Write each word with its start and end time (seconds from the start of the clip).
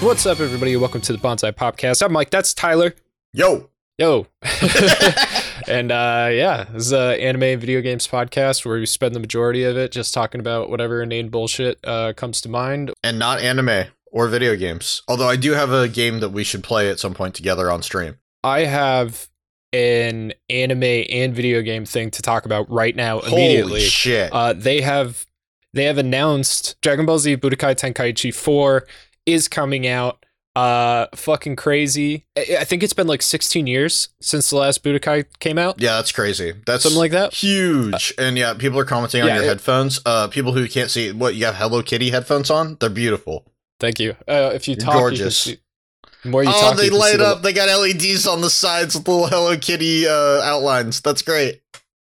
What's 0.00 0.26
up, 0.26 0.38
everybody? 0.38 0.76
Welcome 0.76 1.00
to 1.02 1.12
the 1.12 1.18
Bonsai 1.18 1.52
Podcast. 1.52 2.04
I'm 2.04 2.12
Mike. 2.12 2.30
That's 2.30 2.54
Tyler. 2.54 2.94
Yo. 3.32 3.68
Yo. 3.98 4.28
and 5.68 5.90
uh, 5.90 6.28
yeah, 6.30 6.66
this 6.72 6.86
is 6.86 6.92
an 6.92 7.18
anime 7.18 7.42
and 7.42 7.60
video 7.60 7.80
games 7.80 8.06
podcast 8.06 8.64
where 8.64 8.78
we 8.78 8.86
spend 8.86 9.16
the 9.16 9.20
majority 9.20 9.64
of 9.64 9.76
it 9.76 9.90
just 9.90 10.14
talking 10.14 10.40
about 10.40 10.70
whatever 10.70 11.02
inane 11.02 11.30
bullshit 11.30 11.80
uh, 11.82 12.12
comes 12.12 12.40
to 12.42 12.48
mind. 12.48 12.92
And 13.02 13.18
not 13.18 13.40
anime 13.40 13.86
or 14.12 14.28
video 14.28 14.54
games. 14.54 15.02
Although 15.08 15.28
I 15.28 15.34
do 15.34 15.54
have 15.54 15.72
a 15.72 15.88
game 15.88 16.20
that 16.20 16.28
we 16.28 16.44
should 16.44 16.62
play 16.62 16.88
at 16.88 17.00
some 17.00 17.12
point 17.12 17.34
together 17.34 17.68
on 17.68 17.82
stream. 17.82 18.18
I 18.44 18.60
have 18.60 19.28
an 19.72 20.32
anime 20.48 20.84
and 21.10 21.34
video 21.34 21.60
game 21.60 21.84
thing 21.84 22.12
to 22.12 22.22
talk 22.22 22.46
about 22.46 22.70
right 22.70 22.94
now 22.94 23.18
immediately. 23.18 23.80
Holy 23.80 23.80
shit. 23.80 24.32
Uh, 24.32 24.52
they 24.52 24.80
have 24.80 25.26
they 25.74 25.84
have 25.84 25.98
announced 25.98 26.80
Dragon 26.82 27.04
Ball 27.04 27.18
Z 27.18 27.36
Budokai 27.38 27.74
Tenkaichi 27.74 28.32
4 28.32 28.86
is 29.28 29.48
coming 29.48 29.86
out. 29.86 30.24
Uh, 30.56 31.06
fucking 31.14 31.54
crazy. 31.54 32.24
I 32.36 32.56
I 32.60 32.64
think 32.64 32.82
it's 32.82 32.92
been 32.92 33.06
like 33.06 33.22
16 33.22 33.68
years 33.68 34.08
since 34.20 34.50
the 34.50 34.56
last 34.56 34.82
Budokai 34.82 35.26
came 35.38 35.56
out. 35.56 35.80
yeah, 35.80 35.96
that's 35.96 36.10
crazy. 36.10 36.52
That's 36.66 36.82
Something 36.82 36.98
like 36.98 37.12
that. 37.12 37.32
huge. 37.32 38.12
and 38.18 38.36
yeah, 38.36 38.54
people 38.54 38.78
are 38.80 38.84
commenting 38.84 39.22
on 39.22 39.28
yeah, 39.28 39.34
your 39.36 39.44
it- 39.44 39.48
headphones. 39.48 40.00
Uh, 40.04 40.26
people 40.26 40.52
who 40.54 40.66
can't 40.66 40.90
see 40.90 41.12
what 41.12 41.36
you 41.36 41.44
have 41.44 41.54
Hello 41.56 41.80
Kitty 41.82 42.10
headphones 42.10 42.50
on. 42.50 42.76
They're 42.80 42.90
beautiful. 42.90 43.44
Thank 43.78 44.00
you. 44.00 44.16
Uh, 44.26 44.50
if 44.52 44.66
you 44.66 44.74
You're 44.76 44.84
talk, 44.84 44.94
gorgeous. 44.94 45.46
You 45.46 45.54
see, 45.54 46.28
more 46.28 46.42
you 46.42 46.50
oh, 46.52 46.60
talk, 46.60 46.76
they 46.76 46.86
you 46.86 46.98
light 46.98 47.18
the- 47.18 47.26
up. 47.26 47.42
They 47.42 47.52
got 47.52 47.68
LEDs 47.68 48.26
on 48.26 48.40
the 48.40 48.50
sides 48.50 48.96
with 48.96 49.06
little 49.06 49.28
Hello 49.28 49.56
Kitty 49.56 50.08
uh, 50.08 50.40
outlines. 50.42 51.00
That's 51.00 51.22
great. 51.22 51.62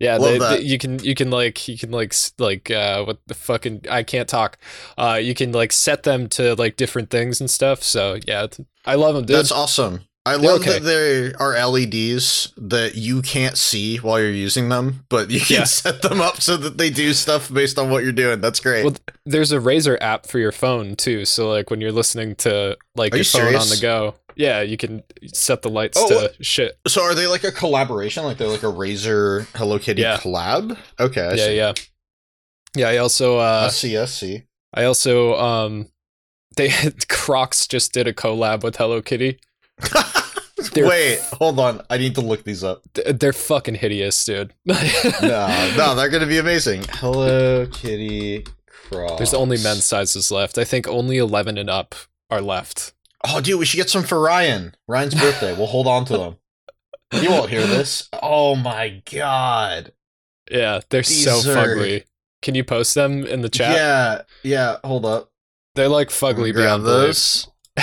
Yeah, 0.00 0.18
they, 0.18 0.38
they- 0.38 0.60
you 0.60 0.78
can 0.78 0.98
you 0.98 1.14
can 1.14 1.30
like 1.30 1.68
you 1.68 1.78
can 1.78 1.90
like 1.90 2.14
like 2.38 2.70
uh 2.70 3.04
what 3.04 3.18
the 3.26 3.34
fucking 3.34 3.82
I 3.90 4.02
can't 4.02 4.28
talk. 4.28 4.58
Uh, 4.98 5.18
you 5.22 5.34
can 5.34 5.52
like 5.52 5.72
set 5.72 6.02
them 6.02 6.28
to 6.30 6.54
like 6.56 6.76
different 6.76 7.10
things 7.10 7.40
and 7.40 7.48
stuff. 7.48 7.82
So 7.82 8.18
yeah, 8.26 8.46
I 8.84 8.96
love 8.96 9.14
them, 9.14 9.24
dude. 9.24 9.36
That's 9.36 9.52
awesome. 9.52 10.02
I 10.26 10.36
love 10.36 10.60
okay. 10.60 10.78
that 10.78 10.84
there 10.84 11.34
are 11.38 11.52
LEDs 11.66 12.54
that 12.56 12.94
you 12.94 13.20
can't 13.20 13.58
see 13.58 13.98
while 13.98 14.18
you're 14.18 14.30
using 14.30 14.70
them, 14.70 15.04
but 15.10 15.30
you 15.30 15.38
can 15.38 15.56
Yeah. 15.56 15.64
set 15.84 16.00
them 16.00 16.22
up 16.22 16.40
so 16.40 16.56
that 16.56 16.78
they 16.78 16.88
do 16.88 17.12
stuff 17.12 17.52
based 17.52 17.78
on 17.78 17.90
what 17.90 18.04
you're 18.04 18.12
doing. 18.12 18.40
That's 18.40 18.58
great. 18.58 18.84
Well, 18.84 18.94
There's 19.26 19.52
a 19.52 19.58
Razer 19.58 19.98
app 20.00 20.24
for 20.26 20.38
your 20.38 20.50
phone 20.52 20.96
too. 20.96 21.26
So 21.26 21.50
like 21.50 21.68
when 21.68 21.82
you're 21.82 21.92
listening 21.92 22.36
to 22.36 22.78
like 22.96 23.12
Are 23.12 23.16
your 23.18 23.24
you 23.24 23.30
phone 23.30 23.54
on 23.54 23.68
the 23.68 23.78
go, 23.80 24.14
yeah, 24.36 24.60
you 24.62 24.76
can 24.76 25.02
set 25.32 25.62
the 25.62 25.68
lights 25.70 25.98
Oh, 26.00 26.08
to 26.08 26.14
what? 26.14 26.44
shit. 26.44 26.78
So 26.86 27.02
are 27.02 27.14
they 27.14 27.26
like 27.26 27.44
a 27.44 27.52
collaboration? 27.52 28.24
Like 28.24 28.38
they're 28.38 28.48
like 28.48 28.62
a 28.62 28.66
Razer 28.66 29.46
Hello 29.56 29.78
Kitty 29.78 30.02
Yeah. 30.02 30.18
collab? 30.18 30.76
Okay, 31.00 31.20
I 31.22 31.34
yeah, 31.34 31.46
see. 31.46 31.56
yeah, 31.56 31.72
yeah. 32.76 32.88
I 32.88 32.96
also 32.98 33.38
uh 33.38 33.64
I 33.66 33.68
see, 33.70 33.96
I 33.96 34.04
see. 34.06 34.42
I 34.72 34.84
also 34.84 35.34
um 35.36 35.88
they 36.56 36.70
Crocs 37.08 37.66
just 37.66 37.92
did 37.92 38.06
a 38.06 38.12
collab 38.12 38.62
with 38.62 38.76
Hello 38.76 39.00
Kitty. 39.02 39.38
Wait, 40.76 41.20
hold 41.34 41.58
on. 41.58 41.82
I 41.90 41.98
need 41.98 42.14
to 42.14 42.20
look 42.20 42.44
these 42.44 42.64
up. 42.64 42.82
They're 42.94 43.32
fucking 43.32 43.74
hideous, 43.76 44.24
dude. 44.24 44.52
No, 44.66 45.74
no, 45.76 45.94
they're 45.94 46.08
gonna 46.08 46.26
be 46.26 46.38
amazing. 46.38 46.84
Hello 46.90 47.66
Kitty 47.66 48.44
Cross. 48.66 49.18
There's 49.18 49.34
only 49.34 49.56
men's 49.62 49.84
sizes 49.84 50.30
left. 50.30 50.56
I 50.58 50.64
think 50.64 50.86
only 50.88 51.18
11 51.18 51.58
and 51.58 51.68
up 51.70 51.94
are 52.30 52.40
left. 52.40 52.92
Oh, 53.26 53.40
dude, 53.40 53.58
we 53.58 53.64
should 53.64 53.78
get 53.78 53.88
some 53.90 54.02
for 54.04 54.20
Ryan. 54.20 54.74
Ryan's 54.86 55.14
birthday. 55.14 55.54
we'll 55.56 55.66
hold 55.66 55.86
on 55.86 56.04
to 56.06 56.16
them. 56.18 56.36
He 57.10 57.28
won't 57.28 57.48
hear 57.50 57.66
this. 57.66 58.08
Oh 58.22 58.54
my 58.56 59.02
god. 59.10 59.92
Yeah, 60.50 60.80
they're 60.90 61.02
so 61.02 61.36
These 61.36 61.48
are- 61.48 61.56
fugly. 61.66 62.04
Can 62.42 62.54
you 62.54 62.64
post 62.64 62.94
them 62.94 63.24
in 63.24 63.40
the 63.40 63.48
chat? 63.48 63.74
Yeah, 63.74 64.22
yeah. 64.42 64.76
Hold 64.84 65.06
up. 65.06 65.30
They're 65.74 65.88
like 65.88 66.08
fugly 66.10 66.54
beyond 66.54 66.84
those. 66.84 67.48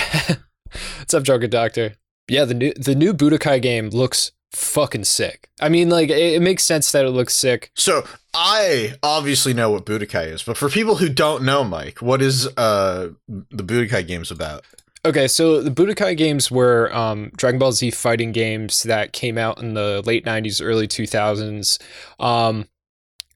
What's 0.99 1.13
up, 1.13 1.23
Drunken 1.23 1.49
Doctor? 1.49 1.95
Yeah, 2.27 2.45
the 2.45 2.53
new 2.53 2.73
the 2.75 2.95
new 2.95 3.13
Budokai 3.13 3.61
game 3.61 3.89
looks 3.89 4.31
fucking 4.53 5.05
sick. 5.05 5.49
I 5.59 5.69
mean, 5.69 5.89
like 5.89 6.09
it, 6.09 6.35
it 6.35 6.41
makes 6.41 6.63
sense 6.63 6.91
that 6.91 7.05
it 7.05 7.09
looks 7.09 7.33
sick. 7.33 7.71
So 7.75 8.05
I 8.33 8.93
obviously 9.01 9.53
know 9.53 9.71
what 9.71 9.85
Budokai 9.85 10.27
is, 10.27 10.43
but 10.43 10.57
for 10.57 10.69
people 10.69 10.95
who 10.97 11.09
don't 11.09 11.43
know, 11.43 11.63
Mike, 11.63 12.01
what 12.01 12.21
is 12.21 12.47
uh 12.57 13.09
the 13.27 13.63
Budokai 13.63 14.05
games 14.07 14.29
about? 14.31 14.63
Okay, 15.03 15.27
so 15.27 15.61
the 15.61 15.71
Budokai 15.71 16.15
games 16.15 16.51
were 16.51 16.93
um, 16.95 17.31
Dragon 17.35 17.59
Ball 17.59 17.71
Z 17.71 17.91
fighting 17.91 18.31
games 18.31 18.83
that 18.83 19.13
came 19.13 19.37
out 19.37 19.59
in 19.59 19.73
the 19.73 20.03
late 20.05 20.25
'90s, 20.25 20.63
early 20.63 20.87
2000s. 20.87 21.81
Um, 22.19 22.65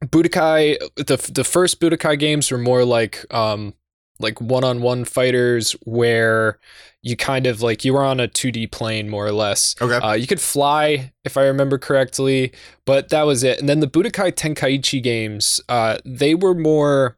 Budokai, 0.04 0.78
the 0.96 1.32
the 1.32 1.44
first 1.44 1.80
Budokai 1.80 2.20
games 2.20 2.52
were 2.52 2.60
more 2.60 2.86
like 2.86 3.26
um, 3.34 3.74
like 4.20 4.40
one-on-one 4.40 5.06
fighters 5.06 5.72
where 5.84 6.60
you 7.02 7.16
kind 7.16 7.46
of 7.48 7.62
like 7.62 7.84
you 7.84 7.94
were 7.94 8.04
on 8.04 8.20
a 8.20 8.28
2D 8.28 8.72
plane 8.72 9.10
more 9.10 9.26
or 9.26 9.32
less. 9.32 9.76
Okay. 9.82 9.96
Uh, 9.96 10.14
you 10.14 10.28
could 10.28 10.42
fly, 10.42 11.14
if 11.24 11.38
I 11.38 11.46
remember 11.46 11.78
correctly, 11.78 12.52
but 12.86 13.10
that 13.10 13.24
was 13.24 13.44
it. 13.44 13.60
And 13.60 13.68
then 13.68 13.80
the 13.80 13.88
Budokai 13.88 14.34
Tenkaichi 14.34 15.02
games, 15.02 15.62
uh, 15.70 15.98
they 16.06 16.36
were 16.36 16.56
more. 16.56 17.18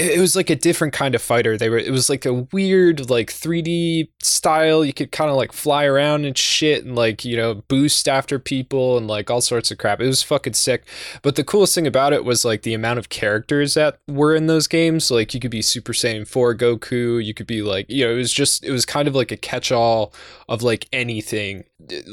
It 0.00 0.18
was 0.18 0.34
like 0.34 0.48
a 0.48 0.56
different 0.56 0.94
kind 0.94 1.14
of 1.14 1.20
fighter. 1.20 1.58
They 1.58 1.68
were. 1.68 1.78
It 1.78 1.90
was 1.90 2.08
like 2.08 2.24
a 2.24 2.32
weird, 2.32 3.10
like 3.10 3.30
3D 3.30 4.08
style. 4.22 4.84
You 4.84 4.94
could 4.94 5.12
kind 5.12 5.30
of 5.30 5.36
like 5.36 5.52
fly 5.52 5.84
around 5.84 6.24
and 6.24 6.36
shit, 6.36 6.84
and 6.84 6.96
like 6.96 7.24
you 7.24 7.36
know 7.36 7.56
boost 7.68 8.08
after 8.08 8.38
people 8.38 8.96
and 8.96 9.06
like 9.06 9.30
all 9.30 9.42
sorts 9.42 9.70
of 9.70 9.78
crap. 9.78 10.00
It 10.00 10.06
was 10.06 10.22
fucking 10.22 10.54
sick. 10.54 10.84
But 11.22 11.36
the 11.36 11.44
coolest 11.44 11.74
thing 11.74 11.86
about 11.86 12.12
it 12.14 12.24
was 12.24 12.44
like 12.44 12.62
the 12.62 12.72
amount 12.72 12.98
of 12.98 13.10
characters 13.10 13.74
that 13.74 13.98
were 14.08 14.34
in 14.34 14.46
those 14.46 14.66
games. 14.66 15.10
Like 15.10 15.34
you 15.34 15.40
could 15.40 15.50
be 15.50 15.62
Super 15.62 15.92
Saiyan 15.92 16.26
4 16.26 16.54
Goku. 16.54 17.22
You 17.22 17.34
could 17.34 17.46
be 17.46 17.62
like 17.62 17.86
you 17.90 18.06
know 18.06 18.12
it 18.12 18.16
was 18.16 18.32
just 18.32 18.64
it 18.64 18.70
was 18.70 18.86
kind 18.86 19.06
of 19.06 19.14
like 19.14 19.30
a 19.30 19.36
catch-all 19.36 20.14
of 20.48 20.62
like 20.62 20.88
anything 20.92 21.64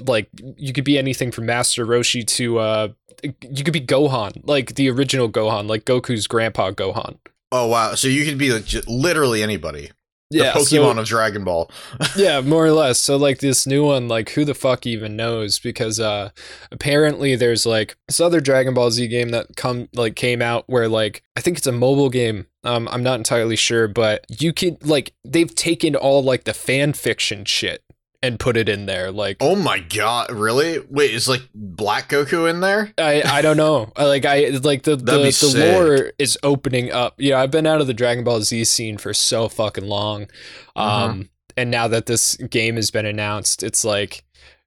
like 0.05 0.29
you 0.57 0.73
could 0.73 0.83
be 0.83 0.97
anything 0.97 1.31
from 1.31 1.45
Master 1.45 1.85
Roshi 1.85 2.25
to 2.27 2.59
uh 2.59 2.87
you 3.23 3.63
could 3.63 3.73
be 3.73 3.81
Gohan, 3.81 4.41
like 4.43 4.75
the 4.75 4.89
original 4.89 5.29
Gohan, 5.29 5.67
like 5.67 5.85
Goku's 5.85 6.27
grandpa 6.27 6.71
Gohan. 6.71 7.17
Oh 7.51 7.67
wow. 7.67 7.95
So 7.95 8.07
you 8.07 8.25
could 8.25 8.37
be 8.37 8.51
like 8.51 8.65
j- 8.65 8.81
literally 8.87 9.43
anybody. 9.43 9.91
The 10.29 10.39
Yeah, 10.39 10.53
Pokemon 10.53 10.95
so- 10.95 10.99
of 10.99 11.05
Dragon 11.07 11.43
Ball. 11.45 11.71
yeah, 12.17 12.41
more 12.41 12.65
or 12.65 12.71
less. 12.71 12.99
So 12.99 13.15
like 13.15 13.39
this 13.39 13.65
new 13.65 13.85
one, 13.85 14.09
like 14.09 14.29
who 14.31 14.43
the 14.43 14.53
fuck 14.53 14.85
even 14.85 15.15
knows? 15.15 15.57
Because 15.57 15.99
uh 16.01 16.29
apparently 16.71 17.35
there's 17.35 17.65
like 17.65 17.95
this 18.07 18.19
other 18.19 18.41
Dragon 18.41 18.73
Ball 18.73 18.91
Z 18.91 19.07
game 19.07 19.29
that 19.29 19.55
come 19.55 19.87
like 19.93 20.15
came 20.15 20.41
out 20.41 20.65
where 20.67 20.89
like 20.89 21.23
I 21.37 21.41
think 21.41 21.57
it's 21.57 21.67
a 21.67 21.71
mobile 21.71 22.09
game. 22.09 22.47
Um 22.63 22.89
I'm 22.91 23.03
not 23.03 23.19
entirely 23.19 23.55
sure, 23.55 23.87
but 23.87 24.25
you 24.29 24.51
could 24.51 24.85
like 24.85 25.13
they've 25.23 25.53
taken 25.55 25.95
all 25.95 26.21
like 26.23 26.43
the 26.43 26.53
fan 26.53 26.91
fiction 26.93 27.45
shit 27.45 27.81
and 28.21 28.39
put 28.39 28.57
it 28.57 28.67
in 28.67 28.85
there. 28.85 29.11
Like 29.11 29.37
Oh 29.39 29.55
my 29.55 29.79
god, 29.79 30.31
really? 30.31 30.79
Wait, 30.89 31.13
is 31.13 31.27
like 31.27 31.43
Black 31.53 32.09
Goku 32.09 32.49
in 32.49 32.59
there? 32.61 32.93
I, 32.97 33.21
I 33.23 33.41
don't 33.41 33.57
know. 33.57 33.91
Like 33.97 34.25
I 34.25 34.49
like 34.63 34.83
the 34.83 34.95
the, 34.95 35.23
the 35.23 35.31
sick. 35.31 35.75
lore 35.75 36.11
is 36.17 36.37
opening 36.43 36.91
up. 36.91 37.15
You 37.17 37.31
know, 37.31 37.37
I've 37.37 37.51
been 37.51 37.67
out 37.67 37.81
of 37.81 37.87
the 37.87 37.93
Dragon 37.93 38.23
Ball 38.23 38.41
Z 38.41 38.63
scene 38.65 38.97
for 38.97 39.13
so 39.13 39.47
fucking 39.49 39.85
long. 39.85 40.27
Uh-huh. 40.75 41.05
Um 41.05 41.29
and 41.55 41.71
now 41.71 41.87
that 41.87 42.05
this 42.05 42.35
game 42.35 42.75
has 42.75 42.91
been 42.91 43.05
announced, 43.05 43.63
it's 43.63 43.83
like 43.83 44.23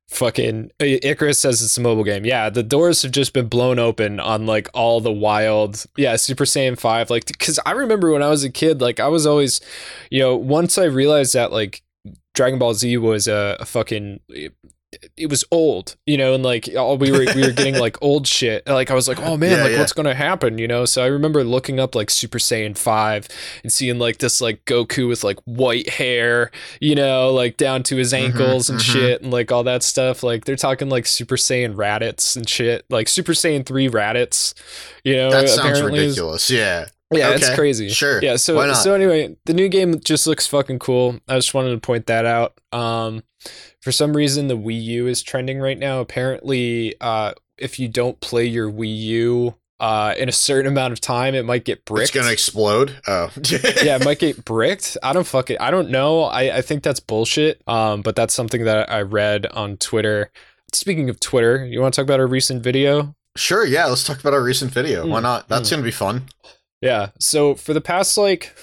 fucking 0.08 0.72
Icarus 0.80 1.38
says 1.38 1.62
it's 1.62 1.78
a 1.78 1.80
mobile 1.80 2.02
game. 2.02 2.24
Yeah, 2.24 2.50
the 2.50 2.64
doors 2.64 3.02
have 3.02 3.12
just 3.12 3.32
been 3.32 3.46
blown 3.46 3.78
open 3.78 4.18
on 4.18 4.44
like 4.44 4.68
all 4.74 5.00
the 5.00 5.12
wild 5.12 5.84
yeah, 5.96 6.16
Super 6.16 6.44
Saiyan 6.44 6.78
5 6.78 7.10
like 7.10 7.38
cuz 7.38 7.58
I 7.64 7.72
remember 7.72 8.12
when 8.12 8.22
I 8.22 8.28
was 8.28 8.44
a 8.44 8.50
kid 8.50 8.80
like 8.80 9.00
I 9.00 9.08
was 9.08 9.26
always 9.26 9.60
you 10.10 10.20
know, 10.20 10.36
once 10.36 10.78
I 10.78 10.84
realized 10.84 11.34
that 11.34 11.52
like 11.52 11.82
Dragon 12.40 12.58
Ball 12.58 12.72
Z 12.72 12.96
was 12.96 13.28
a, 13.28 13.58
a 13.60 13.66
fucking 13.66 14.20
it 15.16 15.28
was 15.28 15.44
old, 15.50 15.96
you 16.06 16.16
know, 16.16 16.32
and 16.32 16.42
like 16.42 16.68
all 16.74 16.96
we 16.96 17.12
were 17.12 17.26
we 17.34 17.42
were 17.42 17.52
getting 17.52 17.76
like 17.76 17.98
old 18.02 18.26
shit. 18.26 18.66
Like 18.66 18.90
I 18.90 18.94
was 18.94 19.06
like, 19.08 19.20
oh 19.20 19.36
man, 19.36 19.58
Yeah, 19.58 19.62
like 19.64 19.72
yeah. 19.72 19.78
what's 19.78 19.92
gonna 19.92 20.14
happen, 20.14 20.56
you 20.56 20.66
know? 20.66 20.86
So 20.86 21.02
I 21.04 21.08
remember 21.08 21.44
looking 21.44 21.78
up 21.78 21.94
like 21.94 22.08
Super 22.08 22.38
Saiyan 22.38 22.78
five 22.78 23.28
and 23.62 23.70
seeing 23.70 23.98
like 23.98 24.18
this 24.20 24.40
like 24.40 24.64
Goku 24.64 25.06
with 25.06 25.22
like 25.22 25.38
white 25.44 25.90
hair, 25.90 26.50
you 26.80 26.94
know, 26.94 27.30
like 27.30 27.58
down 27.58 27.82
to 27.84 27.96
his 27.96 28.14
Mhm, 28.14 28.24
ankles 28.24 28.70
and 28.70 28.78
mhm. 28.80 28.92
shit, 28.92 29.20
and 29.22 29.30
like 29.30 29.52
all 29.52 29.64
that 29.64 29.82
stuff. 29.82 30.22
Like 30.22 30.46
they're 30.46 30.56
talking 30.56 30.88
like 30.88 31.04
Super 31.04 31.36
Saiyan 31.36 31.74
Raditz 31.74 32.36
and 32.36 32.48
shit, 32.48 32.86
like 32.88 33.06
Super 33.08 33.32
Saiyan 33.32 33.66
three 33.66 33.90
Raditz, 33.90 34.54
you 35.04 35.14
know. 35.14 35.30
That 35.30 35.50
sounds 35.50 35.82
ridiculous. 35.82 36.50
Yeah. 36.50 36.86
Yeah, 37.12 37.30
it's 37.30 37.54
crazy. 37.54 37.88
sure. 37.88 38.22
Yeah, 38.22 38.36
so 38.36 38.56
Why 38.56 38.66
not? 38.66 38.74
so 38.74 38.94
anyway, 38.94 39.36
the 39.46 39.54
new 39.54 39.68
game 39.68 39.98
just 40.00 40.26
looks 40.26 40.46
fucking 40.46 40.78
cool. 40.78 41.18
I 41.28 41.36
just 41.36 41.54
wanted 41.54 41.70
to 41.70 41.78
point 41.78 42.06
that 42.06 42.24
out. 42.24 42.58
Um 42.72 43.22
for 43.80 43.90
some 43.92 44.14
reason 44.16 44.48
the 44.48 44.56
Wii 44.56 44.82
U 44.82 45.06
is 45.06 45.22
trending 45.22 45.58
right 45.58 45.78
now. 45.78 46.00
Apparently, 46.00 46.94
uh 47.00 47.32
if 47.58 47.78
you 47.78 47.88
don't 47.88 48.20
play 48.20 48.44
your 48.46 48.70
Wii 48.70 48.96
U 48.98 49.54
uh 49.80 50.14
in 50.18 50.28
a 50.28 50.32
certain 50.32 50.70
amount 50.70 50.92
of 50.92 51.00
time, 51.00 51.34
it 51.34 51.44
might 51.44 51.64
get 51.64 51.84
bricked. 51.84 52.02
It's 52.02 52.10
gonna 52.10 52.32
explode. 52.32 53.00
Oh. 53.08 53.30
yeah, 53.50 53.96
it 53.96 54.04
might 54.04 54.18
get 54.18 54.44
bricked. 54.44 54.96
I 55.02 55.12
don't 55.12 55.26
fucking 55.26 55.56
I 55.58 55.70
don't 55.70 55.90
know. 55.90 56.22
I, 56.24 56.58
I 56.58 56.62
think 56.62 56.82
that's 56.82 57.00
bullshit. 57.00 57.62
Um, 57.66 58.02
but 58.02 58.14
that's 58.14 58.34
something 58.34 58.64
that 58.64 58.90
I 58.90 59.02
read 59.02 59.46
on 59.46 59.76
Twitter. 59.78 60.30
Speaking 60.72 61.10
of 61.10 61.18
Twitter, 61.18 61.64
you 61.66 61.80
want 61.80 61.94
to 61.94 62.00
talk 62.00 62.04
about 62.06 62.20
our 62.20 62.26
recent 62.28 62.62
video? 62.62 63.14
Sure, 63.36 63.64
yeah, 63.64 63.86
let's 63.86 64.04
talk 64.04 64.20
about 64.20 64.34
our 64.34 64.42
recent 64.42 64.70
video. 64.72 65.06
Why 65.06 65.18
Mm, 65.20 65.22
not? 65.22 65.48
That's 65.48 65.68
mm. 65.68 65.72
gonna 65.72 65.82
be 65.82 65.90
fun. 65.90 66.24
Yeah. 66.80 67.10
So 67.18 67.54
for 67.54 67.74
the 67.74 67.80
past 67.80 68.16
like 68.16 68.54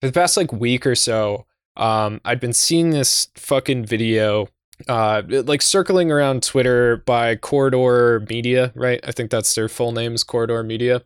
for 0.00 0.06
the 0.06 0.12
past 0.12 0.36
like 0.36 0.52
week 0.52 0.86
or 0.86 0.94
so, 0.94 1.46
um, 1.76 2.20
I'd 2.24 2.40
been 2.40 2.52
seeing 2.52 2.90
this 2.90 3.28
fucking 3.34 3.84
video, 3.84 4.48
uh, 4.88 5.22
like 5.28 5.62
circling 5.62 6.10
around 6.10 6.42
Twitter 6.42 6.98
by 6.98 7.36
Corridor 7.36 8.24
Media, 8.28 8.72
right? 8.74 9.00
I 9.04 9.12
think 9.12 9.30
that's 9.30 9.54
their 9.54 9.68
full 9.68 9.92
name 9.92 10.14
is 10.14 10.24
Corridor 10.24 10.62
Media, 10.62 11.02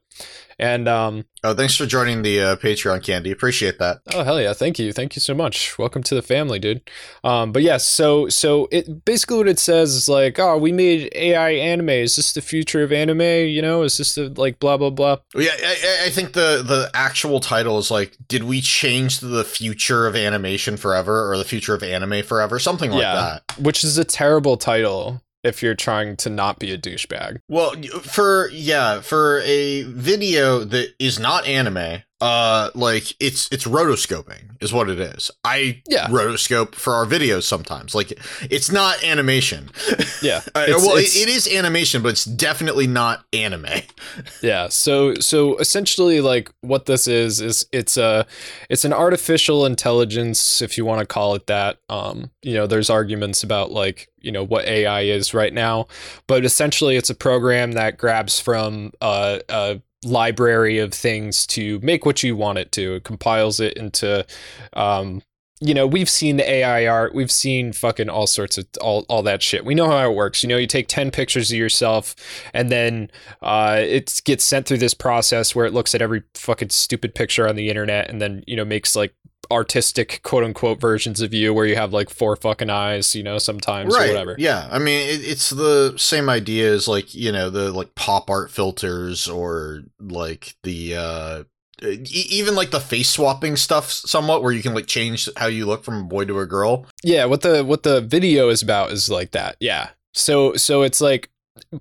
and 0.58 0.88
um, 0.88 1.24
Oh, 1.42 1.54
thanks 1.54 1.74
for 1.74 1.86
joining 1.86 2.20
the 2.20 2.38
uh, 2.40 2.56
Patreon, 2.56 3.02
Candy. 3.02 3.30
Appreciate 3.30 3.78
that. 3.78 4.00
Oh 4.14 4.22
hell 4.24 4.38
yeah! 4.38 4.52
Thank 4.52 4.78
you, 4.78 4.92
thank 4.92 5.16
you 5.16 5.20
so 5.20 5.32
much. 5.32 5.78
Welcome 5.78 6.02
to 6.02 6.14
the 6.14 6.20
family, 6.20 6.58
dude. 6.58 6.82
Um, 7.24 7.50
but 7.50 7.62
yes, 7.62 7.86
so 7.86 8.28
so 8.28 8.68
it 8.70 9.06
basically 9.06 9.38
what 9.38 9.48
it 9.48 9.58
says 9.58 9.94
is 9.94 10.06
like, 10.06 10.38
oh, 10.38 10.58
we 10.58 10.70
made 10.70 11.10
AI 11.14 11.52
anime. 11.52 11.88
Is 11.88 12.16
this 12.16 12.34
the 12.34 12.42
future 12.42 12.82
of 12.82 12.92
anime? 12.92 13.20
You 13.48 13.62
know, 13.62 13.82
is 13.84 13.96
this 13.96 14.16
the 14.16 14.28
like 14.28 14.58
blah 14.58 14.76
blah 14.76 14.90
blah? 14.90 15.16
Yeah, 15.34 15.52
I, 15.52 15.76
I- 16.02 16.06
I 16.06 16.10
think 16.10 16.34
the 16.34 16.62
the 16.62 16.90
actual 16.92 17.40
title 17.40 17.78
is 17.78 17.90
like, 17.90 18.16
did 18.28 18.44
we 18.44 18.60
change 18.60 19.20
the 19.20 19.42
future 19.44 20.06
of 20.06 20.14
animation 20.16 20.76
forever, 20.76 21.30
or 21.32 21.38
the 21.38 21.44
future 21.44 21.74
of 21.74 21.82
anime 21.82 22.22
forever? 22.22 22.58
Something 22.58 22.90
like 22.90 23.00
Yeah. 23.00 23.14
that. 23.48 23.58
Which 23.58 23.82
is 23.82 23.96
a 23.96 24.04
terrible 24.04 24.56
title 24.58 25.22
if 25.42 25.62
you're 25.62 25.74
trying 25.74 26.16
to 26.18 26.30
not 26.30 26.58
be 26.58 26.72
a 26.72 26.78
douchebag. 26.78 27.40
Well, 27.48 27.74
for 28.02 28.48
yeah, 28.50 29.00
for 29.00 29.40
a 29.40 29.82
video 29.84 30.64
that 30.64 30.94
is 30.98 31.18
not 31.18 31.46
anime, 31.46 32.02
uh, 32.20 32.70
like 32.74 33.14
it's 33.20 33.48
it's 33.50 33.64
rotoscoping 33.66 34.56
is 34.60 34.72
what 34.72 34.88
it 34.90 35.00
is. 35.00 35.30
I 35.44 35.82
Yeah. 35.88 36.06
rotoscope 36.08 36.74
for 36.74 36.94
our 36.94 37.06
videos 37.06 37.44
sometimes. 37.44 37.94
Like 37.94 38.12
it's 38.50 38.70
not 38.70 39.02
animation. 39.04 39.70
Yeah, 40.22 40.42
Uh, 40.54 40.60
It's- 40.68 40.84
well, 40.86 40.96
it's- 40.98 41.16
it 41.16 41.28
is 41.30 41.48
animation, 41.48 42.02
but 42.02 42.10
it's 42.10 42.24
definitely 42.26 42.86
not 42.86 43.24
anime. 43.32 43.66
Yeah. 44.42 44.68
So 44.68 45.14
so 45.14 45.56
essentially 45.58 46.20
like 46.20 46.50
what 46.60 46.86
this 46.86 47.06
is 47.06 47.40
is 47.40 47.66
it's 47.72 47.96
a 47.96 48.26
it's 48.68 48.84
an 48.84 48.92
artificial 48.92 49.64
intelligence 49.66 50.60
if 50.62 50.76
you 50.76 50.84
want 50.84 51.00
to 51.00 51.06
call 51.06 51.34
it 51.34 51.46
that. 51.46 51.78
Um 51.88 52.30
you 52.42 52.54
know 52.54 52.66
there's 52.66 52.90
arguments 52.90 53.42
about 53.42 53.70
like 53.72 54.08
you 54.20 54.30
know 54.32 54.44
what 54.44 54.66
AI 54.66 55.02
is 55.02 55.32
right 55.32 55.52
now, 55.54 55.86
but 56.26 56.44
essentially 56.44 56.96
it's 56.96 57.08
a 57.10 57.14
program 57.14 57.72
that 57.72 57.96
grabs 57.96 58.38
from 58.40 58.92
uh, 59.00 59.38
a 59.48 59.80
library 60.04 60.78
of 60.78 60.92
things 60.92 61.46
to 61.46 61.78
make 61.80 62.06
what 62.06 62.22
you 62.22 62.36
want 62.36 62.58
it 62.58 62.72
to. 62.72 62.94
It 62.96 63.04
compiles 63.04 63.60
it 63.60 63.74
into 63.74 64.26
um 64.72 65.22
you 65.62 65.74
know, 65.74 65.86
we've 65.86 66.08
seen 66.08 66.38
the 66.38 66.50
AI 66.50 66.86
art, 66.86 67.14
we've 67.14 67.30
seen 67.30 67.74
fucking 67.74 68.08
all 68.08 68.26
sorts 68.26 68.56
of 68.56 68.66
all, 68.80 69.04
all 69.10 69.22
that 69.22 69.42
shit. 69.42 69.62
We 69.62 69.74
know 69.74 69.90
how 69.90 70.10
it 70.10 70.14
works. 70.14 70.42
You 70.42 70.48
know, 70.48 70.56
you 70.56 70.66
take 70.66 70.88
10 70.88 71.10
pictures 71.10 71.52
of 71.52 71.58
yourself 71.58 72.16
and 72.54 72.70
then 72.70 73.10
uh, 73.42 73.76
it 73.78 74.22
gets 74.24 74.42
sent 74.42 74.66
through 74.66 74.78
this 74.78 74.94
process 74.94 75.54
where 75.54 75.66
it 75.66 75.74
looks 75.74 75.94
at 75.94 76.00
every 76.00 76.22
fucking 76.34 76.70
stupid 76.70 77.14
picture 77.14 77.46
on 77.46 77.56
the 77.56 77.68
internet 77.68 78.08
and 78.08 78.22
then, 78.22 78.42
you 78.46 78.56
know, 78.56 78.64
makes 78.64 78.96
like 78.96 79.14
artistic 79.50 80.20
quote 80.22 80.44
unquote 80.44 80.80
versions 80.80 81.20
of 81.20 81.34
you 81.34 81.52
where 81.52 81.66
you 81.66 81.76
have 81.76 81.92
like 81.92 82.10
four 82.10 82.36
fucking 82.36 82.70
eyes, 82.70 83.14
you 83.14 83.22
know, 83.22 83.38
sometimes 83.38 83.94
or 83.94 84.00
whatever. 84.00 84.36
Yeah. 84.38 84.68
I 84.70 84.78
mean, 84.78 85.08
it, 85.08 85.20
it's 85.22 85.50
the 85.50 85.94
same 85.96 86.28
idea 86.28 86.72
as 86.72 86.86
like, 86.86 87.14
you 87.14 87.32
know, 87.32 87.50
the 87.50 87.72
like 87.72 87.94
pop 87.94 88.30
art 88.30 88.50
filters 88.50 89.28
or 89.28 89.82
like 89.98 90.54
the, 90.62 90.96
uh, 90.96 91.44
even 91.82 92.54
like 92.54 92.70
the 92.70 92.80
face 92.80 93.08
swapping 93.08 93.56
stuff 93.56 93.90
somewhat 93.90 94.42
where 94.42 94.52
you 94.52 94.62
can 94.62 94.74
like 94.74 94.86
change 94.86 95.28
how 95.36 95.46
you 95.46 95.66
look 95.66 95.82
from 95.82 96.00
a 96.00 96.04
boy 96.04 96.24
to 96.26 96.38
a 96.38 96.46
girl. 96.46 96.86
Yeah, 97.02 97.24
what 97.24 97.40
the 97.40 97.64
what 97.64 97.84
the 97.84 98.02
video 98.02 98.50
is 98.50 98.60
about 98.60 98.92
is 98.92 99.08
like 99.08 99.30
that. 99.30 99.56
Yeah. 99.60 99.88
So 100.12 100.54
so 100.56 100.82
it's 100.82 101.00
like 101.00 101.30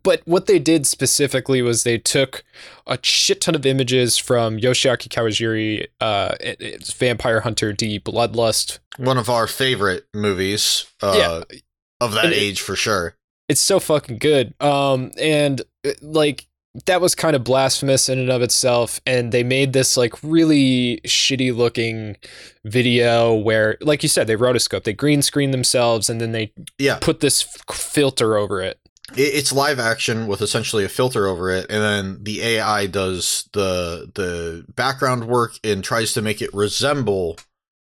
but 0.04 0.22
what 0.26 0.46
they 0.48 0.60
did 0.60 0.86
specifically 0.88 1.62
was 1.62 1.84
they 1.84 1.98
took 1.98 2.44
a 2.88 2.98
shit 3.04 3.42
ton 3.42 3.56
of 3.56 3.66
images 3.66 4.18
from 4.18 4.58
Yoshiaki 4.58 5.08
Kawajiri 5.10 5.88
uh 6.02 6.36
it's 6.40 6.94
Vampire 6.94 7.42
Hunter 7.42 7.74
D 7.74 8.00
Bloodlust. 8.00 8.80
One 8.98 9.18
of 9.18 9.30
our 9.30 9.48
favorite 9.48 10.06
movies 10.14 10.86
uh, 11.02 11.16
Yeah. 11.18 11.58
of 12.02 12.14
that 12.14 12.26
And 12.26 12.34
it- 12.34 12.38
age 12.38 12.62
for 12.62 12.76
sure. 12.76 13.16
It's 13.48 13.62
so 13.62 13.80
fucking 13.80 14.18
good. 14.20 14.54
Um 14.62 15.12
and 15.18 15.62
uh, 15.86 15.92
like 16.02 16.46
that 16.86 17.02
was 17.02 17.16
kind 17.16 17.36
of 17.36 17.44
blasphemous 17.44 18.10
in 18.10 18.20
and 18.20 18.30
of 18.30 18.44
itself 18.44 19.02
and 19.08 19.32
they 19.32 19.42
made 19.44 19.74
this 19.74 19.98
like 19.98 20.14
really 20.22 21.02
shitty 21.04 21.54
looking 21.56 22.16
video 22.64 23.34
where 23.34 23.76
like 23.82 24.04
you 24.04 24.10
said 24.10 24.28
they 24.28 24.36
rotoscope 24.36 24.84
they 24.84 24.94
green 24.94 25.24
screen 25.24 25.50
themselves 25.52 26.10
and 26.12 26.22
then 26.22 26.32
they 26.32 26.52
Yeah. 26.78 27.00
put 27.02 27.22
this 27.22 27.44
f- 27.44 27.76
filter 27.76 28.38
over 28.38 28.62
it 28.62 28.78
It, 28.78 28.79
it's 29.16 29.52
live 29.52 29.80
action 29.80 30.28
with 30.28 30.42
essentially 30.42 30.84
a 30.84 30.90
filter 30.90 31.28
over 31.28 31.50
it, 31.50 31.68
and 31.70 31.82
then 31.82 32.24
the 32.24 32.42
AI 32.42 32.88
does 32.88 33.50
the 33.54 34.12
the 34.14 34.66
background 34.76 35.28
work 35.28 35.54
and 35.64 35.84
tries 35.84 36.14
to 36.14 36.22
make 36.22 36.42
it 36.42 36.54
resemble 36.54 37.38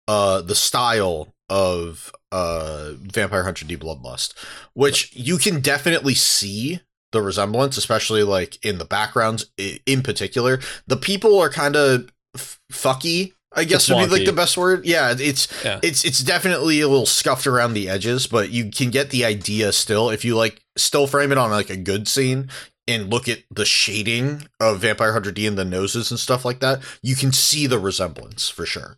uh 0.08 0.42
the 0.42 0.56
style 0.56 1.34
of 1.50 2.12
uh 2.32 2.92
Vampire 2.96 3.44
Hunter 3.44 3.66
D 3.66 3.78
Bloodlust, 3.78 4.34
which 4.74 5.16
you 5.16 5.38
can 5.38 5.62
definitely 5.62 6.16
see 6.16 6.82
the 7.12 7.22
resemblance, 7.22 7.78
especially 7.78 8.24
like 8.24 8.64
in 8.66 8.78
the 8.78 8.86
backgrounds 8.86 9.46
in 9.86 10.02
particular. 10.02 10.60
The 10.88 10.98
people 10.98 11.40
are 11.40 11.50
kind 11.50 11.76
of 11.76 12.10
f- 12.36 12.60
fucky. 12.72 13.34
I 13.54 13.66
guess 13.66 13.90
would 13.90 14.10
be 14.10 14.18
like 14.18 14.26
the 14.26 14.34
best 14.34 14.58
word. 14.58 14.86
Yeah, 14.86 15.14
it's 15.18 15.48
Yeah. 15.64 15.80
it's 15.84 16.06
it's 16.06 16.20
definitely 16.20 16.80
a 16.82 16.88
little 16.88 17.06
scuffed 17.06 17.48
around 17.48 17.74
the 17.74 17.90
edges, 17.90 18.28
but 18.28 18.50
you 18.52 18.72
can 18.72 18.90
get 18.92 19.10
the 19.10 19.26
idea 19.26 19.72
still 19.74 20.10
if 20.10 20.24
you 20.24 20.36
like 20.38 20.62
still 20.78 21.08
frame 21.08 21.32
it 21.32 21.38
on 21.38 21.52
like 21.52 21.70
a 21.70 21.76
good 21.78 22.08
scene 22.08 22.50
and 22.88 23.10
look 23.10 23.28
at 23.28 23.40
the 23.52 23.66
shading 23.66 24.48
of 24.60 24.80
Vampire 24.80 25.14
Hunter 25.14 25.32
D 25.32 25.46
and 25.48 25.58
the 25.58 25.66
noses 25.66 26.12
and 26.12 26.20
stuff 26.20 26.46
like 26.46 26.60
that. 26.62 26.82
You 27.02 27.16
can 27.16 27.32
see 27.32 27.68
the 27.68 27.80
resemblance 27.80 28.48
for 28.50 28.66
sure. 28.66 28.98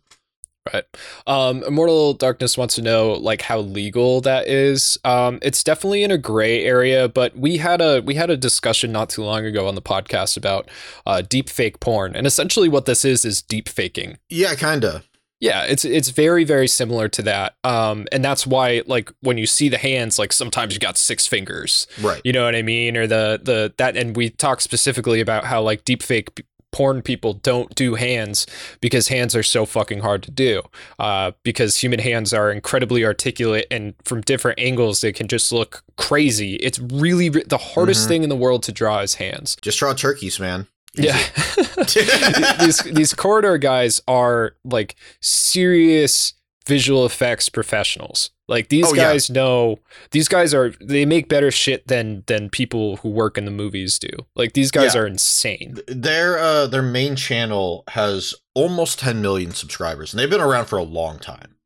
Right. 0.72 0.84
Um, 1.26 1.62
Immortal 1.62 2.14
Darkness 2.14 2.56
wants 2.56 2.76
to 2.76 2.82
know 2.82 3.12
like 3.12 3.42
how 3.42 3.58
legal 3.58 4.22
that 4.22 4.48
is. 4.48 4.96
Um, 5.04 5.38
it's 5.42 5.62
definitely 5.62 6.02
in 6.02 6.10
a 6.10 6.16
gray 6.16 6.64
area, 6.64 7.06
but 7.06 7.36
we 7.36 7.58
had 7.58 7.82
a 7.82 8.00
we 8.00 8.14
had 8.14 8.30
a 8.30 8.36
discussion 8.36 8.90
not 8.90 9.10
too 9.10 9.22
long 9.22 9.44
ago 9.44 9.68
on 9.68 9.74
the 9.74 9.82
podcast 9.82 10.38
about 10.38 10.70
uh, 11.04 11.20
deep 11.20 11.50
fake 11.50 11.80
porn, 11.80 12.16
and 12.16 12.26
essentially 12.26 12.68
what 12.68 12.86
this 12.86 13.04
is 13.04 13.26
is 13.26 13.42
deep 13.42 13.68
faking. 13.68 14.16
Yeah, 14.30 14.54
kinda. 14.54 15.04
Yeah, 15.40 15.64
it's 15.64 15.84
it's 15.84 16.08
very 16.08 16.44
very 16.44 16.68
similar 16.68 17.08
to 17.10 17.22
that. 17.22 17.56
Um, 17.64 18.06
and 18.10 18.24
that's 18.24 18.46
why 18.46 18.82
like 18.86 19.12
when 19.20 19.36
you 19.36 19.46
see 19.46 19.68
the 19.68 19.76
hands, 19.76 20.18
like 20.18 20.32
sometimes 20.32 20.72
you 20.72 20.80
got 20.80 20.96
six 20.96 21.26
fingers. 21.26 21.86
Right. 22.00 22.22
You 22.24 22.32
know 22.32 22.44
what 22.44 22.54
I 22.54 22.62
mean? 22.62 22.96
Or 22.96 23.06
the 23.06 23.38
the 23.42 23.74
that 23.76 23.98
and 23.98 24.16
we 24.16 24.30
talked 24.30 24.62
specifically 24.62 25.20
about 25.20 25.44
how 25.44 25.60
like 25.60 25.84
deepfake 25.84 26.42
porn 26.74 27.02
people 27.02 27.34
don't 27.34 27.72
do 27.76 27.94
hands 27.94 28.46
because 28.80 29.06
hands 29.06 29.36
are 29.36 29.44
so 29.44 29.64
fucking 29.64 30.00
hard 30.00 30.24
to 30.24 30.30
do. 30.32 30.60
Uh, 30.98 31.30
because 31.44 31.76
human 31.76 32.00
hands 32.00 32.34
are 32.34 32.50
incredibly 32.50 33.04
articulate 33.04 33.64
and 33.70 33.94
from 34.04 34.20
different 34.22 34.58
angles 34.58 35.00
they 35.00 35.12
can 35.12 35.28
just 35.28 35.52
look 35.52 35.84
crazy. 35.96 36.56
It's 36.56 36.80
really 36.80 37.30
re- 37.30 37.44
the 37.46 37.58
hardest 37.58 38.04
Mhm. 38.06 38.08
thing 38.08 38.22
in 38.24 38.28
the 38.28 38.34
world 38.36 38.64
to 38.64 38.72
draw 38.72 38.98
is 39.00 39.14
hands. 39.14 39.56
Just 39.62 39.78
draw 39.78 39.94
turkeys, 39.94 40.40
man. 40.40 40.66
Yeah. 40.96 41.16
these 42.60 42.78
these 42.80 43.14
corridor 43.14 43.56
guys 43.58 44.00
are 44.08 44.56
like 44.64 44.96
serious 45.20 46.34
visual 46.66 47.04
effects 47.06 47.48
professionals. 47.48 48.30
Like 48.46 48.68
these 48.68 48.86
Oh, 48.86 48.94
yeah. 48.94 49.04
guys 49.12 49.30
know 49.30 49.78
these 50.10 50.28
guys 50.28 50.52
are 50.52 50.74
they 50.80 51.06
make 51.06 51.28
better 51.28 51.50
shit 51.50 51.86
than 51.88 52.24
than 52.26 52.50
people 52.50 52.96
who 52.98 53.08
work 53.08 53.38
in 53.38 53.46
the 53.46 53.50
movies 53.50 53.98
do. 53.98 54.10
Like 54.36 54.52
these 54.52 54.70
guys 54.70 54.94
Yeah. 54.94 55.00
are 55.02 55.06
insane. 55.06 55.78
Their 55.88 56.38
uh 56.38 56.66
their 56.66 56.82
main 56.82 57.16
channel 57.16 57.84
has 57.88 58.34
almost 58.54 58.98
10 58.98 59.22
million 59.22 59.52
subscribers 59.52 60.12
and 60.12 60.20
they've 60.20 60.28
been 60.30 60.40
around 60.42 60.66
for 60.66 60.78
a 60.78 60.82
long 60.82 61.18
time. 61.18 61.56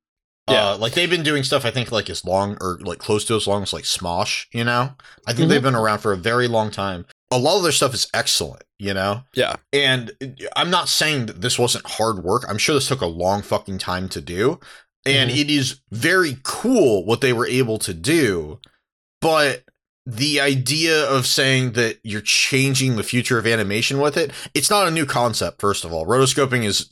Yeah. 0.49 0.69
Uh 0.71 0.79
like 0.79 0.95
they've 0.95 1.11
been 1.11 1.25
doing 1.25 1.43
stuff 1.43 1.65
I 1.65 1.73
think 1.73 1.91
like 1.91 2.09
as 2.09 2.25
long 2.25 2.57
or 2.61 2.79
like 2.81 2.99
close 2.99 3.25
to 3.25 3.35
as 3.35 3.47
long 3.49 3.65
as 3.65 3.73
like 3.73 3.85
Smosh, 3.85 4.47
you 4.53 4.63
know? 4.63 4.95
I 5.27 5.33
think 5.33 5.47
Mhm. 5.47 5.51
they've 5.51 5.63
been 5.63 5.75
around 5.75 5.99
for 5.99 6.13
a 6.13 6.17
very 6.17 6.47
long 6.47 6.71
time. 6.71 7.07
A 7.31 7.39
lot 7.39 7.57
of 7.59 7.63
their 7.65 7.73
stuff 7.73 7.93
is 7.93 8.07
excellent, 8.15 8.63
you 8.79 8.95
know? 8.95 9.25
Yeah. 9.35 9.57
And 9.73 10.13
I'm 10.57 10.71
not 10.71 10.89
saying 10.89 11.27
that 11.27 11.43
this 11.43 11.59
wasn't 11.59 11.87
hard 11.87 12.23
work. 12.25 12.45
I'm 12.49 12.57
sure 12.57 12.75
this 12.75 12.89
took 12.89 13.03
a 13.03 13.07
long 13.07 13.43
fucking 13.43 13.79
time 13.79 14.09
to 14.11 14.21
do. 14.23 14.61
And 15.09 15.31
Mhm. 15.31 15.37
it 15.39 15.51
is 15.51 15.81
very 15.91 16.39
cool 16.43 17.05
what 17.05 17.21
they 17.21 17.33
were 17.33 17.47
able 17.47 17.79
to 17.81 17.95
do. 17.95 18.61
But 19.21 19.65
the 20.07 20.41
idea 20.41 21.05
of 21.05 21.27
saying 21.27 21.73
that 21.73 21.99
you're 22.03 22.21
changing 22.23 22.97
the 22.97 23.03
future 23.03 23.39
of 23.39 23.47
animation 23.47 23.99
with 24.01 24.17
it, 24.17 24.31
it's 24.55 24.71
not 24.71 24.87
a 24.89 24.91
new 24.91 25.05
concept, 25.05 25.61
first 25.61 25.85
of 25.85 25.93
all. 25.93 26.07
Rotoscoping 26.07 26.65
is 26.65 26.87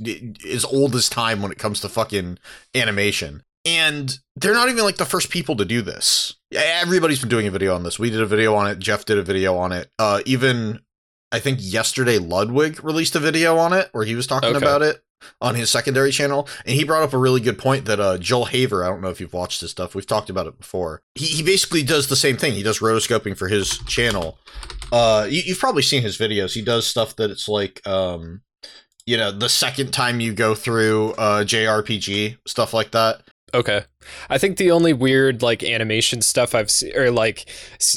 is 0.44 0.64
old 0.64 0.94
as 0.94 1.08
time 1.08 1.40
when 1.42 1.50
it 1.52 1.58
comes 1.58 1.80
to 1.80 1.88
fucking 1.88 2.38
animation. 2.75 3.42
And 3.64 4.18
they're 4.37 4.52
not 4.54 4.68
even 4.68 4.85
like 4.85 4.96
the 4.99 5.04
first 5.04 5.30
people 5.30 5.56
to 5.56 5.64
do 5.64 5.82
this. 5.82 6.35
Everybody's 6.54 7.18
been 7.20 7.28
doing 7.28 7.46
a 7.49 7.50
video 7.50 7.75
on 7.75 7.82
this. 7.82 7.99
We 7.99 8.11
did 8.11 8.20
a 8.20 8.26
video 8.26 8.54
on 8.54 8.68
it. 8.68 8.78
Jeff 8.78 9.04
did 9.04 9.18
a 9.18 9.23
video 9.23 9.56
on 9.56 9.73
it. 9.73 9.90
Uh, 9.99 10.20
even 10.26 10.80
I 11.32 11.40
think 11.40 11.58
yesterday 11.61 12.18
Ludwig 12.18 12.85
released 12.85 13.16
a 13.16 13.20
video 13.20 13.56
on 13.56 13.73
it 13.73 13.88
where 13.92 14.04
he 14.04 14.14
was 14.14 14.26
talking 14.26 14.50
Okay. 14.50 14.58
about 14.64 14.82
it 14.82 15.02
on 15.40 15.54
his 15.54 15.70
secondary 15.70 16.11
channel, 16.11 16.49
and 16.64 16.75
he 16.75 16.85
brought 16.85 17.02
up 17.02 17.12
a 17.12 17.18
really 17.18 17.40
good 17.40 17.58
point 17.58 17.85
that 17.87 18.00
uh, 18.00 18.18
Joel 18.18 18.46
Haver. 18.46 18.85
I 18.85 18.88
don't 18.88 19.00
know 19.00 19.11
if 19.11 19.20
you've 19.20 19.32
watched 19.32 19.61
his 19.61 19.70
stuff. 19.70 19.94
We've 19.94 20.06
talked 20.06 20.30
about 20.30 20.46
it 20.46 20.58
before. 20.58 21.02
He 21.14 21.26
he 21.26 21.42
basically 21.42 21.82
does 21.82 22.08
the 22.08 22.16
same 22.16 22.37
thing. 22.37 22.52
He 22.52 22.62
does 22.62 22.80
rotoscoping 22.80 23.37
for 23.37 23.49
his 23.49 23.78
channel. 23.87 24.38
Uh, 24.92 25.26
you, 25.28 25.42
you've 25.44 25.58
probably 25.58 25.82
seen 25.82 26.02
his 26.02 26.18
videos. 26.18 26.54
He 26.54 26.62
does 26.62 26.87
stuff 26.87 27.16
that 27.16 27.30
it's 27.30 27.49
like 27.49 27.87
um, 27.87 28.42
you 29.06 29.16
know, 29.16 29.30
the 29.30 29.49
second 29.49 29.92
time 29.92 30.20
you 30.20 30.32
go 30.35 30.54
through 30.54 31.12
uh 31.12 31.44
JRPG 31.44 32.38
stuff 32.46 32.75
like 32.75 32.90
that. 32.92 33.23
Okay. 33.54 33.85
I 34.28 34.38
think 34.38 34.56
the 34.56 34.73
only 34.73 34.92
weird 34.92 35.40
like 35.42 35.62
animation 35.62 36.20
stuff 36.20 36.54
I've 36.54 36.70
seen 36.70 36.96
or 36.96 37.11
like 37.11 37.49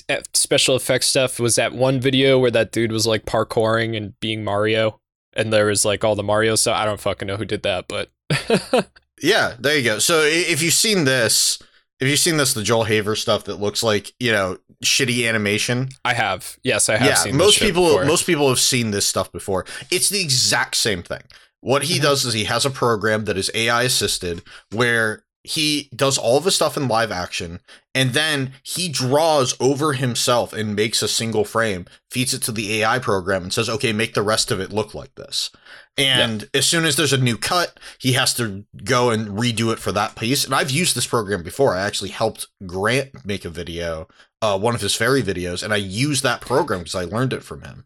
uh, 0.07 0.17
special 0.33 0.75
effects 0.75 1.07
stuff 1.07 1.39
was 1.39 1.55
that 1.55 1.73
one 1.73 1.99
video 1.99 2.39
where 2.39 2.51
that 2.51 2.71
dude 2.71 2.91
was 2.91 3.07
like 3.07 3.25
parkouring 3.25 3.97
and 3.97 4.17
being 4.19 4.43
Mario 4.43 4.98
and 5.39 5.51
there 5.53 5.65
was 5.67 5.85
like 5.85 6.03
all 6.03 6.15
the 6.15 6.23
Mario 6.23 6.55
stuff. 6.55 6.75
I 6.75 6.85
don't 6.85 6.99
fucking 6.99 7.27
know 7.27 7.37
who 7.37 7.45
did 7.45 7.63
that, 7.63 7.85
but 7.87 8.09
Yeah, 9.21 9.55
there 9.59 9.77
you 9.77 9.83
go. 9.83 9.99
So 9.99 10.21
if 10.23 10.61
you've 10.61 10.73
seen 10.73 11.03
this, 11.05 11.59
if 11.99 12.07
you've 12.07 12.19
seen 12.19 12.37
this, 12.37 12.53
the 12.53 12.63
Joel 12.63 12.85
Haver 12.85 13.15
stuff 13.15 13.43
that 13.45 13.55
looks 13.59 13.83
like 13.83 14.13
you 14.19 14.31
know 14.31 14.57
shitty 14.83 15.27
animation. 15.27 15.89
I 16.05 16.13
have. 16.13 16.57
Yes, 16.63 16.87
I 16.87 16.95
have 16.97 17.07
yeah, 17.07 17.13
seen 17.15 17.35
most 17.35 17.59
people 17.59 17.85
before. 17.85 18.05
most 18.05 18.25
people 18.25 18.47
have 18.49 18.59
seen 18.59 18.91
this 18.91 19.05
stuff 19.05 19.31
before. 19.31 19.65
It's 19.91 20.09
the 20.09 20.21
exact 20.21 20.75
same 20.77 21.03
thing. 21.03 21.23
What 21.61 21.83
he 21.83 21.99
Mhm. 21.99 22.03
does 22.03 22.23
is 22.25 22.33
he 22.33 22.45
has 22.45 22.65
a 22.65 22.69
program 22.69 23.25
that 23.25 23.37
is 23.37 23.51
AI 23.53 23.83
assisted 23.83 24.41
where 24.71 25.23
he 25.43 25.89
does 25.95 26.17
all 26.17 26.37
of 26.37 26.45
his 26.45 26.55
stuff 26.55 26.75
in 26.75 26.87
live 26.87 27.11
action 27.11 27.59
and 27.95 28.11
then 28.13 28.53
he 28.63 28.89
draws 28.89 29.55
over 29.59 29.93
himself 29.93 30.51
and 30.53 30.75
makes 30.75 31.01
a 31.01 31.07
single 31.07 31.43
frame, 31.45 31.85
feeds 32.11 32.33
it 32.33 32.41
to 32.43 32.51
the 32.51 32.81
AI 32.81 32.99
program 32.99 33.43
and 33.43 33.53
says, 33.53 33.69
"Okay, 33.69 33.93
make 33.93 34.13
the 34.13 34.21
rest 34.21 34.51
of 34.51 34.59
it 34.59 34.71
look 34.73 34.93
like 34.93 35.15
this." 35.15 35.49
And 35.97 36.47
as 36.53 36.65
soon 36.65 36.85
as 36.85 36.95
there's 36.95 37.11
a 37.13 37.17
new 37.17 37.37
cut, 37.37 37.77
he 37.99 38.13
has 38.13 38.33
to 38.35 38.63
go 38.85 39.09
and 39.09 39.29
redo 39.37 39.73
it 39.73 39.79
for 39.79 39.91
that 39.91 40.15
piece. 40.15 40.45
And 40.45 40.55
I've 40.55 40.71
used 40.71 40.95
this 40.95 41.07
program 41.07 41.43
before. 41.43 41.75
I 41.75 41.81
actually 41.81 42.11
helped 42.11 42.47
Grant 42.65 43.25
make 43.25 43.43
a 43.43 43.49
video, 43.49 44.07
uh, 44.41 44.57
one 44.57 44.75
of 44.75 44.81
his 44.81 44.95
fairy 44.95 45.21
videos, 45.21 45.61
and 45.61 45.73
I 45.73 45.77
used 45.77 46.23
that 46.23 46.39
program 46.41 46.81
because 46.81 46.95
I 46.95 47.03
learned 47.03 47.33
it 47.33 47.43
from 47.43 47.63
him. 47.63 47.85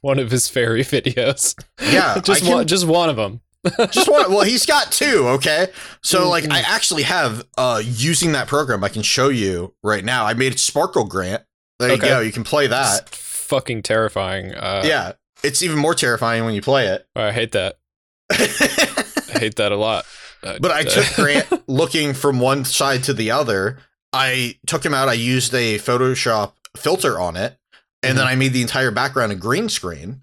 one 0.00 0.18
of 0.18 0.30
his 0.30 0.48
fairy 0.48 0.84
videos. 0.84 1.54
Yeah, 1.80 2.18
just 2.24 2.42
can- 2.42 2.52
one 2.54 2.66
just 2.66 2.86
one 2.86 3.10
of 3.10 3.16
them. 3.16 3.40
Just 3.90 4.08
one. 4.10 4.30
Well, 4.30 4.42
he's 4.42 4.66
got 4.66 4.90
two. 4.90 5.28
Okay, 5.28 5.68
so 6.02 6.28
like 6.28 6.44
Mm-hmm. 6.44 6.52
I 6.52 6.60
actually 6.66 7.02
have 7.04 7.46
uh 7.56 7.80
using 7.84 8.32
that 8.32 8.48
program. 8.48 8.82
I 8.82 8.88
can 8.88 9.02
show 9.02 9.28
you 9.28 9.74
right 9.82 10.04
now. 10.04 10.26
I 10.26 10.34
made 10.34 10.58
Sparkle 10.58 11.04
Grant. 11.04 11.42
There 11.78 11.92
you 11.92 11.98
go. 11.98 12.20
You 12.20 12.32
can 12.32 12.44
play 12.44 12.66
that. 12.68 13.08
It's 13.08 13.16
fucking 13.18 13.82
terrifying. 13.82 14.52
Uh, 14.54 14.82
yeah, 14.84 15.12
it's 15.44 15.62
even 15.62 15.78
more 15.78 15.94
terrifying 15.94 16.44
when 16.44 16.54
you 16.54 16.62
play 16.62 16.86
it. 16.88 17.06
I 17.16 17.32
hate 17.32 17.52
that. 17.52 17.78
I 18.30 19.38
hate 19.38 19.56
that 19.56 19.72
a 19.72 19.76
lot. 19.76 20.06
Uh, 20.42 20.58
But 20.60 20.70
I 20.70 20.82
took 20.84 21.06
Grant 21.16 21.68
looking 21.68 22.14
from 22.14 22.40
one 22.40 22.64
side 22.64 23.04
to 23.04 23.12
the 23.14 23.30
other. 23.30 23.78
I 24.12 24.58
took 24.66 24.84
him 24.84 24.94
out. 24.94 25.08
I 25.08 25.14
used 25.14 25.54
a 25.54 25.78
Photoshop 25.78 26.52
filter 26.76 27.18
on 27.20 27.36
it, 27.36 27.58
and 28.02 28.16
then 28.18 28.26
I 28.26 28.34
made 28.34 28.52
the 28.52 28.62
entire 28.62 28.90
background 28.90 29.32
a 29.32 29.36
green 29.36 29.68
screen 29.68 30.22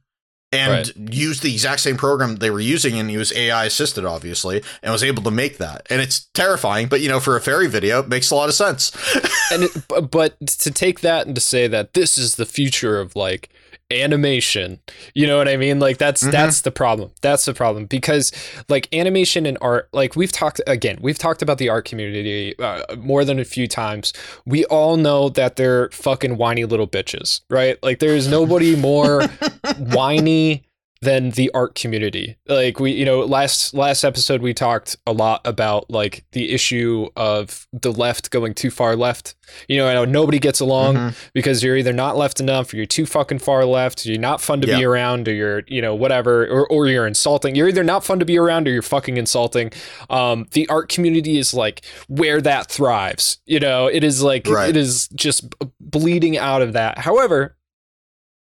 and 0.51 1.13
used 1.13 1.43
the 1.43 1.51
exact 1.51 1.81
same 1.81 1.97
program 1.97 2.37
they 2.37 2.49
were 2.49 2.59
using. 2.59 2.99
And 2.99 3.09
he 3.09 3.17
was 3.17 3.31
AI 3.33 3.65
assisted, 3.65 4.05
obviously, 4.05 4.63
and 4.81 4.91
was 4.91 5.03
able 5.03 5.23
to 5.23 5.31
make 5.31 5.57
that. 5.57 5.85
And 5.89 6.01
it's 6.01 6.21
terrifying, 6.33 6.87
but 6.87 7.01
you 7.01 7.09
know, 7.09 7.19
for 7.19 7.35
a 7.35 7.41
fairy 7.41 7.67
video, 7.67 7.99
it 7.99 8.09
makes 8.09 8.31
a 8.31 8.35
lot 8.35 8.49
of 8.49 8.55
sense. 8.55 8.91
and 9.51 9.63
it, 9.63 10.11
but 10.11 10.39
to 10.47 10.71
take 10.71 11.01
that 11.01 11.27
and 11.27 11.35
to 11.35 11.41
say 11.41 11.67
that 11.67 11.93
this 11.93 12.17
is 12.17 12.35
the 12.35 12.45
future 12.45 12.99
of 12.99 13.15
like 13.15 13.49
animation. 13.91 14.79
You 15.13 15.27
know 15.27 15.37
what 15.37 15.47
i 15.47 15.57
mean? 15.57 15.79
Like 15.79 15.97
that's 15.97 16.23
Mhm. 16.23 16.31
that's 16.31 16.61
the 16.61 16.71
problem. 16.71 17.11
That's 17.21 17.45
the 17.45 17.53
problem. 17.53 17.85
Because 17.85 18.31
like 18.69 18.87
animation 18.93 19.45
and 19.45 19.57
art 19.61 19.89
like 19.93 20.15
we've 20.15 20.31
talked 20.31 20.61
again 20.67 20.97
we've 21.01 21.17
talked 21.17 21.41
about 21.41 21.57
the 21.57 21.69
art 21.69 21.85
community 21.85 22.55
uh, 22.59 22.83
more 22.97 23.25
than 23.25 23.39
a 23.39 23.45
few 23.45 23.67
times. 23.67 24.13
We 24.45 24.65
all 24.65 24.97
know 24.97 25.29
that 25.29 25.55
they're 25.55 25.89
fucking 25.91 26.37
whiny 26.37 26.65
little 26.65 26.87
bitches 26.87 27.41
right? 27.49 27.77
Like 27.83 27.99
there's 27.99 28.27
nobody 28.27 28.75
more 28.75 29.23
whiny 29.77 30.63
than 31.01 31.29
the 31.31 31.49
art 31.53 31.75
community. 31.75 32.37
Like 32.45 32.77
we 32.79 32.91
you 32.91 33.05
know 33.05 33.21
last 33.21 33.73
last 33.73 34.03
episode 34.03 34.41
we 34.41 34.53
talked 34.53 34.97
a 35.07 35.13
lot 35.13 35.39
about 35.45 35.89
like 35.89 36.25
the 36.33 36.51
issue 36.51 37.07
of 37.15 37.65
the 37.71 37.91
left 37.93 38.31
going 38.31 38.53
too 38.53 38.69
far 38.69 38.97
left. 38.97 39.35
You 39.69 39.77
know 39.77 39.87
I 39.87 39.93
know 39.93 40.03
nobody 40.03 40.39
gets 40.39 40.59
along 40.59 40.95
Mhm. 40.95 41.15
because 41.33 41.63
you're 41.63 41.77
either 41.77 41.93
not 41.93 42.17
left 42.17 42.41
enough 42.41 42.73
or 42.73 42.75
you're 42.75 42.85
too 42.85 43.05
fucking 43.05 43.39
far 43.39 43.63
left. 43.63 44.05
You're 44.05 44.19
not 44.19 44.41
fun 44.41 44.59
to 44.59 44.67
be 44.67 44.83
around 44.83 45.29
or 45.29 45.33
you're 45.33 45.63
you 45.67 45.81
know 45.81 45.95
whatever 45.95 46.45
or, 46.47 46.67
or 46.67 46.87
you're 46.87 47.07
insulting. 47.07 47.55
You're 47.55 47.69
either 47.69 47.83
not 47.83 48.03
fun 48.03 48.19
to 48.19 48.25
be 48.25 48.37
around 48.37 48.67
or 48.67 48.71
you're 48.71 48.81
fucking 48.81 49.15
insulting. 49.15 49.71
Um 50.09 50.47
the 50.51 50.67
art 50.67 50.89
community 50.89 51.37
is 51.37 51.53
like 51.53 51.85
where 52.09 52.41
that 52.41 52.69
thrives. 52.69 53.37
You 53.45 53.61
know 53.61 53.87
it 53.87 54.03
is 54.03 54.21
like 54.21 54.47
Right. 54.47 54.69
it 54.69 54.75
is 54.75 55.07
just 55.15 55.45
bleeding 55.79 56.37
out 56.37 56.61
of 56.61 56.73
that. 56.73 56.97
However 56.99 57.55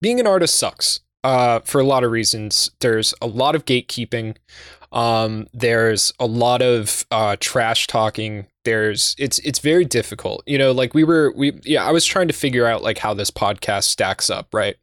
being 0.02 0.20
an 0.20 0.26
artist 0.26 0.58
sucks 0.58 1.00
uh, 1.24 1.60
for 1.60 1.80
a 1.80 1.84
lot 1.84 2.04
of 2.04 2.12
reasons. 2.12 2.70
There's 2.80 3.14
a 3.20 3.26
lot 3.26 3.56
of 3.56 3.64
gatekeeping. 3.64 4.36
Um, 4.92 5.48
there's 5.52 6.12
a 6.20 6.26
lot 6.26 6.62
of 6.62 7.04
uh, 7.10 7.36
trash 7.40 7.88
talking. 7.88 8.46
There's 8.64 9.16
it's 9.18 9.40
it's 9.40 9.58
very 9.58 9.84
difficult. 9.84 10.42
You 10.46 10.56
know, 10.56 10.70
like 10.72 10.94
we 10.94 11.02
were 11.04 11.32
we 11.36 11.52
yeah 11.64 11.84
I 11.84 11.90
was 11.90 12.04
trying 12.06 12.28
to 12.28 12.32
figure 12.34 12.64
out 12.66 12.82
like 12.82 12.98
how 12.98 13.12
this 13.12 13.30
podcast 13.30 13.84
stacks 13.84 14.30
up. 14.30 14.54
Right. 14.54 14.76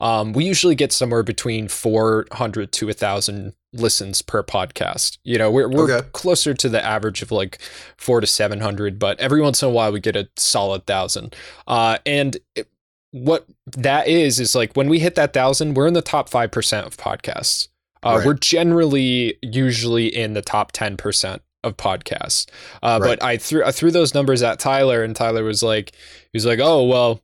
Um, 0.00 0.32
we 0.32 0.44
usually 0.44 0.74
get 0.76 0.92
somewhere 0.92 1.22
between 1.24 1.66
400 1.68 2.70
to 2.72 2.88
a 2.88 2.92
thousand 2.92 3.54
listens 3.72 4.22
per 4.22 4.42
podcast. 4.42 5.18
You 5.24 5.36
know, 5.36 5.50
we're 5.50 5.68
we're 5.68 5.90
Okay. 5.92 6.08
closer 6.12 6.54
to 6.54 6.68
the 6.68 6.82
average 6.82 7.20
of 7.20 7.30
like 7.32 7.58
four 7.98 8.20
to 8.20 8.26
seven 8.26 8.60
hundred, 8.60 8.98
but 9.00 9.18
every 9.20 9.42
once 9.42 9.62
in 9.62 9.68
a 9.68 9.72
while 9.72 9.90
we 9.92 10.00
get 10.00 10.16
a 10.16 10.28
solid 10.36 10.86
thousand. 10.86 11.34
Uh, 11.66 11.98
and 12.06 12.38
it, 12.54 12.68
what 13.16 13.46
that 13.76 14.08
is 14.08 14.38
is 14.40 14.54
like 14.54 14.74
when 14.74 14.88
we 14.88 14.98
hit 14.98 15.14
that 15.14 15.32
thousand, 15.32 15.74
we're 15.74 15.86
in 15.86 15.94
the 15.94 16.02
top 16.02 16.28
five 16.28 16.50
percent 16.50 16.86
of 16.86 16.96
podcasts. 16.96 17.68
Uh, 18.02 18.16
Right. 18.18 18.26
We're 18.26 18.34
generally 18.34 19.38
usually 19.42 20.06
in 20.14 20.34
the 20.34 20.42
top 20.42 20.72
ten 20.72 20.96
percent 20.96 21.42
of 21.64 21.76
podcasts. 21.76 22.46
Uh, 22.82 22.98
Right. 23.00 23.18
But 23.18 23.22
I 23.24 23.36
threw 23.38 23.64
I 23.64 23.72
threw 23.72 23.90
those 23.90 24.14
numbers 24.14 24.42
at 24.42 24.58
Tyler, 24.58 25.02
and 25.02 25.16
Tyler 25.16 25.44
was 25.44 25.62
like, 25.62 25.92
he 26.32 26.36
was 26.36 26.44
like, 26.46 26.60
oh 26.60 26.84
well, 26.84 27.20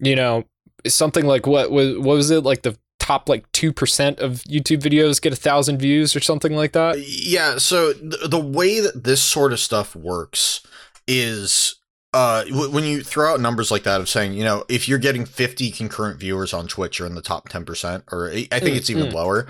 you 0.00 0.16
know, 0.16 0.44
something 0.86 1.26
like 1.26 1.46
what 1.46 1.70
was 1.70 1.96
what 1.98 2.14
was 2.16 2.30
it 2.30 2.42
like 2.42 2.62
the 2.62 2.76
top 2.98 3.28
like 3.28 3.50
two 3.52 3.72
percent 3.72 4.18
of 4.18 4.42
YouTube 4.44 4.80
videos 4.80 5.20
get 5.20 5.32
a 5.32 5.36
thousand 5.36 5.78
views 5.78 6.16
or 6.16 6.20
something 6.20 6.56
like 6.56 6.72
that. 6.72 6.98
Yeah, 6.98 7.58
so 7.58 7.92
th- 7.92 8.30
the 8.30 8.40
way 8.40 8.80
that 8.80 9.04
this 9.04 9.20
sort 9.20 9.52
of 9.52 9.60
stuff 9.60 9.94
works 9.94 10.66
is 11.06 11.76
uh 12.16 12.44
when 12.72 12.84
you 12.84 13.02
throw 13.02 13.34
out 13.34 13.40
numbers 13.40 13.70
like 13.70 13.82
that 13.82 14.00
of 14.00 14.08
saying, 14.08 14.32
you 14.32 14.42
know, 14.42 14.64
if 14.70 14.88
you're 14.88 14.98
getting 14.98 15.26
50 15.26 15.70
concurrent 15.70 16.18
viewers 16.18 16.54
on 16.54 16.66
Twitch, 16.66 16.98
you're 16.98 17.06
in 17.08 17.14
the 17.14 17.20
top 17.20 17.48
10% 17.50 18.02
or 18.10 18.30
I 18.30 18.34
think 18.60 18.74
Mm, 18.74 18.76
it's 18.78 18.88
even 18.90 19.06
mm. 19.08 19.12
lower. 19.12 19.46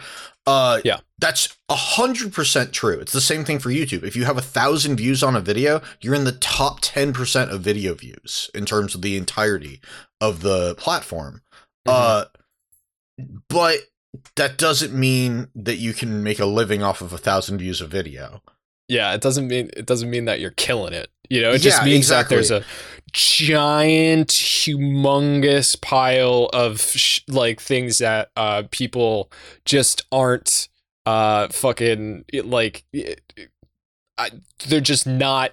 Uh 0.46 0.80
Yeah. 0.84 0.98
That's 1.18 1.56
100% 1.70 2.72
true. 2.72 2.98
It's 2.98 3.12
the 3.12 3.20
same 3.20 3.44
thing 3.44 3.58
for 3.60 3.70
YouTube. 3.70 4.02
If 4.02 4.16
you 4.16 4.24
have 4.24 4.36
a 4.36 4.42
1000 4.42 4.96
views 4.96 5.22
on 5.22 5.36
a 5.36 5.40
video, 5.40 5.80
you're 6.00 6.14
in 6.14 6.24
the 6.24 6.32
top 6.32 6.80
10% 6.80 7.50
of 7.50 7.60
video 7.60 7.94
views 7.94 8.50
in 8.54 8.64
terms 8.66 8.94
of 8.96 9.02
the 9.02 9.16
entirety 9.16 9.80
of 10.20 10.42
the 10.42 10.74
platform. 10.76 11.42
Mhm. 11.86 11.92
Uh 11.92 12.24
but 13.48 13.78
that 14.34 14.58
doesn't 14.58 14.92
mean 14.92 15.48
that 15.54 15.76
you 15.76 15.92
can 15.92 16.22
make 16.22 16.38
a 16.40 16.46
living 16.46 16.82
off 16.82 17.00
of 17.00 17.12
a 17.12 17.18
thousand 17.18 17.58
views 17.58 17.80
of 17.80 17.90
video. 17.90 18.42
Yeah, 18.88 19.14
it 19.14 19.20
doesn't 19.20 19.48
mean 19.48 19.70
it 19.76 19.86
doesn't 19.86 20.10
mean 20.10 20.26
that 20.26 20.40
you're 20.40 20.50
killing 20.52 20.92
it. 20.92 21.08
You 21.28 21.42
know, 21.42 21.50
it 21.52 21.58
just 21.58 21.80
Yeah, 21.80 21.86
means 21.86 22.08
that 22.08 22.28
there's 22.28 22.52
a 22.52 22.62
giant, 23.12 24.28
humongous 24.28 25.80
pile 25.80 26.48
of 26.52 26.80
sh- 26.80 27.20
like 27.28 27.60
things 27.60 27.98
that 27.98 28.30
uh 28.36 28.64
people 28.70 29.30
just 29.64 30.02
aren't 30.12 30.68
uh 31.04 31.48
fucking 31.48 32.24
it, 32.32 32.46
like 32.46 32.84
it, 32.92 33.20
I, 34.18 34.30
they're 34.68 34.80
just 34.80 35.06
not 35.06 35.52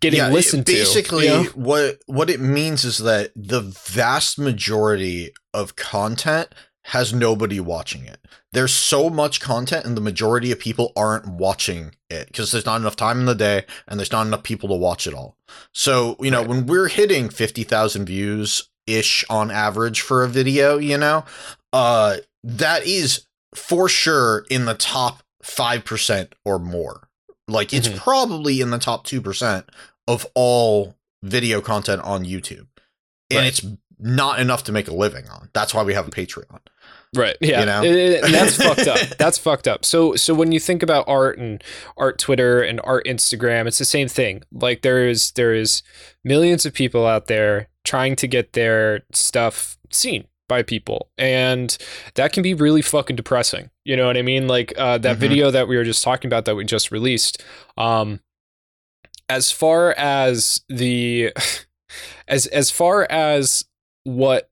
getting 0.00 0.20
it- 0.20 0.32
listened 0.32 0.64
basically, 0.64 1.28
to. 1.28 1.32
you 1.38 1.44
know? 1.44 1.50
what 1.54 1.98
what 2.06 2.28
it 2.30 2.40
means 2.40 2.84
is 2.84 2.98
that 2.98 3.30
the 3.36 3.60
vast 3.60 4.38
majority 4.38 5.30
of 5.52 5.76
content 5.76 6.48
has 6.88 7.14
nobody 7.14 7.60
watching 7.60 8.04
it. 8.04 8.18
There's 8.54 8.72
so 8.72 9.10
much 9.10 9.40
content, 9.40 9.84
and 9.84 9.96
the 9.96 10.00
majority 10.00 10.50
of 10.52 10.58
people 10.58 10.92
aren't 10.96 11.26
watching 11.26 11.94
it 12.08 12.28
because 12.28 12.52
there's 12.52 12.64
not 12.66 12.80
enough 12.80 12.96
time 12.96 13.20
in 13.20 13.26
the 13.26 13.34
day, 13.34 13.64
and 13.86 13.98
there's 14.00 14.12
not 14.12 14.26
enough 14.26 14.42
people 14.42 14.68
to 14.70 14.74
watch 14.74 15.06
it 15.06 15.14
all. 15.14 15.36
So 15.72 16.16
you 16.20 16.30
know, 16.30 16.40
Right. 16.40 16.48
when 16.48 16.66
we're 16.66 16.88
hitting 16.88 17.28
fifty 17.28 17.64
thousand 17.64 18.06
views 18.06 18.68
ish 18.86 19.24
on 19.30 19.50
average 19.50 20.00
for 20.00 20.22
a 20.24 20.28
video, 20.28 20.78
you 20.78 20.96
know, 20.98 21.24
uh, 21.72 22.18
that 22.42 22.86
is 22.86 23.26
for 23.54 23.88
sure 23.88 24.44
in 24.50 24.64
the 24.66 24.74
top 24.74 25.22
five 25.42 25.84
percent 25.84 26.34
or 26.44 26.58
more. 26.58 27.08
Like 27.48 27.72
it's 27.74 27.88
Mhm. 27.88 27.96
probably 27.96 28.60
in 28.60 28.70
the 28.70 28.78
top 28.78 29.04
two 29.04 29.20
percent 29.20 29.68
of 30.06 30.26
all 30.34 30.96
video 31.22 31.60
content 31.60 32.02
on 32.02 32.24
YouTube, 32.24 32.66
and 33.30 33.38
Right. 33.40 33.46
it's 33.46 33.62
not 33.98 34.38
enough 34.40 34.64
to 34.64 34.72
make 34.72 34.88
a 34.88 34.94
living 34.94 35.28
on. 35.28 35.48
That's 35.54 35.72
why 35.72 35.82
we 35.82 35.94
have 35.94 36.06
a 36.06 36.10
Patreon. 36.10 36.60
Right. 37.14 37.36
Yeah. 37.40 37.60
You 37.60 37.66
know? 37.66 37.82
It- 37.84 37.96
it- 37.96 38.24
and 38.24 38.34
that's 38.34 38.56
fucked 38.62 38.86
up. 38.88 38.98
That's 39.18 39.38
fucked 39.38 39.68
up. 39.68 39.84
So 39.84 40.14
so 40.16 40.34
when 40.34 40.52
you 40.52 40.60
think 40.60 40.82
about 40.82 41.04
art 41.08 41.38
and 41.38 41.62
art 41.96 42.18
Twitter 42.18 42.60
and 42.62 42.80
art 42.84 43.06
Instagram, 43.06 43.66
it's 43.66 43.78
the 43.78 43.84
same 43.84 44.08
thing. 44.08 44.42
Like 44.52 44.82
there 44.82 45.08
is 45.08 45.30
there 45.32 45.54
is 45.54 45.82
millions 46.24 46.66
of 46.66 46.74
people 46.74 47.06
out 47.06 47.26
there 47.26 47.68
trying 47.84 48.16
to 48.16 48.26
get 48.26 48.54
their 48.54 49.02
stuff 49.12 49.78
seen 49.90 50.26
by 50.48 50.62
people. 50.62 51.08
And 51.16 51.76
that 52.14 52.32
can 52.32 52.42
be 52.42 52.52
really 52.54 52.82
fucking 52.82 53.16
depressing. 53.16 53.70
You 53.84 53.96
know 53.96 54.06
what 54.06 54.16
I 54.16 54.22
mean? 54.22 54.46
Like 54.48 54.72
uh, 54.76 54.98
that 54.98 55.16
Mhm. 55.16 55.20
video 55.20 55.50
that 55.50 55.68
we 55.68 55.76
were 55.76 55.84
just 55.84 56.02
talking 56.04 56.28
about 56.28 56.44
that 56.46 56.54
we 56.54 56.64
just 56.64 56.90
released. 56.90 57.42
Um 57.76 58.20
as 59.28 59.50
far 59.50 59.92
as 59.96 60.60
the 60.68 61.32
as 62.28 62.46
as 62.48 62.70
far 62.70 63.06
as 63.10 63.64
what 64.04 64.50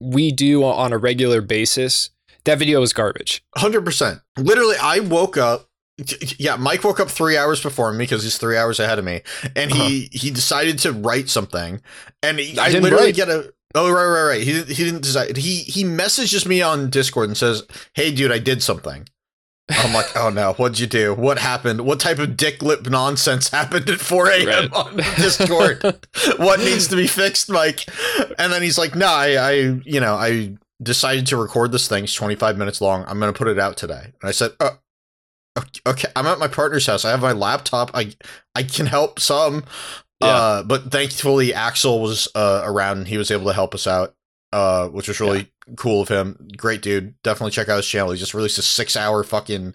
we 0.00 0.32
do 0.32 0.64
on 0.64 0.92
a 0.92 0.98
regular 0.98 1.40
basis, 1.40 2.10
that 2.44 2.58
video 2.58 2.82
is 2.82 2.92
garbage. 2.92 3.44
Hundred 3.56 3.84
percent. 3.84 4.20
Literally, 4.38 4.76
I 4.80 5.00
woke 5.00 5.36
up. 5.36 5.68
Yeah, 6.38 6.56
Mike 6.56 6.82
woke 6.82 6.98
up 6.98 7.10
three 7.10 7.36
hours 7.36 7.62
before 7.62 7.92
me 7.92 7.98
because 7.98 8.22
he's 8.22 8.38
three 8.38 8.56
hours 8.56 8.80
ahead 8.80 8.98
of 8.98 9.04
me, 9.04 9.20
and 9.54 9.70
he 9.70 10.06
uh-huh. 10.06 10.08
he 10.12 10.30
decided 10.30 10.78
to 10.80 10.92
write 10.92 11.28
something, 11.28 11.82
and 12.22 12.38
he, 12.38 12.58
I 12.58 12.64
I, 12.64 12.68
didn't 12.68 12.84
literally 12.84 13.06
write. 13.06 13.16
get 13.16 13.28
a. 13.28 13.52
Oh 13.74 13.92
right, 13.92 14.06
right, 14.06 14.26
right. 14.28 14.42
He. 14.42 14.62
He 14.62 14.84
didn't 14.84 15.02
decide. 15.02 15.36
He 15.36 15.58
he 15.58 15.84
messages 15.84 16.46
me 16.46 16.62
on 16.62 16.88
Discord 16.88 17.28
and 17.28 17.36
says, 17.36 17.64
"Hey, 17.94 18.12
dude, 18.12 18.32
I 18.32 18.38
did 18.38 18.62
something." 18.62 19.06
I'm 19.70 19.94
like, 19.94 20.16
oh 20.16 20.30
no, 20.30 20.52
what'd 20.54 20.78
you 20.78 20.86
do? 20.86 21.14
What 21.14 21.38
happened? 21.38 21.82
What 21.82 22.00
type 22.00 22.18
of 22.18 22.36
dick 22.36 22.62
lip 22.62 22.88
nonsense 22.88 23.48
happened 23.48 23.88
at 23.88 24.00
4 24.00 24.28
a.m. 24.30 24.46
Right. 24.46 24.72
on 24.72 24.96
Discord? 25.16 25.82
what 26.36 26.60
needs 26.60 26.88
to 26.88 26.96
be 26.96 27.06
fixed, 27.06 27.50
Mike? 27.50 27.86
And 28.38 28.52
then 28.52 28.62
he's 28.62 28.78
like, 28.78 28.94
no, 28.94 29.06
I, 29.06 29.34
I, 29.34 29.52
you 29.84 30.00
know, 30.00 30.14
I 30.14 30.56
decided 30.82 31.26
to 31.28 31.36
record 31.36 31.72
this 31.72 31.88
thing. 31.88 32.04
It's 32.04 32.14
25 32.14 32.58
minutes 32.58 32.80
long. 32.80 33.04
I'm 33.06 33.18
going 33.20 33.32
to 33.32 33.38
put 33.38 33.48
it 33.48 33.58
out 33.58 33.76
today. 33.76 34.12
And 34.20 34.28
I 34.28 34.32
said, 34.32 34.52
uh, 34.60 34.70
okay, 35.86 36.08
I'm 36.16 36.26
at 36.26 36.38
my 36.38 36.48
partner's 36.48 36.86
house. 36.86 37.04
I 37.04 37.10
have 37.10 37.22
my 37.22 37.32
laptop. 37.32 37.90
I, 37.94 38.12
I 38.54 38.62
can 38.62 38.86
help 38.86 39.20
some. 39.20 39.64
Yeah. 40.20 40.28
Uh, 40.28 40.62
but 40.62 40.90
thankfully 40.90 41.54
Axel 41.54 42.00
was, 42.00 42.28
uh, 42.34 42.62
around 42.64 42.98
and 42.98 43.08
he 43.08 43.18
was 43.18 43.30
able 43.30 43.46
to 43.46 43.52
help 43.52 43.74
us 43.74 43.86
out. 43.86 44.14
Uh, 44.52 44.88
which 44.88 45.06
was 45.06 45.20
really 45.20 45.48
cool 45.76 46.02
of 46.02 46.08
him. 46.08 46.48
Great 46.56 46.82
dude. 46.82 47.14
Definitely 47.22 47.52
check 47.52 47.68
out 47.68 47.76
his 47.76 47.86
channel. 47.86 48.10
He 48.10 48.18
just 48.18 48.34
released 48.34 48.58
a 48.58 48.62
six 48.62 48.96
hour 48.96 49.22
fucking, 49.22 49.74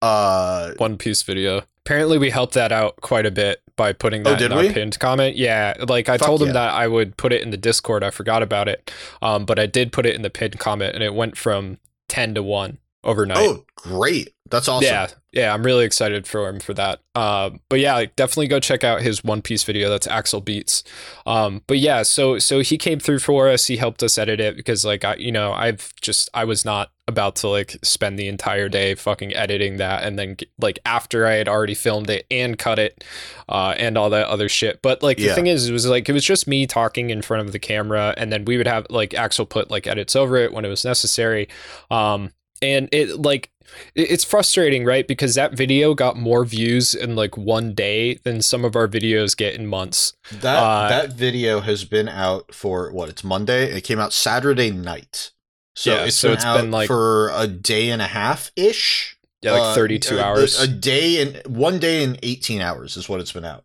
uh, 0.00 0.72
One 0.78 0.96
Piece 0.96 1.22
video. 1.22 1.62
Apparently, 1.84 2.16
we 2.16 2.30
helped 2.30 2.54
that 2.54 2.72
out 2.72 2.96
quite 3.02 3.26
a 3.26 3.30
bit 3.30 3.60
by 3.76 3.92
putting 3.92 4.26
Oh, 4.26 4.30
that 4.30 4.38
did 4.38 4.52
in 4.52 4.56
our 4.56 4.64
we? 4.64 4.72
pinned 4.72 4.98
comment. 4.98 5.36
Yeah, 5.36 5.74
like 5.88 6.08
I 6.08 6.16
Fuck 6.16 6.26
told 6.26 6.40
him 6.40 6.48
yeah. 6.48 6.52
that 6.54 6.72
I 6.72 6.88
would 6.88 7.18
put 7.18 7.32
it 7.34 7.42
in 7.42 7.50
the 7.50 7.58
Discord. 7.58 8.02
I 8.02 8.08
forgot 8.10 8.42
about 8.42 8.66
it, 8.68 8.90
um, 9.20 9.44
but 9.44 9.58
I 9.58 9.66
did 9.66 9.92
put 9.92 10.06
it 10.06 10.14
in 10.14 10.22
the 10.22 10.30
pinned 10.30 10.58
comment, 10.58 10.94
and 10.94 11.02
it 11.04 11.12
went 11.12 11.36
from 11.36 11.78
ten 12.08 12.34
to 12.34 12.42
one 12.42 12.78
overnight. 13.04 13.38
oh, 13.38 13.64
great. 13.76 14.30
That's 14.50 14.68
awesome. 14.68 14.84
Yeah, 14.86 15.08
yeah, 15.32 15.54
I'm 15.54 15.62
really 15.64 15.84
excited 15.86 16.26
for 16.26 16.48
him 16.48 16.60
for 16.60 16.74
that. 16.74 17.00
Um, 17.14 17.60
but 17.70 17.80
yeah, 17.80 17.94
like, 17.94 18.14
definitely 18.14 18.46
go 18.48 18.60
check 18.60 18.84
out 18.84 19.00
his 19.00 19.24
One 19.24 19.40
Piece 19.40 19.64
video. 19.64 19.88
That's 19.88 20.06
Axel 20.06 20.40
Beats. 20.42 20.84
Um, 21.24 21.62
but 21.66 21.78
yeah, 21.78 22.02
so 22.02 22.38
so 22.38 22.60
he 22.60 22.76
came 22.76 23.00
through 23.00 23.20
for 23.20 23.48
us. 23.48 23.66
He 23.66 23.78
helped 23.78 24.02
us 24.02 24.18
edit 24.18 24.40
it 24.40 24.54
because 24.54 24.84
like 24.84 25.02
I, 25.04 25.14
you 25.16 25.32
know, 25.32 25.52
I've 25.52 25.92
just 26.00 26.28
I 26.34 26.44
was 26.44 26.64
not 26.64 26.90
about 27.08 27.36
to 27.36 27.48
like 27.48 27.76
spend 27.82 28.18
the 28.18 28.28
entire 28.28 28.68
day 28.68 28.94
fucking 28.94 29.34
editing 29.34 29.76
that 29.78 30.04
and 30.04 30.18
then 30.18 30.36
like 30.58 30.78
after 30.86 31.26
I 31.26 31.32
had 31.34 31.48
already 31.48 31.74
filmed 31.74 32.10
it 32.10 32.26
and 32.30 32.58
cut 32.58 32.78
it, 32.78 33.02
uh, 33.48 33.74
and 33.78 33.96
all 33.96 34.10
that 34.10 34.26
other 34.28 34.50
shit. 34.50 34.82
But 34.82 35.02
like 35.02 35.16
the 35.16 35.24
Yeah. 35.24 35.34
thing 35.34 35.46
is, 35.46 35.68
it 35.70 35.72
was 35.72 35.86
like 35.86 36.06
it 36.08 36.12
was 36.12 36.24
just 36.24 36.46
me 36.46 36.66
talking 36.66 37.08
in 37.08 37.22
front 37.22 37.46
of 37.46 37.52
the 37.52 37.58
camera, 37.58 38.12
and 38.18 38.30
then 38.30 38.44
we 38.44 38.58
would 38.58 38.68
have 38.68 38.86
like 38.90 39.14
Axel 39.14 39.46
put 39.46 39.70
like 39.70 39.86
edits 39.86 40.14
over 40.14 40.36
it 40.36 40.52
when 40.52 40.66
it 40.66 40.68
was 40.68 40.84
necessary. 40.84 41.48
Um, 41.90 42.30
and 42.72 42.88
it 42.92 43.20
like 43.20 43.50
it's 43.94 44.22
frustrating 44.24 44.84
right 44.84 45.08
because 45.08 45.34
that 45.34 45.52
video 45.54 45.94
got 45.94 46.16
more 46.16 46.44
views 46.44 46.94
in 46.94 47.16
like 47.16 47.36
one 47.36 47.74
day 47.74 48.14
than 48.24 48.40
some 48.40 48.64
of 48.64 48.76
our 48.76 48.86
videos 48.88 49.36
get 49.36 49.54
in 49.54 49.66
months 49.66 50.12
That 50.30 50.56
Uh, 50.56 50.88
that 50.88 51.12
video 51.12 51.60
has 51.60 51.84
been 51.84 52.08
out 52.08 52.54
for 52.54 52.92
what? 52.92 53.08
It's 53.08 53.24
Monday. 53.24 53.64
It 53.76 53.82
came 53.82 53.98
out 53.98 54.12
Saturday 54.12 54.70
night. 54.70 55.32
So 55.76 55.92
Yeah, 55.94 56.04
it's 56.04 56.16
so 56.16 56.28
been 56.28 56.36
it's 56.36 56.44
out 56.44 56.60
been, 56.60 56.70
like- 56.70 56.86
for 56.86 57.30
a 57.34 57.46
day 57.48 57.90
and 57.90 58.00
a 58.00 58.06
half 58.06 58.52
ish. 58.54 59.16
yeah 59.42 59.52
like 59.52 59.74
32 59.74 60.20
hours 60.20 60.60
A 60.60 60.68
day 60.68 61.20
and 61.20 61.42
one 61.46 61.78
day 61.80 62.04
and 62.04 62.18
18 62.22 62.60
hours 62.60 62.96
is 62.96 63.08
what 63.08 63.20
it's 63.20 63.32
been 63.32 63.44
out. 63.44 63.64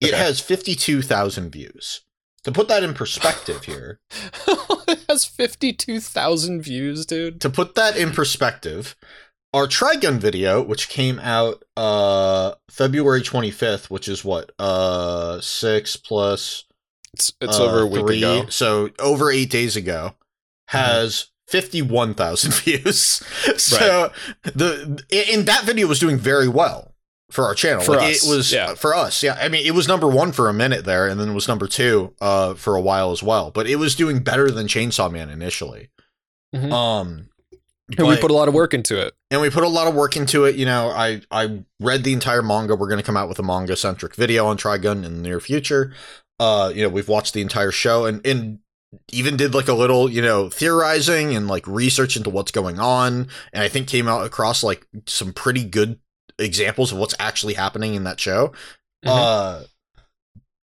It 0.00 0.08
Okay. 0.10 0.16
has 0.16 0.38
52,000 0.38 1.50
views. 1.50 2.02
To 2.44 2.52
put 2.52 2.68
that 2.68 2.82
in 2.82 2.94
perspective 2.94 3.64
here, 3.64 4.00
it 4.88 5.04
has 5.08 5.24
52,000 5.24 6.62
views 6.62 7.04
dude 7.04 7.40
to 7.40 7.50
put 7.50 7.74
that 7.74 7.96
in 7.96 8.12
perspective, 8.12 8.96
our 9.52 9.66
Trigun 9.66 10.18
video, 10.18 10.62
which 10.62 10.88
came 10.88 11.18
out 11.18 11.64
uh 11.76 12.54
February 12.70 13.22
25th, 13.22 13.90
which 13.90 14.08
is 14.08 14.24
what? 14.24 14.52
Uh 14.58 15.40
6 15.40 15.96
plus 15.96 16.64
it's, 17.14 17.32
it's 17.40 17.58
uh, 17.58 17.64
over 17.64 17.80
a 17.80 17.86
week 17.86 18.06
three, 18.06 18.18
ago 18.18 18.46
So 18.48 18.90
over 18.98 19.30
eight 19.30 19.50
days 19.50 19.76
ago, 19.76 20.14
has 20.68 21.30
fifty-one 21.48 22.14
thousand 22.14 22.54
views. 22.62 23.22
so 23.56 24.12
the 24.42 25.02
and 25.30 25.46
that 25.46 25.64
video 25.64 25.86
was 25.86 25.98
doing 25.98 26.18
very 26.18 26.48
well 26.48 26.94
for 27.30 27.44
our 27.44 27.54
channel. 27.54 27.82
For 27.82 27.96
Like, 27.96 28.10
us, 28.12 28.24
it 28.26 28.30
was 28.34 28.52
yeah. 28.52 28.74
for 28.74 28.94
us. 28.94 29.22
Yeah, 29.22 29.38
I 29.40 29.48
mean, 29.48 29.66
it 29.66 29.72
was 29.72 29.86
number 29.88 30.08
one 30.08 30.32
for 30.32 30.48
a 30.48 30.52
minute 30.54 30.84
there, 30.84 31.06
and 31.06 31.20
then 31.20 31.28
it 31.30 31.34
was 31.34 31.48
number 31.48 31.66
two 31.66 32.14
uh, 32.20 32.54
for 32.54 32.74
a 32.74 32.80
while 32.80 33.10
as 33.10 33.22
well. 33.22 33.50
But 33.50 33.66
it 33.66 33.76
was 33.76 33.94
doing 33.94 34.20
better 34.20 34.50
than 34.50 34.66
Chainsaw 34.66 35.10
Man 35.10 35.28
initially. 35.28 35.90
Mhm. 36.54 36.72
Um, 36.72 37.28
and 37.96 38.06
we 38.06 38.16
put 38.16 38.30
a 38.30 38.34
lot 38.34 38.48
of 38.48 38.54
work 38.54 38.74
into 38.74 39.00
it 39.00 39.14
and 39.30 39.40
we 39.40 39.48
put 39.48 39.64
a 39.64 39.68
lot 39.68 39.86
of 39.86 39.94
work 39.94 40.16
into 40.16 40.44
it. 40.44 40.56
You 40.56 40.66
know, 40.66 40.90
I 40.90 41.22
I 41.30 41.62
read 41.80 42.04
the 42.04 42.12
entire 42.12 42.42
manga. 42.42 42.74
We're 42.76 42.88
going 42.88 43.00
to 43.00 43.04
come 43.04 43.16
out 43.16 43.28
with 43.28 43.38
a 43.38 43.42
manga 43.42 43.76
centric 43.76 44.14
video 44.14 44.46
on 44.46 44.56
Trigun 44.58 45.04
in 45.04 45.16
the 45.16 45.22
near 45.22 45.40
future. 45.40 45.92
Uh, 46.38 46.70
you 46.74 46.82
know, 46.82 46.88
we've 46.88 47.08
watched 47.08 47.34
the 47.34 47.40
entire 47.40 47.70
show 47.72 48.04
and 48.04 48.24
and 48.26 48.58
even 49.10 49.36
did 49.36 49.54
like 49.54 49.68
a 49.68 49.74
little 49.74 50.10
you 50.10 50.22
know 50.22 50.48
theorizing 50.50 51.34
and 51.34 51.48
like 51.48 51.66
research 51.66 52.16
into 52.16 52.30
what's 52.30 52.50
going 52.52 52.78
on, 52.78 53.28
and 53.52 53.62
I 53.62 53.68
think 53.68 53.88
came 53.88 54.08
out 54.08 54.24
across 54.24 54.62
like 54.62 54.86
some 55.06 55.32
pretty 55.32 55.64
good 55.64 55.98
examples 56.38 56.92
of 56.92 56.98
what's 56.98 57.14
actually 57.18 57.54
happening 57.54 57.94
in 57.94 58.04
that 58.04 58.20
show. 58.20 58.52
Mhm. 59.04 59.10
Uh, 59.10 59.62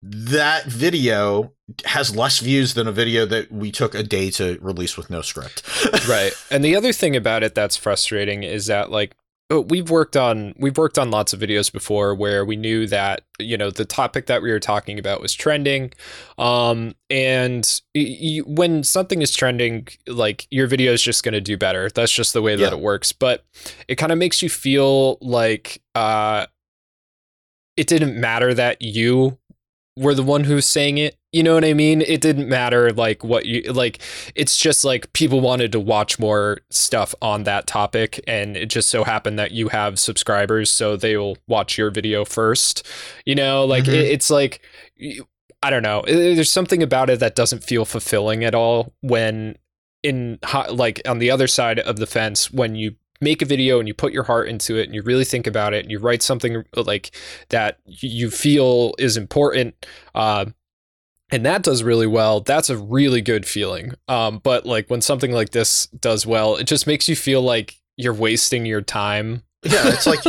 that 0.01 0.65
video 0.65 1.51
has 1.85 2.15
less 2.15 2.39
views 2.39 2.75
than 2.75 2.87
a 2.87 2.91
video 2.91 3.25
that 3.25 3.51
we 3.51 3.71
took 3.71 3.95
a 3.95 4.03
day 4.03 4.29
to 4.29 4.59
release 4.61 4.97
with 4.97 5.09
no 5.09 5.21
script. 5.21 5.63
right 6.07 6.31
and 6.51 6.63
the 6.63 6.75
other 6.75 6.93
thing 6.93 7.15
about 7.15 7.41
it 7.41 7.55
that's 7.55 7.75
frustrating 7.75 8.43
is 8.43 8.67
that 8.67 8.91
like 8.91 9.15
we've 9.51 9.89
worked 9.91 10.17
on 10.17 10.53
we've 10.57 10.77
worked 10.77 10.97
on 10.97 11.11
lots 11.11 11.31
of 11.31 11.39
videos 11.39 11.71
before 11.71 12.15
where 12.15 12.43
we 12.43 12.55
knew 12.55 12.87
that 12.87 13.21
you 13.39 13.55
know 13.57 13.69
the 13.69 13.85
topic 13.85 14.25
that 14.25 14.41
we 14.41 14.49
were 14.51 14.59
talking 14.59 14.97
about 14.97 15.21
was 15.21 15.33
trending. 15.33 15.91
Um 16.37 16.95
and 17.11 17.81
y- 17.93 18.17
y- 18.21 18.41
when 18.45 18.83
something 18.83 19.21
is 19.21 19.35
trending 19.35 19.87
like 20.07 20.47
your 20.49 20.65
video 20.67 20.93
is 20.93 21.01
just 21.01 21.23
going 21.23 21.33
to 21.33 21.41
do 21.41 21.57
better. 21.57 21.89
That's 21.89 22.11
just 22.11 22.33
the 22.33 22.41
way 22.41 22.55
that 22.55 22.61
Yeah. 22.71 22.77
it 22.77 22.79
works. 22.79 23.11
But 23.11 23.45
it 23.87 23.95
kind 23.95 24.11
of 24.11 24.17
makes 24.17 24.41
you 24.41 24.49
feel 24.49 25.17
like 25.21 25.81
uh 25.93 26.47
it 27.77 27.87
didn't 27.87 28.19
matter 28.19 28.53
that 28.53 28.81
you 28.81 29.37
were 29.97 30.13
the 30.13 30.23
one 30.23 30.43
who's 30.43 30.65
saying 30.65 30.97
it 30.97 31.17
you 31.31 31.41
know 31.41 31.53
what 31.53 31.63
i 31.63 31.73
mean 31.73 32.01
it 32.01 32.19
didn't 32.19 32.49
matter 32.49 32.91
like 32.91 33.23
what 33.23 33.45
you 33.45 33.61
like 33.71 33.99
it's 34.35 34.57
just 34.57 34.83
like 34.83 35.11
people 35.13 35.39
wanted 35.39 35.71
to 35.71 35.79
watch 35.79 36.19
more 36.19 36.59
stuff 36.69 37.15
on 37.21 37.43
that 37.43 37.65
topic 37.65 38.19
and 38.27 38.57
it 38.57 38.65
just 38.67 38.89
so 38.89 39.03
happened 39.05 39.39
that 39.39 39.51
you 39.51 39.69
have 39.69 39.97
subscribers 39.97 40.69
so 40.69 40.97
they 40.97 41.15
will 41.15 41.37
watch 41.47 41.77
your 41.77 41.89
video 41.89 42.25
first 42.25 42.85
you 43.25 43.35
know 43.35 43.63
like 43.65 43.85
Mhm. 43.85 43.93
it, 43.93 44.05
it's 44.11 44.29
like 44.29 44.61
i 45.63 45.69
don't 45.69 45.83
know 45.83 46.03
there's 46.05 46.51
something 46.51 46.83
about 46.83 47.09
it 47.09 47.19
that 47.21 47.35
doesn't 47.35 47.63
feel 47.63 47.85
fulfilling 47.85 48.43
at 48.43 48.53
all 48.53 48.93
when 49.01 49.57
in 50.03 50.37
like 50.71 51.01
on 51.07 51.19
the 51.19 51.31
other 51.31 51.47
side 51.47 51.79
of 51.79 51.95
the 51.97 52.05
fence 52.05 52.51
when 52.51 52.75
you 52.75 52.95
make 53.21 53.41
a 53.41 53.45
video 53.45 53.79
and 53.79 53.87
you 53.87 53.93
put 53.93 54.13
your 54.13 54.23
heart 54.23 54.47
into 54.49 54.77
it 54.77 54.85
and 54.85 54.95
you 54.95 55.01
really 55.01 55.25
think 55.25 55.47
about 55.47 55.73
it 55.73 55.83
and 55.83 55.91
you 55.91 55.99
write 55.99 56.21
something 56.21 56.63
like 56.75 57.11
that 57.49 57.79
you 57.85 58.29
feel 58.29 58.93
is 58.97 59.17
important 59.17 59.85
uh, 60.13 60.45
and 61.31 61.45
that 61.45 61.63
does 61.63 61.81
really 61.83 62.07
well 62.07 62.41
that's 62.41 62.69
a 62.69 62.77
really 62.77 63.21
good 63.21 63.45
feeling 63.47 63.93
um, 64.07 64.39
but 64.43 64.65
like 64.65 64.89
when 64.89 65.01
something 65.01 65.31
like 65.31 65.51
this 65.51 65.87
does 65.87 66.25
well 66.25 66.55
it 66.55 66.65
just 66.65 66.87
makes 66.87 67.07
you 67.07 67.15
feel 67.15 67.41
like 67.41 67.75
you're 67.97 68.13
wasting 68.13 68.65
your 68.65 68.81
time 68.81 69.41
Yeah, 69.63 69.87
it's 69.87 70.05
like 70.05 70.19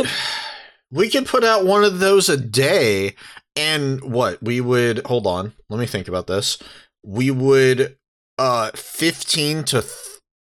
we 0.91 1.11
could 1.11 1.27
put 1.27 1.45
out 1.45 1.67
one 1.67 1.85
of 1.85 1.99
those 1.99 2.29
a 2.29 2.37
day, 2.39 3.15
and 3.55 4.01
what 4.03 4.43
we 4.43 4.61
would 4.63 5.05
hold 5.07 5.27
on. 5.27 5.53
Let 5.69 5.79
me 5.79 5.87
think 5.87 6.09
about 6.09 6.27
this. 6.27 6.59
We 7.05 7.31
would 7.31 7.97
uh 8.39 8.71
fifteen 8.75 9.63
to 9.65 9.83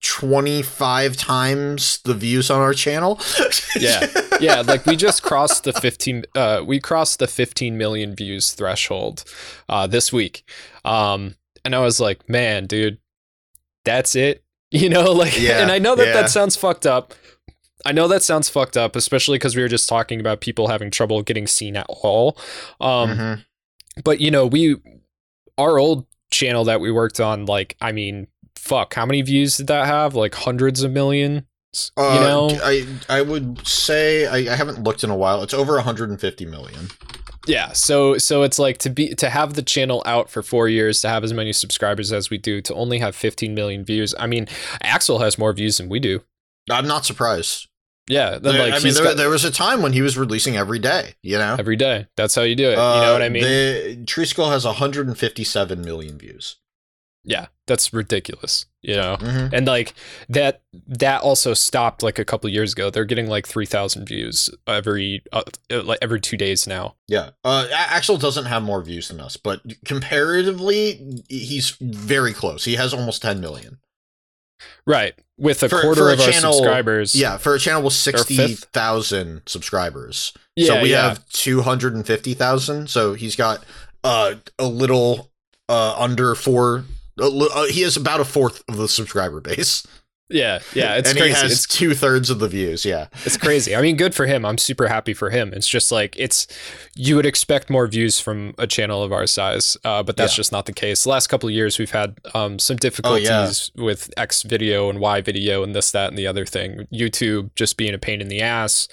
twenty 0.02 0.62
five 0.62 1.16
times 1.16 2.00
the 2.04 2.14
views 2.14 2.50
on 2.50 2.60
our 2.60 2.74
channel. 2.74 3.20
Yeah. 3.78 4.06
yeah 4.40 4.60
like 4.62 4.84
we 4.84 4.96
just 4.96 5.22
crossed 5.22 5.62
the 5.62 5.72
15 5.72 6.24
uh 6.34 6.62
we 6.66 6.80
crossed 6.80 7.20
the 7.20 7.28
15 7.28 7.78
million 7.78 8.16
views 8.16 8.50
threshold 8.52 9.22
uh 9.68 9.86
this 9.86 10.12
week 10.12 10.42
um 10.84 11.36
and 11.64 11.74
i 11.74 11.78
was 11.78 12.00
like 12.00 12.28
man 12.28 12.66
dude 12.66 12.98
that's 13.84 14.16
it 14.16 14.42
you 14.72 14.88
know 14.88 15.12
like 15.12 15.40
Yeah, 15.40 15.62
and 15.62 15.70
i 15.70 15.78
know 15.78 15.94
that 15.94 16.08
yeah. 16.08 16.12
that 16.14 16.30
sounds 16.30 16.56
fucked 16.56 16.84
up 16.84 17.14
i 17.86 17.92
know 17.92 18.08
that 18.08 18.24
sounds 18.24 18.48
fucked 18.50 18.76
up 18.76 18.96
especially 18.96 19.36
because 19.38 19.54
we 19.54 19.62
were 19.62 19.68
just 19.68 19.88
talking 19.88 20.18
about 20.18 20.40
people 20.40 20.66
having 20.66 20.90
trouble 20.90 21.22
getting 21.22 21.46
seen 21.46 21.76
at 21.76 21.86
all 21.88 22.36
um 22.80 23.10
Mhm. 23.10 23.44
but 24.04 24.20
you 24.20 24.32
know 24.32 24.46
we 24.46 24.76
our 25.58 25.78
old 25.78 26.06
channel 26.32 26.64
that 26.64 26.80
we 26.80 26.90
worked 26.90 27.20
on 27.20 27.46
like 27.46 27.76
i 27.80 27.92
mean 27.92 28.26
fuck 28.60 28.94
how 28.94 29.06
many 29.06 29.22
views 29.22 29.56
did 29.56 29.66
that 29.66 29.86
have 29.86 30.14
like 30.14 30.34
hundreds 30.34 30.82
of 30.82 30.90
millions 30.92 31.42
Uh, 31.96 32.12
you 32.14 32.20
know 32.20 32.50
I 32.62 32.86
I 33.08 33.22
would 33.22 33.66
say 33.66 34.26
I, 34.26 34.52
I 34.52 34.56
haven't 34.56 34.82
looked 34.82 35.02
in 35.04 35.10
a 35.10 35.16
while. 35.16 35.42
It's 35.42 35.54
over 35.54 35.74
150 35.74 36.44
million. 36.46 36.88
Yeah, 37.46 37.72
so 37.72 38.18
so 38.18 38.42
it's 38.42 38.58
like 38.58 38.76
to 38.78 38.90
be 38.90 39.14
to 39.14 39.30
have 39.30 39.54
the 39.54 39.62
channel 39.62 40.02
out 40.04 40.28
for 40.28 40.42
four 40.42 40.68
years, 40.68 41.00
to 41.00 41.08
have 41.08 41.24
as 41.24 41.32
many 41.32 41.52
subscribers 41.54 42.12
as 42.12 42.28
we 42.28 42.36
do, 42.38 42.60
to 42.60 42.74
only 42.74 42.98
have 42.98 43.16
15 43.16 43.54
million 43.54 43.82
views. 43.84 44.14
I 44.18 44.26
mean, 44.26 44.46
Axel 44.82 45.20
has 45.20 45.38
more 45.38 45.52
views 45.54 45.78
than 45.78 45.88
we 45.88 46.00
do. 46.00 46.20
I'm 46.70 46.86
not 46.86 47.06
surprised. 47.06 47.68
Yeah, 48.08 48.38
then 48.38 48.58
like 48.58 48.74
I 48.74 48.78
mean, 48.84 48.92
there, 48.94 49.04
got 49.04 49.16
there 49.16 49.30
was 49.30 49.44
a 49.44 49.50
time 49.50 49.80
when 49.82 49.92
he 49.94 50.02
was 50.02 50.18
releasing 50.18 50.56
every 50.56 50.78
day. 50.80 51.14
You 51.22 51.38
know, 51.38 51.56
every 51.58 51.76
day. 51.76 52.08
That's 52.16 52.34
how 52.34 52.42
you 52.42 52.56
do 52.56 52.66
it. 52.66 52.72
you 52.72 52.76
know 52.76 53.10
Uh, 53.10 53.12
what 53.12 53.22
I 53.22 53.28
mean? 53.30 53.42
The 53.44 54.04
Tree 54.06 54.26
Skull 54.26 54.50
has 54.50 54.64
157 54.66 55.80
million 55.84 56.18
views. 56.18 56.56
Yeah, 57.24 57.46
that's 57.66 57.92
ridiculous. 57.92 58.66
You 58.82 58.96
know, 58.96 59.16
Mhm. 59.20 59.52
and 59.52 59.66
like 59.66 59.92
that 60.30 60.62
that 60.86 61.20
also 61.20 61.52
stopped 61.52 62.02
like 62.02 62.18
a 62.18 62.24
couple 62.24 62.48
years 62.48 62.72
ago. 62.72 62.88
They're 62.88 63.04
getting 63.04 63.26
like 63.28 63.46
3,000 63.46 64.06
views 64.06 64.48
every 64.66 65.22
uh, 65.32 65.42
uh, 65.70 65.82
like 65.82 65.98
every 66.00 66.18
two 66.20 66.38
days 66.38 66.66
now. 66.66 66.96
Yeah, 67.06 67.30
uh, 67.44 67.66
Axel 67.70 68.16
doesn't 68.16 68.46
have 68.46 68.62
more 68.62 68.82
views 68.82 69.08
than 69.08 69.20
us, 69.20 69.36
but 69.36 69.60
comparatively, 69.84 71.22
he's 71.28 71.76
very 71.80 72.32
close. 72.32 72.64
He 72.64 72.76
has 72.76 72.94
almost 72.94 73.20
10 73.22 73.38
million. 73.40 73.80
Right, 74.86 75.14
with 75.38 75.62
a 75.62 75.68
For- 75.68 75.80
quarter 75.82 76.02
for 76.02 76.10
a 76.10 76.12
of 76.14 76.20
our 76.20 76.30
channel- 76.32 76.52
subscribers. 76.54 77.14
Yeah, 77.14 77.36
for 77.36 77.54
a 77.54 77.58
channel 77.58 77.82
with 77.82 77.92
fifth? 77.94 78.26
60,000 78.28 79.42
subscribers. 79.46 80.32
yeah, 80.56 80.66
so 80.66 80.82
we 80.82 80.90
yeah. 80.92 81.08
have 81.08 81.28
250,000. 81.30 82.88
So 82.88 83.14
he's 83.14 83.36
got 83.36 83.64
uh, 84.04 84.34
a 84.58 84.66
little 84.66 85.30
uh, 85.68 85.94
under 85.98 86.34
four. 86.34 86.84
Li- 87.28 87.48
uh, 87.54 87.64
he 87.66 87.82
has 87.82 87.96
about 87.96 88.20
a 88.20 88.24
fourth 88.24 88.62
of 88.68 88.76
the 88.76 88.88
subscriber 88.88 89.40
base. 89.40 89.86
Yeah, 90.30 90.60
yeah. 90.74 90.94
It's 90.96 91.10
and 91.10 91.18
crazy. 91.18 91.34
he 91.34 91.40
has 91.42 91.52
It's 91.52 91.66
two 91.66 91.94
thirds 91.94 92.30
of 92.30 92.38
the 92.38 92.48
views. 92.48 92.84
Yeah. 92.84 93.08
It's 93.24 93.36
crazy. 93.36 93.74
I 93.76 93.82
mean, 93.82 93.96
good 93.96 94.14
for 94.14 94.26
him. 94.26 94.44
I'm 94.46 94.58
super 94.58 94.88
happy 94.88 95.12
for 95.12 95.30
him. 95.30 95.52
It's 95.52 95.68
just 95.68 95.90
like 95.92 96.14
it's 96.18 96.46
you 96.94 97.16
would 97.16 97.26
expect 97.26 97.68
more 97.70 97.86
views 97.86 98.20
from 98.20 98.54
a 98.58 98.66
channel 98.66 99.02
of 99.02 99.12
our 99.12 99.26
size, 99.26 99.76
uh, 99.84 100.02
but 100.02 100.16
that's 100.16 100.32
Yeah. 100.34 100.36
just 100.36 100.52
not 100.52 100.66
the 100.66 100.72
case. 100.72 101.02
The 101.04 101.10
last 101.10 101.26
couple 101.26 101.48
of 101.48 101.54
years, 101.54 101.78
we've 101.78 101.90
had 101.90 102.16
um, 102.34 102.58
some 102.58 102.76
difficulties 102.76 103.70
with 103.76 104.10
X 104.16 104.42
video 104.42 104.88
and 104.88 105.00
Y 105.00 105.20
video 105.20 105.62
and 105.62 105.74
this, 105.74 105.90
that, 105.90 106.08
and 106.08 106.16
the 106.18 106.26
other 106.26 106.46
thing. 106.46 106.86
YouTube 106.92 107.50
just 107.54 107.76
being 107.76 107.94
a 107.94 107.98
pain 107.98 108.20
in 108.20 108.28
the 108.28 108.40
ass, 108.40 108.88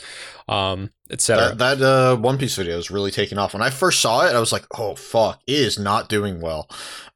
um, 0.49 0.91
etc. 1.11 1.55
That, 1.55 1.79
that 1.79 1.85
uh, 1.85 2.15
One 2.17 2.37
Piece 2.37 2.55
video 2.55 2.77
is 2.77 2.89
really 2.91 3.11
taking 3.11 3.37
off. 3.37 3.53
When 3.53 3.61
I 3.61 3.69
first 3.69 3.99
saw 4.01 4.25
it, 4.25 4.35
I 4.35 4.39
was 4.39 4.51
like, 4.51 4.65
"Oh 4.77 4.95
fuck, 4.95 5.41
it 5.47 5.53
is 5.55 5.77
not 5.77 6.09
doing 6.09 6.41
well." 6.41 6.69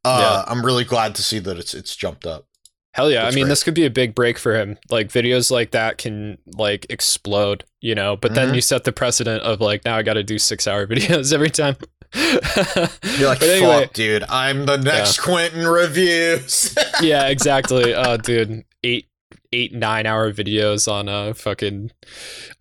Uh, 0.03 0.43
I'm 0.47 0.65
really 0.65 0.83
glad 0.83 1.15
to 1.15 1.23
see 1.23 1.39
that 1.39 1.57
it's 1.57 1.73
it's 1.73 1.95
jumped 1.95 2.25
up. 2.25 2.45
Hell 2.93 3.09
yeah! 3.09 3.23
That's 3.23 3.35
I 3.35 3.39
mean, 3.39 3.47
this 3.47 3.63
could 3.63 3.73
be 3.73 3.85
a 3.85 3.89
big 3.89 4.13
break 4.15 4.37
for 4.37 4.53
him. 4.53 4.77
Like 4.89 5.07
videos 5.07 5.49
like 5.49 5.71
that 5.71 5.97
can 5.97 6.37
like 6.57 6.85
explode, 6.89 7.63
you 7.79 7.95
know. 7.95 8.17
But 8.17 8.35
then 8.35 8.49
Mhm. 8.49 8.55
you 8.55 8.61
set 8.61 8.83
the 8.83 8.91
precedent 8.91 9.43
of 9.43 9.61
like 9.61 9.85
now 9.85 9.95
I 9.97 10.03
got 10.03 10.15
to 10.15 10.23
do 10.23 10.37
six 10.37 10.67
hour 10.67 10.85
videos 10.87 11.31
every 11.33 11.49
time. 11.49 11.77
You're 12.13 12.33
like, 13.29 13.41
anyway, 13.41 13.83
"Fuck, 13.83 13.93
dude, 13.93 14.23
I'm 14.27 14.65
the 14.65 14.75
next 14.77 15.19
Quinton 15.19 15.65
reviews." 15.65 16.75
yeah, 17.01 17.27
exactly. 17.29 17.93
Uh, 17.93 18.17
dude, 18.17 18.65
eight, 18.83 19.07
eight, 19.53 19.73
nine 19.73 20.05
hour 20.05 20.29
videos 20.33 20.91
on 20.91 21.07
uh 21.07 21.33
fucking 21.33 21.91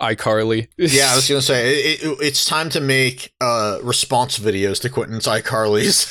iCarly. 0.01 0.69
yeah, 0.77 1.11
I 1.13 1.17
was 1.17 1.29
gonna 1.29 1.43
say 1.43 1.75
it, 1.95 2.05
it, 2.05 2.19
it's 2.21 2.45
time 2.45 2.71
to 2.71 2.81
make 2.81 3.33
uh 3.41 3.81
response 3.83 4.39
videos 4.39 4.81
to 4.83 4.89
Quinton's 4.89 5.27
iCarly's. 5.27 6.07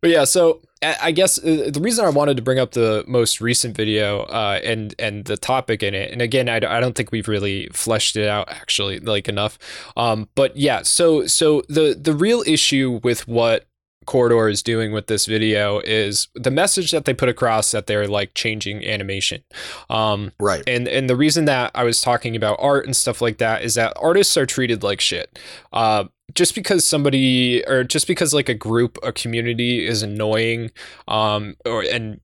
But 0.00 0.10
yeah, 0.10 0.24
so 0.24 0.60
I 0.82 0.96
I 1.02 1.10
guess 1.10 1.38
uh, 1.38 1.70
the 1.72 1.80
reason 1.80 2.04
I 2.04 2.10
wanted 2.10 2.36
to 2.36 2.42
bring 2.42 2.58
up 2.58 2.72
the 2.72 3.04
most 3.06 3.40
recent 3.40 3.76
video 3.76 4.20
uh, 4.22 4.60
and 4.62 4.94
and 4.98 5.24
the 5.24 5.36
topic 5.36 5.82
in 5.82 5.94
it, 5.94 6.10
and 6.12 6.22
again, 6.22 6.48
I 6.48 6.58
don't 6.58 6.94
think 6.94 7.12
we've 7.12 7.28
really 7.28 7.68
fleshed 7.72 8.16
it 8.16 8.28
out 8.28 8.48
actually 8.50 9.00
like 9.00 9.28
enough. 9.28 9.58
Um, 9.96 10.28
but 10.34 10.56
yeah, 10.56 10.82
so 10.82 11.26
so 11.26 11.62
the 11.68 11.98
the 12.00 12.14
real 12.14 12.42
issue 12.46 13.00
with 13.02 13.26
what 13.26 13.66
Corridor 14.06 14.48
is 14.48 14.62
doing 14.62 14.92
with 14.92 15.08
this 15.08 15.26
video 15.26 15.80
is 15.80 16.28
the 16.34 16.50
message 16.50 16.92
that 16.92 17.04
they 17.04 17.12
put 17.12 17.28
across 17.28 17.72
that 17.72 17.86
they're 17.86 18.06
like 18.06 18.34
changing 18.34 18.84
animation. 18.86 19.42
Um, 19.90 20.32
right. 20.40 20.62
and 20.66 20.88
and 20.88 21.10
the 21.10 21.16
reason 21.16 21.44
that 21.46 21.72
I 21.74 21.84
was 21.84 22.00
talking 22.00 22.34
about 22.34 22.58
art 22.60 22.86
and 22.86 22.96
stuff 22.96 23.20
like 23.20 23.38
that 23.38 23.62
is 23.62 23.74
that 23.74 23.92
artists 23.96 24.36
are 24.36 24.46
treated 24.46 24.82
like 24.82 25.00
shit. 25.00 25.38
Uh, 25.72 26.04
just 26.34 26.54
because 26.54 26.84
somebody 26.86 27.64
or 27.66 27.84
just 27.84 28.06
because 28.06 28.34
like 28.34 28.48
a 28.48 28.54
group, 28.54 28.98
a 29.02 29.12
community 29.12 29.86
is 29.86 30.02
annoying, 30.02 30.70
um, 31.08 31.56
or 31.64 31.82
and 31.82 32.20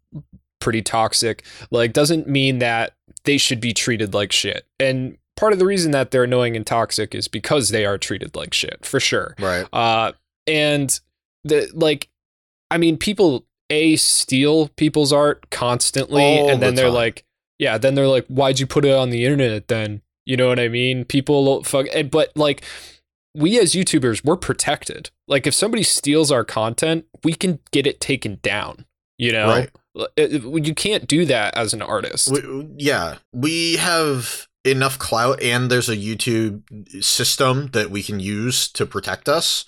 pretty 0.61 0.83
toxic, 0.83 1.45
like 1.71 1.93
doesn't 1.93 2.29
mean 2.29 2.59
that 2.59 2.95
they 3.25 3.38
should 3.38 3.61
be 3.61 3.73
treated 3.73 4.15
like 4.15 4.33
shit. 4.33 4.67
And 4.81 5.17
part 5.37 5.53
of 5.53 5.59
the 5.59 5.67
reason 5.67 5.91
that 5.93 6.11
they're 6.11 6.25
annoying 6.25 6.57
and 6.57 6.67
toxic 6.67 7.15
is 7.15 7.29
because 7.29 7.71
they 7.71 7.85
are 7.85 7.99
treated 7.99 8.37
like 8.37 8.53
shit, 8.55 8.85
for 8.85 9.01
sure. 9.01 9.35
Right. 9.38 9.67
Uh, 9.73 10.12
and 10.47 10.99
the 11.45 11.71
like, 11.75 12.09
I 12.71 12.79
mean, 12.79 12.97
people 12.97 13.45
a 13.71 13.97
steal 13.97 14.69
people's 14.77 15.12
art 15.12 15.49
constantly, 15.51 16.23
All 16.41 16.51
and 16.51 16.61
then 16.61 16.75
the 16.75 16.83
they're 16.83 16.91
time. 16.91 16.95
like, 16.95 17.25
yeah, 17.59 17.79
then 17.79 17.95
they're 17.95 18.09
like, 18.09 18.27
why'd 18.27 18.61
you 18.61 18.67
put 18.67 18.85
it 18.85 18.93
on 18.95 19.11
the 19.11 19.25
internet 19.25 19.69
then? 19.69 20.03
You 20.27 20.37
know 20.37 20.49
what 20.49 20.61
I 20.61 20.69
mean? 20.69 21.05
People 21.05 21.62
fuck, 21.65 21.87
and- 21.95 22.11
but 22.11 22.37
like, 22.37 22.62
we 23.35 23.59
as 23.59 23.73
YouTubers, 23.73 24.25
we're 24.25 24.37
protected. 24.37 25.11
Like, 25.29 25.47
if 25.47 25.55
somebody 25.55 25.83
steals 25.83 26.31
our 26.31 26.45
content, 26.45 27.07
we 27.25 27.35
can 27.35 27.61
get 27.71 27.87
it 27.87 28.01
taken 28.01 28.38
down. 28.42 28.87
You 29.18 29.33
know, 29.33 29.49
Right. 29.49 29.71
You 30.16 30.75
can't 30.75 31.07
do 31.07 31.27
that 31.27 31.55
as 31.55 31.75
an 31.75 31.83
artist. 31.83 32.31
We, 32.33 32.66
yeah, 32.79 33.18
we 33.33 33.77
have 33.77 34.49
enough 34.64 34.99
clout, 34.99 35.42
and 35.42 35.71
there's 35.71 35.88
a 35.88 35.97
YouTube 35.97 36.62
system 37.05 37.68
that 37.73 37.90
we 37.90 38.03
can 38.03 38.18
use 38.18 38.68
to 38.68 38.87
protect 38.87 39.29
us. 39.29 39.64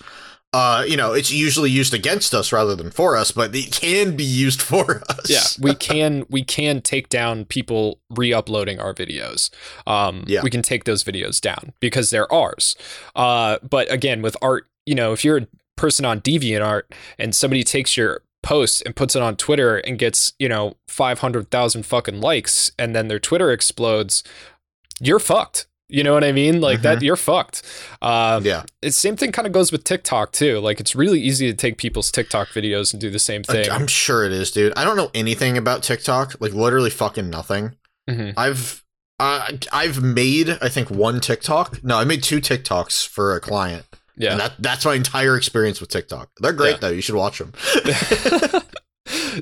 Uh, 0.55 0.83
you 0.87 0.95
know, 0.95 1.11
it's 1.11 1.31
usually 1.31 1.69
used 1.69 1.93
against 1.93 2.33
us 2.33 2.53
rather 2.53 2.75
than 2.75 2.89
for 2.91 3.17
us, 3.17 3.31
but 3.31 3.53
it 3.55 3.71
can 3.73 4.15
be 4.15 4.23
used 4.23 4.61
for 4.71 5.01
us. 5.09 5.29
yeah 5.29 5.43
we 5.59 5.73
can 5.75 6.25
we 6.29 6.43
can 6.43 6.81
take 6.81 7.09
down 7.09 7.43
people 7.45 7.99
re-uploading 8.21 8.79
our 8.79 8.93
videos 8.93 9.49
um 9.85 10.23
Yeah. 10.27 10.41
we 10.43 10.49
can 10.49 10.61
take 10.61 10.83
those 10.85 11.03
videos 11.03 11.41
down 11.41 11.73
because 11.79 12.09
they're 12.09 12.31
ours 12.31 12.75
uh 13.15 13.57
but 13.75 13.91
again 13.91 14.21
with 14.21 14.35
art 14.41 14.63
you 14.85 14.95
know 14.95 15.11
if 15.13 15.23
you're 15.25 15.37
a 15.43 15.47
person 15.75 16.05
on 16.05 16.21
deviantart 16.21 16.83
and 17.19 17.35
somebody 17.35 17.63
takes 17.63 17.97
your 17.97 18.21
post 18.43 18.83
and 18.85 18.95
puts 18.95 19.15
it 19.15 19.21
on 19.21 19.35
twitter 19.35 19.77
and 19.87 19.97
gets 19.99 20.33
you 20.39 20.47
know 20.49 20.75
500000 20.87 21.83
fucking 21.85 22.21
likes 22.21 22.71
and 22.79 22.95
then 22.95 23.07
their 23.09 23.19
twitter 23.19 23.51
explodes 23.51 24.23
you're 25.01 25.19
fucked 25.19 25.67
you 25.87 26.03
know 26.03 26.13
what 26.13 26.23
i 26.23 26.31
mean 26.31 26.61
like 26.61 26.81
that 26.81 27.01
you're 27.03 27.15
fucked 27.15 27.61
uh 28.01 28.39
yeah. 28.43 28.63
it's 28.81 28.97
same 28.97 29.15
thing 29.15 29.31
kind 29.31 29.45
of 29.45 29.53
goes 29.53 29.71
with 29.71 29.83
tiktok 29.83 30.31
too 30.31 30.59
like 30.59 30.79
it's 30.79 30.95
really 30.95 31.19
easy 31.21 31.45
to 31.49 31.55
take 31.55 31.77
people's 31.77 32.09
tiktok 32.11 32.47
videos 32.49 32.91
and 32.93 32.99
do 33.01 33.09
the 33.11 33.19
same 33.19 33.43
thing 33.43 33.69
I'm 33.69 33.85
sure 33.87 34.23
it 34.25 34.31
is, 34.31 34.51
dude. 34.51 34.73
I 34.75 34.83
don't 34.83 34.97
know 34.97 35.11
anything 35.13 35.57
about 35.57 35.83
TikTok, 35.83 36.35
like 36.39 36.53
literally 36.53 36.89
fucking 36.89 37.29
nothing. 37.29 37.75
Mhm. 38.09 38.33
I've 38.35 38.83
uh, 39.19 39.51
I've 39.71 40.01
made 40.03 40.57
I 40.61 40.69
think 40.69 40.89
one 40.89 41.19
TikTok. 41.21 41.83
No, 41.83 41.97
I 41.97 42.03
made 42.03 42.21
two 42.23 42.39
TikToks 42.41 43.07
for 43.07 43.35
a 43.35 43.39
client. 43.39 43.85
yeah 44.17 44.31
And 44.31 44.39
that 44.39 44.53
that's 44.59 44.85
my 44.85 44.95
entire 44.95 45.37
experience 45.37 45.79
with 45.79 45.89
TikTok. 45.89 46.29
They're 46.39 46.51
great 46.53 46.73
Yeah. 46.75 46.79
though. 46.81 46.89
You 46.89 47.01
should 47.01 47.15
watch 47.15 47.37
them. 47.39 47.53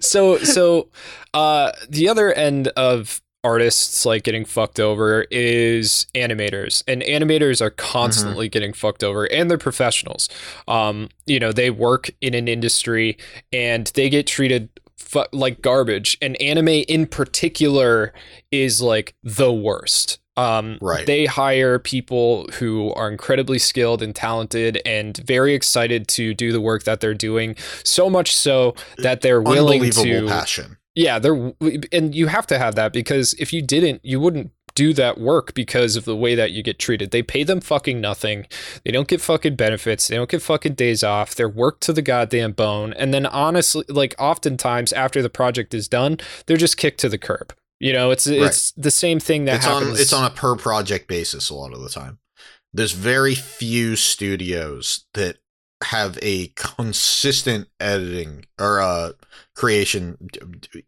so 0.01 0.37
so 0.39 0.89
uh 1.33 1.71
the 1.89 2.09
other 2.09 2.33
end 2.33 2.67
of 2.69 3.21
artists 3.43 4.05
like 4.05 4.23
getting 4.23 4.45
fucked 4.45 4.79
over 4.79 5.25
is 5.29 6.07
animators 6.15 6.83
and 6.87 7.01
animators 7.01 7.61
are 7.61 7.69
constantly 7.69 8.47
getting 8.47 8.71
fucked 8.73 9.03
over 9.03 9.25
and 9.25 9.49
they're 9.51 9.57
professionals 9.57 10.29
um 10.67 11.09
you 11.25 11.39
know 11.39 11.51
they 11.51 11.69
work 11.69 12.09
in 12.21 12.33
an 12.33 12.47
industry 12.47 13.17
and 13.51 13.87
they 13.95 14.09
get 14.09 14.25
treated 14.27 14.69
fu- 14.95 15.25
like 15.33 15.61
garbage 15.61 16.17
and 16.21 16.41
anime 16.41 16.69
in 16.69 17.05
particular 17.05 18.13
is 18.51 18.81
like 18.81 19.13
the 19.23 19.51
worst 19.51 20.19
um 20.37 20.77
Right. 20.81 21.05
they 21.05 21.25
hire 21.25 21.77
people 21.79 22.47
who 22.53 22.91
are 22.93 23.11
incredibly 23.11 23.59
skilled 23.59 24.01
and 24.01 24.15
talented 24.15 24.81
and 24.85 25.17
very 25.17 25.53
excited 25.53 26.07
to 26.09 26.33
do 26.33 26.51
the 26.51 26.61
work 26.61 26.83
that 26.83 27.01
they're 27.01 27.13
doing 27.13 27.55
so 27.83 28.09
much 28.09 28.33
so 28.35 28.73
that 28.99 29.21
they're 29.21 29.41
willing 29.41 29.91
to 29.91 30.27
passion. 30.27 30.77
Yeah, 30.95 31.19
they're 31.19 31.53
and 31.91 32.13
you 32.13 32.27
have 32.27 32.47
to 32.47 32.59
have 32.59 32.75
that 32.75 32.93
because 32.93 33.33
if 33.35 33.51
you 33.51 33.61
didn't, 33.61 34.01
you 34.03 34.19
wouldn't 34.19 34.51
do 34.75 34.93
that 34.93 35.19
work 35.19 35.53
because 35.53 35.95
of 35.95 36.05
the 36.05 36.15
way 36.15 36.35
that 36.35 36.51
you 36.51 36.63
get 36.63 36.79
treated. 36.79 37.11
They 37.11 37.21
pay 37.21 37.43
them 37.43 37.61
fucking 37.61 38.01
nothing. 38.01 38.47
They 38.83 38.91
don't 38.91 39.07
get 39.07 39.21
fucking 39.21 39.55
benefits. 39.55 40.07
They 40.07 40.15
don't 40.15 40.29
get 40.29 40.41
fucking 40.41 40.73
days 40.73 41.03
off. 41.03 41.35
They're 41.35 41.49
worked 41.49 41.81
to 41.83 41.93
the 41.93 42.01
goddamn 42.01 42.53
bone. 42.53 42.93
And 42.93 43.13
then 43.13 43.25
honestly, 43.25 43.85
like 43.87 44.15
oftentimes 44.17 44.93
after 44.93 45.21
the 45.21 45.29
project 45.29 45.73
is 45.73 45.87
done, 45.87 46.17
they're 46.45 46.57
just 46.57 46.77
kicked 46.77 46.99
to 47.01 47.09
the 47.09 47.17
curb. 47.17 47.53
You 47.79 47.93
know, 47.93 48.11
it's 48.11 48.27
it's 48.27 48.71
the 48.71 48.91
same 48.91 49.19
thing 49.19 49.45
that 49.45 49.57
it's 49.57 49.65
happens. 49.65 49.91
on 49.91 49.99
it's 49.99 50.13
on 50.13 50.23
a 50.23 50.29
per 50.29 50.55
project 50.55 51.07
basis 51.07 51.49
a 51.49 51.55
lot 51.55 51.73
of 51.73 51.81
the 51.81 51.89
time. 51.89 52.19
There's 52.71 52.93
very 52.93 53.35
few 53.35 53.95
studios 53.95 55.05
that 55.13 55.37
have 55.83 56.17
a 56.21 56.47
consistent 56.55 57.67
editing 57.79 58.45
or 58.59 58.79
uh 58.81 59.11
creation 59.55 60.17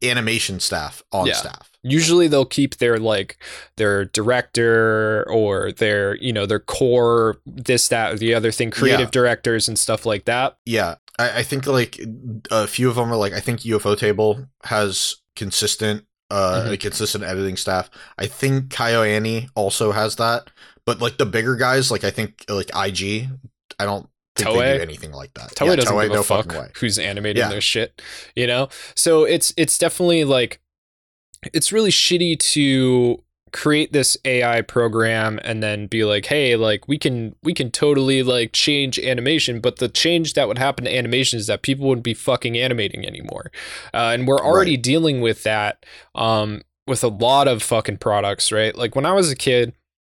animation 0.03 0.59
staff 0.59 1.03
on 1.11 1.27
Yeah. 1.27 1.33
staff. 1.33 1.71
Usually 1.83 2.27
they'll 2.27 2.45
keep 2.45 2.77
their 2.77 2.97
like 2.97 3.37
their 3.77 4.05
director 4.05 5.25
or 5.29 5.71
their 5.71 6.15
you 6.17 6.33
know 6.33 6.45
their 6.45 6.59
core 6.59 7.37
this 7.45 7.87
that 7.89 8.13
or 8.13 8.17
the 8.17 8.33
other 8.33 8.51
thing 8.51 8.71
creative 8.71 9.07
Yeah. 9.07 9.11
directors 9.11 9.67
and 9.67 9.77
stuff 9.77 10.05
like 10.05 10.25
that. 10.25 10.57
Yeah, 10.65 10.95
I, 11.19 11.39
I 11.39 11.43
think 11.43 11.67
like 11.67 11.99
a 12.51 12.67
few 12.67 12.89
of 12.89 12.95
them 12.95 13.11
are 13.11 13.17
like 13.17 13.33
I 13.33 13.39
think 13.39 13.61
Ufotable 13.61 14.47
has 14.63 15.17
consistent 15.35 16.05
uh 16.31 16.63
Mhm. 16.67 16.71
a 16.73 16.77
consistent 16.77 17.23
editing 17.23 17.57
staff. 17.57 17.89
I 18.17 18.25
think 18.27 18.69
KyoAni 18.69 19.49
also 19.55 19.91
has 19.91 20.15
that, 20.15 20.49
but 20.85 20.99
like 21.01 21.17
the 21.17 21.25
bigger 21.25 21.55
guys, 21.55 21.91
like 21.91 22.03
I 22.03 22.09
think 22.09 22.45
like 22.49 22.71
IG, 22.75 23.29
I 23.79 23.85
don't 23.85 24.09
think 24.35 24.49
they 24.49 24.55
Toei? 24.55 24.75
do 24.77 24.81
anything 24.81 25.11
like 25.11 25.33
that. 25.35 25.55
Toei 25.55 25.67
Yeah, 25.67 25.75
doesn't 25.77 25.95
give 25.99 26.11
a 26.11 26.13
no 26.15 26.23
fuck 26.23 26.47
way. 26.51 26.71
who's 26.79 26.97
animating 26.99 27.41
Yeah. 27.41 27.49
their 27.49 27.61
shit, 27.61 28.01
you 28.35 28.47
know. 28.47 28.69
So 28.95 29.23
it's 29.23 29.53
it's 29.57 29.77
definitely 29.77 30.23
like 30.25 30.59
it's 31.53 31.71
really 31.71 31.91
shitty 31.91 32.39
to 32.39 33.21
create 33.53 33.93
this 33.93 34.17
AI 34.25 34.61
program 34.61 35.39
and 35.45 35.63
then 35.63 35.87
be 35.87 36.03
like, 36.03 36.25
hey, 36.25 36.55
like 36.57 36.87
we 36.89 36.97
can 36.97 37.35
we 37.43 37.53
can 37.53 37.71
totally 37.71 38.21
like 38.23 38.51
change 38.51 38.99
animation, 38.99 39.61
but 39.61 39.77
the 39.77 39.87
change 39.87 40.33
that 40.33 40.47
would 40.49 40.57
happen 40.57 40.83
to 40.85 40.93
animation 40.93 41.39
is 41.39 41.47
that 41.47 41.61
people 41.61 41.87
wouldn't 41.87 42.03
be 42.03 42.13
fucking 42.13 42.57
animating 42.57 43.05
anymore, 43.05 43.51
uh, 43.93 44.11
and 44.13 44.27
we're 44.27 44.39
already 44.39 44.75
dealing 44.75 45.21
with 45.21 45.43
that 45.43 45.85
um, 46.15 46.63
with 46.87 47.03
a 47.03 47.07
lot 47.07 47.47
of 47.47 47.63
fucking 47.63 47.97
products, 47.97 48.51
right? 48.51 48.75
Like 48.75 48.95
when 48.95 49.05
I 49.05 49.13
was 49.13 49.31
a 49.31 49.35
kid, 49.35 49.73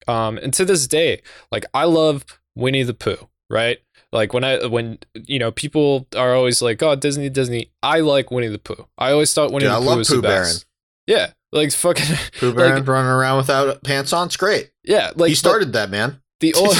um, 0.07 0.37
and 0.37 0.53
to 0.53 0.63
this 0.63 0.87
day, 0.87 1.21
like 1.51 1.65
I 1.73 1.83
love 1.85 2.23
Winnie 2.55 2.83
the 2.83 2.93
Pooh, 2.93 3.27
right? 3.49 3.79
Like 4.15 4.33
when 4.33 4.43
I 4.43 4.65
when 4.65 4.97
you 5.13 5.37
know 5.39 5.51
people 5.51 6.07
are 6.15 6.33
always 6.33 6.61
like, 6.61 6.81
"Oh, 6.81 6.95
Disney, 6.95 7.29
Disney." 7.29 7.71
I 7.83 7.99
like 7.99 8.31
Winnie 8.31 8.47
the 8.47 8.57
Pooh. 8.59 8.87
I 8.97 9.11
always 9.11 9.33
thought 9.33 9.51
Winnie 9.51 9.65
Dude, 9.65 9.71
the 9.71 9.75
I 9.75 9.79
Pooh 9.79 9.85
love 9.85 9.97
was 9.99 10.09
Pooh 10.09 10.15
the 10.17 10.21
best. 10.21 10.65
Yeah, 11.05 11.31
like 11.51 11.71
fucking 11.71 12.15
Pooh 12.39 12.47
Like- 12.47 12.55
Bear 12.55 12.81
running 12.83 13.11
around 13.11 13.37
without 13.37 13.83
pants 13.83 14.13
on, 14.13 14.27
it's 14.27 14.37
great. 14.37 14.71
yeah. 14.83 15.11
Like 15.15 15.29
he 15.29 15.35
started 15.35 15.73
that, 15.73 15.89
man. 15.89 16.21
the, 16.39 16.51
the 16.51 16.57
old 16.59 16.75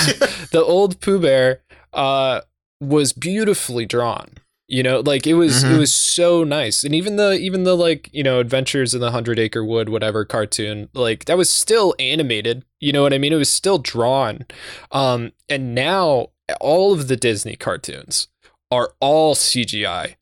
the 0.52 0.64
old 0.64 1.02
Pooh 1.02 1.20
Bear 1.20 1.62
uh 1.94 2.42
was 2.82 3.14
beautifully 3.14 3.86
drawn. 3.86 4.30
You 4.68 4.82
know, 4.82 5.02
like 5.02 5.28
it 5.28 5.36
was 5.36 5.64
it 5.64 5.68
Mhm. 5.68 5.78
was 5.80 5.94
so 5.94 6.44
nice. 6.44 6.84
And 6.84 6.96
even 6.96 7.18
the 7.18 7.34
even 7.34 7.66
the 7.66 7.76
like, 7.78 8.10
you 8.12 8.24
know, 8.24 8.40
Adventures 8.40 8.96
in 8.96 9.02
the 9.02 9.12
Hundred 9.12 9.38
Acre 9.38 9.64
Wood, 9.64 9.90
whatever 9.90 10.26
cartoon, 10.26 10.90
like 10.96 11.26
that 11.26 11.38
was 11.38 11.52
still 11.52 11.94
animated. 12.00 12.66
You 12.80 12.92
know 12.94 13.04
what 13.04 13.14
I 13.14 13.20
mean? 13.20 13.32
It 13.34 13.38
was 13.38 13.52
still 13.52 13.78
drawn. 13.78 14.46
Um 14.92 15.34
and 15.50 15.76
now 15.76 16.30
all 16.62 16.94
of 16.94 17.08
the 17.08 17.16
Disney 17.16 17.56
cartoons 17.56 18.28
are 18.72 18.94
all 19.00 19.36
CGI 19.36 20.16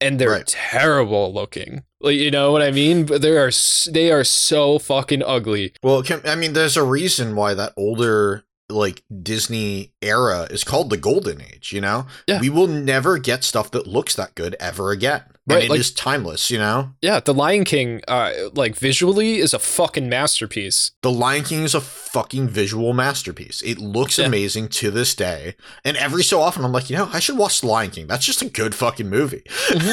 and 0.00 0.18
they're 0.18 0.30
Right. 0.30 0.46
terrible 0.46 1.32
looking. 1.32 1.82
Like 2.00 2.14
you 2.16 2.30
know 2.30 2.52
what 2.52 2.62
I 2.62 2.70
mean? 2.70 3.04
But 3.06 3.22
they 3.22 3.36
are 3.36 3.50
they 3.90 4.12
are 4.12 4.24
so 4.24 4.78
fucking 4.78 5.22
ugly. 5.24 5.72
Well, 5.82 6.02
can, 6.02 6.20
I 6.24 6.36
mean, 6.36 6.52
there's 6.52 6.76
a 6.76 6.84
reason 6.84 7.34
why 7.34 7.54
that 7.54 7.72
older 7.76 8.44
like 8.70 9.02
Disney 9.22 9.92
era 10.02 10.46
is 10.50 10.62
called 10.62 10.90
the 10.90 10.96
Golden 10.98 11.40
Age. 11.40 11.72
You 11.72 11.80
know, 11.80 12.06
Yeah. 12.28 12.38
we 12.40 12.50
will 12.50 12.66
never 12.68 13.18
get 13.18 13.42
stuff 13.42 13.70
that 13.72 13.86
looks 13.86 14.14
that 14.14 14.34
good 14.34 14.54
ever 14.60 14.90
again, 14.92 15.22
Right, 15.48 15.64
and 15.64 15.72
it 15.74 15.80
is 15.80 15.90
like- 15.90 15.96
timeless. 15.96 16.50
You 16.50 16.58
know, 16.58 16.90
Yeah, 17.02 17.20
The 17.20 17.34
Lion 17.34 17.64
King, 17.64 18.00
uh, 18.08 18.32
like 18.54 18.74
visually, 18.76 19.38
is 19.38 19.54
a 19.54 19.58
fucking 19.58 20.08
masterpiece. 20.08 20.90
The 21.02 21.10
Lion 21.10 21.44
King 21.44 21.64
is 21.64 21.74
a 21.74 21.80
fucking 21.80 22.48
visual 22.48 22.92
masterpiece. 22.92 23.62
It 23.62 23.78
looks 23.78 24.18
Yeah. 24.18 24.26
amazing 24.26 24.68
to 24.68 24.90
this 24.90 25.14
day, 25.14 25.54
and 25.84 25.96
every 25.96 26.22
so 26.22 26.40
often 26.40 26.64
I'm 26.64 26.72
like, 26.72 26.90
you 26.90 26.96
know, 26.96 27.08
I 27.12 27.20
should 27.20 27.38
watch 27.38 27.60
The 27.60 27.66
Lion 27.68 27.90
King. 27.90 28.06
That's 28.06 28.26
just 28.26 28.42
a 28.42 28.46
good 28.48 28.74
fucking 28.74 29.08
movie. 29.08 29.42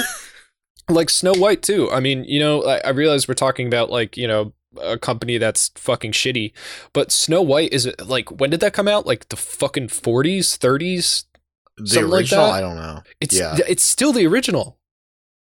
Like 0.88 1.10
Snow 1.10 1.34
White 1.34 1.64
too. 1.64 1.90
I 1.92 2.00
mean, 2.00 2.26
you 2.26 2.40
know, 2.40 2.64
I, 2.64 2.78
I 2.78 2.90
realize 2.90 3.28
we're 3.28 3.34
talking 3.34 3.66
about 3.66 3.90
like 3.90 4.18
you 4.18 4.28
know 4.28 4.54
a 4.80 5.00
company 5.00 5.40
that's 5.40 5.70
fucking 5.76 6.12
shitty, 6.12 6.54
but 6.94 7.12
Snow 7.12 7.42
White 7.42 7.74
is 7.74 7.92
like 8.06 8.30
when 8.40 8.52
did 8.52 8.60
that 8.60 8.74
come 8.74 8.88
out? 8.88 9.08
Like 9.08 9.28
the 9.30 9.36
fucking 9.36 9.88
forties, 9.88 10.58
thirties. 10.58 11.26
The 11.78 11.88
Something 11.88 12.10
like 12.12 12.20
original, 12.22 12.46
that? 12.46 12.54
I 12.54 12.62
don't 12.62 12.76
know. 12.76 13.02
It's 13.20 13.36
Yeah. 13.36 13.58
it's 13.68 13.82
still 13.84 14.14
the 14.14 14.28
original. 14.28 14.78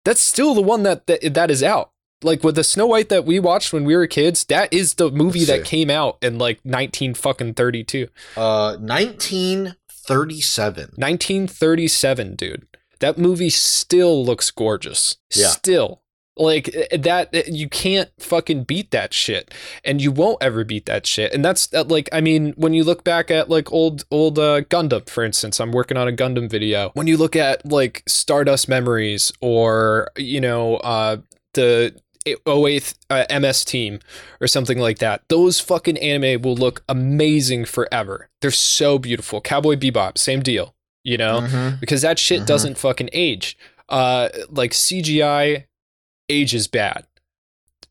That's 0.04 0.20
still 0.20 0.54
the 0.54 0.62
one 0.62 0.82
that 0.84 1.06
that, 1.06 1.34
that 1.34 1.50
is 1.50 1.62
out. 1.62 1.90
Like 2.22 2.44
with 2.44 2.54
the 2.54 2.64
Snow 2.64 2.86
White 2.86 3.08
that 3.08 3.24
we 3.24 3.40
watched 3.40 3.72
when 3.72 3.84
we 3.84 3.96
were 3.96 4.06
kids, 4.06 4.44
that 4.46 4.72
is 4.72 4.94
the 4.94 5.10
movie 5.10 5.44
that 5.46 5.64
came 5.64 5.90
out 5.90 6.18
in 6.20 6.38
like 6.38 6.60
nineteen 6.64 7.14
fucking 7.14 7.54
thirty 7.54 7.82
two. 7.82 8.08
Uh, 8.36 8.76
1937. 8.78 10.82
1937, 10.96 12.36
dude. 12.36 12.66
That 12.98 13.16
movie 13.16 13.48
still 13.48 14.22
looks 14.24 14.50
gorgeous. 14.50 15.16
Yeah. 15.34 15.48
Still. 15.48 16.02
Like 16.40 16.70
eh, 16.74 16.96
that 16.96 17.28
eh, 17.34 17.42
you 17.46 17.68
can't 17.68 18.08
fucking 18.18 18.64
beat 18.64 18.90
that 18.92 19.12
shit 19.12 19.52
and 19.84 20.00
you 20.00 20.10
won't 20.10 20.38
ever 20.42 20.64
beat 20.64 20.86
that 20.86 21.06
shit. 21.06 21.34
And 21.34 21.44
that's 21.44 21.70
like 21.72 22.08
I 22.12 22.20
mean 22.22 22.54
when 22.56 22.72
you 22.72 22.82
look 22.82 23.04
back 23.04 23.30
at 23.30 23.50
like 23.50 23.70
old 23.70 24.04
old 24.10 24.38
uh, 24.38 24.62
Gundam 24.62 25.06
for 25.08 25.22
instance, 25.22 25.60
I'm 25.60 25.70
working 25.70 25.98
on 25.98 26.08
a 26.08 26.12
Gundam 26.12 26.48
video. 26.50 26.90
When 26.94 27.06
you 27.06 27.18
look 27.18 27.36
at 27.36 27.64
like 27.66 28.02
Stardust 28.08 28.68
Memories 28.68 29.30
or 29.42 30.08
you 30.16 30.40
know 30.40 30.76
uh 30.78 31.18
the 31.52 31.94
08th 32.26 32.94
uh, 33.10 33.24
MS 33.40 33.64
team 33.64 33.98
or 34.40 34.46
something 34.46 34.78
like 34.78 34.98
that. 34.98 35.22
Those 35.28 35.58
fucking 35.60 35.98
anime 35.98 36.42
will 36.42 36.54
look 36.54 36.82
amazing 36.88 37.64
forever. 37.64 38.28
They're 38.40 38.50
so 38.50 38.98
beautiful. 38.98 39.40
Cowboy 39.40 39.76
Bebop, 39.76 40.18
same 40.18 40.40
deal, 40.42 40.74
you 41.02 41.16
know? 41.16 41.40
Mhm. 41.40 41.80
Because 41.80 42.02
that 42.02 42.18
shit 42.18 42.42
Mhm. 42.42 42.46
doesn't 42.46 42.78
fucking 42.78 43.10
age. 43.12 43.56
Uh 43.88 44.28
like 44.50 44.72
CGI 44.72 45.64
ages 46.30 46.68
bad. 46.68 47.06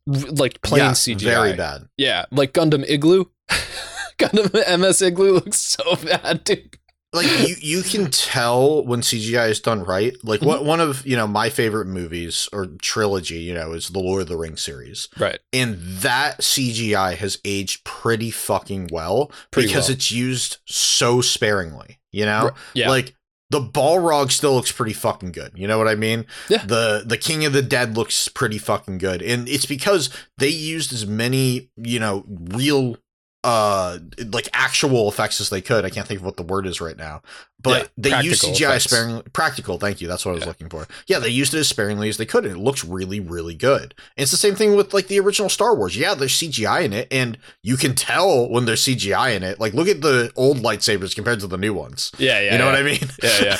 Like 0.06 0.60
plain 0.62 0.82
Yeah, 0.82 0.90
CGI. 0.92 1.20
Very 1.22 1.52
bad. 1.54 1.88
Yeah, 1.96 2.24
like 2.32 2.52
Gundam 2.52 2.84
Igloo. 2.88 3.26
Gundam 4.18 4.78
MS 4.80 5.02
Igloo 5.02 5.32
looks 5.34 5.58
so 5.58 5.96
bad, 5.96 6.44
dude. 6.44 6.76
like 7.12 7.26
you 7.48 7.54
you 7.60 7.82
can 7.82 8.10
tell 8.10 8.84
when 8.84 9.00
CGI 9.02 9.50
is 9.50 9.60
done 9.60 9.84
right. 9.84 10.16
Like 10.22 10.42
what 10.42 10.60
mhm. 10.62 10.66
one 10.66 10.80
of 10.80 11.06
you 11.06 11.16
know 11.16 11.26
my 11.26 11.48
favorite 11.50 11.86
movies 11.86 12.48
or 12.52 12.66
trilogy, 12.82 13.38
you 13.40 13.54
know, 13.54 13.72
is 13.72 13.88
the 13.88 13.98
Lord 14.00 14.22
of 14.22 14.28
the 14.28 14.36
Rings 14.36 14.62
series, 14.62 15.08
Right. 15.18 15.38
and 15.52 15.76
that 15.78 16.40
CGI 16.40 17.16
has 17.16 17.38
aged 17.44 17.84
pretty 17.84 18.30
fucking 18.30 18.88
well 18.92 19.30
Pretty 19.50 19.68
because 19.68 19.88
well. 19.88 19.94
it's 19.96 20.10
used 20.10 20.58
so 20.66 21.20
sparingly. 21.20 21.98
You 22.12 22.24
know. 22.26 22.50
Yeah. 22.74 22.88
like 22.88 23.14
the 23.50 23.60
Balrog 23.60 24.30
still 24.30 24.54
looks 24.54 24.72
pretty 24.72 24.92
fucking 24.92 25.32
good. 25.32 25.52
You 25.54 25.66
know 25.68 25.76
what 25.76 25.88
I 25.88 25.94
mean? 25.94 26.26
Yeah. 26.48 26.64
The 26.64 27.02
the 27.04 27.18
King 27.18 27.44
of 27.44 27.52
the 27.52 27.62
Dead 27.62 27.96
looks 27.96 28.28
pretty 28.28 28.58
fucking 28.58 28.98
good, 28.98 29.22
and 29.22 29.48
it's 29.48 29.66
because 29.66 30.08
they 30.38 30.48
used 30.48 30.92
as 30.92 31.06
many 31.06 31.70
you 31.76 31.98
know 31.98 32.24
real 32.28 32.96
uh 33.42 33.98
like 34.32 34.48
actual 34.52 35.08
effects 35.08 35.40
as 35.40 35.48
they 35.50 35.60
could. 35.62 35.84
I 35.84 35.90
can't 35.90 36.06
think 36.06 36.20
of 36.20 36.26
what 36.26 36.36
the 36.36 36.42
word 36.42 36.66
is 36.66 36.80
right 36.80 36.96
now, 36.96 37.22
but 37.62 37.90
Yeah, 37.96 38.20
they 38.20 38.22
used 38.22 38.42
CGI 38.44 38.68
effects. 38.68 38.84
sparingly. 38.84 39.22
Practical, 39.32 39.78
thank 39.78 40.00
you. 40.02 40.08
That's 40.08 40.26
what 40.26 40.32
I 40.32 40.34
was 40.34 40.42
Yeah. 40.42 40.48
looking 40.48 40.68
for. 40.68 40.86
Yeah, 41.06 41.18
they 41.20 41.30
used 41.30 41.54
it 41.54 41.58
as 41.60 41.68
sparingly 41.68 42.10
as 42.10 42.18
they 42.18 42.26
could, 42.26 42.44
and 42.44 42.54
it 42.56 42.60
looks 42.60 42.84
really, 42.84 43.18
really 43.18 43.54
good. 43.54 43.94
And 44.16 44.22
it's 44.24 44.30
the 44.30 44.36
same 44.36 44.54
thing 44.56 44.74
with 44.76 44.92
like 44.92 45.08
the 45.08 45.18
original 45.20 45.48
Star 45.48 45.74
Wars. 45.74 45.96
Yeah, 45.96 46.14
there's 46.14 46.34
CGI 46.34 46.82
in 46.82 46.92
it, 46.92 47.08
and 47.10 47.38
you 47.62 47.76
can 47.78 47.94
tell 47.94 48.48
when 48.48 48.66
there's 48.66 48.82
CGI 48.82 49.30
in 49.34 49.42
it. 49.42 49.58
Like, 49.58 49.72
look 49.72 49.88
at 49.88 50.02
the 50.02 50.30
old 50.36 50.58
lightsabers 50.58 51.14
compared 51.14 51.40
to 51.40 51.46
the 51.46 51.56
new 51.58 51.72
ones. 51.72 52.12
yeah, 52.18 52.40
yeah. 52.40 52.52
you 52.52 52.58
know 52.58 52.66
yeah. 52.66 52.72
what 52.72 52.78
I 52.78 52.82
mean? 52.82 53.08
Yeah, 53.22 53.44
yeah. 53.44 53.56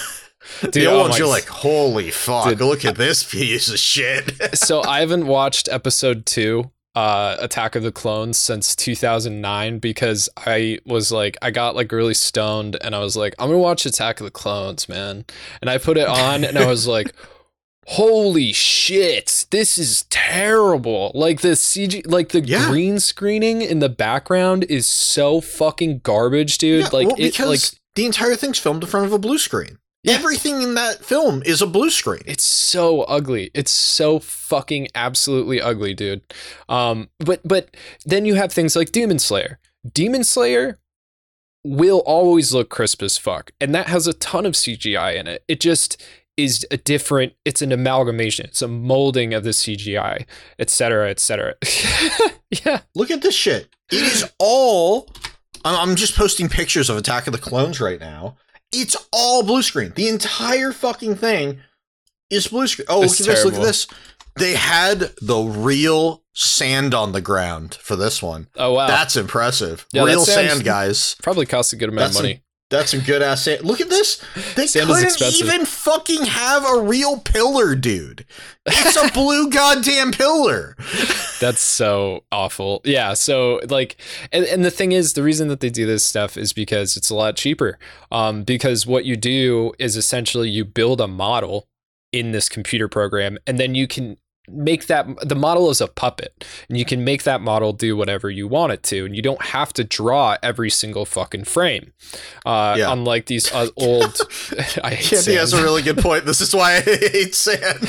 the 0.73 0.87
old 0.87 0.97
oh 0.97 1.03
ones, 1.05 1.19
you're 1.19 1.29
like, 1.29 1.47
holy 1.47 2.11
fuck! 2.11 2.49
Dude. 2.49 2.61
Look 2.61 2.85
at 2.85 2.97
this 2.97 3.23
piece 3.31 3.69
of 3.71 3.79
shit. 3.79 4.57
so 4.59 4.83
I 4.83 5.01
haven't 5.01 5.27
watched 5.27 5.69
episode 5.71 6.25
two, 6.27 6.71
uh, 7.01 7.37
Attack 7.41 7.77
of 7.77 7.83
the 7.83 7.93
Clones, 7.93 8.37
since 8.37 8.77
2009 8.77 9.79
because 9.79 10.29
I 10.37 10.79
was 10.85 11.11
like, 11.11 11.37
I 11.41 11.51
got 11.51 11.75
like 11.75 11.91
really 11.93 12.15
stoned 12.15 12.77
and 12.83 12.95
I 12.95 12.99
was 12.99 13.17
like, 13.17 13.35
I'm 13.39 13.49
gonna 13.49 13.59
watch 13.59 13.87
Attack 13.87 14.21
of 14.21 14.25
the 14.25 14.31
Clones, 14.31 14.89
man. 14.89 15.25
And 15.61 15.71
I 15.71 15.79
put 15.79 15.97
it 15.97 16.07
on 16.09 16.45
and 16.45 16.59
I 16.59 16.67
was 16.67 16.87
like, 16.87 17.15
holy 17.87 18.53
shit, 18.53 19.47
this 19.51 19.79
is 19.79 20.05
terrible. 20.11 21.11
Like 21.15 21.41
the 21.41 21.51
CG, 21.57 22.03
like 22.07 22.29
the 22.31 22.41
Yeah. 22.41 22.69
green 22.69 23.01
screening 23.01 23.63
in 23.63 23.79
the 23.79 23.89
background 23.89 24.65
is 24.65 24.87
so 24.87 25.41
fucking 25.41 26.01
garbage, 26.01 26.59
dude. 26.59 26.81
Yeah, 26.83 26.89
like 26.93 27.07
well, 27.09 27.17
it, 27.19 27.33
because 27.33 27.49
like 27.49 27.81
the 27.95 28.07
entire 28.07 28.37
thing's 28.37 28.59
filmed 28.59 28.83
in 28.85 28.91
front 28.91 29.07
of 29.07 29.13
a 29.13 29.19
blue 29.19 29.39
screen. 29.39 29.79
Yeah. 30.03 30.15
Everything 30.15 30.63
in 30.63 30.75
that 30.77 31.05
film 31.05 31.43
is 31.45 31.61
a 31.61 31.67
blue 31.67 31.91
screen. 31.91 32.23
It's 32.25 32.45
so 32.45 33.03
ugly. 33.03 33.51
It's 33.53 33.71
so 33.71 34.19
fucking 34.19 34.89
absolutely 34.95 35.61
ugly, 35.61 35.93
dude. 35.93 36.23
Um, 36.71 37.11
but 37.19 37.41
but 37.45 37.77
then 38.07 38.25
you 38.25 38.35
have 38.37 38.53
things 38.53 38.75
like 38.75 38.93
Demon 38.93 39.19
Slayer. 39.19 39.59
Demon 39.93 40.25
Slayer 40.25 40.79
will 41.63 41.99
always 42.07 42.55
look 42.55 42.71
crisp 42.71 43.03
as 43.03 43.19
fuck, 43.19 43.51
and 43.61 43.75
that 43.75 43.89
has 43.89 44.07
a 44.07 44.15
ton 44.15 44.47
of 44.47 44.55
CGI 44.55 45.17
in 45.17 45.27
it. 45.27 45.45
It 45.49 45.61
just 45.61 46.03
is 46.39 46.67
a 46.71 46.79
different. 46.79 47.35
It's 47.45 47.61
an 47.61 47.71
amalgamation. 47.71 48.47
It's 48.47 48.63
a 48.63 48.69
molding 48.69 49.35
of 49.35 49.45
the 49.45 49.51
CGI, 49.51 50.25
etc., 50.59 51.11
etc. 51.11 51.57
yeah, 52.65 52.81
Look 52.95 53.11
at 53.11 53.21
this 53.21 53.35
shit. 53.35 53.69
It 53.93 54.03
is 54.03 54.31
all. 54.39 55.11
I'm 55.63 55.91
I'm 55.91 55.97
just 55.97 56.17
posting 56.17 56.49
pictures 56.49 56.89
of 56.89 56.97
Attack 56.97 57.27
of 57.27 57.35
the 57.35 57.39
Clones 57.39 57.83
right 57.83 58.01
now. 58.01 58.37
It's 58.73 58.97
all 59.13 59.43
blue 59.43 59.63
screen. 59.63 59.93
The 59.95 60.09
entire 60.09 60.73
fucking 60.73 61.17
thing 61.17 61.61
is 62.31 62.49
blue 62.49 62.67
screen. 62.67 62.87
Oh, 62.89 63.01
look 63.01 63.11
at 63.11 63.27
this! 63.27 63.45
Look 63.45 63.55
at 63.55 63.63
this. 63.63 63.87
They 64.37 64.55
had 64.55 65.13
the 65.21 65.39
real 65.39 66.23
sand 66.35 66.95
on 66.95 67.13
the 67.13 67.21
ground 67.21 67.75
for 67.75 67.97
this 67.97 68.23
one. 68.23 68.47
Oh 68.57 68.75
wow, 68.75 68.87
That's 68.87 69.17
impressive. 69.17 69.87
Yeah, 69.93 70.05
Real 70.05 70.25
sounds- 70.25 70.51
sand, 70.53 70.65
guys. 70.65 71.17
probably 71.23 71.47
cost 71.47 71.73
a 71.73 71.77
good 71.77 71.89
amount 71.89 72.13
That's 72.13 72.17
of 72.17 72.23
money. 72.23 72.43
That's 72.71 72.93
some 72.93 73.01
good 73.01 73.21
ass 73.21 73.43
sand. 73.43 73.65
Look 73.65 73.81
at 73.81 73.89
this. 73.89 74.25
They 74.55 74.69
Sand 74.69 74.87
couldn't 74.87 75.05
expensive. 75.05 75.47
even 75.47 75.67
fucking 75.67 76.25
have 76.27 76.65
a 76.65 76.81
real 76.81 77.19
pillar, 77.19 77.75
dude. 77.75 78.25
It's 78.65 78.97
a 78.97 79.13
blue 79.13 79.51
goddamn 79.51 80.13
pillar. 80.13 80.77
That's 81.41 81.61
so 81.61 82.23
awful. 82.31 82.81
Yeah. 82.85 83.15
So 83.15 83.61
like, 83.69 83.97
and, 84.31 84.45
and 84.45 84.65
the 84.65 84.71
thing 84.71 84.93
is, 84.93 85.15
the 85.15 85.23
reason 85.25 85.49
that 85.49 85.59
they 85.59 85.69
do 85.71 85.85
this 85.85 86.05
stuff 86.05 86.37
is 86.37 86.53
because 86.53 86.97
it's 86.97 87.11
a 87.11 87.15
lot 87.15 87.37
cheaper. 87.37 87.77
Um, 88.13 88.45
because 88.45 88.87
what 88.87 89.05
you 89.05 89.17
do 89.17 89.73
is 89.81 89.97
essentially 89.97 90.49
you 90.49 90.65
build 90.65 91.01
a 91.01 91.09
model 91.09 91.67
in 92.13 92.31
this 92.33 92.49
computer 92.49 92.89
program, 92.89 93.39
and 93.47 93.59
then 93.59 93.75
you 93.75 93.87
can 93.89 94.17
make 94.53 94.87
that 94.89 95.07
the 95.29 95.35
model 95.35 95.71
is 95.71 95.81
a 95.81 95.87
puppet 95.87 96.45
and 96.69 96.77
you 96.79 96.85
can 96.85 97.05
make 97.05 97.23
that 97.25 97.41
model 97.41 97.73
do 97.73 97.97
whatever 97.97 98.29
you 98.31 98.49
want 98.49 98.73
it 98.73 98.83
to 98.83 99.05
and 99.07 99.15
you 99.15 99.23
don't 99.23 99.43
have 99.47 99.73
to 99.73 99.85
draw 99.85 100.37
every 100.43 100.71
single 100.71 101.05
fucking 101.05 101.45
frame 101.45 101.93
uh 102.45 102.75
Yeah. 102.79 102.93
unlike 102.93 103.27
these 103.27 103.53
uh, 103.53 103.69
old 103.77 104.21
i 104.85 104.91
hate 104.95 105.11
Candy 105.11 105.35
has 105.35 105.53
a 105.53 105.63
really 105.63 105.83
good 105.83 105.99
point. 105.99 106.25
This 106.25 106.41
is 106.41 106.55
why 106.55 106.77
I 106.77 106.81
hate 106.81 107.35
sand. 107.35 107.61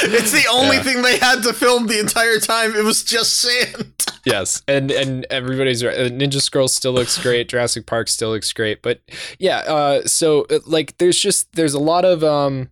it's 0.00 0.32
the 0.32 0.46
only 0.50 0.76
Yeah. 0.76 0.82
thing 0.82 1.02
they 1.02 1.18
had 1.18 1.42
to 1.42 1.52
film 1.52 1.86
the 1.86 1.98
entire 1.98 2.38
time. 2.38 2.74
It 2.74 2.84
was 2.84 3.02
just 3.04 3.34
sand. 3.40 3.94
yes 4.24 4.62
and 4.68 4.90
and 4.90 5.26
everybody's 5.30 5.84
right 5.84 5.96
Uh, 5.98 6.08
ninja 6.08 6.40
scroll 6.40 6.68
still 6.68 6.92
looks 6.92 7.18
great 7.22 7.48
jurassic 7.48 7.86
park 7.86 8.08
still 8.08 8.30
looks 8.30 8.52
great 8.52 8.82
but 8.82 9.00
yeah 9.38 9.58
uh 9.58 10.02
so 10.06 10.42
uh, 10.50 10.58
like 10.66 10.96
there's 10.98 11.18
just 11.18 11.52
there's 11.54 11.74
a 11.74 11.78
lot 11.78 12.04
of 12.04 12.22
um 12.24 12.70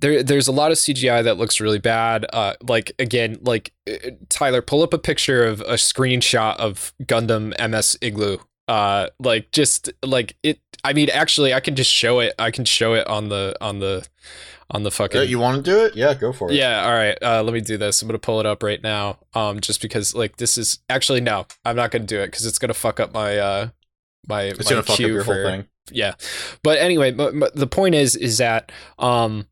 there 0.00 0.22
there's 0.22 0.48
a 0.48 0.52
lot 0.52 0.70
of 0.70 0.78
cgi 0.78 1.24
that 1.24 1.36
looks 1.36 1.60
really 1.60 1.78
bad 1.78 2.26
uh 2.32 2.54
like 2.62 2.92
again 2.98 3.38
like 3.42 3.72
uh, 3.88 4.10
tyler 4.28 4.62
pull 4.62 4.82
up 4.82 4.92
a 4.92 4.98
picture 4.98 5.44
of 5.44 5.60
a 5.62 5.74
screenshot 5.74 6.56
of 6.56 6.92
gundam 7.04 7.52
ms 7.70 7.96
igloo 8.00 8.38
uh 8.68 9.08
like 9.18 9.50
just 9.52 9.90
like 10.04 10.36
it 10.42 10.58
i 10.84 10.92
mean 10.92 11.08
actually 11.10 11.52
i 11.52 11.60
can 11.60 11.74
just 11.74 11.90
show 11.90 12.20
it 12.20 12.34
i 12.38 12.50
can 12.50 12.64
show 12.64 12.94
it 12.94 13.06
on 13.06 13.28
the 13.28 13.56
on 13.60 13.80
the 13.80 14.06
on 14.72 14.82
the 14.84 14.90
fucking 14.90 15.28
you 15.28 15.38
want 15.38 15.64
to 15.64 15.70
do 15.70 15.84
it? 15.84 15.96
Yeah, 15.96 16.14
go 16.14 16.32
for 16.32 16.50
it. 16.50 16.54
yeah, 16.54 16.84
all 16.84 16.92
right. 16.92 17.18
Uh, 17.20 17.42
let 17.42 17.52
me 17.52 17.60
do 17.60 17.76
this. 17.76 18.00
I'm 18.00 18.08
gonna 18.08 18.18
pull 18.18 18.40
it 18.40 18.46
up 18.46 18.62
right 18.62 18.80
now. 18.82 19.18
Um, 19.34 19.60
just 19.60 19.82
because 19.82 20.14
like 20.14 20.36
this 20.36 20.56
is 20.56 20.78
actually 20.88 21.20
no, 21.20 21.46
I'm 21.64 21.76
not 21.76 21.90
gonna 21.90 22.04
do 22.04 22.20
it 22.20 22.26
because 22.26 22.46
it's 22.46 22.58
gonna 22.58 22.74
fuck 22.74 23.00
up 23.00 23.12
my 23.12 23.36
uh 23.38 23.68
my 24.28 24.42
It's 24.42 24.64
my 24.64 24.70
gonna 24.70 24.82
fuck 24.82 24.94
up 24.94 25.00
your 25.00 25.24
whole 25.24 25.34
thing. 25.34 25.66
Yeah, 25.90 26.14
but 26.62 26.78
anyway, 26.78 27.10
but, 27.10 27.38
but 27.38 27.56
the 27.56 27.66
point 27.66 27.96
is 27.96 28.14
is 28.14 28.38
that 28.38 28.70
um, 28.98 29.46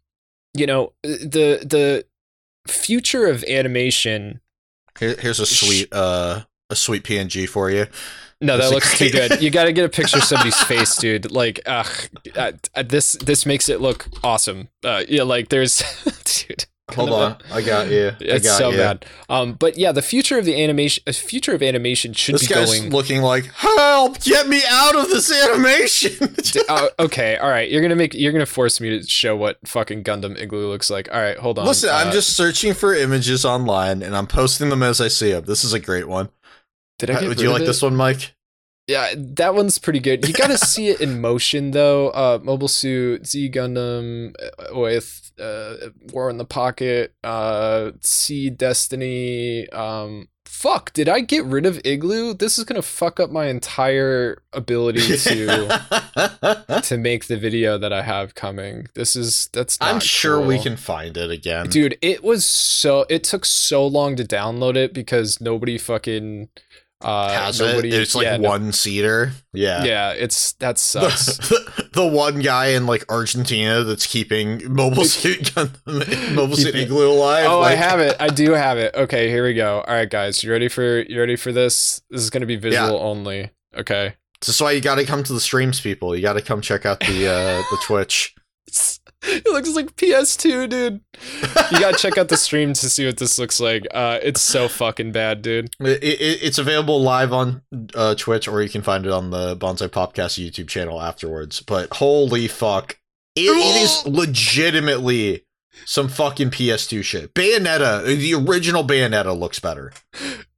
you 0.54 0.66
know 0.66 0.92
the 1.02 1.60
the 1.64 2.04
future 2.66 3.26
of 3.26 3.44
animation. 3.44 4.40
Here, 4.98 5.14
here's 5.18 5.40
a 5.40 5.46
sweet 5.46 5.92
uh 5.92 6.42
a 6.70 6.76
sweet 6.76 7.02
PNG 7.02 7.48
for 7.48 7.70
you. 7.70 7.86
No, 8.40 8.56
that 8.56 8.70
looks 8.70 8.96
too 8.96 9.10
good. 9.10 9.42
You 9.42 9.50
got 9.50 9.64
to 9.64 9.72
get 9.72 9.84
a 9.84 9.88
picture 9.88 10.18
of 10.18 10.24
somebody's 10.24 10.60
face, 10.62 10.96
dude. 10.96 11.32
Like, 11.32 11.60
ugh, 11.66 11.88
uh, 12.36 12.52
uh, 12.74 12.82
this 12.84 13.14
this 13.14 13.44
makes 13.44 13.68
it 13.68 13.80
look 13.80 14.06
awesome. 14.22 14.68
Uh, 14.84 15.02
yeah, 15.08 15.24
like 15.24 15.48
there's, 15.48 15.82
dude. 16.46 16.66
Hold 16.94 17.10
on, 17.10 17.36
I 17.52 17.60
got 17.62 17.90
you. 17.90 18.08
I 18.08 18.16
It's 18.20 18.46
got 18.46 18.58
so 18.58 18.70
you. 18.70 18.78
bad. 18.78 19.04
Um, 19.28 19.52
but 19.52 19.76
yeah, 19.76 19.92
the 19.92 20.02
future 20.02 20.38
of 20.38 20.44
the 20.44 20.62
animation, 20.62 21.02
uh, 21.06 21.12
future 21.12 21.54
of 21.54 21.62
animation 21.62 22.12
should 22.14 22.36
This 22.36 22.48
be 22.48 22.54
guy's 22.54 22.78
going. 22.80 22.90
looking 22.90 23.20
like, 23.22 23.44
help! 23.52 24.20
Get 24.22 24.48
me 24.48 24.62
out 24.68 24.96
of 24.96 25.08
this 25.08 25.30
animation. 25.30 26.34
uh, 26.68 26.88
okay, 26.98 27.36
all 27.36 27.50
right. 27.50 27.70
You're 27.70 27.82
gonna 27.82 27.94
make. 27.96 28.14
You're 28.14 28.32
gonna 28.32 28.46
force 28.46 28.80
me 28.80 28.90
to 28.98 29.06
show 29.06 29.36
what 29.36 29.58
fucking 29.66 30.02
Gundam 30.04 30.40
Igloo 30.40 30.68
looks 30.68 30.88
like. 30.90 31.08
All 31.12 31.20
right, 31.20 31.36
hold 31.36 31.58
on. 31.58 31.66
Listen, 31.66 31.90
I'm 31.90 32.08
Uh, 32.08 32.12
just 32.12 32.30
searching 32.36 32.72
for 32.74 32.94
images 32.94 33.44
online 33.44 34.02
and 34.02 34.16
I'm 34.16 34.26
posting 34.26 34.70
them 34.70 34.82
as 34.82 35.00
I 35.00 35.08
see 35.08 35.32
them. 35.32 35.44
This 35.44 35.64
is 35.64 35.72
a 35.74 35.80
great 35.80 36.08
one. 36.08 36.30
Did 36.98 37.10
I 37.10 37.20
get 37.20 37.28
Would 37.28 37.40
you 37.40 37.50
like 37.52 37.62
it? 37.62 37.66
this 37.66 37.82
one, 37.82 37.94
Mike? 37.96 38.34
Yeah, 38.88 39.12
that 39.14 39.54
one's 39.54 39.78
pretty 39.78 40.00
good. 40.00 40.26
You 40.26 40.32
got 40.32 40.46
to 40.46 40.56
see 40.56 40.88
it 40.88 41.02
in 41.02 41.20
motion 41.20 41.72
though. 41.72 42.08
Uh, 42.08 42.38
Mobile 42.42 42.68
Suit 42.68 43.26
Z 43.26 43.50
Gundam 43.50 44.34
uh, 44.42 44.78
with 44.78 45.30
uh, 45.38 45.90
War 46.10 46.30
in 46.30 46.38
the 46.38 46.46
Pocket, 46.46 47.14
uh, 47.22 47.92
Seed 48.00 48.56
Destiny. 48.56 49.68
Um, 49.68 50.28
fuck, 50.46 50.92
did 50.94 51.08
I 51.08 51.20
get 51.20 51.44
rid 51.44 51.66
of 51.66 51.80
Igloo? 51.84 52.34
This 52.34 52.58
is 52.58 52.64
gonna 52.64 52.82
fuck 52.82 53.20
up 53.20 53.30
my 53.30 53.46
entire 53.46 54.42
ability 54.54 55.00
to 55.18 56.80
to 56.82 56.96
make 56.96 57.26
the 57.26 57.36
video 57.36 57.78
that 57.78 57.92
I 57.92 58.02
have 58.02 58.34
coming. 58.34 58.88
This 58.94 59.14
is 59.14 59.48
that's. 59.52 59.78
Not 59.80 59.94
I'm 59.94 60.00
sure 60.00 60.40
we 60.40 60.58
can 60.58 60.76
find 60.76 61.16
it 61.16 61.30
again. 61.30 61.68
Dude, 61.68 61.98
it 62.00 62.24
was 62.24 62.44
so. 62.44 63.04
It 63.08 63.22
took 63.22 63.44
so 63.44 63.86
long 63.86 64.16
to 64.16 64.24
download 64.24 64.76
it 64.76 64.94
because 64.94 65.40
nobody 65.40 65.78
fucking. 65.78 66.48
Uh, 67.00 67.30
Has 67.30 67.60
nobody, 67.60 67.90
it? 67.90 68.02
It's 68.02 68.14
like 68.14 68.24
yeah, 68.24 68.38
no- 68.38 68.48
one 68.48 68.72
seater. 68.72 69.32
Yeah. 69.52 69.84
yeah, 69.84 70.12
it's 70.12 70.52
that 70.54 70.78
sucks. 70.78 71.38
The, 71.48 71.88
the 71.92 72.06
one 72.06 72.40
guy 72.40 72.68
in 72.68 72.86
like 72.86 73.04
Argentina 73.10 73.82
that's 73.82 74.06
keeping 74.06 74.72
Mobile 74.72 75.04
Suit 75.04 75.40
Gundam, 75.54 76.34
Mobile 76.34 76.56
Suit 76.56 76.74
Igloo 76.74 77.10
alive. 77.10 77.46
Oh, 77.48 77.60
I 77.60 77.74
have 77.74 78.00
it. 78.00 78.16
I 78.20 78.28
do 78.28 78.52
have 78.52 78.78
it. 78.78 78.94
Okay, 78.94 79.28
here 79.28 79.44
we 79.44 79.54
go. 79.54 79.80
All 79.80 79.94
right, 79.94 80.08
guys, 80.08 80.44
you 80.44 80.50
ready 80.50 80.68
for 80.68 81.00
you 81.02 81.18
ready 81.18 81.36
for 81.36 81.50
this? 81.52 82.02
This 82.10 82.20
is 82.22 82.30
gonna 82.30 82.46
be 82.46 82.56
visual 82.56 82.98
only. 82.98 83.50
Okay. 83.76 84.14
This 84.40 84.54
is 84.54 84.60
why 84.60 84.72
you 84.72 84.80
got 84.80 84.96
to 84.96 85.04
come 85.04 85.24
to 85.24 85.32
the 85.32 85.40
streams, 85.40 85.80
people. 85.80 86.14
You 86.14 86.22
got 86.22 86.34
to 86.34 86.42
come 86.42 86.60
check 86.60 86.86
out 86.86 87.00
the 87.00 87.28
uh, 87.28 87.62
the 87.70 87.78
Twitch. 87.84 88.34
It 89.38 89.46
looks 89.46 89.74
like 89.74 89.94
PS2, 89.96 90.68
dude. 90.68 91.00
You 91.70 91.80
gotta 91.80 91.96
check 91.98 92.16
out 92.18 92.28
the 92.28 92.36
stream 92.36 92.72
to 92.72 92.88
see 92.88 93.04
what 93.06 93.18
this 93.18 93.38
looks 93.38 93.60
like. 93.60 93.86
Uh, 93.92 94.18
it's 94.22 94.40
so 94.40 94.68
fucking 94.68 95.12
bad, 95.12 95.42
dude. 95.42 95.70
It, 95.80 96.02
it, 96.02 96.42
it's 96.42 96.58
available 96.58 97.00
live 97.02 97.32
on 97.32 97.62
uh, 97.94 98.14
Twitch, 98.14 98.48
or 98.48 98.62
you 98.62 98.68
can 98.68 98.82
find 98.82 99.04
it 99.06 99.12
on 99.12 99.30
the 99.30 99.56
Bonsai 99.56 99.88
Podcast 99.88 100.42
YouTube 100.42 100.68
channel 100.68 101.00
afterwards. 101.00 101.60
But 101.60 101.92
holy 101.94 102.48
fuck, 102.48 102.98
it, 103.36 103.42
it 103.42 103.82
is 103.82 104.06
legitimately 104.06 105.44
some 105.84 106.08
fucking 106.08 106.50
PS2 106.50 107.04
shit. 107.04 107.34
Bayonetta, 107.34 108.04
the 108.04 108.34
original 108.34 108.82
Bayonetta, 108.84 109.38
looks 109.38 109.58
better. 109.60 109.92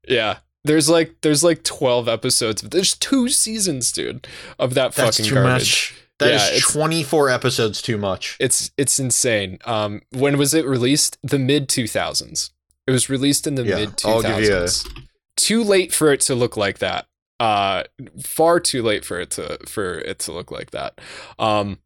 Yeah. 0.07 0.39
There's 0.65 0.89
like 0.91 1.17
there's 1.23 1.43
like 1.43 1.65
12 1.65 2.07
episodes. 2.09 2.61
There's 2.63 2.95
two 2.95 3.29
seasons, 3.31 3.93
dude, 3.93 4.27
of 4.59 4.75
that 4.75 4.93
That's 4.93 5.17
fucking 5.17 5.29
too 5.31 5.35
garbage. 5.37 5.93
much. 5.93 5.95
That 6.21 6.33
is 6.35 6.43
Yeah, 6.43 6.49
it's- 6.57 6.73
24 6.73 7.29
episodes 7.31 7.83
too 7.83 7.99
much. 7.99 8.37
It's 8.39 8.71
it's 8.79 8.99
insane. 9.01 9.59
Um, 9.65 10.03
when 10.13 10.39
was 10.39 10.55
it 10.55 10.65
released? 10.65 11.19
The 11.23 11.39
mid 11.39 11.69
2000s. 11.69 12.51
It 12.87 12.93
was 12.93 13.11
released 13.11 13.47
in 13.47 13.57
the 13.57 13.65
Yeah, 13.65 13.77
mid 13.77 14.03
I'll 14.05 14.23
give 14.23 14.41
you 14.41 14.55
a- 14.57 14.61
2000s. 14.69 14.87
Too 15.37 15.65
late 15.65 15.93
for 15.93 16.13
it 16.13 16.21
to 16.23 16.35
look 16.35 16.57
like 16.57 16.79
that. 16.79 17.07
Uh, 17.39 17.85
far 18.23 18.61
too 18.61 18.83
late 18.83 19.05
for 19.05 19.19
it 19.19 19.31
to 19.33 19.59
for 19.67 19.99
it 20.01 20.19
to 20.21 20.33
look 20.33 20.51
like 20.51 20.71
that. 20.73 21.01
Um, 21.39 21.79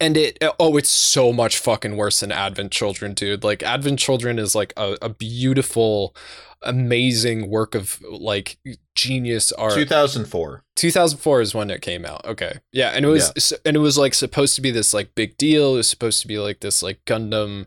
and 0.00 0.16
it 0.16 0.42
uh, 0.42 0.52
oh, 0.58 0.76
it's 0.76 0.88
so 0.88 1.32
much 1.32 1.58
fucking 1.58 1.96
worse 1.96 2.20
than 2.20 2.32
Advent 2.32 2.72
Children, 2.72 3.14
dude. 3.14 3.44
Like 3.44 3.62
Advent 3.62 3.98
Children 3.98 4.38
is 4.38 4.54
like 4.54 4.72
a, 4.76 4.96
a 5.00 5.08
beautiful, 5.08 6.14
amazing 6.62 7.48
work 7.48 7.74
of 7.74 8.02
like 8.02 8.58
genius 8.94 9.52
art. 9.52 9.74
2004. 9.74 10.64
2004 10.74 11.40
is 11.40 11.54
when 11.54 11.70
it 11.70 11.82
came 11.82 12.04
out. 12.04 12.24
Okay. 12.24 12.58
Yeah, 12.72 12.90
and 12.90 13.04
it 13.04 13.08
was 13.08 13.52
and 13.64 13.76
it 13.76 13.80
was 13.80 13.96
like 13.96 14.14
supposed 14.14 14.54
to 14.56 14.60
be 14.60 14.70
this 14.70 14.92
like 14.92 15.14
big 15.14 15.38
deal. 15.38 15.74
It 15.74 15.78
was 15.78 15.88
supposed 15.88 16.20
to 16.22 16.28
be 16.28 16.38
like 16.38 16.60
this 16.60 16.82
like 16.82 17.04
Gundam 17.04 17.66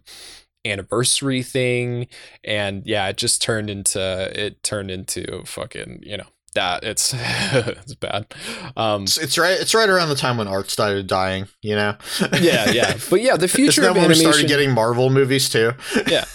anniversary 0.66 1.42
thing 1.42 2.08
and 2.44 2.86
yeah, 2.86 3.08
it 3.08 3.16
just 3.16 3.42
turned 3.42 3.70
into 3.70 4.32
it 4.36 4.62
turned 4.62 4.92
into 4.92 5.44
fucking, 5.46 6.04
you 6.04 6.18
know, 6.18 6.28
that 6.52 6.84
it's 6.84 7.14
it's 7.18 7.96
bad. 7.96 8.34
Um 8.76 9.04
It's, 9.04 9.18
it's 9.18 9.38
right. 9.38 9.60
It's 9.60 9.74
right 9.74 9.90
around 9.90 10.10
the 10.10 10.16
time 10.16 10.38
when 10.38 10.48
art 10.48 10.70
started 10.70 11.08
dying. 11.08 11.48
You 11.62 11.76
know. 11.76 11.96
yeah, 12.40 12.72
yeah. 12.72 12.98
But 13.10 13.22
yeah, 13.22 13.38
the 13.38 13.48
future 13.48 13.88
of 13.88 13.98
animation 13.98 14.32
started 14.32 14.48
getting 14.48 14.72
Marvel 14.72 15.10
movies 15.10 15.50
too. 15.50 15.74
yeah, 16.08 16.26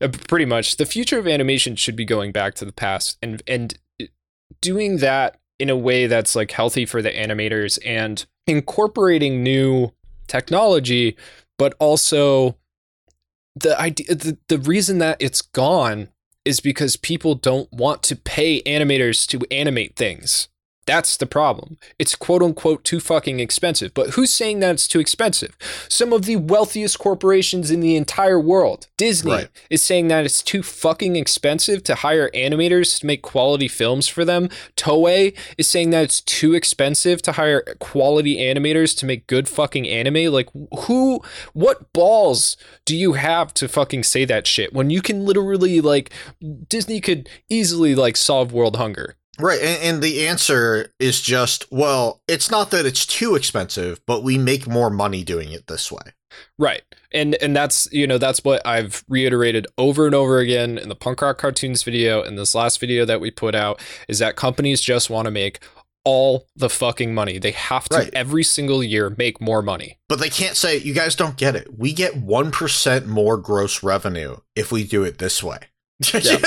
pretty 0.28 0.44
much 0.44 0.76
the 0.76 0.86
future 0.86 1.18
of 1.18 1.26
animation 1.26 1.76
should 1.76 1.96
be 1.96 2.04
going 2.04 2.32
back 2.32 2.54
to 2.54 2.64
the 2.64 2.72
past 2.72 3.18
and 3.22 3.42
and 3.46 3.78
doing 4.60 4.98
that 4.98 5.38
in 5.58 5.70
a 5.70 5.76
way 5.76 6.06
that's 6.06 6.34
like 6.34 6.50
healthy 6.50 6.84
for 6.84 7.00
the 7.00 7.10
animators 7.10 7.78
and 7.84 8.26
incorporating 8.46 9.42
new 9.42 9.92
technology 10.26 11.16
but 11.58 11.74
also 11.78 12.56
the 13.54 13.78
idea 13.80 14.14
the, 14.14 14.36
the 14.48 14.58
reason 14.58 14.98
that 14.98 15.16
it's 15.20 15.40
gone 15.40 16.08
is 16.44 16.60
because 16.60 16.96
people 16.96 17.34
don't 17.34 17.72
want 17.72 18.02
to 18.04 18.16
pay 18.16 18.62
animators 18.62 19.26
to 19.26 19.40
animate 19.50 19.96
things 19.96 20.48
That's 20.86 21.16
the 21.16 21.26
problem. 21.26 21.78
It's 21.98 22.14
quote 22.14 22.42
unquote 22.42 22.84
too 22.84 23.00
fucking 23.00 23.40
expensive. 23.40 23.94
But 23.94 24.10
who's 24.10 24.30
saying 24.30 24.60
that 24.60 24.72
it's 24.72 24.86
too 24.88 25.00
expensive? 25.00 25.56
Some 25.88 26.12
of 26.12 26.26
the 26.26 26.36
wealthiest 26.36 26.98
corporations 26.98 27.70
in 27.70 27.80
the 27.80 27.96
entire 27.96 28.38
world, 28.38 28.88
Disney, 28.96 29.32
Right. 29.32 29.48
is 29.70 29.82
saying 29.82 30.08
that 30.08 30.24
it's 30.24 30.42
too 30.42 30.62
fucking 30.62 31.16
expensive 31.16 31.82
to 31.84 31.94
hire 31.96 32.28
animators 32.34 32.98
to 33.00 33.06
make 33.06 33.22
quality 33.22 33.68
films 33.68 34.08
for 34.08 34.24
them. 34.24 34.48
Toei 34.76 35.34
is 35.56 35.66
saying 35.66 35.90
that 35.90 36.04
it's 36.04 36.20
too 36.20 36.54
expensive 36.54 37.22
to 37.22 37.32
hire 37.32 37.62
quality 37.80 38.36
animators 38.36 38.96
to 38.98 39.06
make 39.06 39.26
good 39.26 39.48
fucking 39.48 39.88
anime. 39.88 40.32
Like, 40.32 40.48
who, 40.80 41.20
what 41.54 41.92
balls 41.94 42.56
do 42.84 42.94
you 42.94 43.14
have 43.14 43.54
to 43.54 43.68
fucking 43.68 44.02
say 44.02 44.24
that 44.26 44.46
shit 44.46 44.74
when 44.74 44.90
you 44.90 45.00
can 45.00 45.24
literally, 45.24 45.80
like, 45.80 46.10
Disney 46.68 47.00
could 47.00 47.28
easily, 47.48 47.94
like, 47.94 48.16
solve 48.16 48.52
world 48.52 48.76
hunger? 48.76 49.16
Right, 49.38 49.60
and, 49.60 49.82
and 49.82 50.02
the 50.02 50.26
answer 50.26 50.92
is 51.00 51.20
just, 51.20 51.70
well, 51.72 52.20
it's 52.28 52.50
not 52.50 52.70
that 52.70 52.86
it's 52.86 53.04
too 53.04 53.34
expensive, 53.34 54.00
but 54.06 54.22
we 54.22 54.38
make 54.38 54.66
more 54.68 54.90
money 54.90 55.24
doing 55.24 55.50
it 55.52 55.66
this 55.66 55.90
way. 55.90 56.12
Right. 56.58 56.82
And 57.12 57.36
and 57.36 57.54
that's 57.54 57.88
you 57.92 58.08
know 58.08 58.18
that's 58.18 58.42
what 58.42 58.60
I've 58.66 59.04
reiterated 59.08 59.68
over 59.78 60.04
and 60.06 60.14
over 60.16 60.38
again 60.38 60.78
in 60.78 60.88
the 60.88 60.96
punk 60.96 61.22
rock 61.22 61.38
cartoons 61.38 61.84
video 61.84 62.22
and 62.24 62.36
this 62.36 62.56
last 62.56 62.80
video 62.80 63.04
that 63.04 63.20
we 63.20 63.30
put 63.30 63.54
out 63.54 63.80
is 64.08 64.18
that 64.18 64.34
companies 64.34 64.80
just 64.80 65.10
want 65.10 65.26
to 65.26 65.30
make 65.30 65.60
all 66.04 66.46
the 66.56 66.68
fucking 66.68 67.14
money. 67.14 67.38
They 67.38 67.52
have 67.52 67.88
to 67.90 67.96
Right. 67.98 68.10
every 68.14 68.42
single 68.42 68.82
year 68.82 69.14
make 69.16 69.40
more 69.40 69.62
money. 69.62 69.98
But 70.08 70.18
they 70.18 70.28
can't 70.28 70.56
say, 70.56 70.76
you 70.76 70.92
guys 70.92 71.14
don't 71.14 71.36
get 71.36 71.54
it. 71.56 71.78
We 71.78 71.92
get 71.92 72.14
1% 72.14 73.06
more 73.06 73.36
gross 73.38 73.82
revenue 73.82 74.36
if 74.54 74.70
we 74.72 74.84
do 74.84 75.02
it 75.04 75.18
this 75.18 75.42
way. 75.42 75.58
Yeah. 76.12 76.38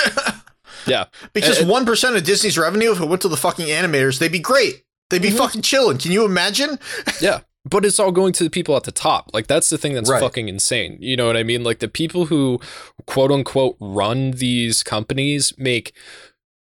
Yeah. 0.88 1.06
Because 1.34 1.62
Uh, 1.62 1.66
1% 1.66 2.16
of 2.16 2.24
Disney's 2.24 2.58
revenue, 2.58 2.92
if 2.92 3.00
it 3.00 3.06
went 3.08 3.22
to 3.24 3.28
the 3.28 3.38
fucking 3.38 3.68
animators, 3.68 4.18
they'd 4.20 4.32
be 4.32 4.40
great. 4.40 4.84
They'd 5.10 5.22
be 5.22 5.30
Mhm. 5.30 5.38
fucking 5.38 5.62
chilling. 5.62 5.98
Can 5.98 6.12
you 6.12 6.26
imagine? 6.26 6.80
Yeah. 7.22 7.42
But 7.70 7.84
it's 7.84 8.00
all 8.00 8.14
going 8.14 8.32
to 8.34 8.46
the 8.46 8.50
people 8.50 8.78
at 8.78 8.84
the 8.84 8.94
top. 8.94 9.30
Like 9.34 9.48
that's 9.48 9.70
the 9.70 9.78
thing 9.78 9.94
that's 9.94 10.10
Right. 10.10 10.22
fucking 10.22 10.48
insane. 10.48 10.98
You 11.02 11.18
know 11.18 11.28
what 11.28 11.36
I 11.36 11.44
mean? 11.44 11.66
Like 11.66 11.80
the 11.80 11.90
people 11.90 12.28
who 12.28 12.62
quote 13.08 13.30
unquote 13.30 13.76
run 13.82 14.32
these 14.32 14.84
companies 14.84 15.54
make 15.58 15.92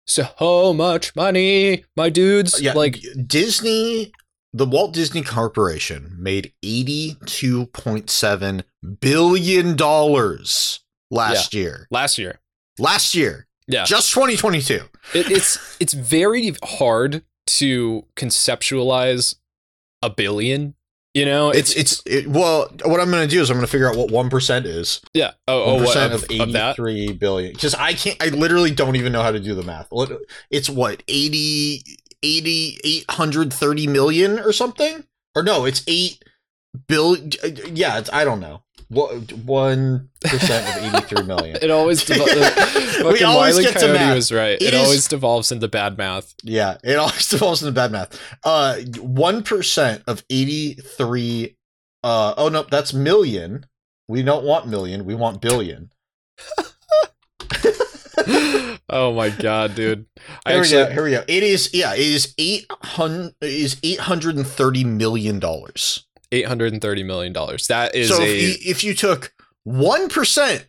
so 0.07 0.75
much 0.75 1.17
money, 1.17 1.87
my 1.97 2.11
dudes. 2.11 2.61
Yeah, 2.61 2.75
like 2.75 2.99
Disney, 3.27 4.13
the 4.53 4.67
Walt 4.67 4.93
Disney 4.93 5.23
Corporation 5.23 6.15
made 6.19 6.53
$82.7 6.63 8.63
billion 9.01 9.77
last 11.11 11.55
year. 11.55 11.87
last 11.91 12.19
year. 12.19 12.39
Last 12.79 13.15
year. 13.15 13.47
Yeah. 13.67 13.85
Just 13.85 14.13
2022. 14.13 14.75
it, 15.15 15.31
it's 15.31 15.77
it's 15.81 15.93
very 15.93 16.55
hard 16.65 17.23
to 17.47 18.05
conceptualize 18.17 19.37
a 20.03 20.11
billion. 20.11 20.75
You 21.15 21.27
know, 21.27 21.51
It's 21.51 21.77
it's 21.77 22.03
it, 22.07 22.27
well. 22.27 22.71
What 22.87 22.99
I'm 22.99 23.11
going 23.11 23.23
to 23.23 23.29
do 23.29 23.43
is 23.43 23.51
I'm 23.51 23.57
going 23.59 23.67
to 23.67 23.71
figure 23.71 23.87
out 23.91 23.97
what 23.99 24.11
one 24.11 24.31
percent 24.31 24.65
is. 24.65 25.03
yeah. 25.13 25.33
Oh, 25.47 25.63
oh 25.65 25.75
One 25.75 25.85
what, 25.85 25.97
of, 25.99 26.23
of? 26.25 26.31
83 26.31 27.13
billion. 27.13 27.53
Because 27.53 27.75
I 27.75 27.93
can't. 27.93 28.17
I 28.23 28.29
literally 28.29 28.71
don't 28.71 28.97
even 28.97 29.13
know 29.13 29.23
how 29.23 29.31
to 29.31 29.39
do 29.39 29.55
the 29.55 29.63
math. 29.63 29.89
What- 29.91 30.11
It's 30.51 30.71
what 30.71 31.03
80, 31.09 31.83
80 32.23 32.79
830 32.85 33.87
million 33.89 34.39
or 34.39 34.53
something. 34.53 35.05
Or 35.35 35.43
no, 35.43 35.67
it's 35.67 35.83
eight 35.87 36.25
billion. 36.89 37.31
Yeah, 37.75 37.99
it's, 37.99 38.11
I 38.11 38.25
don't 38.25 38.41
know. 38.41 38.63
What 38.93 39.33
one 39.33 40.11
percent 40.21 40.69
of 40.69 40.85
eighty 40.85 41.07
three 41.07 41.25
million? 41.25 41.57
It 41.63 41.71
always 41.71 42.05
devo- 42.07 43.13
We 43.13 43.23
always 43.25 43.55
Wile 43.57 43.61
E. 43.61 43.65
get 43.65 43.81
to 43.81 43.93
math. 43.93 44.15
was 44.15 44.31
right. 44.31 44.53
It, 44.61 44.63
It 44.63 44.75
is- 44.75 44.81
always 44.85 45.09
devolves 45.09 45.51
into 45.51 45.67
bad 45.67 45.97
math. 45.97 46.35
Yeah, 46.43 46.77
it 46.85 46.97
always 46.97 47.29
devolves 47.31 47.63
into 47.63 47.73
bad 47.73 47.91
math. 47.93 48.21
Uh, 48.45 48.77
one 49.01 49.43
percent 49.43 50.03
of 50.07 50.23
eighty 50.29 50.75
three. 50.75 51.57
Uh, 52.05 52.35
oh 52.37 52.49
no, 52.51 52.65
that's 52.65 52.93
million. 52.93 53.65
We 54.09 54.23
don't 54.23 54.45
want 54.45 54.67
million. 54.69 55.07
We 55.07 55.15
want 55.15 55.41
billion. 55.41 55.91
oh 58.91 59.13
my 59.15 59.31
god, 59.31 59.75
dude! 59.75 60.05
I 60.45 60.53
Here 60.53 60.61
actually, 60.61 60.83
we 60.83 60.89
go. 60.89 60.93
Here 60.93 61.05
we 61.05 61.11
go. 61.13 61.25
It 61.29 61.43
is 61.43 61.71
yeah. 61.73 61.95
It 61.95 62.01
is 62.01 62.35
eight 62.39 62.67
hundred. 62.83 63.35
Is 63.41 63.79
eight 63.83 64.01
hundred 64.01 64.37
and 64.37 64.47
thirty 64.47 64.85
million 64.85 65.39
dollars. 65.39 66.07
Eight 66.33 66.47
hundred 66.47 66.73
and 66.73 66.83
thirty 66.83 67.03
million 67.05 67.33
dollars. 67.33 67.69
That 67.69 67.95
is 67.95 68.09
So 68.09 68.21
a 68.21 68.25
if 68.27 68.43
you, 68.65 68.71
if 68.71 68.85
you 68.85 68.95
took 68.95 69.33
one 69.65 70.09
percent 70.09 70.67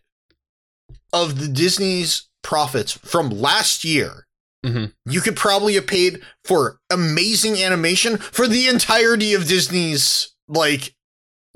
of 1.12 1.40
the 1.40 1.48
Disney's 1.48 2.30
profits 2.44 2.92
from 2.92 3.30
last 3.30 3.84
year, 3.84 4.28
Mhm. 4.66 4.94
you 5.06 5.22
could 5.22 5.36
probably 5.36 5.74
have 5.76 5.88
paid 5.88 6.22
for 6.44 6.80
amazing 6.90 7.58
animation 7.62 8.18
for 8.18 8.48
the 8.48 8.68
entirety 8.68 9.34
of 9.34 9.48
Disney's 9.48 10.34
like 10.48 10.94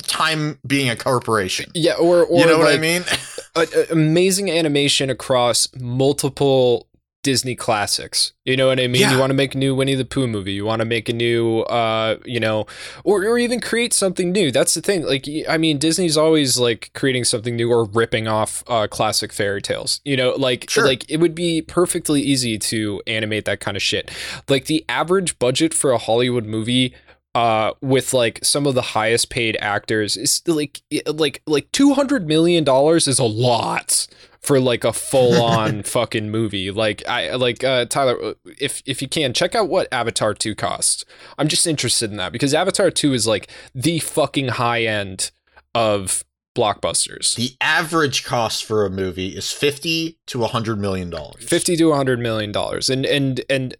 time 0.03 0.59
being 0.65 0.89
a 0.89 0.95
corporation. 0.95 1.71
yeah, 1.73 1.93
or 1.93 2.23
or 2.25 2.39
you 2.39 2.45
know 2.45 2.57
what 2.57 2.73
I 2.73 2.77
mean? 2.77 3.03
amazing 3.91 4.51
animation 4.51 5.09
across 5.09 5.67
multiple 5.75 6.86
Disney 7.27 7.55
classics. 7.55 8.31
You 8.45 8.55
know 8.55 8.67
what 8.67 8.79
I 8.79 8.87
mean? 8.87 9.01
Yeah. 9.01 9.11
You 9.11 9.19
want 9.19 9.31
to 9.31 9.33
make 9.33 9.53
a 9.53 9.57
new 9.57 9.75
Winnie 9.75 9.95
the 9.95 10.05
Pooh 10.05 10.27
movie. 10.27 10.53
You 10.53 10.63
want 10.63 10.79
to 10.79 10.85
make 10.85 11.09
a 11.09 11.13
new, 11.13 11.59
uh, 11.63 12.15
you 12.23 12.39
know, 12.39 12.65
or 13.03 13.25
or 13.25 13.37
even 13.37 13.59
create 13.59 13.91
something 13.91 14.31
new. 14.31 14.49
That's 14.49 14.73
the 14.73 14.81
thing. 14.81 15.03
Like, 15.03 15.25
I 15.49 15.57
mean, 15.57 15.77
Disney's 15.77 16.15
always 16.15 16.57
like 16.57 16.89
creating 16.93 17.25
something 17.25 17.57
new 17.57 17.69
or 17.69 17.83
ripping 17.83 18.29
off 18.29 18.63
uh, 18.67 18.87
classic 18.87 19.33
fairy 19.33 19.61
tales. 19.61 19.99
You 20.05 20.15
know, 20.15 20.29
like 20.37 20.69
Sure. 20.69 20.85
like 20.87 21.03
it 21.11 21.17
would 21.17 21.35
be 21.35 21.61
perfectly 21.61 22.21
easy 22.21 22.57
to 22.71 23.01
animate 23.07 23.43
that 23.43 23.59
kind 23.59 23.75
of 23.75 23.83
shit. 23.83 24.09
Like 24.47 24.67
the 24.67 24.85
average 24.87 25.37
budget 25.37 25.73
for 25.73 25.91
a 25.91 25.97
Hollywood 25.97 26.45
movie 26.45 26.95
uh 27.35 27.73
with 27.81 28.13
like 28.13 28.39
some 28.41 28.65
of 28.65 28.73
the 28.73 28.81
highest 28.95 29.29
paid 29.29 29.57
actors 29.59 30.15
is 30.15 30.41
like 30.47 30.81
like 31.05 31.41
like 31.45 31.69
200 31.73 32.25
million 32.25 32.63
dollars 32.63 33.05
is 33.07 33.19
a 33.19 33.25
lot 33.25 34.07
for 34.47 34.59
like 34.59 34.83
a 34.83 34.93
full 34.93 35.41
on 35.43 35.83
fucking 35.95 36.31
movie. 36.31 36.71
Like 36.71 37.07
i 37.07 37.35
like 37.35 37.63
uh 37.63 37.85
tyler 37.85 38.35
if 38.59 38.81
if 38.85 39.01
you 39.01 39.07
can 39.07 39.33
check 39.33 39.53
out 39.55 39.67
what 39.67 39.87
avatar 39.91 40.33
2 40.33 40.55
costs 40.55 41.05
i'm 41.37 41.47
just 41.47 41.67
interested 41.67 42.09
in 42.11 42.17
that 42.17 42.31
because 42.31 42.53
avatar 42.53 42.89
2 42.89 43.13
is 43.13 43.27
like 43.27 43.49
the 43.75 43.99
fucking 43.99 44.49
high 44.49 44.83
end 44.83 45.31
of 45.75 46.23
blockbusters. 46.57 47.35
The 47.35 47.55
average 47.61 48.23
cost 48.23 48.65
for 48.65 48.83
a 48.85 48.89
movie 48.89 49.29
is 49.29 49.51
fifty 49.51 50.17
to 50.25 50.41
hundred 50.43 50.79
million 50.79 51.09
dollars. 51.11 51.43
50 51.43 51.77
to 51.77 51.89
100 51.89 52.19
million 52.19 52.51
dollars. 52.51 52.89
And 52.89 53.05
and 53.05 53.41
and 53.49 53.75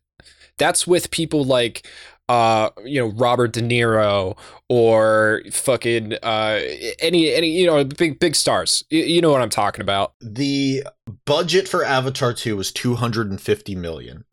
that's 0.57 0.85
with 0.85 1.09
people 1.09 1.43
like 1.43 1.87
uh 2.29 2.69
you 2.83 2.99
know 2.99 3.07
Robert 3.15 3.53
De 3.53 3.61
Niro 3.61 4.37
or 4.69 5.41
fucking 5.51 6.13
uh 6.23 6.59
any 6.99 7.33
any 7.33 7.49
you 7.49 7.65
know 7.65 7.83
big 7.85 8.19
big 8.19 8.35
stars 8.35 8.83
you, 8.89 9.03
you 9.03 9.21
know 9.21 9.31
what 9.31 9.41
I'm 9.41 9.49
talking 9.49 9.81
about 9.81 10.13
The 10.21 10.83
budget 11.25 11.67
for 11.67 11.83
Avatar 11.85 12.33
2 12.33 12.57
was 12.57 12.71
250 12.71 13.75
million. 13.75 14.25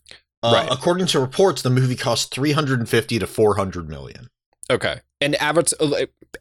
Uh, 0.42 0.52
Right. 0.54 0.68
According 0.70 1.06
to 1.08 1.20
reports, 1.20 1.62
the 1.62 1.70
movie 1.70 1.96
cost 1.96 2.34
350 2.34 3.18
to 3.18 3.26
400 3.26 3.88
million. 3.88 4.28
okay 4.70 5.00
and 5.20 5.34
Avatar 5.36 5.88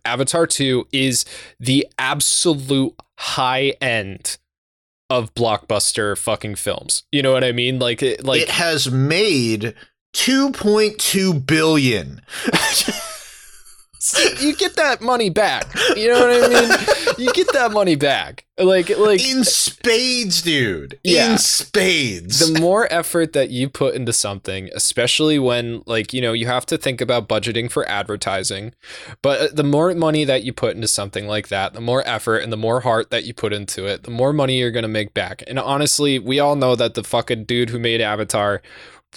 Avatar 0.06 0.48
2 0.48 0.88
is 0.92 1.24
the 1.60 1.88
absolute 2.00 2.96
high 3.20 3.74
end 3.80 4.38
of 5.10 5.34
blockbuster 5.36 6.18
fucking 6.18 6.56
films 6.56 7.04
you 7.12 7.22
know 7.22 7.32
what 7.32 7.44
I 7.44 7.52
mean 7.52 7.78
like 7.78 8.02
it 8.02 8.24
like 8.26 8.42
it 8.42 8.50
has 8.50 8.90
made 8.92 9.76
2.2 10.14 11.46
billion. 11.46 12.22
you 14.42 14.54
get 14.56 14.76
that 14.76 15.00
money 15.00 15.30
back 15.30 15.66
you 15.96 16.10
know 16.10 16.20
what 16.20 16.30
I 16.30 16.48
mean 16.50 17.16
you 17.18 17.32
get 17.32 17.54
that 17.54 17.72
money 17.72 17.96
back 17.96 18.44
like 18.58 18.96
like 19.00 19.28
in 19.28 19.44
spades, 19.44 20.44
dude. 20.44 21.00
Yeah. 21.04 21.32
In 21.32 21.38
spades. 21.40 22.38
the 22.40 22.60
more 22.60 22.92
effort 22.94 23.34
that 23.34 23.50
you 23.50 23.68
put 23.68 23.96
into 23.96 24.14
something, 24.14 24.70
especially 24.76 25.40
when 25.40 25.82
like, 25.88 26.14
you 26.14 26.22
know, 26.22 26.34
you 26.34 26.46
have 26.46 26.66
to 26.68 26.78
think 26.78 27.02
about 27.02 27.28
budgeting 27.28 27.72
for 27.72 27.88
advertising, 27.90 28.74
but 29.24 29.40
uh, 29.42 29.48
the 29.52 29.64
more 29.64 29.94
money 29.96 30.24
that 30.24 30.44
you 30.44 30.54
put 30.54 30.76
into 30.76 30.88
something 30.88 31.26
like 31.26 31.48
that, 31.48 31.74
the 31.74 31.82
more 31.82 32.08
effort 32.08 32.38
and 32.38 32.54
the 32.54 32.58
more 32.58 32.82
heart 32.82 33.10
that 33.10 33.24
you 33.24 33.34
put 33.34 33.54
into 33.54 33.88
it, 33.88 34.04
the 34.04 34.12
more 34.12 34.34
money 34.34 34.60
you're 34.60 34.72
going 34.72 34.84
to 34.84 34.88
make 34.88 35.16
back. 35.16 35.44
And 35.48 35.58
honestly, 35.58 36.20
we 36.20 36.40
all 36.40 36.56
know 36.56 36.76
that 36.76 36.94
the 36.94 37.04
fucking 37.04 37.46
dude 37.46 37.72
who 37.72 37.80
made 37.80 38.02
Avatar 38.02 38.62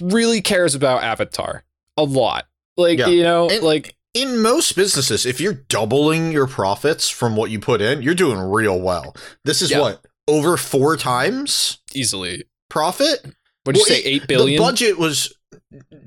really 0.00 0.40
cares 0.40 0.74
about 0.74 1.02
Avatar 1.02 1.64
a 1.96 2.04
lot. 2.04 2.46
Like, 2.76 2.98
Yeah. 2.98 3.08
you 3.08 3.22
know, 3.22 3.48
And- 3.48 3.62
like 3.62 3.96
in 4.14 4.40
most 4.40 4.76
businesses, 4.76 5.26
if 5.26 5.40
you're 5.40 5.52
doubling 5.52 6.32
your 6.32 6.46
profits 6.46 7.08
from 7.08 7.36
what 7.36 7.50
you 7.50 7.58
put 7.58 7.80
in, 7.82 8.02
you're 8.02 8.14
doing 8.14 8.38
real 8.38 8.78
well. 8.80 9.14
This 9.44 9.60
is 9.62 9.70
Yeah. 9.70 9.80
what? 9.80 10.04
Over 10.28 10.56
four 10.56 10.96
times 10.96 11.78
easily. 11.94 12.44
profit? 12.68 13.24
What 13.64 13.74
did 13.74 13.76
you 13.76 13.84
Well, 13.88 13.96
say? 13.96 14.02
it- 14.02 14.22
8 14.22 14.26
billion? 14.28 14.60
The 14.60 14.64
budget 14.68 14.98
was 14.98 15.32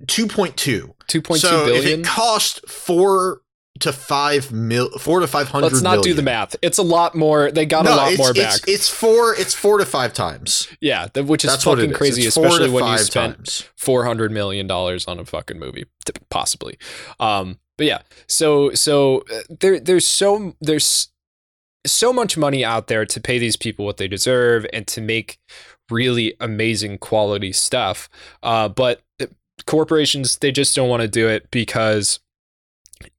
2.2. 0.07 0.93
2.2 1.07 1.37
so 1.39 1.65
billion? 1.65 1.83
if 1.83 1.99
it 1.99 2.05
cost 2.05 2.67
four 2.67 3.41
to 3.79 3.93
five 3.93 4.51
mil, 4.51 4.89
four 4.99 5.19
to 5.19 5.27
five 5.27 5.47
hundred. 5.47 5.71
Let's 5.71 5.81
not 5.81 6.03
do 6.03 6.13
the 6.13 6.21
math. 6.21 6.55
It's 6.61 6.77
a 6.77 6.83
lot 6.83 7.15
more. 7.15 7.51
They 7.51 7.65
got 7.65 7.85
a 7.85 7.89
lot 7.89 8.17
more 8.17 8.31
it's, 8.31 8.39
back. 8.39 8.61
It's 8.67 8.89
four. 8.89 9.35
It's 9.35 9.53
four 9.53 9.77
to 9.77 9.85
five 9.85 10.13
times. 10.13 10.67
yeah, 10.81 11.07
which 11.15 11.43
is 11.43 11.51
That's 11.51 11.63
fucking 11.63 11.93
crazy, 11.93 12.23
It's 12.25 12.35
especially 12.37 12.69
when 12.69 12.85
you 12.85 12.97
spent 12.99 13.69
four 13.75 14.05
hundred 14.05 14.31
million 14.31 14.67
dollars 14.67 15.07
on 15.07 15.19
a 15.19 15.25
fucking 15.25 15.59
movie, 15.59 15.85
possibly. 16.29 16.77
Um, 17.19 17.59
but 17.77 17.87
yeah, 17.87 18.01
so 18.27 18.73
so 18.73 19.23
uh, 19.33 19.41
there 19.59 19.79
there's 19.79 20.05
so 20.05 20.55
there's 20.59 21.09
so 21.85 22.11
much 22.11 22.37
money 22.37 22.65
out 22.65 22.87
there 22.87 23.05
to 23.05 23.21
pay 23.21 23.39
these 23.39 23.55
people 23.55 23.85
what 23.85 23.97
they 23.97 24.07
deserve 24.07 24.65
and 24.73 24.85
to 24.87 25.01
make 25.01 25.39
really 25.89 26.35
amazing 26.39 26.97
quality 26.97 27.53
stuff. 27.53 28.09
Uh, 28.43 28.67
but 28.67 29.01
uh, 29.21 29.27
corporations 29.65 30.37
they 30.37 30.51
just 30.51 30.75
don't 30.75 30.89
want 30.89 31.01
to 31.01 31.07
do 31.07 31.27
it 31.27 31.49
because 31.51 32.19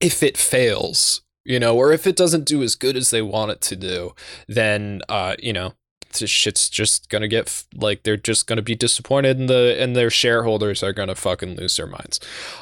if 0.00 0.22
it 0.22 0.36
fails, 0.36 1.22
you 1.44 1.58
know, 1.58 1.76
or 1.76 1.92
if 1.92 2.06
it 2.06 2.16
doesn't 2.16 2.44
do 2.44 2.62
as 2.62 2.74
good 2.74 2.96
as 2.96 3.10
they 3.10 3.22
want 3.22 3.50
it 3.52 3.60
to 3.62 3.76
do, 3.76 4.14
then 4.48 5.02
uh, 5.08 5.36
you 5.38 5.52
know, 5.52 5.74
this 6.18 6.28
shit's 6.30 6.68
just 6.68 7.08
gonna 7.08 7.28
get 7.28 7.64
like 7.74 8.02
they're 8.02 8.16
just 8.16 8.46
gonna 8.46 8.62
be 8.62 8.74
disappointed 8.74 9.38
and 9.38 9.48
the 9.48 9.76
and 9.78 9.94
their 9.94 10.10
shareholders 10.10 10.82
are 10.82 10.92
gonna 10.92 11.14
fucking 11.14 11.56
lose 11.56 11.76
their 11.76 11.86
minds. 11.86 12.18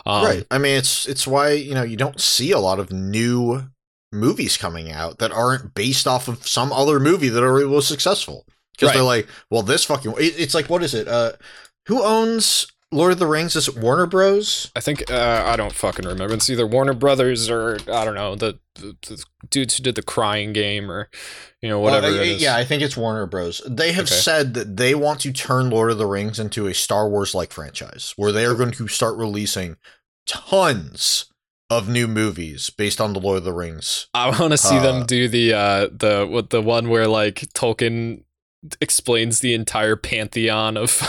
Um, 0.07 0.25
right. 0.25 0.47
I 0.51 0.59
mean, 0.59 0.77
it's 0.77 1.07
it's 1.09 1.27
why 1.27 1.53
you 1.53 1.75
know 1.75 1.83
you 1.83 1.97
don't 1.97 2.21
see 2.21 2.51
a 2.53 2.59
lot 2.59 2.79
of 2.79 2.93
new 2.93 3.71
movies 4.13 4.57
coming 4.57 4.91
out 4.91 5.19
that 5.19 5.33
aren't 5.33 5.75
based 5.75 6.07
off 6.07 6.29
of 6.29 6.47
some 6.47 6.73
other 6.73 6.99
movie 7.01 7.29
that 7.29 7.43
already 7.43 7.67
was 7.67 7.87
successful 7.87 8.47
because 8.73 8.89
Right. 8.89 8.95
they're 8.95 9.03
like, 9.03 9.29
well, 9.51 9.63
this 9.63 9.85
fucking. 9.85 10.13
It, 10.19 10.39
it's 10.39 10.55
like 10.55 10.69
what 10.71 10.83
is 10.83 10.95
it? 10.95 11.09
Uh, 11.09 11.33
who 11.87 12.03
owns 12.03 12.67
Lord 12.91 13.13
of 13.13 13.19
the 13.19 13.27
Rings? 13.27 13.55
Is 13.55 13.75
Warner 13.75 14.07
Bros? 14.07 14.71
I 14.75 14.81
think 14.81 15.11
uh, 15.11 15.45
I 15.47 15.57
don't 15.57 15.75
fucking 15.75 16.07
remember. 16.07 16.35
It's 16.35 16.49
either 16.49 16.67
Warner 16.67 16.95
Brothers 16.95 17.51
or 17.51 17.79
I 17.93 18.05
don't 18.05 18.15
know 18.15 18.35
the, 18.35 18.59
the, 18.77 18.97
the 19.07 19.25
dudes 19.51 19.77
who 19.77 19.83
did 19.83 19.95
the 19.95 20.03
Crying 20.03 20.53
Game 20.55 20.91
or 20.91 21.11
you 21.61 21.69
know 21.69 21.81
whatever. 21.81 22.07
Well, 22.07 22.21
it 22.23 22.37
uh, 22.37 22.39
yeah, 22.39 22.57
I 22.57 22.65
think 22.65 22.83
it's 22.83 22.97
Warner 22.97 23.27
Bros. 23.27 23.61
They 23.69 23.93
have 23.93 24.07
Okay. 24.07 24.15
said 24.15 24.55
that 24.55 24.77
they 24.79 24.95
want 24.95 25.21
to 25.21 25.33
turn 25.33 25.69
Lord 25.69 25.91
of 25.91 25.99
the 25.99 26.07
Rings 26.07 26.39
into 26.39 26.67
a 26.67 26.73
Star 26.75 27.09
Wars 27.09 27.35
like 27.35 27.53
franchise, 27.53 28.15
where 28.17 28.33
they 28.33 28.47
are 28.47 28.55
going 28.55 28.73
to 28.73 28.89
start 28.89 29.17
releasing 29.19 29.77
tons 30.27 31.27
of 31.71 31.89
new 31.89 32.09
movies 32.09 32.71
based 32.71 33.01
on 33.01 33.13
the 33.13 33.21
Lord 33.21 33.39
of 33.39 33.45
the 33.45 33.53
Rings. 33.53 34.07
I 34.15 34.31
want 34.31 34.53
to 34.53 34.57
see 34.59 34.79
them 34.79 35.03
Uh, 35.03 35.05
do 35.05 35.29
the 35.29 35.53
uh 35.53 35.89
the 35.93 36.27
what 36.29 36.49
the 36.51 36.63
one 36.63 36.89
where 36.89 37.07
like 37.07 37.41
Tolkien 37.53 38.23
explains 38.81 39.41
the 39.41 39.53
entire 39.53 39.95
pantheon 39.97 40.77
of 40.79 41.03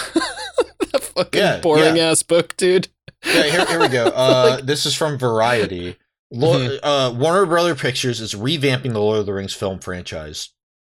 that 0.93 1.03
fucking 1.03 1.39
Yeah, 1.39 1.59
boring 1.61 1.97
yeah. 1.97 2.09
ass 2.11 2.23
book, 2.23 2.55
dude. 2.57 2.87
Yeah, 3.25 3.43
here, 3.43 3.65
here 3.65 3.79
we 3.79 3.87
go. 3.89 4.05
Uh, 4.15 4.61
this 4.61 4.85
is 4.85 4.95
from 4.95 5.17
Variety. 5.17 5.97
Lo- 6.31 6.59
Mhm. 6.59 6.79
uh, 6.83 7.13
Warner 7.17 7.45
Brother 7.45 7.75
Pictures 7.75 8.21
is 8.21 8.33
revamping 8.35 8.93
the 8.93 8.99
Lord 9.01 9.19
of 9.19 9.25
the 9.25 9.33
Rings 9.33 9.53
film 9.53 9.79
franchise. 9.79 10.49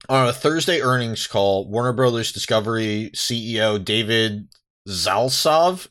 On 0.09 0.27
a 0.27 0.33
Thursday 0.33 0.81
earnings 0.81 1.25
call, 1.27 1.67
Warner 1.69 1.93
Brothers 1.93 2.31
Discovery 2.31 3.11
CEO 3.15 3.83
David 3.83 4.47
Zaslav 4.89 5.87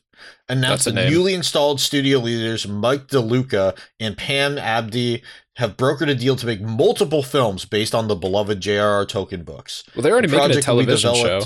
announced 0.47 0.85
that 0.85 0.93
newly 1.09 1.33
installed 1.33 1.79
studio 1.79 2.19
leaders 2.19 2.67
Mike 2.67 3.07
DeLuca 3.07 3.77
and 3.99 4.17
Pam 4.17 4.57
Abdy 4.57 5.23
have 5.55 5.75
brokered 5.77 6.09
a 6.09 6.15
deal 6.15 6.35
to 6.35 6.45
make 6.45 6.61
multiple 6.61 7.23
films 7.23 7.65
based 7.65 7.95
on 7.95 8.07
the 8.07 8.15
beloved 8.15 8.59
J.R.R. 8.61 9.05
Tolkien 9.05 9.43
books. 9.45 9.83
Well, 9.95 10.03
they're 10.03 10.11
already 10.13 10.27
The 10.27 10.37
making 10.37 10.51
a 10.59 10.61
project 10.61 10.67
will 10.67 10.77
be 10.79 10.85
television 10.85 11.15
show. 11.15 11.41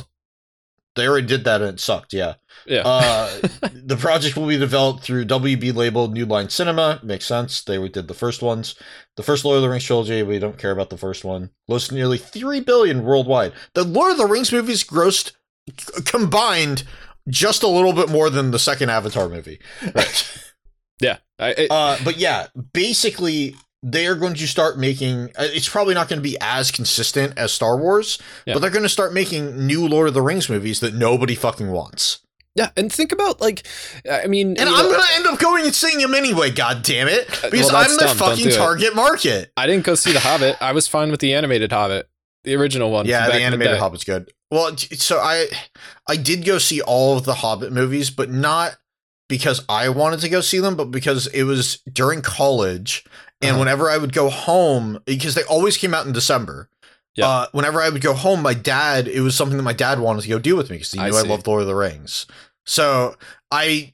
They 0.96 1.08
already 1.08 1.28
did 1.28 1.44
that 1.44 1.62
and 1.62 1.72
it 1.76 1.80
sucked, 1.80 2.14
yeah. 2.14 2.36
Yeah. 2.66 2.84
Uh, 2.86 3.30
the 3.74 3.98
project 3.98 4.38
will 4.38 4.48
be 4.48 4.58
developed 4.58 5.04
through 5.04 5.26
WB 5.26 5.74
labeled 5.76 6.14
New 6.14 6.26
Line 6.26 6.50
Cinema. 6.50 7.00
Makes 7.04 7.26
sense. 7.26 7.62
They 7.62 7.86
did 7.90 8.08
the 8.08 8.14
first 8.14 8.42
ones. 8.42 8.76
The 9.18 9.24
first 9.24 9.46
Lord 9.46 9.58
of 9.58 9.64
the 9.64 9.70
Rings 9.70 9.84
trilogy, 9.84 10.24
we 10.24 10.40
don't 10.40 10.58
care 10.58 10.72
about 10.72 10.90
the 10.90 10.98
first 10.98 11.24
one. 11.24 11.52
Grossed 11.70 11.92
nearly 11.92 12.18
three 12.18 12.62
billion 12.62 13.04
worldwide. 13.04 13.54
The 13.74 13.84
Lord 13.84 14.14
of 14.14 14.18
the 14.18 14.26
Rings 14.26 14.52
movies 14.52 14.84
grossed 14.84 15.34
c- 15.70 16.02
combined 16.04 16.84
just 17.28 17.64
a 17.64 17.68
little 17.68 17.94
bit 17.94 18.10
more 18.10 18.30
than 18.30 18.52
the 18.52 18.60
second 18.60 18.90
Avatar 18.90 19.28
movie. 19.30 19.60
Right. 19.94 20.44
yeah. 21.02 21.18
I, 21.40 21.50
I, 21.58 21.68
Uh, 21.70 21.98
but 22.04 22.18
yeah, 22.18 22.48
basically 22.74 23.56
they 23.88 24.08
are 24.08 24.16
going 24.16 24.34
to 24.34 24.48
start 24.48 24.80
making. 24.80 25.26
uh, 25.38 25.48
It's 25.54 25.70
probably 25.70 25.94
not 25.94 26.10
going 26.10 26.18
to 26.18 26.24
be 26.28 26.38
as 26.42 26.72
consistent 26.72 27.38
as 27.38 27.52
Star 27.52 27.78
Wars, 27.78 28.18
Yeah. 28.46 28.54
but 28.56 28.60
they're 28.62 28.72
going 28.72 28.82
to 28.84 28.90
start 28.90 29.14
making 29.14 29.68
new 29.68 29.88
Lord 29.88 30.08
of 30.08 30.14
the 30.16 30.24
Rings 30.24 30.50
movies 30.50 30.80
that 30.80 30.96
nobody 30.96 31.36
fucking 31.36 31.72
wants. 31.72 32.20
yeah, 32.56 32.70
and 32.78 32.92
think 32.92 33.12
about 33.12 33.42
like, 33.42 33.68
I 34.10 34.28
mean, 34.28 34.58
And 34.58 34.68
I'm 34.70 34.86
know, 34.86 34.92
gonna 34.92 35.04
end 35.14 35.28
up 35.28 35.38
going 35.40 35.66
and 35.66 35.76
seeing 35.76 36.00
them 36.00 36.16
anyway, 36.16 36.50
god 36.52 36.82
damn 36.84 37.08
it. 37.10 37.30
Uh, 37.44 37.50
Because 37.52 37.68
well, 37.72 37.84
I'm 37.84 37.92
the 37.98 38.06
dumb. 38.06 38.18
Fucking 38.18 38.48
it. 38.48 38.54
target 38.56 38.96
market. 38.96 39.52
I 39.58 39.68
didn't 39.68 39.84
go 39.86 39.94
see 39.96 40.14
the 40.14 40.20
Hobbit. 40.22 40.56
I 40.62 40.72
was 40.72 40.88
fine 40.88 41.12
with 41.12 41.20
the 41.20 41.34
animated 41.34 41.72
Hobbit, 41.74 42.08
the 42.46 42.56
original 42.56 42.92
one. 42.92 43.06
Yeah, 43.08 43.28
the 43.28 43.34
animated 43.36 43.74
day. 43.74 43.78
Hobbit's 43.80 44.04
good. 44.06 44.32
Well, 44.52 44.76
so 44.78 45.20
I 45.20 45.48
I 46.08 46.16
did 46.16 46.46
go 46.46 46.58
see 46.58 46.82
all 46.82 47.18
of 47.18 47.26
the 47.26 47.34
Hobbit 47.36 47.74
movies, 47.74 48.10
but 48.10 48.30
not 48.32 48.78
because 49.28 49.66
I 49.68 49.90
wanted 49.90 50.20
to 50.22 50.30
go 50.30 50.40
see 50.40 50.60
them, 50.60 50.76
but 50.76 50.86
because 50.92 51.28
it 51.28 51.44
was 51.44 51.80
during 51.92 52.22
college. 52.22 53.04
And 53.42 53.52
Uh-huh. 53.52 53.60
whenever 53.60 53.90
I 53.90 53.98
would 53.98 54.14
go 54.14 54.30
home, 54.30 55.00
because 55.06 55.36
they 55.36 55.44
always 55.44 55.78
came 55.78 55.94
out 55.94 56.06
in 56.06 56.14
December. 56.14 56.70
Yeah. 57.16 57.28
Uh, 57.28 57.48
whenever 57.54 57.82
I 57.82 57.90
would 57.90 58.02
go 58.02 58.14
home, 58.14 58.42
my 58.42 58.54
dad, 58.54 59.08
it 59.08 59.22
was 59.22 59.36
something 59.36 59.56
that 59.58 59.64
my 59.64 59.74
dad 59.74 60.00
wanted 60.00 60.24
to 60.24 60.28
go 60.30 60.40
do 60.40 60.56
with 60.56 60.70
me 60.70 60.78
because 60.78 60.92
he 60.92 61.00
I 61.00 61.10
knew 61.10 61.18
I, 61.18 61.22
see. 61.22 61.28
loved 61.30 61.48
Lord 61.48 61.62
of 61.62 61.68
the 61.68 61.76
Rings. 61.76 62.26
So 62.66 63.16
I, 63.52 63.94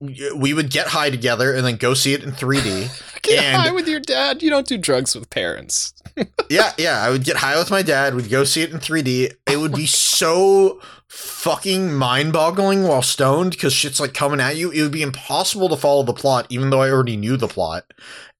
we 0.00 0.54
would 0.54 0.70
get 0.70 0.88
high 0.88 1.10
together 1.10 1.52
and 1.52 1.64
then 1.66 1.76
go 1.76 1.92
see 1.94 2.14
it 2.14 2.22
in 2.22 2.32
3D. 2.32 2.88
Get 3.22 3.42
And- 3.42 3.62
high 3.62 3.70
with 3.72 3.88
your 3.88 4.00
dad. 4.00 4.42
You 4.42 4.50
don't 4.50 4.66
do 4.66 4.76
drugs 4.78 5.14
with 5.14 5.28
parents. 5.30 5.94
yeah, 6.50 6.72
yeah. 6.78 7.02
I 7.02 7.10
would 7.10 7.24
get 7.24 7.36
high 7.36 7.56
with 7.58 7.70
my 7.70 7.80
dad. 7.82 8.14
We'd 8.14 8.28
go 8.30 8.44
see 8.44 8.60
it 8.62 8.70
in 8.70 8.78
3D. 8.80 9.32
It 9.50 9.56
would 9.58 9.72
be 9.74 9.86
so 9.86 10.80
fucking 11.16 11.94
mind 11.94 12.32
boggling 12.32 12.82
while 12.84 13.02
stoned 13.02 13.52
because 13.52 13.72
shit's 13.72 14.00
like 14.00 14.14
coming 14.14 14.40
at 14.40 14.56
you. 14.56 14.70
It 14.70 14.82
would 14.82 14.90
be 14.92 15.02
impossible 15.02 15.68
to 15.68 15.76
follow 15.76 16.02
the 16.02 16.12
plot, 16.12 16.46
even 16.50 16.70
though 16.70 16.82
I 16.82 16.90
already 16.90 17.16
knew 17.16 17.36
the 17.36 17.46
plot. 17.48 17.84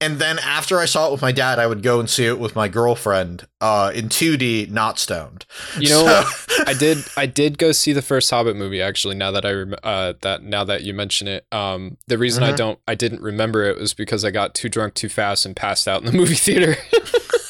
And 0.01 0.19
then 0.19 0.39
after 0.41 0.81
I 0.81 0.87
saw 0.87 1.09
it 1.09 1.13
with 1.13 1.23
my 1.23 1.31
dad, 1.33 1.59
I 1.59 1.67
would 1.67 1.83
go 1.83 2.01
and 2.01 2.11
see 2.11 2.27
it 2.27 2.39
with 2.39 2.57
my 2.57 2.67
girlfriend 2.69 3.47
uh, 3.61 3.93
in 3.95 4.09
2D, 4.09 4.71
not 4.71 4.99
stoned. 4.99 5.47
You 5.79 5.91
know, 5.91 6.05
So- 6.25 6.65
I 6.67 6.75
did. 6.75 6.99
I 7.17 7.27
did 7.27 7.59
go 7.59 7.73
see 7.73 7.93
the 7.93 8.03
first 8.03 8.29
Hobbit 8.31 8.57
movie. 8.57 8.83
Actually, 8.83 9.15
now 9.15 9.31
that 9.31 9.45
I 9.47 9.53
rem- 9.53 9.75
uh, 9.83 10.15
that 10.23 10.43
now 10.43 10.65
that 10.65 10.83
you 10.83 10.95
mention 10.95 11.29
it, 11.29 11.47
um, 11.53 11.97
the 12.09 12.19
reason 12.19 12.43
I 12.43 12.53
Mhm. 12.53 12.57
don't, 12.57 12.79
I 12.89 12.95
didn't 12.95 13.23
remember 13.23 13.65
it 13.65 13.79
was 13.79 13.95
because 13.95 14.25
I 14.25 14.31
got 14.31 14.55
too 14.55 14.69
drunk 14.69 14.95
too 14.95 15.09
fast 15.09 15.47
and 15.47 15.55
passed 15.55 15.87
out 15.87 16.01
in 16.01 16.07
the 16.07 16.13
movie 16.13 16.35
theater. 16.35 16.77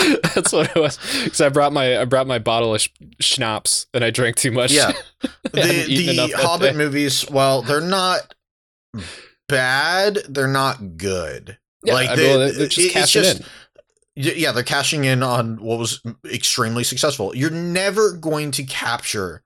That's 0.34 0.52
what 0.52 0.74
it 0.74 0.80
was. 0.80 0.98
Because 1.24 1.40
I 1.40 1.48
brought 1.48 1.72
my 1.72 2.00
I 2.00 2.04
brought 2.04 2.26
my 2.26 2.38
bottle 2.38 2.74
of 2.74 2.80
sh- 2.80 2.88
schnapps 3.20 3.86
and 3.94 4.04
I 4.04 4.10
drank 4.10 4.36
too 4.36 4.52
much. 4.52 4.72
Yeah. 4.72 4.92
The 5.52 5.84
the 5.86 6.32
Hobbit 6.36 6.76
movies, 6.76 7.28
well, 7.30 7.62
they're 7.62 7.80
not 7.80 8.34
bad. 9.48 10.18
They're 10.28 10.46
not 10.48 10.96
good. 10.96 11.58
Yeah, 11.84 11.94
Like, 11.94 12.14
they- 12.16 12.28
well, 12.28 12.38
they're 12.38 12.52
they're 12.52 12.64
it's 12.66 12.74
just 12.74 12.92
cashing 12.92 13.22
just- 13.22 13.40
in. 13.40 13.46
Yeah, 14.16 14.52
they're 14.52 14.62
cashing 14.64 15.04
in 15.04 15.22
on 15.22 15.62
what 15.62 15.78
was 15.78 16.02
extremely 16.26 16.84
successful. 16.84 17.34
You're 17.34 17.48
never 17.50 18.12
going 18.12 18.50
to 18.52 18.64
capture 18.64 19.42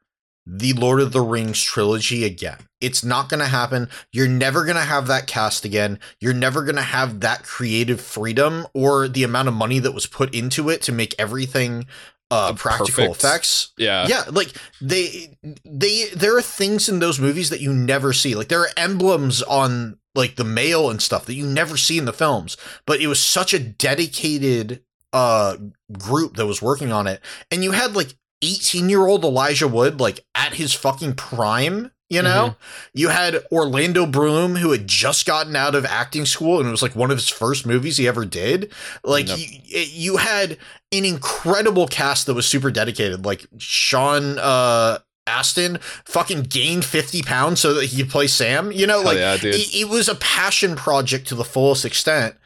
the 0.46 0.74
Lord 0.74 1.00
of 1.00 1.12
the 1.12 1.22
Rings 1.22 1.62
trilogy 1.62 2.24
again. 2.24 2.58
It's 2.80 3.02
not 3.02 3.28
going 3.28 3.40
to 3.40 3.46
happen. 3.46 3.88
You're 4.12 4.28
never 4.28 4.64
going 4.64 4.76
to 4.76 4.82
have 4.82 5.06
that 5.06 5.26
cast 5.26 5.64
again. 5.64 5.98
You're 6.20 6.34
never 6.34 6.62
going 6.64 6.76
to 6.76 6.82
have 6.82 7.20
that 7.20 7.44
creative 7.44 8.00
freedom 8.00 8.66
or 8.74 9.08
the 9.08 9.24
amount 9.24 9.48
of 9.48 9.54
money 9.54 9.78
that 9.78 9.94
was 9.94 10.06
put 10.06 10.34
into 10.34 10.68
it 10.68 10.82
to 10.82 10.92
make 10.92 11.14
everything 11.18 11.86
uh, 12.30 12.52
practical 12.54 13.06
perfect. 13.06 13.16
effects. 13.16 13.72
Yeah. 13.78 14.06
Yeah, 14.08 14.24
like 14.30 14.52
they 14.80 15.36
they 15.64 16.08
there 16.14 16.36
are 16.36 16.42
things 16.42 16.88
in 16.88 16.98
those 16.98 17.20
movies 17.20 17.50
that 17.50 17.60
you 17.60 17.72
never 17.72 18.12
see. 18.12 18.34
Like 18.34 18.48
there 18.48 18.60
are 18.60 18.70
emblems 18.76 19.42
on 19.42 19.98
like 20.14 20.36
the 20.36 20.44
mail 20.44 20.90
and 20.90 21.00
stuff 21.00 21.26
that 21.26 21.34
you 21.34 21.46
never 21.46 21.76
see 21.76 21.98
in 21.98 22.04
the 22.04 22.12
films. 22.12 22.56
But 22.86 23.00
it 23.00 23.06
was 23.06 23.20
such 23.20 23.54
a 23.54 23.58
dedicated 23.58 24.82
uh 25.12 25.56
group 25.96 26.36
that 26.36 26.46
was 26.46 26.60
working 26.60 26.92
on 26.92 27.06
it. 27.06 27.20
And 27.50 27.62
you 27.62 27.72
had 27.72 27.94
like 27.94 28.16
18-year-old 28.44 29.24
Elijah 29.24 29.68
Wood 29.68 30.00
like 30.00 30.24
at 30.34 30.54
his 30.54 30.72
fucking 30.74 31.14
prime, 31.14 31.90
you 32.10 32.22
know? 32.22 32.56
You 32.92 33.08
had 33.08 33.38
Orlando 33.50 34.06
Bloom 34.06 34.56
who 34.56 34.72
had 34.72 34.86
just 34.86 35.26
gotten 35.26 35.56
out 35.56 35.74
of 35.74 35.84
acting 35.84 36.26
school 36.26 36.58
and 36.58 36.68
it 36.68 36.70
was 36.70 36.82
like 36.82 36.94
one 36.94 37.10
of 37.10 37.16
his 37.16 37.28
first 37.28 37.66
movies 37.66 37.96
he 37.96 38.06
ever 38.06 38.24
did. 38.24 38.72
Like 39.02 39.26
you, 39.28 39.58
you 39.64 40.16
had 40.18 40.58
an 40.92 41.04
incredible 41.04 41.86
cast 41.88 42.26
that 42.26 42.34
was 42.34 42.46
super 42.46 42.70
dedicated. 42.70 43.24
Like 43.24 43.46
Sean 43.58 44.38
uh 44.38 44.98
Astin 45.26 45.78
fucking 46.04 46.42
gained 46.42 46.84
50 46.84 47.22
pounds 47.22 47.60
so 47.60 47.72
that 47.74 47.86
he 47.86 48.02
could 48.02 48.10
play 48.10 48.26
Sam. 48.26 48.70
You 48.70 48.86
know, 48.86 48.98
Hell 48.98 49.04
like 49.04 49.16
yeah, 49.18 49.34
it, 49.40 49.74
it 49.74 49.88
was 49.88 50.08
a 50.08 50.14
passion 50.16 50.76
project 50.76 51.28
to 51.28 51.34
the 51.34 51.44
fullest 51.44 51.84
extent. 51.84 52.36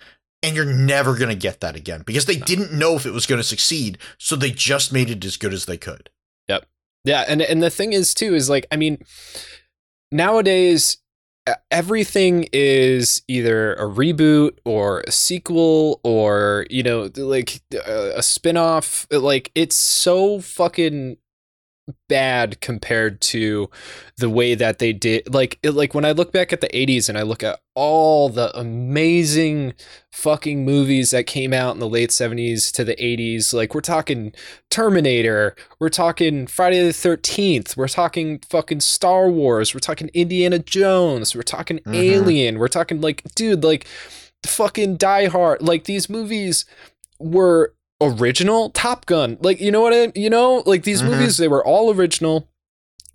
And 0.42 0.54
you're 0.54 0.64
never 0.64 1.16
gonna 1.16 1.34
get 1.34 1.60
that 1.60 1.74
again 1.74 2.02
because 2.06 2.26
they 2.26 2.36
didn't 2.36 2.72
know 2.72 2.94
if 2.94 3.06
it 3.06 3.12
was 3.12 3.26
gonna 3.26 3.42
succeed, 3.42 3.98
so 4.18 4.36
they 4.36 4.50
just 4.50 4.92
made 4.92 5.10
it 5.10 5.24
as 5.24 5.36
good 5.36 5.52
as 5.52 5.66
they 5.66 5.76
could. 5.76 6.10
Yep. 6.48 6.66
Yeah, 7.04 7.24
and 7.28 7.42
and 7.42 7.62
the 7.62 7.70
thing 7.70 7.92
is 7.92 8.14
too 8.14 8.34
is 8.34 8.48
like 8.48 8.66
I 8.70 8.76
mean, 8.76 9.02
nowadays 10.12 10.98
everything 11.70 12.48
is 12.52 13.22
either 13.28 13.74
a 13.74 13.84
reboot 13.84 14.58
or 14.64 15.00
a 15.06 15.10
sequel 15.10 16.00
or 16.02 16.66
you 16.70 16.82
know 16.82 17.10
like 17.16 17.60
a, 17.86 18.18
a 18.18 18.22
spin-off 18.22 19.06
like 19.10 19.50
it's 19.54 19.76
so 19.76 20.40
fucking 20.40 21.16
bad 22.08 22.60
compared 22.60 23.20
to 23.20 23.70
the 24.16 24.30
way 24.30 24.54
that 24.54 24.78
they 24.78 24.92
did 24.92 25.32
like 25.32 25.58
it, 25.62 25.72
like 25.72 25.94
when 25.94 26.04
I 26.04 26.12
look 26.12 26.32
back 26.32 26.52
at 26.52 26.60
the 26.60 26.68
80s 26.68 27.08
and 27.08 27.16
I 27.16 27.22
look 27.22 27.42
at 27.42 27.60
all 27.74 28.28
the 28.28 28.56
amazing 28.58 29.74
fucking 30.12 30.64
movies 30.64 31.10
that 31.10 31.26
came 31.26 31.52
out 31.52 31.74
in 31.74 31.80
the 31.80 31.88
late 31.88 32.10
70s 32.10 32.72
to 32.72 32.84
the 32.84 32.96
80s 32.96 33.52
like 33.54 33.74
we're 33.74 33.80
talking 33.80 34.32
Terminator 34.70 35.54
we're 35.80 35.88
talking 35.88 36.46
Friday 36.46 36.82
the 36.82 36.92
13th 36.92 37.76
we're 37.76 37.88
talking 37.88 38.40
fucking 38.48 38.80
Star 38.80 39.28
Wars 39.30 39.74
we're 39.74 39.80
talking 39.80 40.10
Indiana 40.14 40.58
Jones 40.58 41.34
we're 41.34 41.42
talking 41.42 41.78
Mhm. 41.80 41.94
Alien 41.94 42.58
we're 42.58 42.68
talking 42.68 43.00
like 43.00 43.22
dude 43.34 43.62
like 43.64 43.86
fucking 44.46 44.96
Die 44.96 45.26
Hard 45.26 45.62
like 45.62 45.84
these 45.84 46.08
movies 46.08 46.64
were 47.18 47.74
original 48.00 48.70
Top 48.70 49.06
Gun. 49.06 49.38
Like, 49.40 49.60
you 49.60 49.70
know 49.70 49.80
what 49.80 49.92
I 49.92 50.12
you 50.14 50.30
know, 50.30 50.62
like 50.66 50.84
these 50.84 51.02
Mhm. 51.02 51.06
movies 51.10 51.36
they 51.36 51.48
were 51.48 51.64
all 51.64 51.92
original. 51.92 52.48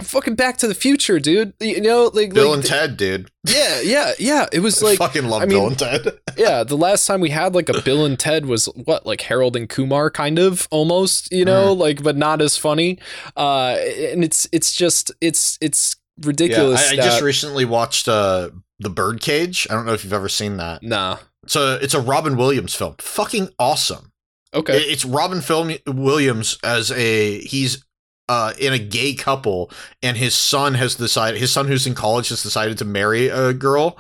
Fucking 0.01 0.36
Back 0.36 0.57
to 0.57 0.67
the 0.67 0.73
Future, 0.73 1.19
dude. 1.19 1.53
You 1.61 1.79
know, 1.79 2.11
like 2.13 2.34
Bill 2.34 2.49
like, 2.49 2.57
and 2.57 2.65
Ted, 2.65 2.97
dude. 2.97 3.29
Yeah, 3.47 3.79
yeah, 3.81 4.11
yeah. 4.19 4.47
It 4.51 4.59
was 4.59 4.81
I 4.84 4.88
like 4.88 4.97
fucking 4.97 5.25
love 5.25 5.43
I 5.43 5.45
Bill 5.45 5.67
and 5.67 5.79
Ted. 5.79 6.19
yeah, 6.38 6.63
the 6.63 6.75
last 6.75 7.05
time 7.05 7.21
we 7.21 7.29
had 7.29 7.55
like 7.55 7.69
a 7.69 7.81
Bill 7.81 8.03
and 8.05 8.19
Ted 8.19 8.45
was 8.47 8.65
what, 8.75 9.05
like 9.05 9.21
Harold 9.21 9.55
and 9.55 9.69
Kumar 9.69 10.09
kind 10.09 10.39
of 10.39 10.67
almost, 10.71 11.31
you 11.31 11.45
know, 11.45 11.71
like 11.71 12.03
but 12.03 12.17
not 12.17 12.41
as 12.41 12.57
funny. 12.57 12.99
Uh 13.38 13.77
and 14.11 14.23
it's 14.23 14.47
it's 14.51 14.75
just 14.75 15.11
it's 15.21 15.57
it's 15.61 15.95
ridiculous. 16.21 16.89
I, 16.89 16.93
I 16.93 16.95
that, 16.97 17.03
just 17.05 17.21
recently 17.21 17.63
watched 17.63 18.07
uh, 18.07 18.49
The 18.79 18.89
Birdcage. 18.89 19.67
I 19.69 19.73
don't 19.75 19.86
know 19.86 19.93
if 19.93 20.03
you've 20.03 20.13
ever 20.13 20.29
seen 20.29 20.57
that. 20.57 20.84
Nah. 20.84 21.17
It's 21.43 21.55
a 21.55 21.75
it's 21.81 21.93
a 21.93 22.01
Robin 22.01 22.36
Williams 22.36 22.73
film. 22.75 22.95
Fucking 22.99 23.49
awesome. 23.59 24.11
Okay. 24.53 24.77
It's 24.77 25.03
Robin 25.05 25.41
Film 25.41 25.71
Williams 25.87 26.57
as 26.63 26.91
a 26.91 27.39
he's 27.39 27.83
uh, 28.29 28.53
in 28.59 28.71
a 28.73 28.79
gay 28.79 29.13
couple, 29.15 29.69
and 30.01 30.15
his 30.17 30.35
son 30.35 30.75
has 30.75 30.95
decided 30.95 31.39
his 31.39 31.51
son 31.51 31.67
who's 31.67 31.85
in 31.87 31.95
college 31.95 32.29
has 32.29 32.41
decided 32.43 32.77
to 32.77 32.85
marry 32.85 33.27
a 33.27 33.53
girl, 33.53 33.97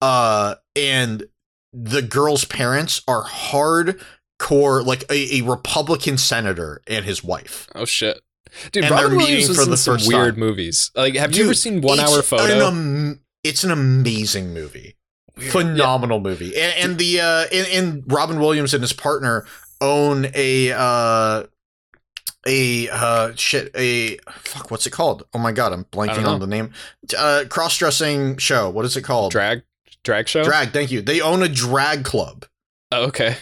uh, 0.00 0.56
and 0.76 1.24
the 1.72 2.02
girl's 2.02 2.44
parents 2.44 3.00
are 3.08 3.24
hardcore 3.24 4.84
like 4.84 5.04
a, 5.10 5.38
a 5.38 5.42
Republican 5.42 6.18
senator 6.18 6.82
and 6.86 7.04
his 7.04 7.22
wife. 7.24 7.68
Oh 7.74 7.84
shit. 7.84 8.20
Dude, 8.70 8.84
And 8.84 8.90
Robin 8.90 9.16
Williams 9.16 9.48
was 9.48 9.56
for 9.58 9.64
the 9.64 9.70
in 9.72 9.76
some 9.78 9.94
first 9.94 10.08
weird 10.08 10.34
time. 10.34 10.40
movies. 10.40 10.90
Like, 10.94 11.14
have 11.16 11.34
you 11.34 11.44
ever 11.44 11.54
seen 11.54 11.80
One 11.80 11.98
Hour 11.98 12.20
Photo? 12.20 12.44
An, 12.44 12.60
am- 12.60 13.20
it's 13.42 13.64
an 13.64 13.70
amazing 13.70 14.52
movie. 14.52 14.96
phenomenal 15.38 16.20
movie 16.20 16.54
and, 16.54 16.74
and 16.78 16.98
the 16.98 17.18
uh 17.18 17.46
and, 17.50 17.66
and 17.68 18.12
robin 18.12 18.38
williams 18.38 18.74
and 18.74 18.82
his 18.82 18.92
partner 18.92 19.46
own 19.82 20.26
a 20.34 20.72
uh 20.72 21.42
a 22.46 22.88
uh 22.90 23.32
shit 23.36 23.70
a 23.76 24.16
fuck 24.30 24.70
what's 24.70 24.86
it 24.86 24.90
called 24.90 25.24
oh 25.34 25.38
my 25.38 25.52
god 25.52 25.72
i'm 25.72 25.84
blanking 25.86 26.26
on 26.26 26.40
the 26.40 26.46
name 26.46 26.70
uh 27.16 27.44
cross-dressing 27.48 28.36
show 28.38 28.68
what 28.70 28.84
is 28.84 28.96
it 28.96 29.02
called 29.02 29.30
drag 29.30 29.62
drag 30.02 30.26
show. 30.28 30.42
drag 30.42 30.70
thank 30.72 30.90
you 30.90 31.00
they 31.02 31.20
own 31.20 31.42
a 31.42 31.48
drag 31.48 32.04
club 32.04 32.44
Oh, 32.94 33.04
okay, 33.06 33.36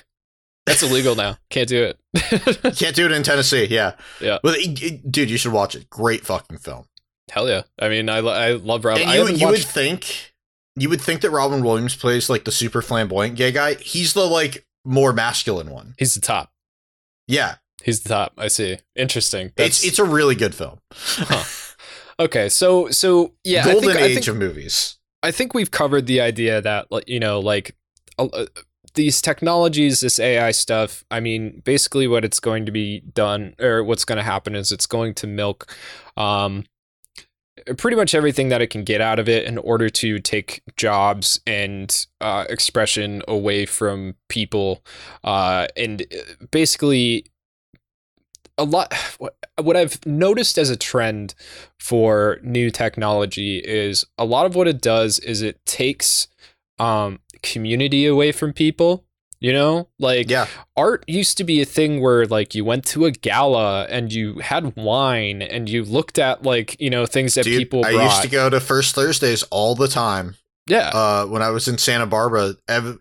that's 0.65 0.81
illegal 0.85 1.17
now. 1.17 1.37
Can't 1.49 1.69
do 1.69 1.83
it. 1.83 1.99
can't 2.77 2.95
do 2.95 3.05
it 3.07 3.11
in 3.11 3.25
tennessee 3.25 3.65
yeah 3.69 3.95
Yeah. 4.21 4.39
it- 4.45 5.11
dude 5.11 5.29
you 5.29 5.37
should 5.39 5.51
watch 5.53 5.75
it 5.75 5.91
great 5.91 6.25
fucking 6.27 6.59
film 6.59 6.85
Hell 7.33 7.49
yeah! 7.49 7.63
I 7.79 7.89
mean, 7.89 8.09
I, 8.09 8.19
lo- 8.21 8.33
I 8.33 8.53
love 8.55 8.85
Rob. 8.85 8.99
and 8.99 9.09
I 9.09 9.15
you, 9.15 9.21
haven't 9.27 9.41
would 9.41 9.61
think 9.61 10.35
you 10.77 10.89
would 10.89 11.01
think 11.01 11.21
that 11.23 11.31
robin 11.31 11.65
williams 11.65 11.97
plays 11.97 12.29
like 12.31 12.45
the 12.45 12.53
super 12.53 12.81
flamboyant 12.83 13.35
gay 13.37 13.51
guy 13.53 13.75
he's 13.75 14.15
the 14.15 14.25
like 14.25 14.65
more 14.85 15.13
masculine 15.13 15.71
one 15.71 15.95
He's 15.99 16.15
the 16.15 16.21
top. 16.21 16.53
yeah 17.27 17.57
He's 17.83 18.03
the 18.03 18.11
top. 18.11 18.35
I 18.37 18.49
see. 18.49 18.77
Interesting. 18.95 19.53
That's 19.57 19.79
it's 19.79 19.87
it's 19.93 19.99
a 19.99 20.05
really 20.05 20.35
good 20.35 20.55
film 20.55 20.81
okay. 22.21 22.49
So 22.49 22.91
so 22.91 23.33
yeah. 23.43 23.63
I 23.63 23.73
golden 23.73 23.91
think, 23.91 23.97
I 23.97 24.05
age 24.05 24.15
think, 24.15 24.29
of 24.29 24.37
movies. 24.37 24.99
I 25.23 25.31
think 25.31 25.55
we've 25.55 25.71
covered 25.71 26.07
the 26.07 26.21
idea 26.21 26.61
that 26.61 26.89
you 27.09 27.19
know 27.19 27.41
like 27.41 27.75
uh, 28.19 28.47
these 28.95 29.23
technologies, 29.23 30.01
this 30.01 30.19
AI 30.21 30.51
stuff. 30.51 31.05
I 31.11 31.21
mean, 31.21 31.63
basically, 31.65 32.07
what 32.07 32.25
it's 32.25 32.41
going 32.41 32.67
to 32.67 32.73
be 32.73 33.01
done 33.01 33.55
or 33.59 33.83
what's 33.83 34.05
going 34.05 34.19
to 34.19 34.23
happen 34.23 34.55
is 34.55 34.71
it's 34.71 34.87
going 34.87 35.15
to 35.15 35.27
milk. 35.27 35.75
Um, 36.17 36.65
pretty 37.77 37.97
much 37.97 38.15
everything 38.15 38.49
that 38.49 38.61
it 38.61 38.69
can 38.69 38.85
get 38.85 39.01
out 39.01 39.19
of 39.19 39.29
it 39.29 39.45
in 39.45 39.59
order 39.59 39.89
to 39.89 40.19
take 40.19 40.63
jobs 40.77 41.41
and 41.47 42.07
uh, 42.21 42.45
expression 42.49 43.23
away 43.29 43.67
from 43.67 44.15
people. 44.29 44.85
Uh, 45.25 45.67
and 45.77 46.03
uh, 46.03 46.47
basically 46.51 47.25
a 48.59 48.65
lot 48.65 48.95
what, 49.19 49.35
what 49.63 49.77
i've 49.77 50.05
noticed 50.07 50.59
as 50.59 50.71
a 50.71 50.77
trend 50.77 51.35
for 51.79 52.39
new 52.43 52.71
technology 52.71 53.59
is 53.59 54.05
a 54.19 54.25
lot 54.25 54.47
of 54.47 54.55
what 54.55 54.69
it 54.69 54.81
does 54.81 55.19
is 55.21 55.43
it 55.43 55.65
takes 55.67 56.29
um, 56.79 57.21
community 57.43 58.07
away 58.07 58.33
from 58.33 58.53
people 58.53 59.05
you 59.41 59.53
know 59.53 59.89
like 59.99 60.31
Yeah, 60.31 60.47
art 60.77 61.05
used 61.07 61.39
to 61.39 61.45
be 61.45 61.61
a 61.61 61.65
thing 61.65 62.01
where 62.01 62.27
like 62.27 62.55
you 62.55 62.65
went 62.65 62.85
to 62.87 63.07
a 63.07 63.11
gala 63.11 63.85
and 63.85 64.13
you 64.13 64.39
had 64.39 64.77
wine 64.77 65.43
and 65.43 65.69
you 65.69 65.85
looked 65.85 66.19
at 66.19 66.43
like 66.43 66.81
you 66.81 66.91
know 66.91 67.07
things 67.07 67.35
that 67.35 67.45
dude. 67.45 67.59
people 67.59 67.83
brought. 67.83 67.95
I 67.95 68.05
used 68.05 68.23
to 68.23 68.29
go 68.29 68.49
to 68.51 68.61
First 68.61 68.95
Thursdays 68.95 69.43
all 69.45 69.75
the 69.75 69.89
time. 69.89 70.37
Yeah 70.67 70.91
Uh, 70.95 71.27
when 71.27 71.43
I 71.43 71.51
was 71.51 71.67
in 71.69 71.79
Santa 71.79 72.07
Barbara, 72.07 72.55
ev- 72.69 72.99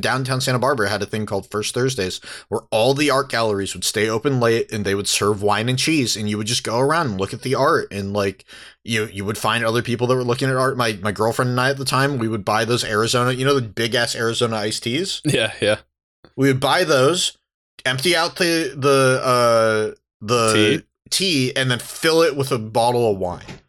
downtown 0.00 0.40
Santa 0.40 0.58
Barbara 0.58 0.88
had 0.88 1.02
a 1.02 1.06
thing 1.06 1.24
called 1.26 1.50
First 1.50 1.72
Thursdays, 1.74 2.20
where 2.48 2.62
all 2.70 2.94
the 2.94 3.10
art 3.10 3.30
galleries 3.30 3.74
would 3.74 3.84
stay 3.84 4.08
open 4.08 4.40
late 4.40 4.70
and 4.72 4.84
they 4.84 4.94
would 4.94 5.08
serve 5.08 5.42
wine 5.42 5.68
and 5.68 5.78
cheese, 5.78 6.16
and 6.16 6.28
you 6.28 6.36
would 6.38 6.46
just 6.46 6.64
go 6.64 6.78
around 6.78 7.06
and 7.10 7.20
look 7.20 7.32
at 7.32 7.42
the 7.42 7.54
art, 7.54 7.92
and 7.92 8.12
like 8.12 8.44
you 8.84 9.06
you 9.06 9.24
would 9.24 9.38
find 9.38 9.64
other 9.64 9.82
people 9.82 10.06
that 10.08 10.16
were 10.16 10.24
looking 10.24 10.48
at 10.50 10.56
art. 10.56 10.76
My 10.76 10.98
my 11.02 11.12
girlfriend 11.12 11.50
and 11.50 11.60
I 11.60 11.70
at 11.70 11.78
the 11.78 11.84
time, 11.84 12.18
we 12.18 12.28
would 12.28 12.44
buy 12.44 12.64
those 12.64 12.84
Arizona, 12.84 13.32
you 13.32 13.44
know, 13.44 13.54
the 13.54 13.62
big 13.62 13.94
ass 13.94 14.14
Arizona 14.14 14.56
iced 14.56 14.82
teas. 14.82 15.20
yeah 15.24 15.52
yeah 15.60 15.78
We 16.36 16.48
would 16.48 16.60
buy 16.60 16.84
those, 16.84 17.36
empty 17.84 18.14
out 18.16 18.36
the 18.36 18.74
the 18.76 19.20
uh 19.24 19.94
the 20.20 20.52
Tea? 20.54 20.82
tea, 21.10 21.56
and 21.56 21.70
then 21.70 21.78
fill 21.78 22.22
it 22.22 22.36
with 22.36 22.50
a 22.52 22.58
bottle 22.58 23.10
of 23.12 23.18
wine, 23.18 23.60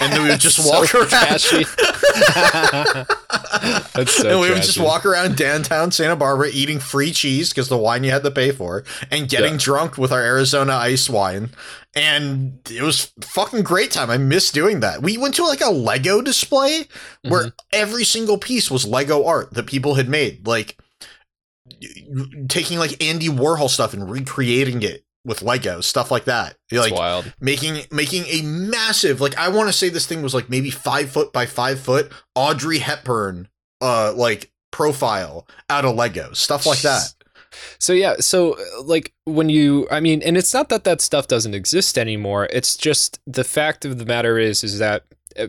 and 0.00 0.12
then 0.12 0.22
we 0.22 0.28
would 0.30 0.40
just 0.40 0.56
So 0.62 0.68
walk 0.68 0.94
around. 0.94 1.08
That's 3.94 4.12
so 4.14 4.28
and 4.28 4.40
we 4.40 4.50
would 4.50 4.62
just 4.62 4.78
walk 4.78 5.04
around 5.06 5.36
downtown 5.36 5.90
Santa 5.90 6.16
Barbara 6.16 6.48
eating 6.52 6.78
free 6.78 7.12
cheese 7.12 7.50
because 7.50 7.68
the 7.68 7.76
wine 7.78 8.04
you 8.04 8.10
had 8.10 8.22
to 8.24 8.30
pay 8.30 8.52
for, 8.52 8.84
and 9.10 9.28
getting 9.28 9.52
Yeah. 9.54 9.58
drunk 9.60 9.98
with 9.98 10.12
our 10.12 10.22
Arizona 10.22 10.74
ice 10.74 11.08
wine. 11.08 11.50
And 11.94 12.58
it 12.70 12.82
was 12.82 13.12
fucking 13.22 13.62
great 13.62 13.90
time. 13.90 14.10
I 14.10 14.18
miss 14.18 14.50
doing 14.50 14.80
that. 14.80 15.00
We 15.02 15.16
went 15.16 15.34
to 15.36 15.44
like 15.44 15.62
a 15.62 15.70
Lego 15.70 16.20
display 16.20 16.88
where 17.22 17.44
Mhm. 17.46 17.52
every 17.72 18.04
single 18.04 18.36
piece 18.36 18.70
was 18.70 18.84
Lego 18.84 19.24
art 19.24 19.54
that 19.54 19.66
people 19.66 19.94
had 19.94 20.08
made, 20.08 20.46
like 20.46 20.76
taking 22.48 22.78
like 22.78 23.02
Andy 23.02 23.28
Warhol 23.28 23.70
stuff 23.70 23.94
and 23.94 24.10
recreating 24.10 24.82
it 24.82 25.04
with 25.26 25.42
Lego 25.42 25.80
stuff 25.80 26.10
like 26.10 26.24
that. 26.24 26.56
It's 26.70 26.80
like 26.80 26.94
wild 26.94 27.34
making 27.40 27.82
making 27.90 28.24
a 28.26 28.42
massive 28.42 29.20
like 29.20 29.36
I 29.36 29.48
want 29.48 29.68
to 29.68 29.72
say 29.72 29.88
this 29.88 30.06
thing 30.06 30.22
was 30.22 30.34
like 30.34 30.48
maybe 30.48 30.70
five 30.70 31.10
foot 31.10 31.32
by 31.32 31.44
five 31.44 31.80
foot 31.80 32.10
Audrey 32.34 32.78
Hepburn 32.78 33.48
uh 33.82 34.14
like 34.16 34.50
profile 34.70 35.46
out 35.68 35.84
of 35.84 35.96
Lego 35.96 36.32
stuff 36.32 36.64
like 36.64 36.80
that. 36.80 37.12
So 37.78 37.92
yeah, 37.92 38.16
so 38.20 38.52
uh, 38.54 38.82
like 38.82 39.12
when 39.24 39.48
you 39.48 39.88
I 39.90 40.00
mean 40.00 40.22
and 40.22 40.36
it's 40.36 40.54
not 40.54 40.68
that 40.68 40.84
that 40.84 41.00
stuff 41.00 41.26
doesn't 41.26 41.54
exist 41.54 41.98
anymore. 41.98 42.48
It's 42.52 42.76
just 42.76 43.20
the 43.26 43.44
fact 43.44 43.84
of 43.84 43.98
the 43.98 44.04
matter 44.04 44.38
is 44.38 44.62
is 44.62 44.78
that 44.78 45.04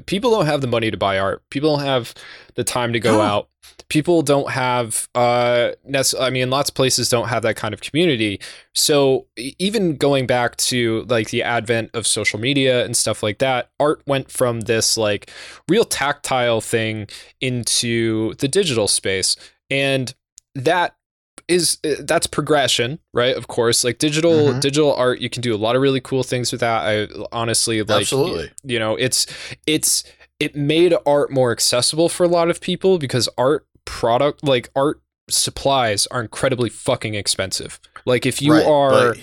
people 0.05 0.31
don't 0.31 0.45
have 0.45 0.61
the 0.61 0.67
money 0.67 0.91
to 0.91 0.97
buy 0.97 1.17
art. 1.17 1.41
People 1.49 1.75
don't 1.75 1.85
have 1.85 2.13
the 2.55 2.63
time 2.63 2.93
to 2.93 2.99
go 2.99 3.13
No. 3.17 3.21
out. 3.21 3.49
People 3.89 4.21
don't 4.21 4.49
have 4.51 5.07
uh 5.15 5.71
nec- 5.85 6.19
I 6.19 6.29
mean 6.29 6.49
lots 6.49 6.69
of 6.69 6.75
places 6.75 7.07
don't 7.09 7.29
have 7.29 7.43
that 7.43 7.55
kind 7.55 7.73
of 7.73 7.79
community. 7.81 8.41
So 8.73 9.27
even 9.37 9.95
going 9.95 10.27
back 10.27 10.57
to 10.57 11.05
like 11.07 11.29
the 11.29 11.41
advent 11.43 11.91
of 11.93 12.05
social 12.05 12.39
media 12.39 12.83
and 12.83 12.97
stuff 12.97 13.23
like 13.23 13.37
that, 13.39 13.69
art 13.79 14.01
went 14.05 14.29
from 14.29 14.61
this 14.61 14.97
like 14.97 15.31
real 15.69 15.85
tactile 15.85 16.59
thing 16.59 17.07
into 17.39 18.33
the 18.35 18.47
digital 18.49 18.87
space. 18.89 19.37
And 19.69 20.13
that 20.55 20.95
is 21.47 21.77
uh, 21.85 21.95
that's 21.99 22.27
progression, 22.27 22.99
right? 23.13 23.35
Of 23.35 23.47
course, 23.47 23.83
like 23.83 23.99
digital 23.99 24.33
Mhm. 24.53 24.61
digital 24.61 24.93
art, 24.93 25.19
you 25.21 25.29
can 25.29 25.41
do 25.41 25.55
a 25.55 25.57
lot 25.57 25.75
of 25.75 25.81
really 25.81 26.01
cool 26.01 26.23
things 26.23 26.51
with 26.51 26.61
that. 26.61 26.81
I 26.85 27.07
honestly 27.31 27.81
like 27.83 28.01
Absolutely. 28.01 28.51
you 28.63 28.79
know, 28.79 28.95
it's 28.95 29.25
it's 29.65 30.03
it 30.39 30.55
made 30.55 30.93
art 31.05 31.31
more 31.31 31.51
accessible 31.51 32.09
for 32.09 32.23
a 32.23 32.27
lot 32.27 32.49
of 32.49 32.59
people 32.61 32.97
because 32.99 33.27
art 33.37 33.65
product 33.85 34.43
like 34.43 34.69
art 34.75 35.01
supplies 35.29 36.07
are 36.07 36.21
incredibly 36.21 36.69
fucking 36.69 37.15
expensive. 37.15 37.79
Like 38.05 38.25
if 38.25 38.41
you 38.41 38.53
Right, 38.53 38.65
are 38.65 39.15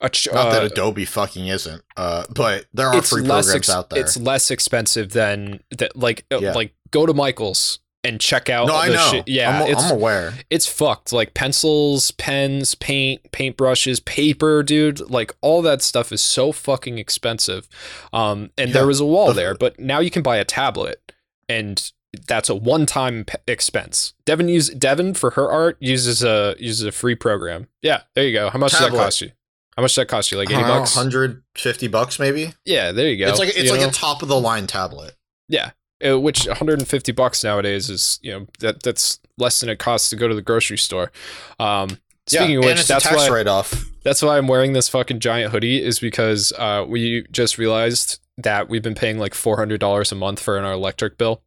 a 0.00 0.08
ch- 0.08 0.28
Not 0.32 0.50
that 0.50 0.62
uh, 0.62 0.66
Adobe 0.66 1.04
fucking 1.04 1.46
isn't, 1.46 1.82
uh, 1.96 2.24
but 2.34 2.66
there 2.74 2.88
are 2.88 3.00
free 3.02 3.22
programs 3.22 3.54
ex- 3.54 3.70
out 3.70 3.90
there. 3.90 4.00
it's 4.00 4.16
less 4.16 4.50
expensive 4.50 5.10
than 5.10 5.60
that 5.78 5.94
like 5.96 6.24
uh, 6.32 6.38
Yeah. 6.40 6.52
like 6.54 6.74
go 6.90 7.06
to 7.06 7.14
Michael's 7.14 7.78
and 8.04 8.20
check 8.20 8.50
out 8.50 8.66
no, 8.66 8.76
I 8.76 8.88
know. 8.88 9.08
shit. 9.10 9.28
Yeah, 9.28 9.62
I'm, 9.62 9.70
it's 9.70 9.84
I'm 9.84 9.92
aware. 9.92 10.34
it's 10.50 10.66
fucked. 10.66 11.12
Like 11.12 11.34
pencils, 11.34 12.10
pens, 12.12 12.74
paint, 12.74 13.30
paintbrushes, 13.32 14.04
paper, 14.04 14.62
dude. 14.62 14.98
Like 15.10 15.34
all 15.40 15.62
that 15.62 15.82
stuff 15.82 16.10
is 16.12 16.20
so 16.20 16.50
fucking 16.52 16.98
expensive. 16.98 17.68
Um, 18.12 18.50
and 18.58 18.68
Yeah. 18.70 18.74
there 18.74 18.86
was 18.86 19.00
a 19.00 19.04
wall 19.06 19.32
there, 19.32 19.54
but 19.54 19.78
now 19.78 20.00
you 20.00 20.10
can 20.10 20.22
buy 20.22 20.36
a 20.38 20.44
tablet, 20.44 21.12
and 21.48 21.90
that's 22.26 22.48
a 22.50 22.54
one-time 22.54 23.24
p- 23.24 23.36
expense. 23.48 24.12
Devin 24.26 24.48
use 24.48 24.68
Devin 24.68 25.14
for 25.14 25.30
her 25.30 25.50
art 25.50 25.76
uses 25.80 26.22
a 26.22 26.54
uses 26.58 26.84
a 26.84 26.92
free 26.92 27.14
program. 27.14 27.68
Yeah, 27.82 28.02
there 28.14 28.24
you 28.26 28.32
go. 28.32 28.50
How 28.50 28.58
much 28.58 28.72
does 28.72 28.80
that 28.80 28.90
cost 28.90 29.20
you? 29.20 29.30
How 29.76 29.82
much 29.82 29.92
does 29.92 30.02
that 30.02 30.08
cost 30.08 30.30
you? 30.30 30.36
Like 30.38 30.50
eighty 30.50 30.60
bucks? 30.62 30.94
150 30.94 31.86
bucks 31.88 32.18
maybe. 32.18 32.52
Yeah, 32.66 32.92
there 32.92 33.08
you 33.08 33.16
go. 33.24 33.30
It's 33.30 33.38
like 33.38 33.48
it's 33.50 33.62
You 33.64 33.70
like 33.70 33.80
know? 33.80 33.88
a 33.88 33.92
top 33.92 34.22
of 34.22 34.28
the 34.28 34.38
line 34.38 34.66
tablet. 34.66 35.14
Yeah, 35.48 35.70
which 36.02 36.46
150 36.46 37.12
bucks 37.12 37.44
nowadays 37.44 37.90
is 37.90 38.18
you 38.22 38.32
know 38.32 38.46
that 38.60 38.82
that's 38.82 39.20
less 39.38 39.60
than 39.60 39.68
it 39.68 39.78
costs 39.78 40.10
to 40.10 40.16
go 40.16 40.28
to 40.28 40.34
the 40.34 40.42
grocery 40.42 40.78
store. 40.78 41.12
Um, 41.58 41.98
speaking 42.26 42.50
yeah, 42.50 42.58
of 42.58 42.64
which, 42.64 42.86
that's 42.86 43.10
why 43.10 43.28
write 43.28 43.46
off. 43.46 43.84
that's 44.02 44.22
why 44.22 44.38
I'm 44.38 44.48
wearing 44.48 44.72
this 44.72 44.88
fucking 44.88 45.20
giant 45.20 45.52
hoodie 45.52 45.82
is 45.82 45.98
because 45.98 46.52
uh, 46.58 46.84
we 46.88 47.26
just 47.30 47.58
realized 47.58 48.20
that 48.38 48.68
we've 48.68 48.82
been 48.82 48.94
paying 48.94 49.18
like 49.18 49.34
400 49.34 49.80
dollars 49.80 50.12
a 50.12 50.14
month 50.14 50.40
for 50.40 50.58
our 50.58 50.72
electric 50.72 51.18
bill 51.18 51.42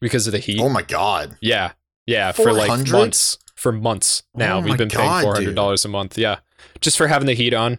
because 0.00 0.26
of 0.26 0.32
the 0.32 0.38
heat. 0.38 0.60
Oh 0.60 0.68
my 0.68 0.82
god. 0.82 1.36
yeah, 1.40 1.72
yeah, 2.06 2.32
for 2.32 2.52
like 2.52 2.66
400? 2.66 2.92
months. 2.92 3.38
For 3.54 3.72
months 3.72 4.22
now, 4.34 4.56
Oh 4.56 4.62
we've 4.62 4.78
been 4.78 4.88
paying 4.88 5.22
400 5.22 5.54
dollars 5.54 5.84
a 5.84 5.88
month. 5.88 6.16
Yeah, 6.16 6.38
just 6.80 6.96
for 6.96 7.08
having 7.08 7.26
the 7.26 7.34
heat 7.34 7.52
on. 7.52 7.78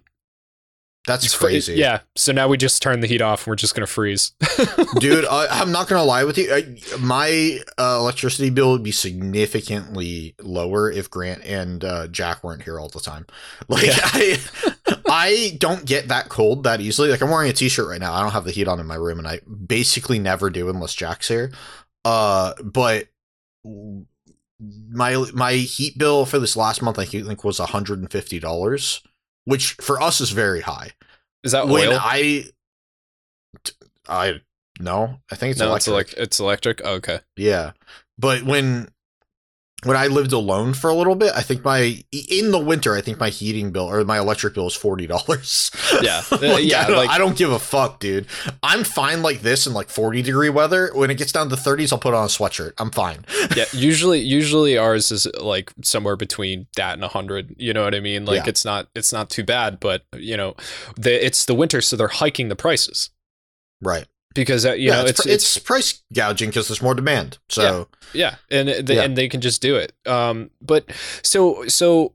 That's 1.07 1.25
It's 1.25 1.35
crazy. 1.35 1.73
Yeah, 1.73 2.01
so 2.15 2.31
now 2.31 2.47
we 2.47 2.57
just 2.57 2.81
turn 2.81 2.99
the 2.99 3.07
heat 3.07 3.21
off 3.21 3.41
and 3.41 3.51
we're 3.51 3.55
just 3.55 3.73
gonna 3.73 3.87
freeze. 3.87 4.33
Dude, 4.99 5.25
I, 5.25 5.47
I'm 5.49 5.71
not 5.71 5.87
gonna 5.87 6.03
lie 6.03 6.23
with 6.23 6.37
you. 6.37 6.53
I, 6.53 6.77
my 6.99 7.59
uh, 7.79 7.97
electricity 7.99 8.51
bill 8.51 8.71
would 8.71 8.83
be 8.83 8.91
significantly 8.91 10.35
lower 10.39 10.91
if 10.91 11.09
Grant 11.09 11.43
and 11.43 11.83
uh, 11.83 12.07
Jack 12.07 12.43
weren't 12.43 12.61
here 12.63 12.79
all 12.79 12.89
the 12.89 12.99
time. 12.99 13.25
Like 13.67 13.87
Yeah. 13.87 13.95
I, 14.03 14.39
I 15.09 15.57
don't 15.59 15.85
get 15.85 16.09
that 16.09 16.29
cold 16.29 16.63
that 16.65 16.81
easily. 16.81 17.09
Like 17.09 17.21
I'm 17.21 17.29
wearing 17.29 17.49
a 17.49 17.53
t-shirt 17.53 17.87
right 17.87 17.99
now. 17.99 18.13
I 18.13 18.21
don't 18.21 18.31
have 18.31 18.45
the 18.45 18.51
heat 18.51 18.67
on 18.67 18.79
in 18.79 18.85
my 18.85 18.95
room, 18.95 19.17
and 19.17 19.27
I 19.27 19.39
basically 19.65 20.19
never 20.19 20.49
do 20.49 20.69
unless 20.69 20.93
Jack's 20.93 21.27
here. 21.27 21.51
Uh, 22.05 22.53
but 22.63 23.07
my 23.63 25.25
my 25.33 25.53
heat 25.53 25.97
bill 25.97 26.25
for 26.25 26.39
this 26.39 26.55
last 26.55 26.81
month, 26.81 26.99
I 26.99 27.05
think, 27.05 27.43
was 27.43 27.59
150 27.59 28.39
dollars, 28.39 29.01
which 29.45 29.73
for 29.73 30.01
us 30.01 30.21
is 30.21 30.31
very 30.31 30.61
high. 30.61 30.91
Is 31.43 31.51
that 31.53 31.67
when 31.67 31.89
oil? 31.89 31.97
I, 31.99 32.45
I 34.07 34.41
no, 34.79 35.19
I 35.31 35.35
think 35.35 35.51
it's 35.51 35.59
no, 35.59 35.67
electric. 35.67 35.77
it's 35.77 35.87
like 35.87 36.23
it's 36.23 36.39
electric. 36.39 36.81
Oh, 36.83 36.93
okay. 36.95 37.19
Yeah, 37.35 37.71
but 38.17 38.43
when 38.43 38.89
when 39.83 39.97
I 39.97 40.07
lived 40.07 40.31
alone 40.31 40.73
for 40.73 40.89
a 40.89 40.93
little 40.93 41.15
bit, 41.15 41.31
I 41.35 41.41
think 41.41 41.63
my 41.65 42.03
in 42.11 42.51
the 42.51 42.59
winter, 42.59 42.93
I 42.95 43.01
think 43.01 43.19
my 43.19 43.29
heating 43.29 43.71
bill 43.71 43.85
or 43.89 44.03
my 44.05 44.19
electric 44.19 44.53
bill 44.53 44.67
is 44.67 44.75
forty 44.75 45.07
dollars. 45.07 45.71
Yeah. 46.01 46.21
Uh, 46.31 46.57
yeah, 46.57 46.81
I 46.81 46.87
don't, 46.87 46.95
like- 46.97 47.09
I 47.09 47.17
don't 47.17 47.37
give 47.37 47.51
a 47.51 47.59
fuck, 47.59 47.99
dude. 47.99 48.25
I'm 48.63 48.83
fine 48.83 49.21
like 49.21 49.41
this 49.41 49.67
in 49.67 49.73
like 49.73 49.89
forty 49.89 50.21
degree 50.21 50.49
weather. 50.49 50.91
When 50.93 51.09
it 51.11 51.15
gets 51.17 51.31
down 51.31 51.49
to 51.49 51.55
thirties, 51.57 51.91
I'll 51.93 51.99
put 51.99 52.13
on 52.13 52.23
a 52.23 52.27
sweatshirt. 52.27 52.73
I'm 52.77 52.91
fine. 52.91 53.25
yeah 53.55 53.65
usually 53.73 54.19
usually 54.19 54.77
ours 54.77 55.11
is 55.11 55.27
like 55.39 55.71
somewhere 55.83 56.15
between 56.15 56.67
that 56.75 56.93
and 56.93 57.01
100 57.01 57.55
you 57.57 57.73
know 57.73 57.83
what 57.83 57.93
i 57.95 57.99
mean 57.99 58.25
like 58.25 58.37
Yeah. 58.43 58.49
it's 58.49 58.63
not 58.65 58.87
it's 58.95 59.11
not 59.13 59.29
too 59.29 59.43
bad 59.43 59.79
but 59.79 60.03
you 60.15 60.35
know 60.37 60.55
the 60.95 61.25
it's 61.25 61.45
the 61.45 61.53
winter 61.53 61.81
so 61.81 61.95
they're 61.95 62.07
hiking 62.07 62.49
the 62.49 62.55
prices 62.55 63.09
Right. 63.81 64.05
Because 64.33 64.65
uh, 64.65 64.73
you 64.73 64.87
yeah, 64.89 65.01
know 65.01 65.05
it's, 65.05 65.25
it's 65.25 65.55
it's 65.55 65.57
price 65.57 66.01
gouging 66.13 66.49
because 66.49 66.67
there's 66.67 66.81
more 66.81 66.95
demand. 66.95 67.37
So 67.49 67.87
yeah 68.13 68.35
and 68.49 68.67
they, 68.67 68.95
Yeah. 68.95 69.03
and 69.03 69.17
they 69.17 69.29
can 69.29 69.39
just 69.41 69.61
do 69.61 69.75
it 69.77 69.93
um 70.05 70.49
but 70.61 70.91
so 71.23 71.65
so 71.67 72.13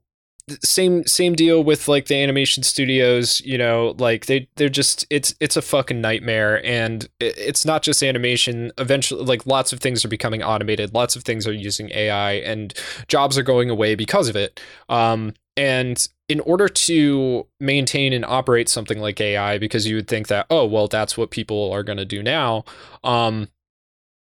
same 0.63 1.05
same 1.07 1.35
deal 1.35 1.65
with 1.65 1.89
like 1.89 2.07
the 2.07 2.15
animation 2.23 2.63
studios 2.63 3.41
you 3.41 3.59
know 3.59 3.95
like 3.99 4.27
they 4.27 4.47
they're 4.57 4.69
just 4.69 5.05
it's 5.11 5.35
it's 5.41 5.57
a 5.57 5.63
fucking 5.63 6.01
nightmare 6.01 6.65
and 6.65 7.09
it's 7.19 7.65
not 7.65 7.83
just 7.83 8.03
animation 8.03 8.71
eventually 8.79 9.25
like 9.25 9.45
lots 9.47 9.73
of 9.73 9.81
things 9.81 10.05
are 10.05 10.09
becoming 10.09 10.43
automated 10.45 10.95
lots 10.95 11.17
of 11.17 11.25
things 11.25 11.47
are 11.49 11.53
using 11.53 11.91
ai 11.93 12.33
and 12.35 12.75
jobs 13.09 13.37
are 13.37 13.43
going 13.43 13.71
away 13.71 13.95
because 13.97 14.29
of 14.29 14.37
it 14.37 14.61
um 14.89 15.35
and 15.57 16.09
in 16.29 16.41
order 16.41 16.69
to 16.69 17.47
maintain 17.61 18.13
and 18.13 18.25
operate 18.25 18.69
something 18.69 18.99
like 18.99 19.21
ai 19.21 19.59
because 19.59 19.87
you 19.87 19.97
would 19.97 20.09
think 20.09 20.29
that 20.29 20.47
oh 20.51 20.65
well 20.67 20.89
that's 20.89 21.17
what 21.17 21.31
people 21.31 21.73
are 21.73 21.83
going 21.83 21.99
to 21.99 22.05
do 22.05 22.23
now 22.23 22.65
um 23.05 23.49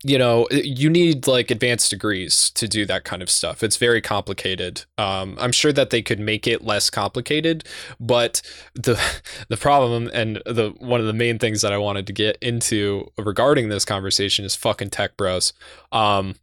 you 0.05 0.17
know 0.17 0.47
you 0.53 0.89
need 0.89 1.27
like 1.27 1.51
advanced 1.51 1.91
degrees 1.91 2.51
to 2.51 2.69
do 2.69 2.87
that 2.87 3.05
kind 3.05 3.21
of 3.21 3.29
stuff. 3.29 3.63
It's 3.65 3.77
very 3.77 4.01
complicated. 4.01 4.85
Um, 4.97 5.37
i'm 5.41 5.53
sure 5.53 5.73
that 5.73 5.91
they 5.91 6.03
could 6.03 6.21
make 6.21 6.47
it 6.47 6.63
less 6.63 6.91
complicated 6.91 7.65
but 7.99 8.43
the 8.75 9.01
the 9.49 9.57
problem 9.57 10.09
and 10.13 10.41
the 10.47 10.75
one 10.79 11.01
of 11.01 11.07
the 11.07 11.13
main 11.13 11.39
things 11.39 11.63
that 11.63 11.73
i 11.73 11.79
wanted 11.79 12.07
to 12.07 12.13
get 12.13 12.37
into 12.41 13.11
regarding 13.19 13.69
this 13.69 13.85
conversation 13.85 14.45
is 14.45 14.55
fucking 14.55 14.91
tech 14.91 15.17
bros. 15.17 15.53
Um 15.93 16.37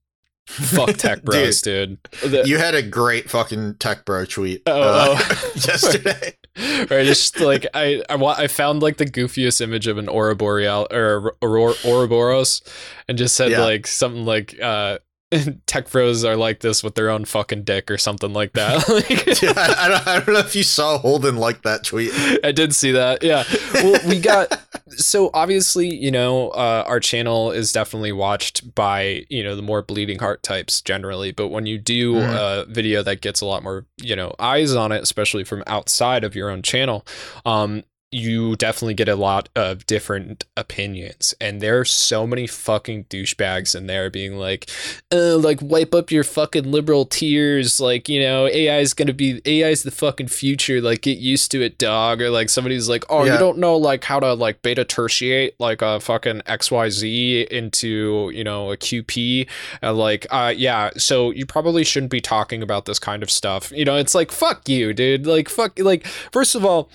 fuck 0.48 0.96
tech 0.98 1.24
bros 1.24 1.62
dude, 1.62 1.98
The- 2.24 2.44
you 2.46 2.58
had 2.58 2.76
a 2.76 2.82
great 2.84 3.30
fucking 3.30 3.76
tech 3.76 4.06
bro 4.06 4.26
tweet 4.26 4.62
Oh, 4.68 4.82
uh, 4.82 5.18
oh. 5.20 5.52
yesterday. 5.56 6.34
right 6.90 7.06
just 7.06 7.40
like 7.42 7.66
i 7.74 8.02
I, 8.10 8.16
wa- 8.16 8.36
I 8.38 8.48
found 8.48 8.82
like 8.82 8.96
the 8.98 9.06
goofiest 9.06 9.60
image 9.60 9.88
of 9.88 9.98
an 9.98 10.08
aurora 10.08 10.36
boreal 10.36 10.88
or 10.92 11.36
aurora 11.42 11.74
ouroboros 11.84 12.62
and 13.10 13.18
just 13.18 13.36
said 13.36 13.52
Yeah. 13.52 13.62
like 13.66 13.88
something 13.88 14.24
like 14.26 14.58
uh 14.62 15.00
tech 15.66 15.90
bros 15.90 16.24
are 16.24 16.36
like 16.36 16.60
this 16.60 16.84
with 16.84 16.96
their 16.96 17.10
own 17.10 17.26
fucking 17.26 17.64
dick 17.64 17.90
or 17.90 17.98
something 17.98 18.32
like 18.32 18.54
that 18.54 18.88
like, 18.90 19.42
Yeah, 19.42 19.54
I, 19.58 19.86
I 19.86 19.88
don't, 19.90 20.08
I 20.08 20.20
don't 20.20 20.34
know 20.34 20.40
if 20.40 20.56
you 20.56 20.64
saw 20.64 20.98
Holden 20.98 21.38
like 21.38 21.64
that 21.64 21.84
tweet. 21.84 22.12
I 22.44 22.52
did 22.52 22.74
see 22.76 22.92
that 22.92 23.24
yeah 23.24 23.44
well 23.74 24.00
we 24.08 24.20
got 24.20 24.60
so 24.90 25.32
obviously 25.34 25.94
you 25.94 26.12
know 26.12 26.50
uh, 26.50 26.84
our 26.88 27.00
channel 27.00 27.52
is 27.52 27.72
definitely 27.72 28.12
watched 28.12 28.76
by 28.76 29.26
you 29.30 29.44
know 29.44 29.56
the 29.56 29.62
more 29.62 29.82
bleeding 29.82 30.20
heart 30.20 30.44
types 30.44 30.82
generally 30.82 31.32
but 31.32 31.48
when 31.48 31.66
you 31.66 31.78
do 31.80 32.14
Mhm. 32.16 32.36
a 32.36 32.66
video 32.72 33.02
that 33.04 33.22
gets 33.22 33.42
a 33.42 33.46
lot 33.46 33.64
more 33.64 33.86
you 34.02 34.16
know 34.16 34.34
eyes 34.40 34.76
on 34.76 34.92
it 34.92 35.02
especially 35.02 35.44
from 35.44 35.64
outside 35.68 36.24
of 36.24 36.36
your 36.36 36.50
own 36.50 36.62
channel 36.62 37.06
um 37.46 37.84
you 38.16 38.56
definitely 38.56 38.94
get 38.94 39.10
a 39.10 39.16
lot 39.16 39.50
of 39.58 39.86
different 39.88 40.46
opinions 40.56 41.34
and 41.42 41.60
there 41.60 41.78
are 41.78 41.84
so 41.84 42.26
many 42.26 42.48
fucking 42.48 43.04
douchebags 43.06 43.76
in 43.76 43.88
there 43.88 44.10
being 44.10 44.38
like 44.38 44.70
uh, 45.12 45.36
like 45.36 45.60
wipe 45.62 45.94
up 45.94 46.10
your 46.12 46.24
fucking 46.24 46.64
liberal 46.72 47.06
tears 47.06 47.80
like 47.82 48.08
you 48.08 48.22
know 48.22 48.48
ai 48.48 48.78
is 48.78 48.94
gonna 48.94 49.12
be 49.12 49.42
ai 49.46 49.68
is 49.68 49.84
the 49.84 49.92
fucking 49.92 50.30
future 50.30 50.80
like 50.80 51.02
get 51.02 51.18
used 51.18 51.52
to 51.52 51.62
it 51.62 51.78
dog 51.78 52.22
or 52.22 52.30
like 52.30 52.48
somebody's 52.50 52.88
like 52.88 53.04
oh 53.10 53.26
Yeah. 53.26 53.34
you 53.34 53.40
don't 53.40 53.58
know 53.58 53.76
like 53.76 54.06
how 54.06 54.22
to 54.22 54.34
like 54.34 54.62
beta 54.62 54.86
tertiate 54.86 55.56
like 55.60 55.82
a 55.82 56.00
fucking 56.00 56.40
xyz 56.48 57.48
into 57.48 58.32
you 58.34 58.44
know 58.46 58.72
a 58.72 58.78
qp 58.78 59.48
and 59.82 59.98
like 59.98 60.26
uh 60.32 60.54
yeah 60.56 60.90
so 60.96 61.32
you 61.32 61.46
probably 61.46 61.84
shouldn't 61.84 62.12
be 62.12 62.22
talking 62.22 62.64
about 62.64 62.86
this 62.86 62.98
kind 63.00 63.24
of 63.24 63.30
stuff 63.30 63.72
you 63.76 63.84
know 63.84 63.96
it's 63.98 64.16
like 64.16 64.32
fuck 64.32 64.70
you 64.70 64.94
dude 64.94 65.28
like 65.28 65.50
fuck 65.50 65.78
like 65.80 66.06
first 66.32 66.56
of 66.56 66.64
all 66.64 66.90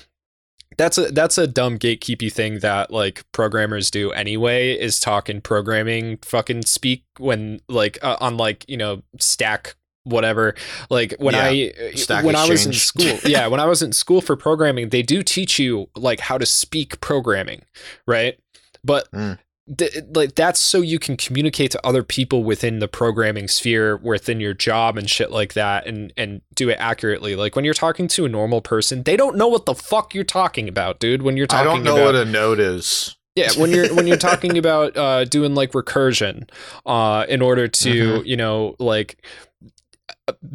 that's 0.76 0.98
a 0.98 1.10
that's 1.10 1.36
a 1.38 1.46
dumb 1.46 1.78
gatekeepy 1.78 2.32
thing 2.32 2.60
that 2.60 2.90
like 2.90 3.24
programmers 3.32 3.90
do 3.90 4.10
anyway 4.12 4.72
is 4.72 5.00
talk 5.00 5.28
in 5.28 5.40
programming 5.40 6.18
fucking 6.18 6.62
speak 6.62 7.04
when 7.18 7.60
like 7.68 7.98
uh, 8.02 8.16
on 8.20 8.36
like 8.36 8.64
you 8.68 8.76
know 8.76 9.02
stack 9.18 9.74
whatever. 10.04 10.54
Like 10.88 11.14
when 11.18 11.34
i 11.34 11.72
Stack 11.94 12.24
when 12.24 12.34
i 12.36 12.48
was 12.48 12.66
in 12.66 12.72
school 12.72 13.18
yeah 13.24 13.46
when 13.48 13.60
i 13.60 13.66
was 13.66 13.82
in 13.82 13.92
school 13.92 14.20
for 14.22 14.34
programming 14.34 14.88
they 14.88 15.02
do 15.02 15.22
teach 15.22 15.58
you 15.58 15.88
like 15.94 16.20
how 16.20 16.38
to 16.38 16.46
speak 16.46 17.00
programming 17.00 17.62
right? 18.06 18.38
But 18.82 19.10
Mm. 19.12 19.38
Th- 19.78 19.92
like 20.14 20.34
that's 20.34 20.58
so 20.60 20.80
you 20.80 20.98
can 20.98 21.16
communicate 21.16 21.70
to 21.72 21.86
other 21.86 22.02
people 22.02 22.42
within 22.44 22.78
the 22.78 22.88
programming 22.88 23.48
sphere 23.48 23.96
within 23.96 24.40
your 24.40 24.54
job 24.54 24.96
and 24.98 25.08
shit 25.08 25.30
like 25.30 25.52
that 25.54 25.86
and 25.86 26.12
and 26.16 26.40
do 26.54 26.68
it 26.68 26.74
accurately 26.80 27.36
like 27.36 27.54
when 27.56 27.64
you're 27.64 27.74
talking 27.74 28.08
to 28.08 28.24
a 28.24 28.28
normal 28.28 28.60
person 28.60 29.02
they 29.04 29.16
don't 29.16 29.36
know 29.36 29.48
what 29.48 29.66
the 29.66 29.74
fuck 29.74 30.14
you're 30.14 30.24
talking 30.24 30.68
about 30.68 30.98
dude 31.00 31.22
when 31.22 31.36
you're 31.36 31.46
talking 31.46 31.68
I 31.70 31.74
don't 31.74 31.84
know 31.84 31.94
about 31.94 32.06
what 32.06 32.14
a 32.16 32.24
node 32.24 32.58
is. 32.60 33.16
yeah 33.36 33.50
when 33.56 33.70
you're 33.70 33.94
when 33.94 34.06
you're 34.06 34.16
talking 34.16 34.58
about 34.58 34.96
uh 34.96 35.24
doing 35.24 35.54
like 35.54 35.72
recursion 35.72 36.48
uh 36.86 37.24
in 37.28 37.42
order 37.42 37.68
to 37.68 37.90
Mm-hmm. 37.90 38.26
you 38.26 38.36
know 38.36 38.74
like 38.78 39.22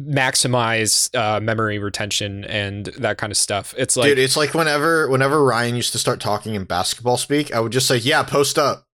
maximize 0.00 1.14
uh 1.14 1.38
memory 1.40 1.78
retention 1.78 2.44
and 2.44 2.86
that 2.98 3.18
kind 3.18 3.30
of 3.30 3.36
stuff 3.36 3.74
it's 3.76 3.96
like 3.96 4.08
Dude, 4.08 4.18
it's 4.18 4.36
like 4.36 4.54
whenever 4.54 5.08
whenever 5.08 5.44
Ryan 5.44 5.76
used 5.76 5.92
to 5.92 5.98
start 5.98 6.20
talking 6.20 6.54
in 6.54 6.64
basketball 6.64 7.16
speak, 7.16 7.52
I 7.54 7.60
would 7.60 7.72
just 7.72 7.86
say, 7.86 7.96
"Yeah, 7.98 8.22
post 8.22 8.58
up." 8.58 8.85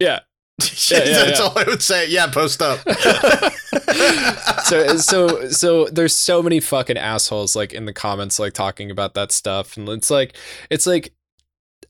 Yeah 0.00 0.20
Yeah, 0.90 0.98
yeah, 1.04 1.24
That's 1.24 1.38
yeah. 1.38 1.46
all 1.46 1.58
I 1.58 1.64
would 1.64 1.82
say. 1.82 2.08
Yeah, 2.08 2.26
post 2.26 2.60
up. 2.60 2.80
so 4.64 4.96
so 4.96 5.48
so 5.48 5.86
there's 5.86 6.14
so 6.14 6.42
many 6.42 6.60
fucking 6.60 6.98
assholes 6.98 7.56
like 7.56 7.72
in 7.72 7.84
the 7.86 7.92
comments 7.92 8.38
like 8.38 8.52
talking 8.52 8.90
about 8.90 9.14
that 9.14 9.32
stuff 9.32 9.76
and 9.76 9.88
it's 9.88 10.10
like 10.10 10.36
it's 10.68 10.86
like 10.86 11.12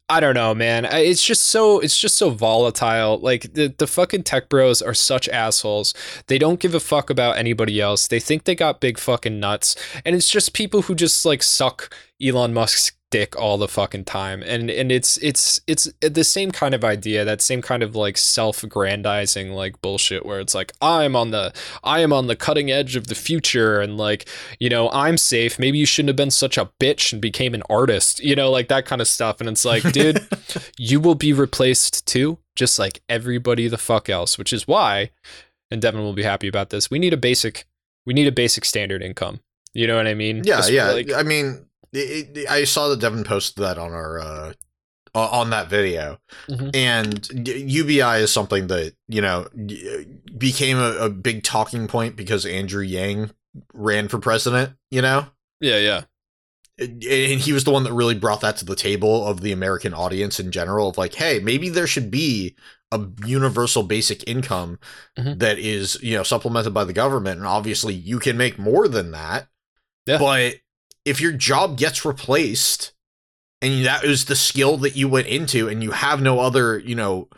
I 0.08 0.18
don't 0.18 0.34
know, 0.34 0.56
man. 0.56 0.86
It's 0.86 1.24
just 1.24 1.44
so 1.44 1.78
it's 1.78 1.96
just 1.96 2.16
so 2.16 2.30
volatile. 2.30 3.18
Like 3.18 3.52
the 3.54 3.72
the 3.78 3.86
fucking 3.86 4.24
tech 4.24 4.48
bros 4.48 4.82
are 4.82 4.94
such 4.94 5.28
assholes. 5.28 5.94
They 6.26 6.36
don't 6.36 6.58
give 6.58 6.74
a 6.74 6.80
fuck 6.80 7.10
about 7.10 7.38
anybody 7.38 7.80
else. 7.80 8.08
They 8.08 8.18
think 8.18 8.42
they 8.42 8.56
got 8.56 8.80
big 8.80 8.98
fucking 8.98 9.38
nuts, 9.38 9.76
and 10.04 10.16
it's 10.16 10.28
just 10.28 10.52
people 10.52 10.82
who 10.82 10.96
just 10.96 11.24
like 11.24 11.44
suck 11.44 11.94
Elon 12.22 12.54
Musk's 12.54 12.92
dick 13.10 13.36
all 13.36 13.58
the 13.58 13.68
fucking 13.68 14.04
time. 14.04 14.42
And 14.42 14.70
and 14.70 14.90
it's 14.90 15.16
it's 15.18 15.60
it's 15.66 15.92
the 16.00 16.24
same 16.24 16.50
kind 16.50 16.74
of 16.74 16.84
idea, 16.84 17.24
that 17.24 17.42
same 17.42 17.60
kind 17.60 17.82
of 17.82 17.96
like 17.96 18.16
self-aggrandizing 18.16 19.52
like 19.52 19.80
bullshit 19.82 20.24
where 20.24 20.40
it's 20.40 20.54
like 20.54 20.72
I'm 20.80 21.16
on 21.16 21.30
the 21.30 21.52
I 21.82 22.00
am 22.00 22.12
on 22.12 22.28
the 22.28 22.36
cutting 22.36 22.70
edge 22.70 22.96
of 22.96 23.08
the 23.08 23.14
future 23.14 23.80
and 23.80 23.96
like, 23.96 24.28
you 24.58 24.68
know, 24.68 24.90
I'm 24.90 25.18
safe. 25.18 25.58
Maybe 25.58 25.78
you 25.78 25.86
shouldn't 25.86 26.10
have 26.10 26.16
been 26.16 26.30
such 26.30 26.56
a 26.56 26.70
bitch 26.80 27.12
and 27.12 27.20
became 27.20 27.54
an 27.54 27.62
artist, 27.68 28.20
you 28.20 28.36
know, 28.36 28.50
like 28.50 28.68
that 28.68 28.86
kind 28.86 29.00
of 29.00 29.08
stuff. 29.08 29.40
And 29.40 29.48
it's 29.48 29.64
like, 29.64 29.82
dude, 29.92 30.26
you 30.78 31.00
will 31.00 31.16
be 31.16 31.32
replaced 31.32 32.06
too, 32.06 32.38
just 32.54 32.78
like 32.78 33.02
everybody 33.08 33.68
the 33.68 33.78
fuck 33.78 34.08
else, 34.08 34.38
which 34.38 34.52
is 34.52 34.68
why, 34.68 35.10
and 35.70 35.82
Devin 35.82 36.00
will 36.00 36.12
be 36.12 36.22
happy 36.22 36.48
about 36.48 36.70
this. 36.70 36.90
We 36.90 36.98
need 36.98 37.12
a 37.12 37.18
basic, 37.18 37.66
we 38.06 38.14
need 38.14 38.28
a 38.28 38.32
basic 38.32 38.64
standard 38.64 39.02
income. 39.02 39.40
You 39.72 39.86
know 39.86 39.96
what 39.96 40.08
I 40.08 40.14
mean? 40.14 40.42
Yeah, 40.44 40.66
yeah. 40.66 40.90
Like, 40.90 41.12
I 41.12 41.22
mean, 41.22 41.66
it, 41.92 42.36
it- 42.36 42.50
I 42.50 42.64
saw 42.64 42.88
that 42.88 43.00
Devin 43.00 43.24
posted 43.24 43.62
that 43.64 43.78
on 43.78 43.92
our 43.92 44.18
uh, 44.20 44.52
on 45.14 45.50
that 45.50 45.68
video, 45.68 46.18
Mhm. 46.48 46.70
and 46.74 47.28
UBI 47.34 48.18
is 48.22 48.32
something 48.32 48.68
that 48.68 48.94
you 49.08 49.20
know 49.20 49.48
became 50.38 50.78
a, 50.78 50.92
a 50.98 51.08
big 51.10 51.42
talking 51.42 51.86
point 51.88 52.16
because 52.16 52.46
Andrew 52.46 52.82
Yang 52.82 53.30
ran 53.74 54.08
for 54.08 54.18
president. 54.18 54.74
You 54.90 55.02
know, 55.02 55.26
yeah, 55.60 55.78
yeah. 55.78 56.02
and 56.78 57.02
he 57.40 57.52
was 57.52 57.64
the 57.64 57.70
one 57.72 57.82
that 57.84 57.92
really 57.92 58.14
brought 58.14 58.40
that 58.40 58.56
to 58.58 58.64
the 58.64 58.76
table 58.76 59.26
of 59.26 59.40
the 59.42 59.52
American 59.52 59.92
audience 59.92 60.38
in 60.40 60.50
general. 60.52 60.88
Of 60.90 60.98
like, 60.98 61.14
hey, 61.14 61.40
maybe 61.40 61.68
there 61.68 61.86
should 61.88 62.10
be 62.10 62.54
a 62.92 63.00
universal 63.26 63.82
basic 63.82 64.26
income 64.28 64.78
Mhm. 65.18 65.38
that 65.40 65.58
is 65.58 65.98
you 66.02 66.16
know 66.16 66.22
supplemented 66.22 66.72
by 66.72 66.84
the 66.84 66.92
government, 66.92 67.38
and 67.38 67.46
obviously 67.46 67.94
you 67.94 68.18
can 68.20 68.36
make 68.36 68.58
more 68.58 68.86
than 68.88 69.10
that. 69.10 69.48
Yeah. 70.06 70.18
But 70.18 70.54
if 71.04 71.20
your 71.20 71.32
job 71.32 71.76
gets 71.78 72.04
replaced, 72.04 72.92
and 73.62 73.84
that 73.84 74.04
is 74.04 74.26
the 74.26 74.36
skill 74.36 74.76
that 74.78 74.96
you 74.96 75.08
went 75.08 75.26
into, 75.26 75.68
and 75.68 75.82
you 75.82 75.92
have 75.92 76.20
no 76.20 76.40
other 76.40 76.78
you 76.78 76.94
know 76.94 77.28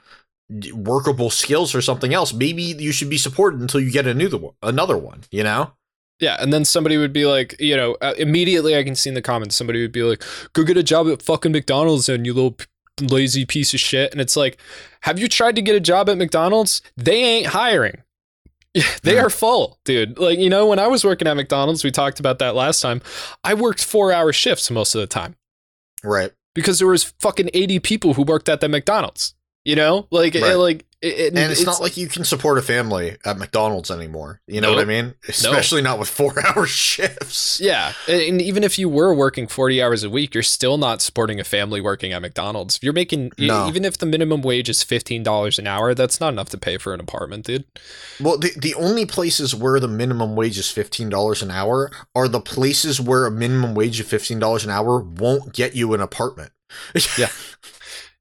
workable 0.75 1.31
skills 1.31 1.75
or 1.75 1.81
something 1.81 2.13
else, 2.13 2.33
maybe 2.33 2.63
you 2.63 2.93
should 2.93 3.09
be 3.09 3.19
supported 3.19 3.61
until 3.61 3.81
you 3.81 3.91
get 3.91 4.07
a 4.07 4.15
new 4.15 4.29
one, 4.37 4.55
another 4.63 4.97
one. 4.97 5.23
You 5.31 5.45
know. 5.45 5.73
Yeah, 6.21 6.37
and 6.39 6.53
then 6.53 6.65
somebody 6.65 6.99
would 6.99 7.13
be 7.13 7.27
like, 7.27 7.57
you 7.59 7.77
know, 7.77 7.97
uh, 8.01 8.15
immediately 8.17 8.77
I 8.77 8.85
can 8.85 8.95
see 8.95 9.09
in 9.09 9.15
the 9.15 9.23
comments 9.23 9.57
somebody 9.57 9.83
would 9.83 9.91
be 9.91 10.05
like, 10.05 10.23
"Go 10.53 10.63
get 10.63 10.77
a 10.77 10.83
job 10.83 11.09
at 11.09 11.21
fucking 11.21 11.51
McDonald's, 11.51 12.09
and 12.09 12.25
you 12.25 12.33
little 12.33 12.57
lazy 13.01 13.45
piece 13.45 13.75
of 13.75 13.81
shit." 13.81 14.13
And 14.13 14.21
it's 14.21 14.37
like, 14.37 14.59
have 15.01 15.19
you 15.19 15.27
tried 15.27 15.57
to 15.57 15.63
get 15.63 15.75
a 15.75 15.81
job 15.81 16.09
at 16.09 16.19
McDonald's? 16.19 16.81
They 16.97 17.25
ain't 17.25 17.47
hiring. 17.49 18.03
They 19.03 19.15
Yeah. 19.15 19.25
are 19.25 19.31
full, 19.31 19.79
dude. 19.85 20.19
Like 20.19 20.39
you 20.39 20.49
know, 20.51 20.67
when 20.67 20.79
I 20.79 20.87
was 20.87 21.05
working 21.05 21.29
at 21.29 21.37
McDonald's, 21.37 21.85
we 21.85 21.91
talked 21.91 22.21
about 22.21 22.39
that 22.39 22.55
last 22.55 22.81
time. 22.81 23.03
I 23.45 23.55
worked 23.55 23.85
four-hour 23.85 24.33
shifts 24.33 24.71
most 24.71 24.95
of 24.95 25.01
the 25.01 25.07
time 25.07 25.37
Right. 26.03 26.33
because 26.55 26.79
there 26.79 26.89
was 26.89 27.13
fucking 27.21 27.51
eighty 27.55 27.79
people 27.79 28.15
who 28.15 28.23
worked 28.23 28.49
at 28.49 28.61
the 28.61 28.69
McDonald's. 28.69 29.35
You 29.65 29.77
know, 29.77 30.09
like, 30.11 30.35
it- 30.35 30.57
like, 30.57 30.85
it, 31.03 31.35
And 31.35 31.53
it's, 31.53 31.65
not 31.65 31.81
like 31.81 31.97
you 31.97 32.07
can 32.07 32.25
support 32.25 32.59
a 32.59 32.63
family 32.63 33.17
at 33.25 33.37
McDonald's 33.37 33.91
anymore. 33.91 34.41
You 34.47 34.61
know 34.61 34.71
what 34.73 34.81
I 34.81 34.85
mean? 34.85 35.15
Especially 35.29 35.83
not 35.83 35.99
with 35.99 36.09
four 36.09 36.35
hour 36.47 36.67
shifts. 36.67 37.61
Yeah, 37.61 37.93
and 38.09 38.41
even 38.41 38.63
if 38.65 38.79
you 38.79 38.89
were 38.89 39.13
working 39.13 39.47
40 39.47 39.83
hours 39.83 40.05
a 40.05 40.11
week, 40.11 40.33
you're 40.35 40.43
still 40.43 40.79
not 40.79 41.03
supporting 41.03 41.41
a 41.41 41.45
family 41.45 41.81
working 41.81 42.13
at 42.13 42.23
McDonald's. 42.23 42.77
If 42.77 42.85
you're 42.85 42.93
making 42.93 43.33
No. 43.39 43.69
even 43.69 43.85
if 43.85 43.99
the 43.99 44.07
minimum 44.07 44.43
wage 44.43 44.69
is 44.69 44.85
$15 44.85 45.59
an 45.59 45.67
hour, 45.67 45.95
that's 45.95 46.21
not 46.21 46.33
enough 46.33 46.49
to 46.51 46.59
pay 46.59 46.79
for 46.79 46.95
an 46.95 47.01
apartment, 47.01 47.47
dude. 47.47 47.65
Well, 48.21 48.39
the, 48.39 48.53
the 48.57 48.75
only 48.75 49.05
places 49.05 49.55
where 49.55 49.81
the 49.81 49.89
minimum 49.89 50.37
wage 50.37 50.59
is 50.59 50.67
$15 50.67 51.43
an 51.43 51.51
hour 51.51 51.91
are 52.15 52.29
the 52.29 52.41
places 52.41 53.01
where 53.01 53.27
a 53.27 53.31
minimum 53.31 53.75
wage 53.75 53.99
of 54.01 54.07
$15 54.07 54.65
an 54.65 54.71
hour 54.71 55.01
won't 55.01 55.53
get 55.53 55.75
you 55.75 55.93
an 55.95 56.01
apartment. 56.01 56.53
Yeah. 57.19 57.29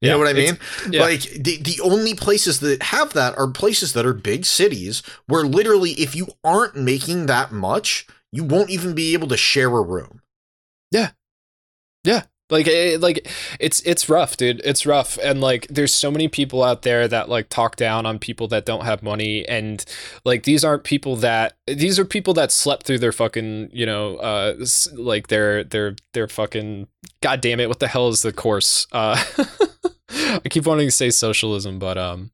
You 0.02 0.08
Yeah, 0.08 0.14
know 0.14 0.20
what 0.20 0.28
I 0.30 0.34
mean? 0.34 0.58
yeah. 0.90 1.02
Like 1.02 1.22
the, 1.22 1.58
the 1.58 1.80
only 1.84 2.16
places 2.16 2.60
that 2.62 2.82
have 2.84 3.14
that 3.14 3.38
are 3.38 3.48
places 3.48 3.94
that 3.94 4.06
are 4.06 4.14
big 4.14 4.46
cities 4.46 5.04
where 5.28 5.44
literally 5.46 5.92
if 5.92 6.16
you 6.16 6.28
aren't 6.44 6.76
making 6.76 7.28
that 7.28 7.52
much, 7.52 8.08
you 8.32 8.44
won't 8.44 8.70
even 8.72 8.96
be 8.96 9.14
able 9.14 9.28
to 9.28 9.38
share 9.38 9.68
a 9.70 9.82
room. 9.82 10.22
Yeah. 10.92 11.12
Yeah. 12.04 12.24
Like 12.50 12.68
it, 12.68 13.00
like 13.00 13.30
it's 13.62 13.80
it's 13.84 14.10
rough, 14.10 14.36
dude. 14.36 14.60
It's 14.66 14.86
rough 14.86 15.18
and 15.24 15.40
like 15.40 15.68
there's 15.70 15.94
so 15.94 16.12
many 16.12 16.28
people 16.28 16.64
out 16.64 16.82
there 16.82 17.08
that 17.08 17.30
like 17.30 17.48
talk 17.48 17.78
down 17.78 18.06
on 18.06 18.20
people 18.20 18.50
that 18.50 18.66
don't 18.66 18.84
have 18.84 19.02
money 19.02 19.48
and 19.48 19.86
like 20.26 20.44
these 20.44 20.66
aren't 20.66 20.84
people 20.84 21.16
that 21.18 21.54
these 21.66 21.98
are 21.98 22.04
people 22.04 22.34
that 22.34 22.52
slept 22.52 22.86
through 22.86 23.00
their 23.00 23.14
fucking, 23.14 23.70
you 23.72 23.86
know, 23.86 24.18
uh 24.18 24.56
like 24.94 25.28
their 25.28 25.64
their 25.64 25.96
their 26.14 26.28
fucking 26.28 26.88
god 27.22 27.40
damn 27.40 27.62
it, 27.62 27.70
what 27.70 27.80
the 27.80 27.88
hell 27.88 28.10
is 28.10 28.22
the 28.22 28.34
course? 28.34 28.86
Uh 28.92 29.24
I 30.14 30.42
keep 30.50 30.66
wanting 30.66 30.88
to 30.88 30.92
say 30.92 31.10
socialism, 31.10 31.80
but 31.80 31.98
um 31.98 32.32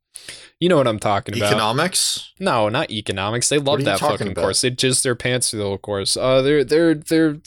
you 0.59 0.69
know 0.69 0.77
what 0.77 0.87
I'm 0.87 0.99
talking 0.99 1.37
about. 1.37 1.51
Economics? 1.51 2.33
No, 2.39 2.67
not 2.69 2.89
economics. 2.89 3.49
They 3.49 3.59
love 3.59 3.83
that 3.83 3.99
fucking 3.99 4.31
about? 4.31 4.41
course. 4.41 4.61
They 4.61 4.71
jizz 4.71 5.03
their 5.03 5.15
pants 5.15 5.51
through 5.51 5.59
the 5.59 5.65
whole 5.65 5.77
course. 5.77 6.17
Uh, 6.17 6.41
they're 6.41 6.63
they're 6.63 6.95
they're. 6.95 7.37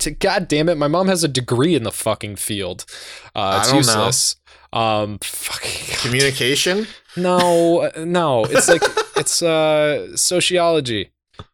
To, 0.00 0.10
God 0.10 0.48
damn 0.48 0.70
it! 0.70 0.76
My 0.78 0.88
mom 0.88 1.08
has 1.08 1.24
a 1.24 1.28
degree 1.28 1.74
in 1.74 1.82
the 1.82 1.92
fucking 1.92 2.36
field. 2.36 2.86
Uh, 3.34 3.60
it's 3.60 3.68
I 3.68 3.72
don't 3.72 3.86
know. 3.86 4.06
useless. 4.06 4.36
Um, 4.72 5.18
fucking 5.22 5.96
Communication? 6.02 6.86
no, 7.16 7.80
uh, 7.80 8.04
no. 8.04 8.44
It's 8.44 8.68
like 8.68 8.82
it's 9.16 9.42
uh 9.42 10.16
sociology. 10.16 11.10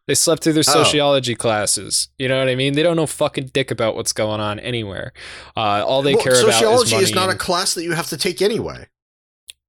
They 0.07 0.15
slept 0.15 0.43
through 0.43 0.53
their 0.53 0.63
Oh. 0.67 0.83
sociology 0.83 1.35
classes. 1.35 2.09
You 2.17 2.27
know 2.27 2.39
what 2.39 2.47
I 2.49 2.55
mean? 2.55 2.73
They 2.73 2.83
don't 2.83 2.95
know 2.95 3.07
fucking 3.07 3.47
dick 3.53 3.71
about 3.71 3.95
what's 3.95 4.13
going 4.13 4.39
on 4.41 4.59
anywhere. 4.59 5.13
Uh, 5.55 5.83
all 5.85 6.01
they 6.01 6.15
Well, 6.15 6.23
care 6.23 6.33
about 6.33 6.47
is 6.49 6.55
sociology 6.55 6.95
is 6.97 7.13
not 7.13 7.29
a 7.29 7.35
class 7.35 7.73
that 7.75 7.83
you 7.83 7.93
have 7.93 8.07
to 8.09 8.17
take 8.17 8.41
anyway. 8.41 8.87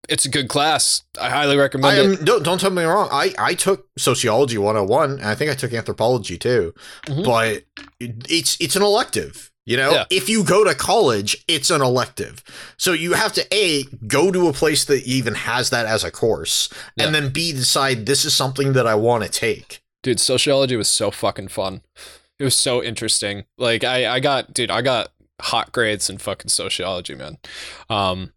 it's 0.08 0.24
a 0.24 0.28
good 0.30 0.48
class. 0.48 1.02
I 1.20 1.28
highly 1.28 1.56
recommend 1.58 1.98
I 1.98 2.12
it. 2.14 2.24
don't 2.24 2.42
don't 2.42 2.58
tell 2.58 2.70
me 2.70 2.82
wrong. 2.82 3.10
I 3.12 3.34
I 3.38 3.52
took 3.52 3.88
sociology 3.98 4.56
101 4.56 5.10
and 5.18 5.24
I 5.24 5.34
think 5.34 5.50
I 5.50 5.54
took 5.54 5.74
anthropology 5.74 6.38
too. 6.38 6.72
Mhm. 7.08 7.24
But 7.24 7.64
it's 8.00 8.56
it's 8.58 8.74
an 8.74 8.80
elective. 8.82 9.50
You 9.66 9.76
know, 9.76 9.90
Yeah. 9.92 10.04
if 10.08 10.30
you 10.30 10.44
go 10.44 10.64
to 10.64 10.74
college, 10.74 11.44
it's 11.46 11.68
an 11.70 11.82
elective. 11.82 12.42
So 12.78 12.92
you 12.94 13.12
have 13.12 13.34
to 13.34 13.44
a 13.54 13.82
go 14.06 14.30
to 14.32 14.48
a 14.48 14.52
place 14.54 14.82
that 14.86 15.02
even 15.02 15.34
has 15.34 15.68
that 15.68 15.84
as 15.84 16.04
a 16.04 16.10
course, 16.10 16.70
and 16.96 17.14
then 17.14 17.28
b 17.28 17.52
decide 17.52 18.06
this 18.06 18.24
is 18.24 18.32
something 18.34 18.72
that 18.72 18.86
I 18.86 18.94
want 18.94 19.24
to 19.24 19.28
take. 19.28 19.80
Dude 20.02 20.20
sociology 20.20 20.76
was 20.76 20.88
so 20.88 21.10
fucking 21.10 21.48
fun. 21.48 21.82
It 22.38 22.44
was 22.44 22.56
so 22.56 22.82
interesting. 22.82 23.44
Like 23.56 23.84
i 23.84 24.14
i 24.14 24.20
got 24.20 24.54
dude 24.54 24.70
i 24.70 24.82
got 24.82 25.12
hot 25.40 25.72
grades 25.72 26.10
in 26.10 26.18
fucking 26.18 26.48
sociology 26.48 27.14
man. 27.14 27.38
Um 27.88 28.32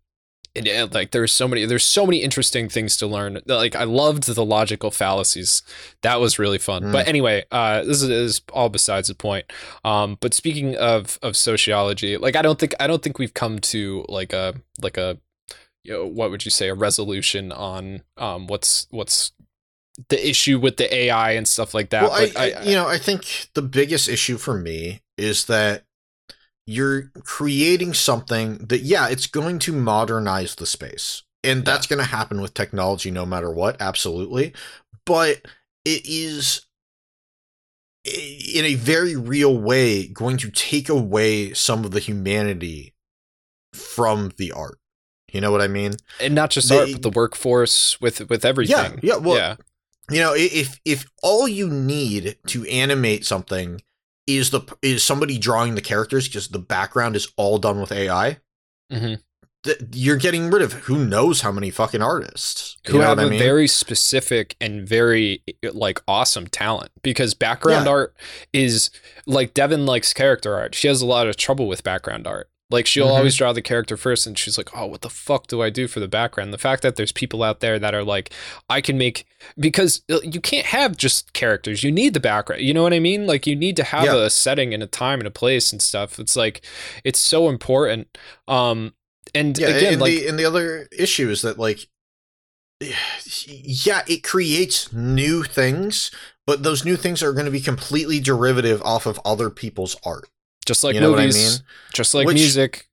and, 0.53 0.67
and, 0.67 0.93
like 0.93 1.11
there's 1.11 1.31
so 1.31 1.47
many 1.47 1.63
there's 1.63 1.85
so 1.85 2.05
many 2.05 2.17
interesting 2.21 2.67
things 2.67 2.97
to 2.97 3.07
learn. 3.07 3.39
Like 3.45 3.75
i 3.75 3.83
loved 3.83 4.23
the 4.23 4.45
logical 4.45 4.91
fallacies. 4.91 5.61
That 6.01 6.19
was 6.19 6.39
really 6.39 6.57
fun. 6.57 6.83
Mm. 6.83 6.91
but 6.91 7.07
anyway 7.07 7.45
uh 7.51 7.83
this 7.83 8.01
is, 8.01 8.09
is 8.09 8.41
all 8.51 8.69
besides 8.69 9.07
the 9.07 9.15
point. 9.15 9.45
Um 9.83 10.17
but 10.19 10.33
speaking 10.33 10.75
of 10.75 11.19
of 11.21 11.37
sociology 11.37 12.17
like 12.17 12.35
i 12.35 12.41
don't 12.41 12.59
think 12.59 12.73
i 12.79 12.87
don't 12.87 13.01
think 13.03 13.19
we've 13.19 13.33
come 13.33 13.59
to 13.59 14.05
like 14.09 14.33
a 14.33 14.55
like 14.81 14.97
a 14.97 15.17
you 15.83 15.93
know, 15.93 16.05
what 16.05 16.29
would 16.29 16.45
you 16.45 16.51
say 16.51 16.69
a 16.69 16.75
resolution 16.75 17.51
on 17.51 18.03
um 18.17 18.47
what's 18.47 18.87
what's 18.91 19.31
the 20.09 20.29
issue 20.29 20.59
with 20.59 20.77
the 20.77 20.93
AI 20.93 21.31
and 21.31 21.47
stuff 21.47 21.73
like 21.73 21.89
that. 21.89 22.03
well, 22.03 22.11
I, 22.11 22.27
but 22.27 22.37
I, 22.37 22.61
you 22.63 22.75
know, 22.75 22.87
I 22.87 22.97
think 22.97 23.49
the 23.53 23.61
biggest 23.61 24.07
issue 24.07 24.37
for 24.37 24.57
me 24.57 25.01
is 25.17 25.45
that 25.45 25.83
you're 26.65 27.11
creating 27.23 27.93
something 27.93 28.57
that, 28.67 28.81
yeah, 28.81 29.09
it's 29.09 29.27
going 29.27 29.59
to 29.59 29.73
modernize 29.73 30.55
the 30.55 30.65
space. 30.65 31.23
And 31.43 31.65
that's 31.65 31.87
going 31.87 31.99
to 31.99 32.05
happen 32.05 32.39
with 32.39 32.53
technology 32.53 33.11
no 33.11 33.25
matter 33.25 33.51
what, 33.51 33.81
absolutely. 33.81 34.53
But 35.05 35.41
it 35.83 36.03
is, 36.05 36.67
in 38.05 38.63
a 38.65 38.75
very 38.75 39.15
real 39.15 39.57
way, 39.57 40.07
going 40.07 40.37
to 40.37 40.51
take 40.51 40.87
away 40.87 41.53
some 41.53 41.83
of 41.83 41.91
the 41.91 41.99
humanity 41.99 42.93
from 43.73 44.31
the 44.37 44.51
art. 44.51 44.77
You 45.31 45.41
know 45.41 45.51
what 45.51 45.61
I 45.61 45.67
mean? 45.67 45.93
and 46.19 46.35
not 46.35 46.51
just 46.51 46.69
they- 46.69 46.77
art, 46.77 46.89
but 46.91 47.01
the 47.01 47.09
workforce 47.09 47.99
with 48.01 48.29
with 48.29 48.45
everything. 48.45 48.99
yeah, 49.01 49.15
well, 49.15 49.37
yeah, 49.37 49.55
you 50.09 50.19
know 50.19 50.33
if 50.35 50.79
if 50.85 51.05
all 51.21 51.47
you 51.47 51.69
need 51.69 52.37
to 52.47 52.65
animate 52.67 53.25
something 53.25 53.81
is 54.27 54.49
the 54.51 54.61
is 54.81 55.03
somebody 55.03 55.37
drawing 55.37 55.75
the 55.75 55.81
characters 55.81 56.27
because 56.27 56.47
the 56.49 56.59
background 56.59 57.15
is 57.15 57.27
all 57.37 57.57
done 57.57 57.81
with 57.81 57.91
AI, 57.91 58.37
Mhm. 58.91 59.19
th- 59.63 59.77
you're 59.93 60.15
getting 60.17 60.49
rid 60.51 60.61
of 60.61 60.73
who 60.73 61.03
knows 61.05 61.41
how 61.41 61.51
many 61.51 61.69
fucking 61.71 62.01
artists 62.03 62.77
who 62.87 62.99
have 62.99 63.17
a 63.19 63.23
I 63.23 63.29
mean? 63.29 63.39
very 63.39 63.67
specific 63.67 64.55
and 64.61 64.87
very 64.87 65.43
like 65.73 66.01
awesome 66.07 66.47
talent 66.47 66.91
because 67.01 67.33
background 67.33 67.85
Yeah. 67.87 67.91
art 67.91 68.15
is 68.53 68.89
like 69.25 69.53
Devin 69.53 69.85
likes 69.85 70.13
character 70.13 70.55
art. 70.55 70.75
She 70.75 70.87
has 70.87 71.01
a 71.01 71.05
lot 71.07 71.27
of 71.27 71.35
trouble 71.35 71.67
with 71.67 71.83
background 71.83 72.27
art. 72.27 72.47
Like 72.71 72.87
she'll 72.87 73.07
Mhm. 73.07 73.17
always 73.17 73.35
draw 73.35 73.53
the 73.53 73.61
character 73.61 73.97
first 73.97 74.25
and 74.25 74.37
she's 74.37 74.57
like, 74.57 74.75
"Oh, 74.75 74.85
what 74.85 75.01
the 75.01 75.09
fuck 75.09 75.47
do 75.47 75.61
I 75.61 75.69
do 75.69 75.87
for 75.87 75.99
the 75.99 76.07
background?" 76.07 76.53
The 76.53 76.57
fact 76.57 76.81
that 76.83 76.95
there's 76.95 77.11
people 77.11 77.43
out 77.43 77.59
there 77.59 77.77
that 77.77 77.93
are 77.93 78.03
like, 78.03 78.31
"I 78.69 78.81
can 78.81 78.97
make 78.97 79.25
because 79.59 80.01
uh, 80.09 80.19
you 80.23 80.39
can't 80.41 80.67
have 80.67 80.95
just 80.97 81.33
characters. 81.33 81.83
You 81.83 81.91
need 81.91 82.13
the 82.13 82.19
background. 82.19 82.61
You 82.61 82.73
know 82.73 82.83
what 82.83 82.93
I 82.93 82.99
mean? 82.99 83.27
Like 83.27 83.45
you 83.45 83.55
need 83.55 83.75
to 83.77 83.83
have 83.83 84.05
Yeah. 84.05 84.15
a 84.25 84.29
setting 84.29 84.73
and 84.73 84.81
a 84.81 84.87
time 84.87 85.19
and 85.19 85.27
a 85.27 85.31
place 85.31 85.71
and 85.71 85.81
stuff. 85.81 86.19
It's 86.19 86.35
like 86.35 86.61
it's 87.03 87.19
so 87.19 87.49
important. 87.49 88.17
Um 88.47 88.93
and 89.35 89.57
yeah 89.57 89.67
again, 89.67 89.93
and 89.93 90.01
like 90.01 90.11
the 90.13 90.27
and 90.27 90.39
the 90.39 90.45
other 90.45 90.87
issue 90.97 91.29
is 91.29 91.41
that 91.43 91.57
like 91.59 91.87
yeah 93.47 94.01
it 94.07 94.23
creates 94.23 94.91
new 94.91 95.43
things 95.43 96.11
but 96.47 96.63
those 96.63 96.83
new 96.83 96.97
things 96.97 97.21
are 97.21 97.31
going 97.33 97.45
to 97.45 97.51
be 97.51 97.59
completely 97.61 98.19
derivative 98.19 98.81
off 98.81 99.05
of 99.05 99.19
other 99.23 99.49
people's 99.49 99.95
art 100.03 100.27
just 100.65 100.83
like 100.83 100.95
you 100.95 101.01
know 101.01 101.11
movies, 101.11 101.35
what 101.35 101.41
i 101.41 101.49
mean? 101.49 101.59
Just 101.93 102.13
like 102.13 102.27
Which- 102.27 102.35
music. 102.35 102.87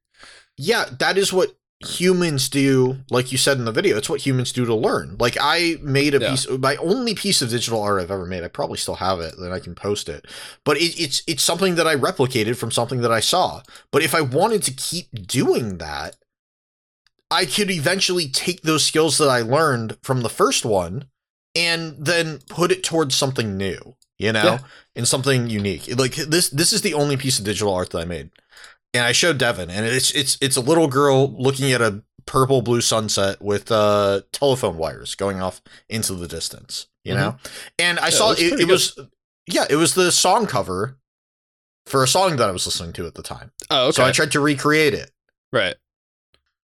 yeah 0.57 0.87
that 0.99 1.17
is 1.19 1.33
what 1.33 1.55
humans 1.81 2.49
do 2.49 2.99
like 3.09 3.31
you 3.31 3.39
said 3.39 3.57
in 3.57 3.65
the 3.65 3.71
video. 3.71 3.97
It's 3.97 4.11
what 4.11 4.27
humans 4.27 4.51
do 4.53 4.65
to 4.65 4.75
learn. 4.75 5.17
Like 5.21 5.37
i 5.41 5.77
made 5.81 6.13
a 6.15 6.19
Yeah. 6.21 6.31
piece 6.31 6.49
my 6.51 6.75
only 6.77 7.15
piece 7.15 7.41
of 7.41 7.51
digital 7.51 7.81
art 7.81 8.03
i've 8.03 8.11
ever 8.11 8.27
made 8.27 8.43
i 8.43 8.49
probably 8.49 8.79
still 8.79 8.97
have 8.97 9.21
it 9.21 9.35
then 9.39 9.53
i 9.53 9.61
can 9.61 9.77
post 9.77 10.09
it. 10.09 10.27
But 10.65 10.77
it, 10.79 10.99
it's 11.01 11.23
it's 11.29 11.43
something 11.45 11.77
that 11.77 11.87
i 11.87 11.95
replicated 11.95 12.57
from 12.57 12.73
something 12.73 13.01
that 13.03 13.13
i 13.13 13.21
saw. 13.21 13.63
But 13.93 14.03
if 14.03 14.13
i 14.13 14.21
wanted 14.21 14.65
to 14.65 14.73
keep 14.73 15.07
doing 15.29 15.79
that 15.79 16.17
i 17.31 17.45
could 17.45 17.71
eventually 17.71 18.29
take 18.29 18.63
those 18.63 18.85
skills 18.85 19.19
that 19.19 19.29
i 19.29 19.41
learned 19.43 19.99
from 20.03 20.23
the 20.23 20.29
first 20.31 20.65
one 20.65 21.05
and 21.55 21.95
then 21.99 22.41
put 22.49 22.73
it 22.73 22.83
towards 22.83 23.15
something 23.15 23.57
new 23.57 23.95
you 24.19 24.33
know? 24.33 24.43
Yeah. 24.43 24.59
And 24.99 25.09
something 25.09 25.49
unique 25.49 25.89
like 25.97 26.15
this 26.17 26.51
this 26.51 26.75
is 26.75 26.83
the 26.83 26.93
only 26.93 27.17
piece 27.17 27.39
of 27.39 27.45
digital 27.47 27.73
art 27.75 27.89
that 27.91 28.01
i 28.01 28.05
made 28.05 28.31
and 28.95 29.05
I 29.05 29.13
showed 29.13 29.37
Devin, 29.39 29.69
and 29.71 29.85
it's 29.85 30.11
it's 30.13 30.39
it's 30.41 30.57
a 30.57 30.61
little 30.63 30.89
girl 30.89 31.31
looking 31.39 31.73
at 31.73 31.83
a 31.83 32.03
purple 32.27 32.63
blue 32.63 32.81
sunset 32.81 33.41
with 33.41 33.71
uh 33.71 34.23
telephone 34.33 34.79
wires 34.79 35.15
going 35.15 35.41
off 35.41 35.61
into 35.89 36.15
the 36.15 36.27
distance, 36.27 36.87
you 37.05 37.15
know. 37.15 37.37
And 37.79 37.99
I 37.99 38.09
Mm-hmm. 38.09 38.13
Yeah, 38.13 38.19
saw 38.19 38.29
looks 38.29 38.41
it, 38.41 38.61
it 38.61 38.69
was 38.69 38.99
yeah, 39.47 39.67
it 39.69 39.77
was 39.77 39.95
the 39.95 40.11
song 40.11 40.47
cover 40.47 40.99
for 41.85 42.03
a 42.03 42.09
song 42.09 42.37
that 42.37 42.49
I 42.49 42.53
was 42.53 42.65
listening 42.67 42.93
to 42.95 43.07
at 43.07 43.15
the 43.15 43.23
time. 43.23 43.51
Oh, 43.71 43.89
okay. 43.89 43.97
So 43.97 44.05
I 44.05 44.11
tried 44.13 44.33
to 44.33 44.41
recreate 44.41 44.95
it, 44.95 45.11
right. 45.53 45.77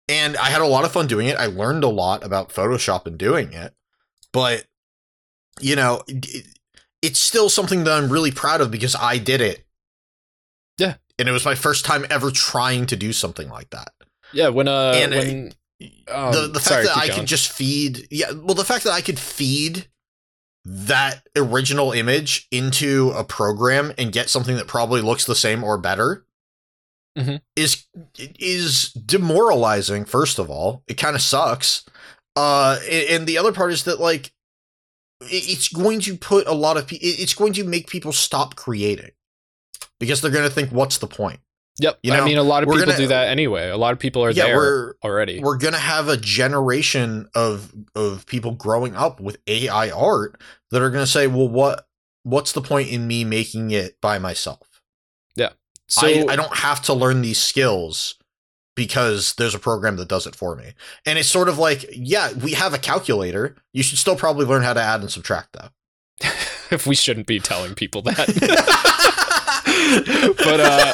and 0.07 0.35
I 0.37 0.49
had 0.49 0.61
a 0.61 0.67
lot 0.67 0.83
of 0.85 0.91
fun 0.91 1.05
doing 1.07 1.27
it. 1.27 1.37
I 1.37 1.45
learned 1.45 1.83
a 1.83 1.89
lot 1.89 2.23
about 2.23 2.49
Photoshop 2.49 3.05
and 3.05 3.17
doing 3.19 3.53
it, 3.53 3.75
but 4.33 4.65
you 5.59 5.75
know, 5.75 6.01
it, 6.07 6.47
it's 7.01 7.19
still 7.19 7.49
something 7.49 7.83
that 7.85 7.93
I'm 7.93 8.11
really 8.11 8.31
proud 8.31 8.61
of 8.61 8.71
because 8.71 8.95
I 8.95 9.17
did 9.17 9.41
it. 9.41 9.63
Yeah. 10.77 10.95
And 11.17 11.27
it 11.27 11.31
was 11.31 11.45
my 11.45 11.55
first 11.55 11.85
time 11.85 12.05
ever 12.09 12.31
trying 12.31 12.85
to 12.87 12.95
do 12.95 13.11
something 13.13 13.49
like 13.49 13.69
that. 13.71 13.89
Yeah, 14.33 14.49
when 14.49 14.67
uh 14.67 14.93
And, 14.95 15.11
when 15.13 15.53
um, 16.11 16.31
the 16.33 16.47
the 16.47 16.59
fact 16.59 16.65
sorry, 16.65 16.85
that 16.85 16.97
I 16.97 17.07
going. 17.07 17.19
could 17.21 17.27
just 17.27 17.51
feed 17.51 18.07
yeah 18.11 18.31
well 18.31 18.53
the 18.55 18.65
fact 18.65 18.83
that 18.83 18.91
I 18.93 19.01
could 19.01 19.17
feed 19.19 19.87
that 20.65 21.25
original 21.37 21.93
image 21.93 22.47
into 22.51 23.11
a 23.15 23.23
program 23.23 23.93
and 23.97 24.11
get 24.11 24.29
something 24.29 24.57
that 24.57 24.67
probably 24.67 25.01
looks 25.01 25.25
the 25.25 25.35
same 25.35 25.63
or 25.63 25.77
better 25.77 26.25
Mhm. 27.17 27.41
is 27.55 27.85
is 28.17 28.91
demoralizing 28.93 30.03
first 30.05 30.37
of 30.37 30.49
all 30.49 30.83
it 30.87 30.95
kind 30.95 31.15
of 31.15 31.21
sucks 31.21 31.85
uh 32.35 32.77
a- 32.83 33.15
and 33.15 33.25
the 33.25 33.37
other 33.37 33.51
part 33.53 33.71
is 33.71 33.85
that 33.85 33.99
like 34.01 34.27
it- 34.27 34.31
it's 35.21 35.67
going 35.67 35.99
to 35.99 36.15
put 36.15 36.47
a 36.47 36.53
lot 36.53 36.77
of 36.77 36.87
people 36.87 37.07
it's 37.09 37.33
going 37.33 37.53
to 37.53 37.63
make 37.63 37.87
people 37.87 38.11
stop 38.11 38.55
creating 38.55 39.11
because 39.99 40.21
they're 40.21 40.31
going 40.31 40.47
to 40.47 40.53
think 40.53 40.71
what's 40.71 40.97
the 40.97 41.07
point 41.07 41.39
Yep. 41.81 41.99
you 42.03 42.11
know, 42.11 42.21
I 42.21 42.25
mean, 42.25 42.37
a 42.37 42.43
lot 42.43 42.61
of 42.61 42.67
people 42.67 42.85
gonna- 42.85 42.97
do 42.97 43.07
that 43.07 43.29
anyway. 43.29 43.69
A 43.69 43.77
lot 43.77 43.93
of 43.93 43.99
people 43.99 44.23
are 44.23 44.31
yeah 44.31 44.47
there 44.47 44.57
we're 44.57 44.93
already. 45.01 45.39
we're 45.39 45.57
gonna 45.57 45.77
have 45.77 46.09
a 46.09 46.17
generation 46.17 47.29
of 47.33 47.73
of 47.95 48.25
people 48.25 48.51
growing 48.51 48.95
up 48.97 49.21
with 49.21 49.37
AI 49.47 49.89
art 49.89 50.41
that 50.71 50.81
are 50.81 50.89
gonna 50.89 51.07
say, 51.07 51.27
well, 51.27 51.47
what 51.47 51.87
what's 52.23 52.51
the 52.51 52.61
point 52.61 52.89
in 52.89 53.07
me 53.07 53.23
making 53.23 53.71
it 53.71 53.95
by 54.01 54.19
myself? 54.19 54.81
Yeah. 55.37 55.51
So 55.87 56.05
I, 56.05 56.25
I 56.29 56.35
don't 56.35 56.57
have 56.57 56.81
to 56.83 56.93
learn 56.93 57.21
these 57.21 57.39
skills 57.41 58.15
because 58.79 59.33
there's 59.33 59.53
a 59.53 59.59
program 59.59 59.97
that 59.97 60.07
does 60.07 60.25
it 60.25 60.37
for 60.37 60.55
me. 60.55 60.71
And 61.05 61.19
it's 61.19 61.27
sort 61.27 61.49
of 61.49 61.57
like, 61.57 61.83
yeah, 61.91 62.31
we 62.31 62.53
have 62.53 62.73
a 62.73 62.77
calculator. 62.77 63.57
You 63.73 63.83
should 63.83 63.97
still 63.97 64.15
probably 64.15 64.45
learn 64.45 64.63
how 64.63 64.73
to 64.73 64.81
add 64.81 65.01
and 65.01 65.11
subtract 65.11 65.49
though. 65.51 65.67
if 66.71 66.87
we 66.87 66.95
shouldn't 66.95 67.27
be 67.27 67.41
telling 67.41 67.75
people 67.75 68.01
that. 68.03 68.15
but 70.37 70.59
uh 70.61 70.93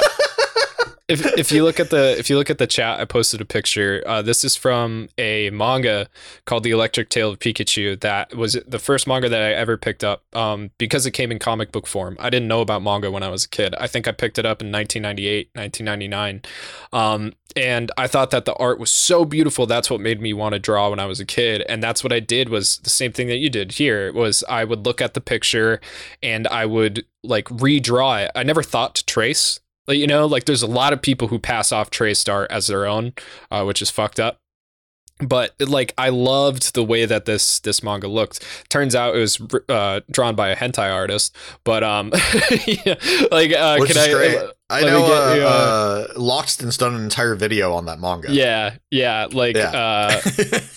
if 1.08 1.24
if 1.38 1.52
you 1.52 1.62
look 1.62 1.78
at 1.78 1.90
the 1.90 2.18
if 2.18 2.28
you 2.28 2.36
look 2.36 2.50
at 2.50 2.58
the 2.58 2.66
chat, 2.66 2.98
I 2.98 3.04
posted 3.04 3.40
a 3.40 3.44
picture. 3.44 4.02
Uh, 4.06 4.22
this 4.22 4.42
is 4.42 4.56
from 4.56 5.08
a 5.16 5.50
manga 5.50 6.08
called 6.46 6.64
The 6.64 6.72
Electric 6.72 7.10
Tale 7.10 7.30
of 7.30 7.38
Pikachu. 7.38 8.00
That 8.00 8.34
was 8.34 8.58
the 8.66 8.80
first 8.80 9.06
manga 9.06 9.28
that 9.28 9.40
I 9.40 9.52
ever 9.52 9.76
picked 9.76 10.02
up 10.02 10.24
um, 10.34 10.70
because 10.78 11.06
it 11.06 11.12
came 11.12 11.30
in 11.30 11.38
comic 11.38 11.70
book 11.70 11.86
form. 11.86 12.16
I 12.18 12.28
didn't 12.28 12.48
know 12.48 12.60
about 12.60 12.82
manga 12.82 13.10
when 13.10 13.22
I 13.22 13.28
was 13.28 13.44
a 13.44 13.48
kid. 13.48 13.76
I 13.76 13.86
think 13.86 14.08
I 14.08 14.12
picked 14.12 14.36
it 14.38 14.44
up 14.44 14.60
in 14.60 14.72
1998, 14.72 15.50
1999, 15.54 16.42
um, 16.92 17.32
and 17.54 17.92
I 17.96 18.08
thought 18.08 18.32
that 18.32 18.44
the 18.44 18.54
art 18.54 18.80
was 18.80 18.90
so 18.90 19.24
beautiful. 19.24 19.64
That's 19.64 19.88
what 19.88 20.00
made 20.00 20.20
me 20.20 20.32
want 20.32 20.54
to 20.54 20.58
draw 20.58 20.90
when 20.90 20.98
I 20.98 21.06
was 21.06 21.20
a 21.20 21.24
kid, 21.24 21.62
and 21.68 21.80
that's 21.80 22.02
what 22.02 22.12
I 22.12 22.18
did. 22.18 22.48
Was 22.48 22.78
the 22.78 22.90
same 22.90 23.12
thing 23.12 23.28
that 23.28 23.38
you 23.38 23.48
did 23.48 23.72
here. 23.72 24.12
Was 24.12 24.42
I 24.48 24.64
would 24.64 24.84
look 24.84 25.00
at 25.00 25.14
the 25.14 25.20
picture 25.20 25.80
and 26.20 26.48
I 26.48 26.66
would 26.66 27.06
like 27.22 27.44
redraw 27.46 28.24
it. 28.24 28.32
I 28.34 28.42
never 28.42 28.64
thought 28.64 28.96
to 28.96 29.06
trace. 29.06 29.60
Like, 29.86 29.98
you 29.98 30.06
know, 30.06 30.26
like 30.26 30.44
there's 30.44 30.62
a 30.62 30.66
lot 30.66 30.92
of 30.92 31.00
people 31.02 31.28
who 31.28 31.38
pass 31.38 31.72
off 31.72 31.90
traced 31.90 32.28
art 32.28 32.50
as 32.50 32.66
their 32.66 32.86
own, 32.86 33.12
uh, 33.50 33.64
which 33.64 33.80
is 33.80 33.90
fucked 33.90 34.18
up. 34.20 34.38
But 35.18 35.54
like, 35.60 35.94
I 35.96 36.10
loved 36.10 36.74
the 36.74 36.84
way 36.84 37.06
that 37.06 37.24
this 37.24 37.58
this 37.60 37.82
manga 37.82 38.06
looked. 38.08 38.44
Turns 38.68 38.94
out 38.94 39.16
it 39.16 39.20
was 39.20 39.40
uh, 39.68 40.00
drawn 40.10 40.34
by 40.34 40.50
a 40.50 40.56
hentai 40.56 40.92
artist. 40.92 41.34
But 41.64 41.82
um, 41.82 42.12
yeah, 42.66 42.96
like, 43.30 43.52
uh, 43.52 43.76
Which 43.78 43.92
can 43.92 43.96
is 43.96 44.08
I? 44.08 44.12
great. 44.12 44.50
I 44.68 44.80
let 44.80 44.90
know 44.90 45.06
get 45.06 45.42
uh, 45.42 45.46
uh, 45.46 45.48
uh, 45.48 46.14
Loxton's 46.18 46.76
done 46.76 46.94
an 46.96 47.04
entire 47.04 47.36
video 47.36 47.72
on 47.74 47.84
that 47.86 48.00
manga. 48.00 48.32
Yeah, 48.32 48.74
yeah. 48.90 49.28
Like, 49.30 49.54
Yeah. 49.56 49.70
uh, 49.70 50.20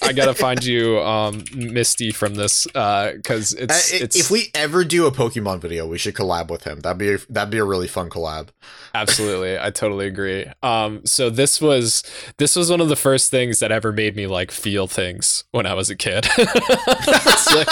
I 0.04 0.14
gotta 0.14 0.36
find 0.36 0.64
you 0.64 1.00
um 1.00 1.44
Misty 1.56 2.12
from 2.12 2.36
this 2.36 2.68
uh 2.76 3.14
because 3.14 3.54
it's 3.54 3.94
Uh, 3.94 3.98
it's 4.04 4.16
if 4.16 4.30
we 4.30 4.52
ever 4.54 4.84
do 4.84 5.08
a 5.08 5.12
Pokemon 5.12 5.60
video, 5.60 5.88
we 5.88 5.98
should 5.98 6.14
collab 6.14 6.50
with 6.52 6.66
him. 6.66 6.82
That'd 6.82 7.00
be 7.00 7.16
that'd 7.34 7.50
be 7.50 7.58
a 7.58 7.64
really 7.66 7.88
fun 7.88 8.10
collab. 8.10 8.50
absolutely 8.96 9.58
i 9.60 9.70
totally 9.70 10.08
agree 10.08 10.48
um 10.64 11.06
so 11.06 11.30
this 11.30 11.62
was 11.62 12.02
this 12.38 12.56
was 12.56 12.72
one 12.72 12.82
of 12.82 12.90
the 12.90 12.96
first 12.96 13.30
things 13.30 13.60
that 13.60 13.72
ever 13.72 13.92
made 13.92 14.16
me 14.16 14.26
like 14.26 14.50
feel 14.50 14.88
things 14.88 15.44
when 15.52 15.68
i 15.68 15.76
was 15.76 15.92
a 15.92 15.96
kid 15.96 16.26
it's, 16.40 17.54
like, 17.56 17.68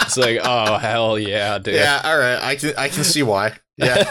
it's 0.00 0.16
like 0.16 0.38
oh 0.42 0.78
hell 0.78 1.18
yeah 1.18 1.58
dude 1.58 1.74
Yeah, 1.74 2.00
all 2.04 2.18
right. 2.18 2.42
I 2.42 2.56
can 2.56 2.72
I 2.78 2.88
can 2.88 3.04
see 3.04 3.22
why. 3.22 3.52
Yeah, 3.76 4.04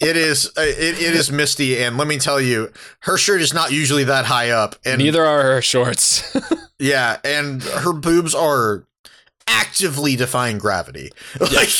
it 0.00 0.16
is. 0.16 0.46
uh, 0.58 0.62
It, 0.62 1.00
it 1.00 1.14
is 1.14 1.30
Misty, 1.30 1.82
and 1.82 1.96
let 1.96 2.08
me 2.08 2.18
tell 2.18 2.40
you, 2.40 2.72
her 3.00 3.16
shirt 3.16 3.40
is 3.40 3.54
not 3.54 3.70
usually 3.72 4.04
that 4.04 4.24
high 4.24 4.50
up, 4.50 4.76
and 4.84 4.98
neither 4.98 5.24
are 5.24 5.42
her 5.42 5.62
shorts. 5.62 6.36
Yeah, 6.78 7.16
and 7.24 7.62
her 7.62 7.94
boobs 7.94 8.34
are 8.34 8.84
actively 9.48 10.14
defying 10.16 10.58
gravity. 10.58 11.10
Like, 11.40 11.70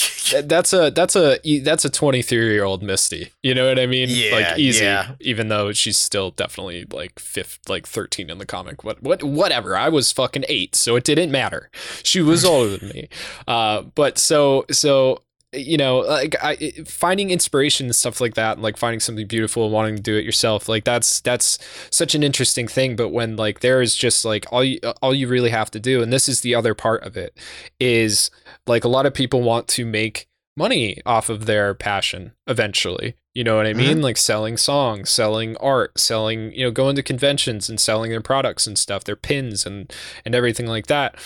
that's 0.48 0.72
a 0.72 0.90
that's 0.90 1.14
a 1.16 1.38
that's 1.60 1.84
a 1.84 1.90
23 1.90 2.52
year 2.52 2.64
old 2.64 2.82
misty. 2.82 3.30
You 3.42 3.54
know 3.54 3.68
what 3.68 3.78
i 3.78 3.86
mean? 3.86 4.08
Yeah, 4.10 4.32
like 4.32 4.58
easy 4.58 4.84
yeah. 4.84 5.12
even 5.20 5.48
though 5.48 5.72
she's 5.72 5.96
still 5.96 6.30
definitely 6.32 6.84
like 6.90 7.18
fifth 7.20 7.60
like 7.68 7.86
13 7.86 8.28
in 8.30 8.38
the 8.38 8.46
comic. 8.46 8.82
What 8.82 9.02
what 9.02 9.22
whatever. 9.22 9.76
I 9.76 9.88
was 9.88 10.10
fucking 10.12 10.44
eight 10.48 10.74
so 10.74 10.96
it 10.96 11.04
didn't 11.04 11.30
matter. 11.30 11.70
She 12.02 12.20
was 12.22 12.44
older 12.52 12.76
than 12.78 12.88
me. 12.88 13.08
Uh 13.46 13.82
but 13.82 14.18
so 14.18 14.64
so 14.70 15.22
you 15.57 15.76
know 15.76 15.98
like 15.98 16.36
I, 16.42 16.57
finding 16.86 17.30
inspiration 17.30 17.86
and 17.86 17.94
stuff 17.94 18.20
like 18.20 18.34
that 18.34 18.54
and 18.54 18.62
like 18.62 18.76
finding 18.76 19.00
something 19.00 19.26
beautiful 19.26 19.64
and 19.64 19.72
wanting 19.72 19.96
to 19.96 20.02
do 20.02 20.16
it 20.16 20.24
yourself 20.24 20.68
like 20.68 20.84
that's 20.84 21.20
that's 21.20 21.59
such 21.90 22.14
an 22.14 22.22
interesting 22.22 22.68
thing 22.68 22.96
but 22.96 23.09
when 23.09 23.36
like 23.36 23.61
there 23.61 23.80
is 23.80 23.96
just 23.96 24.24
like 24.24 24.46
all 24.52 24.64
you 24.64 24.78
all 25.02 25.14
you 25.14 25.28
really 25.28 25.50
have 25.50 25.70
to 25.70 25.80
do 25.80 26.02
and 26.02 26.12
this 26.12 26.28
is 26.28 26.40
the 26.40 26.54
other 26.54 26.74
part 26.74 27.02
of 27.04 27.16
it 27.16 27.36
is 27.80 28.30
like 28.66 28.84
a 28.84 28.88
lot 28.88 29.07
of 29.07 29.14
people 29.14 29.42
want 29.42 29.68
to 29.68 29.84
make 29.84 30.28
money 30.57 31.00
off 31.04 31.28
of 31.28 31.46
their 31.46 31.74
passion 31.74 32.32
eventually 32.46 33.16
you 33.34 33.44
know 33.44 33.57
what 33.57 33.66
i 33.66 33.72
mm-hmm. 33.72 33.80
mean? 33.80 34.02
Like 34.02 34.16
selling 34.16 34.57
songs 34.57 35.11
selling 35.11 35.57
art 35.59 35.98
selling 35.98 36.52
you 36.52 36.64
know 36.64 36.70
going 36.70 36.96
to 36.96 37.02
conventions 37.02 37.68
and 37.68 37.78
selling 37.78 38.11
their 38.11 38.22
products 38.22 38.66
and 38.66 38.78
stuff 38.78 39.04
their 39.04 39.16
pins 39.16 39.66
and 39.66 39.92
and 40.24 40.34
everything 40.34 40.66
like 40.66 40.86
that. 40.86 41.16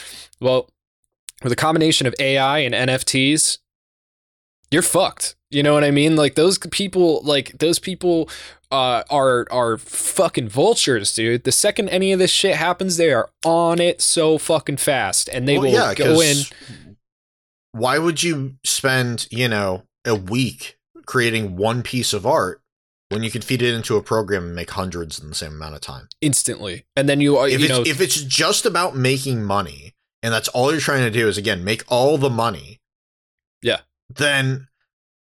Well 0.40 0.68
with 1.42 1.52
a 1.52 1.56
combination 1.56 2.06
of 2.06 2.14
ai 2.18 2.58
and 2.58 2.74
nfts 2.74 3.58
you're 4.70 4.82
fucked. 4.82 5.36
You 5.50 5.62
know 5.62 5.74
what 5.74 5.84
I 5.84 5.90
mean? 5.90 6.16
Like 6.16 6.34
those 6.36 6.58
people, 6.58 7.22
like 7.24 7.58
those 7.58 7.78
people 7.78 8.28
uh, 8.70 9.02
are 9.10 9.46
are 9.50 9.76
fucking 9.78 10.48
vultures, 10.48 11.12
dude. 11.14 11.44
The 11.44 11.52
second 11.52 11.88
any 11.88 12.12
of 12.12 12.18
this 12.18 12.30
shit 12.30 12.56
happens, 12.56 12.96
they 12.96 13.12
are 13.12 13.28
on 13.44 13.80
it 13.80 14.00
so 14.00 14.38
fucking 14.38 14.76
fast, 14.76 15.28
and 15.28 15.48
they 15.48 15.58
Well, 15.58 15.66
will 15.66 15.72
yeah, 15.72 15.94
go 15.94 16.20
in. 16.20 16.36
Why 17.72 17.98
would 17.98 18.22
you 18.22 18.54
spend, 18.64 19.26
you 19.30 19.48
know, 19.48 19.84
a 20.04 20.14
week 20.14 20.76
creating 21.06 21.56
one 21.56 21.82
piece 21.82 22.12
of 22.12 22.26
art 22.26 22.60
when 23.10 23.22
you 23.22 23.30
can 23.30 23.42
feed 23.42 23.62
it 23.62 23.74
into 23.74 23.96
a 23.96 24.02
program 24.02 24.44
and 24.44 24.54
make 24.54 24.70
hundreds 24.70 25.20
in 25.20 25.28
the 25.28 25.34
same 25.34 25.52
amount 25.52 25.74
of 25.74 25.80
time? 25.80 26.08
instantly, 26.20 26.84
and 26.96 27.08
then 27.08 27.20
you 27.20 27.36
are 27.36 27.48
If 27.48 27.60
you 27.60 27.66
it's 27.66 27.74
know 27.74 27.82
if 27.84 28.00
it's 28.00 28.22
just 28.22 28.66
about 28.66 28.96
making 28.96 29.42
money 29.42 29.94
and 30.22 30.32
that's 30.32 30.48
all 30.48 30.70
you're 30.70 30.80
trying 30.80 31.02
to 31.02 31.10
do 31.10 31.26
is 31.28 31.38
again 31.38 31.64
make 31.64 31.82
all 31.88 32.18
the 32.18 32.30
money. 32.30 32.79
Then 34.16 34.66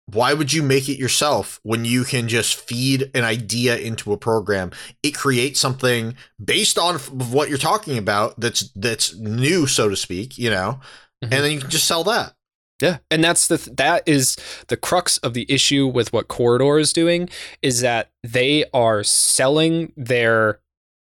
why 0.07 0.33
would 0.33 0.53
you 0.55 0.63
make 0.63 0.89
it 0.89 0.99
yourself 0.99 1.61
when 1.63 1.85
you 1.85 2.03
can 2.03 2.29
just 2.29 2.55
feed 2.59 3.11
an 3.15 3.25
idea 3.25 3.77
into 3.77 4.13
a 4.13 4.17
program? 4.17 4.71
It 5.03 5.15
creates 5.15 5.61
something 5.61 6.15
based 6.43 6.79
on 6.79 6.95
f- 6.95 7.11
what 7.11 7.51
you're 7.51 7.59
talking 7.59 7.99
about 7.99 8.41
that's 8.41 8.71
that's 8.75 9.15
new, 9.17 9.67
so 9.67 9.89
to 9.91 9.97
speak, 9.97 10.39
you 10.39 10.49
know, 10.51 10.81
Mhm. 11.23 11.33
and 11.33 11.33
then 11.33 11.53
you 11.53 11.61
can 11.61 11.69
just 11.71 11.87
sell 11.87 12.05
that. 12.05 12.35
Yeah, 12.81 12.99
and 13.11 13.23
that's 13.23 13.49
the 13.49 13.59
th- 13.59 13.77
that 13.77 14.05
is 14.07 14.37
the 14.69 14.77
crux 14.77 15.19
of 15.19 15.35
the 15.35 15.45
issue 15.53 15.87
with 15.87 16.13
what 16.13 16.29
Corridor 16.29 16.79
is 16.79 16.93
doing 16.93 17.29
is 17.61 17.81
that 17.81 18.11
they 18.23 18.65
are 18.73 19.03
selling 19.05 19.93
their 19.97 20.61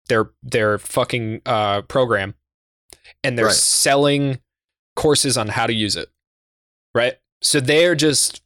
their 0.08 0.30
their 0.42 0.78
fucking 0.78 1.42
uh 1.44 1.82
program 1.82 2.34
and 3.22 3.36
they're 3.38 3.46
Right. 3.46 3.54
selling 3.54 4.40
courses 4.96 5.36
on 5.36 5.48
how 5.48 5.66
to 5.66 5.72
use 5.74 5.94
it. 5.94 6.08
Right? 6.94 7.18
So 7.40 7.60
they're 7.60 7.94
just 7.94 8.42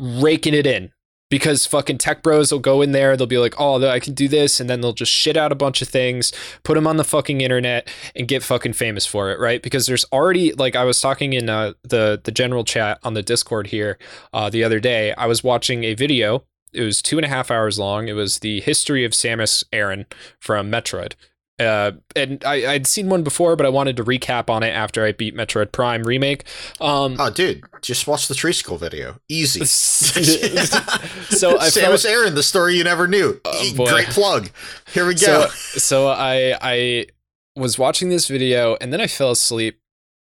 raking 0.00 0.54
it 0.54 0.66
in 0.66 0.92
because 1.30 1.66
fucking 1.66 1.98
tech 1.98 2.22
bros 2.22 2.52
will 2.52 2.58
go 2.58 2.82
in 2.82 2.92
there 2.92 3.16
they'll 3.16 3.26
be 3.26 3.38
like 3.38 3.54
oh 3.58 3.84
I 3.88 3.98
can 3.98 4.14
do 4.14 4.28
this 4.28 4.60
and 4.60 4.70
then 4.70 4.80
they'll 4.80 4.92
just 4.92 5.12
shit 5.12 5.36
out 5.36 5.52
a 5.52 5.56
bunch 5.56 5.82
of 5.82 5.88
things 5.88 6.32
put 6.62 6.74
them 6.74 6.86
on 6.86 6.96
the 6.96 7.04
fucking 7.04 7.40
internet 7.40 7.88
and 8.14 8.28
get 8.28 8.42
fucking 8.42 8.74
famous 8.74 9.06
for 9.06 9.30
it 9.30 9.40
right? 9.40 9.62
Because 9.62 9.86
there's 9.86 10.04
already 10.12 10.52
like 10.52 10.76
I 10.76 10.84
was 10.84 11.00
talking 11.00 11.32
in 11.32 11.48
uh, 11.48 11.72
the 11.82 12.20
the 12.22 12.32
general 12.32 12.64
chat 12.64 12.98
on 13.02 13.14
the 13.14 13.22
discord 13.22 13.68
here 13.68 13.98
uh, 14.32 14.50
the 14.50 14.64
other 14.64 14.80
day. 14.80 15.12
I 15.14 15.26
was 15.26 15.42
watching 15.42 15.84
a 15.84 15.94
video. 15.94 16.44
It 16.72 16.82
was 16.82 17.00
two 17.00 17.16
and 17.16 17.24
a 17.24 17.28
half 17.28 17.50
hours 17.50 17.78
long. 17.78 18.08
It 18.08 18.12
was 18.12 18.40
the 18.40 18.60
history 18.60 19.04
of 19.04 19.12
Samus 19.12 19.64
Aran 19.72 20.06
from 20.40 20.70
Metroid 20.70 21.14
uh, 21.58 21.92
and 22.14 22.44
I, 22.44 22.66
I'd 22.72 22.86
seen 22.86 23.08
one 23.08 23.22
before, 23.22 23.56
but 23.56 23.64
I 23.64 23.70
wanted 23.70 23.96
to 23.96 24.04
recap 24.04 24.50
on 24.50 24.62
it 24.62 24.70
after 24.70 25.04
I 25.04 25.12
beat 25.12 25.34
Metroid 25.34 25.72
Prime 25.72 26.02
remake. 26.02 26.44
Um, 26.80 27.16
Oh, 27.18 27.30
dude, 27.30 27.64
just 27.80 28.06
watch 28.06 28.28
the 28.28 28.34
Treesicle 28.34 28.78
video. 28.78 29.18
Easy. 29.28 29.64
so 29.64 31.58
I 31.58 31.68
Samus 31.68 32.02
felt, 32.02 32.04
Aran, 32.04 32.34
the 32.34 32.42
story 32.42 32.76
you 32.76 32.84
never 32.84 33.08
knew. 33.08 33.40
Oh, 33.44 33.72
Great 33.86 34.08
plug. 34.08 34.50
Here 34.92 35.06
we 35.06 35.16
so 35.16 35.44
go. 35.44 35.48
so 35.48 36.08
I 36.08 36.56
I 36.60 37.06
was 37.54 37.78
watching 37.78 38.10
this 38.10 38.28
video 38.28 38.76
and 38.80 38.92
then 38.92 39.00
I 39.00 39.06
fell 39.06 39.30
asleep 39.30 39.80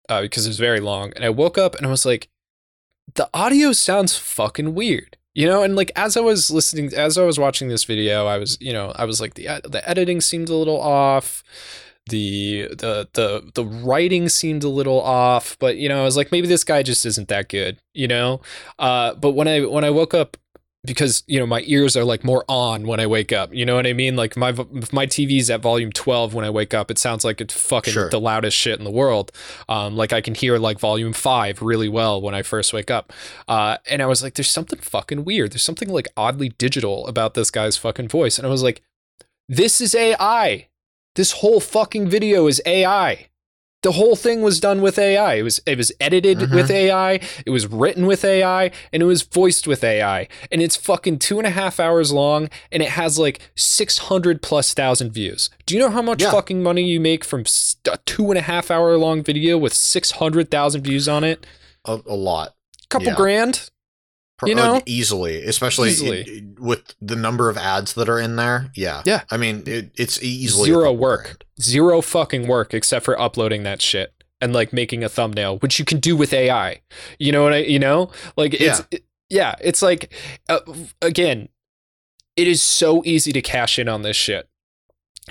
uh, 0.08 0.20
because 0.20 0.44
it 0.44 0.50
was 0.50 0.58
very 0.58 0.80
long, 0.80 1.12
and 1.16 1.24
I 1.24 1.30
woke 1.30 1.56
up 1.56 1.74
and 1.76 1.86
I 1.86 1.90
was 1.90 2.04
like, 2.04 2.28
the 3.14 3.30
audio 3.32 3.72
sounds 3.72 4.16
fucking 4.16 4.74
weird. 4.74 5.16
You 5.34 5.46
know, 5.46 5.62
and 5.62 5.74
like 5.74 5.90
as 5.96 6.16
I 6.16 6.20
was 6.20 6.50
listening, 6.50 6.92
as 6.94 7.16
I 7.16 7.24
was 7.24 7.38
watching 7.38 7.68
this 7.68 7.84
video, 7.84 8.26
I 8.26 8.36
was, 8.38 8.58
you 8.60 8.72
know, 8.72 8.92
I 8.96 9.06
was 9.06 9.20
like 9.20 9.34
the 9.34 9.46
the 9.64 9.86
editing 9.88 10.20
seemed 10.20 10.50
a 10.50 10.54
little 10.54 10.80
off, 10.80 11.42
the 12.06 12.68
the 12.70 13.08
the 13.14 13.50
the 13.54 13.64
writing 13.64 14.28
seemed 14.28 14.64
a 14.64 14.68
little 14.68 15.00
off, 15.00 15.56
but 15.58 15.76
you 15.76 15.88
know, 15.88 16.00
I 16.00 16.04
was 16.04 16.16
like 16.16 16.32
maybe 16.32 16.48
this 16.48 16.64
guy 16.64 16.82
just 16.82 17.06
isn't 17.06 17.28
that 17.28 17.48
good, 17.48 17.78
you 17.94 18.08
know. 18.08 18.40
Uh, 18.78 19.14
but 19.14 19.32
when 19.32 19.48
I 19.48 19.60
when 19.64 19.84
I 19.84 19.90
woke 19.90 20.12
up, 20.12 20.36
because 20.84 21.22
you 21.26 21.38
know 21.38 21.46
my 21.46 21.62
ears 21.66 21.96
are 21.96 22.04
like 22.04 22.24
more 22.24 22.44
on 22.48 22.86
when 22.86 22.98
I 22.98 23.06
wake 23.06 23.32
up. 23.32 23.54
You 23.54 23.64
know 23.64 23.76
what 23.76 23.86
I 23.86 23.92
mean? 23.92 24.16
Like 24.16 24.36
my 24.36 24.50
if 24.50 24.92
my 24.92 25.06
TV's 25.06 25.48
at 25.50 25.60
volume 25.60 25.92
twelve 25.92 26.34
when 26.34 26.44
I 26.44 26.50
wake 26.50 26.74
up, 26.74 26.90
it 26.90 26.98
sounds 26.98 27.24
like 27.24 27.40
it's 27.40 27.54
fucking 27.54 27.92
Sure. 27.92 28.10
the 28.10 28.20
loudest 28.20 28.56
shit 28.56 28.78
in 28.78 28.84
the 28.84 28.90
world. 28.90 29.30
Um, 29.68 29.96
like 29.96 30.12
I 30.12 30.20
can 30.20 30.34
hear 30.34 30.58
like 30.58 30.80
volume 30.80 31.12
five 31.12 31.62
really 31.62 31.88
well 31.88 32.20
when 32.20 32.34
I 32.34 32.42
first 32.42 32.72
wake 32.72 32.90
up. 32.90 33.12
Uh, 33.46 33.76
and 33.88 34.02
I 34.02 34.06
was 34.06 34.22
like, 34.22 34.34
there's 34.34 34.50
something 34.50 34.80
fucking 34.80 35.24
weird. 35.24 35.52
There's 35.52 35.62
something 35.62 35.88
like 35.88 36.08
oddly 36.16 36.48
digital 36.50 37.06
about 37.06 37.34
this 37.34 37.50
guy's 37.50 37.76
fucking 37.76 38.08
voice. 38.08 38.38
And 38.38 38.46
I 38.46 38.50
was 38.50 38.62
like, 38.62 38.82
this 39.48 39.80
is 39.80 39.94
AI. 39.94 40.68
This 41.14 41.32
whole 41.32 41.60
fucking 41.60 42.08
video 42.08 42.46
is 42.48 42.60
AI. 42.66 43.28
The 43.82 43.92
whole 43.92 44.14
thing 44.14 44.42
was 44.42 44.60
done 44.60 44.80
with 44.80 44.96
AI. 44.96 45.34
It 45.34 45.42
was 45.42 45.60
it 45.66 45.76
was 45.76 45.90
edited 46.00 46.38
Mhm. 46.38 46.54
with 46.54 46.70
AI. 46.70 47.18
It 47.44 47.50
was 47.50 47.66
written 47.66 48.06
with 48.06 48.24
AI, 48.24 48.70
and 48.92 49.02
it 49.02 49.06
was 49.06 49.22
voiced 49.22 49.66
with 49.66 49.82
AI. 49.82 50.28
And 50.52 50.62
it's 50.62 50.76
fucking 50.76 51.18
two 51.18 51.38
and 51.38 51.46
a 51.48 51.50
half 51.50 51.80
hours 51.80 52.12
long, 52.12 52.48
and 52.70 52.80
it 52.82 52.90
has 52.90 53.18
like 53.18 53.40
six 53.56 53.98
hundred 53.98 54.40
plus 54.40 54.72
thousand 54.72 55.10
views. 55.10 55.50
Do 55.66 55.74
you 55.74 55.80
know 55.80 55.90
how 55.90 56.02
much 56.02 56.22
Yeah. 56.22 56.30
fucking 56.30 56.62
money 56.62 56.84
you 56.84 57.00
make 57.00 57.24
from 57.24 57.42
a 57.90 57.98
two 58.06 58.30
and 58.30 58.38
a 58.38 58.42
half 58.42 58.70
hour 58.70 58.96
long 58.96 59.22
video 59.24 59.58
with 59.58 59.74
six 59.74 60.12
hundred 60.12 60.48
thousand 60.50 60.82
views 60.82 61.08
on 61.08 61.24
it? 61.24 61.44
A, 61.84 61.98
a 62.06 62.14
lot. 62.14 62.54
Couple 62.88 63.08
Yeah. 63.08 63.14
grand. 63.16 63.68
You 64.48 64.54
know? 64.54 64.76
uh, 64.76 64.80
easily, 64.86 65.42
especially 65.42 65.90
Easily. 65.90 66.54
with 66.58 66.94
the 67.00 67.16
number 67.16 67.48
of 67.48 67.56
ads 67.56 67.94
that 67.94 68.08
are 68.08 68.18
in 68.20 68.36
there. 68.36 68.70
Yeah. 68.74 69.02
Yeah. 69.04 69.22
I 69.30 69.36
mean, 69.36 69.62
it, 69.66 69.90
it's 69.96 70.22
easily 70.22 70.66
Zero 70.66 70.92
work. 70.92 71.44
Zero 71.60 72.00
fucking 72.00 72.46
work 72.48 72.74
except 72.74 73.04
for 73.04 73.18
uploading 73.20 73.62
that 73.64 73.80
shit 73.82 74.12
and 74.40 74.52
like 74.52 74.72
making 74.72 75.04
a 75.04 75.08
thumbnail, 75.08 75.58
which 75.58 75.78
you 75.78 75.84
can 75.84 76.00
do 76.00 76.16
with 76.16 76.32
AI. 76.32 76.80
You 77.18 77.32
know 77.32 77.42
what 77.44 77.52
I? 77.52 77.58
You 77.58 77.78
know, 77.78 78.10
like 78.36 78.54
it's 78.54 78.62
Yeah. 78.80 78.84
it- 78.90 79.04
yeah. 79.30 79.54
It's 79.60 79.80
like 79.82 80.12
uh, 80.48 80.60
again, 81.00 81.48
it 82.36 82.48
is 82.48 82.60
so 82.62 83.02
easy 83.04 83.32
to 83.32 83.42
cash 83.42 83.78
in 83.78 83.88
on 83.88 84.02
this 84.02 84.16
shit. 84.16 84.48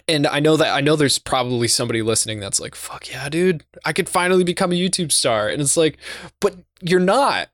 And 0.07 0.25
I 0.25 0.39
know 0.39 0.55
that 0.55 0.73
I 0.73 0.79
know 0.79 0.95
there's 0.95 1.19
probably 1.19 1.67
somebody 1.67 2.01
listening 2.01 2.39
that's 2.39 2.61
like, 2.61 2.75
"Fuck 2.75 3.09
yeah, 3.11 3.27
dude! 3.27 3.65
I 3.83 3.91
could 3.91 4.07
finally 4.07 4.45
become 4.45 4.71
a 4.71 4.75
YouTube 4.75 5.11
star." 5.11 5.49
And 5.49 5.61
it's 5.61 5.75
like, 5.75 5.97
but 6.39 6.55
you're 6.81 7.01
not. 7.01 7.49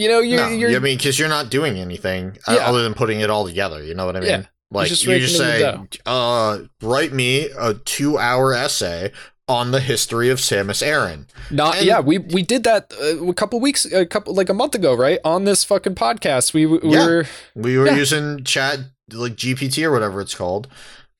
You 0.00 0.08
know, 0.08 0.20
you're 0.20 0.40
no, 0.40 0.48
you're 0.48 0.70
I 0.76 0.78
mean, 0.78 0.96
because 0.96 1.18
you're 1.18 1.28
not 1.28 1.50
doing 1.50 1.76
anything 1.78 2.38
uh, 2.48 2.54
Yeah. 2.56 2.68
other 2.68 2.82
than 2.82 2.94
putting 2.94 3.20
it 3.20 3.28
all 3.28 3.46
together. 3.46 3.82
You 3.84 3.94
know 3.94 4.06
what 4.06 4.16
I 4.16 4.20
mean? 4.20 4.28
Yeah. 4.30 4.42
Like 4.72 4.88
just 4.88 5.04
you 5.04 5.18
just 5.18 5.36
say, 5.36 5.74
uh, 6.06 6.58
write 6.80 7.12
me 7.12 7.48
a 7.58 7.74
two-hour 7.74 8.54
essay 8.54 9.12
on 9.48 9.72
the 9.72 9.80
history 9.80 10.30
of 10.30 10.38
Samus 10.38 10.80
Aran. 10.80 11.26
Not 11.50 11.76
And- 11.78 11.86
yeah, 11.86 12.00
we 12.00 12.18
we 12.18 12.42
did 12.42 12.62
that 12.64 12.92
uh, 13.02 13.26
a 13.26 13.34
couple 13.34 13.58
weeks, 13.60 13.84
a 13.84 14.06
couple 14.06 14.32
like 14.34 14.48
a 14.48 14.54
month 14.54 14.74
ago, 14.76 14.94
right? 14.94 15.18
On 15.24 15.44
this 15.44 15.64
fucking 15.64 15.96
podcast, 15.96 16.54
we, 16.54 16.66
we 16.66 16.78
Yeah. 16.84 17.04
were 17.06 17.26
We 17.54 17.76
were 17.76 17.86
Yeah. 17.88 17.96
using 17.96 18.44
chat 18.44 18.78
like 19.12 19.34
GPT 19.36 19.84
or 19.84 19.90
whatever 19.90 20.20
it's 20.20 20.36
called, 20.36 20.68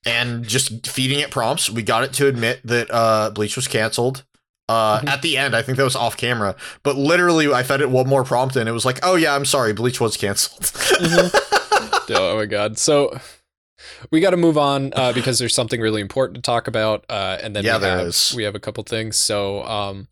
and 0.07 0.47
just 0.47 0.87
feeding 0.87 1.19
it 1.19 1.31
prompts. 1.33 1.69
We 1.69 1.83
got 1.83 2.05
it 2.05 2.13
to 2.15 2.29
admit 2.29 2.61
that 2.65 2.89
uh, 2.91 3.31
Bleach 3.31 3.57
was 3.57 3.67
canceled. 3.69 4.23
Uh, 4.71 5.01
Mhm. 5.01 5.09
At 5.09 5.23
the 5.23 5.37
end, 5.37 5.57
I 5.57 5.63
think 5.63 5.79
that 5.79 5.85
was 5.85 5.97
off 5.97 6.17
camera, 6.17 6.55
but 6.85 6.95
literally, 6.97 7.53
I 7.53 7.63
fed 7.65 7.81
it 7.81 7.91
one 7.91 8.07
more 8.07 8.23
prompt, 8.25 8.55
and 8.57 8.69
it 8.69 8.73
was 8.73 8.85
like, 8.85 8.99
"Oh 9.03 9.17
yeah, 9.17 9.35
I'm 9.35 9.45
sorry, 9.45 9.73
Bleach 9.73 10.01
was 10.01 10.17
canceled." 10.17 10.71
oh 12.11 12.37
my 12.37 12.47
god. 12.47 12.79
So 12.79 13.19
we 14.11 14.21
got 14.21 14.31
to 14.31 14.37
move 14.37 14.57
on 14.59 14.93
uh, 14.95 15.13
because 15.13 15.39
there's 15.39 15.55
something 15.55 15.81
really 15.81 16.01
important 16.01 16.37
to 16.37 16.43
talk 16.43 16.69
about, 16.69 17.05
uh, 17.09 17.39
and 17.43 17.55
then 17.57 17.65
Yeah, 17.65 17.77
we 17.77 17.81
there 17.83 17.99
have, 17.99 18.07
is. 18.09 18.33
we 18.37 18.45
have 18.45 18.55
a 18.55 18.61
couple 18.61 18.85
things. 18.85 19.17
So 19.17 19.65
um, 19.65 20.09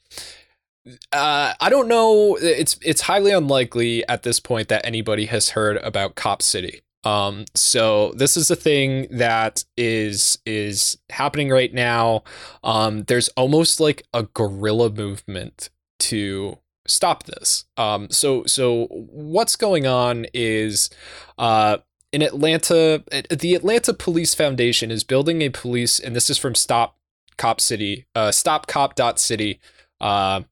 uh, 1.13 1.53
I 1.61 1.69
don't 1.71 1.89
know. 1.89 2.37
It's 2.41 2.77
it's 2.83 3.03
highly 3.03 3.31
unlikely 3.33 4.07
at 4.09 4.23
this 4.23 4.41
point 4.41 4.69
that 4.69 4.85
anybody 4.85 5.27
has 5.27 5.51
heard 5.51 5.77
about 5.79 6.15
Cop 6.15 6.43
City. 6.43 6.81
Um, 7.05 7.45
so 7.55 8.13
this 8.17 8.37
is 8.37 8.51
a 8.51 8.57
thing 8.57 9.07
that 9.11 9.65
is 9.77 10.39
is 10.45 10.99
happening 11.11 11.49
right 11.49 11.73
now. 11.73 12.25
Um, 12.65 13.05
there's 13.05 13.29
almost 13.31 13.81
like 13.81 14.03
a 14.13 14.25
guerrilla 14.25 14.91
movement 14.91 15.71
to 16.01 16.59
stop 16.87 17.25
this. 17.25 17.65
Um, 17.77 18.11
so 18.11 18.45
so 18.47 18.87
what's 18.91 19.57
going 19.57 19.87
on 19.87 20.27
is 20.35 20.91
uh, 21.39 21.79
in 22.13 22.23
Atlanta, 22.23 23.05
the 23.31 23.55
Atlanta 23.55 23.95
Police 23.95 24.35
Foundation 24.35 24.91
is 24.91 25.05
building 25.05 25.43
a 25.43 25.51
police, 25.51 26.01
and 26.01 26.17
this 26.17 26.31
is 26.31 26.39
from 26.39 26.55
Stop 26.55 26.97
Cop 27.37 27.61
City, 27.61 28.07
uh, 28.15 28.29
StopCop.city. 28.29 29.61
Uh, 30.01 30.43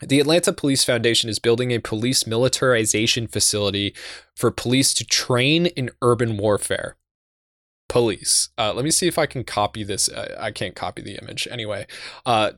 the 0.00 0.20
Atlanta 0.20 0.52
Police 0.52 0.84
Foundation 0.84 1.30
is 1.30 1.38
building 1.38 1.72
a 1.72 1.78
police 1.78 2.26
militarization 2.26 3.26
facility 3.26 3.94
for 4.34 4.50
police 4.50 4.92
to 4.94 5.04
train 5.04 5.66
in 5.66 5.90
urban 6.02 6.36
warfare. 6.36 6.96
Police. 7.88 8.50
Uh, 8.58 8.72
let 8.74 8.84
me 8.84 8.90
see 8.90 9.06
if 9.06 9.18
I 9.18 9.26
can 9.26 9.44
copy 9.44 9.84
this. 9.84 10.08
Uh, 10.08 10.36
I 10.38 10.50
can't 10.50 10.74
copy 10.74 11.02
the 11.02 11.16
image 11.22 11.46
anyway. 11.50 11.86
Uh, 12.24 12.52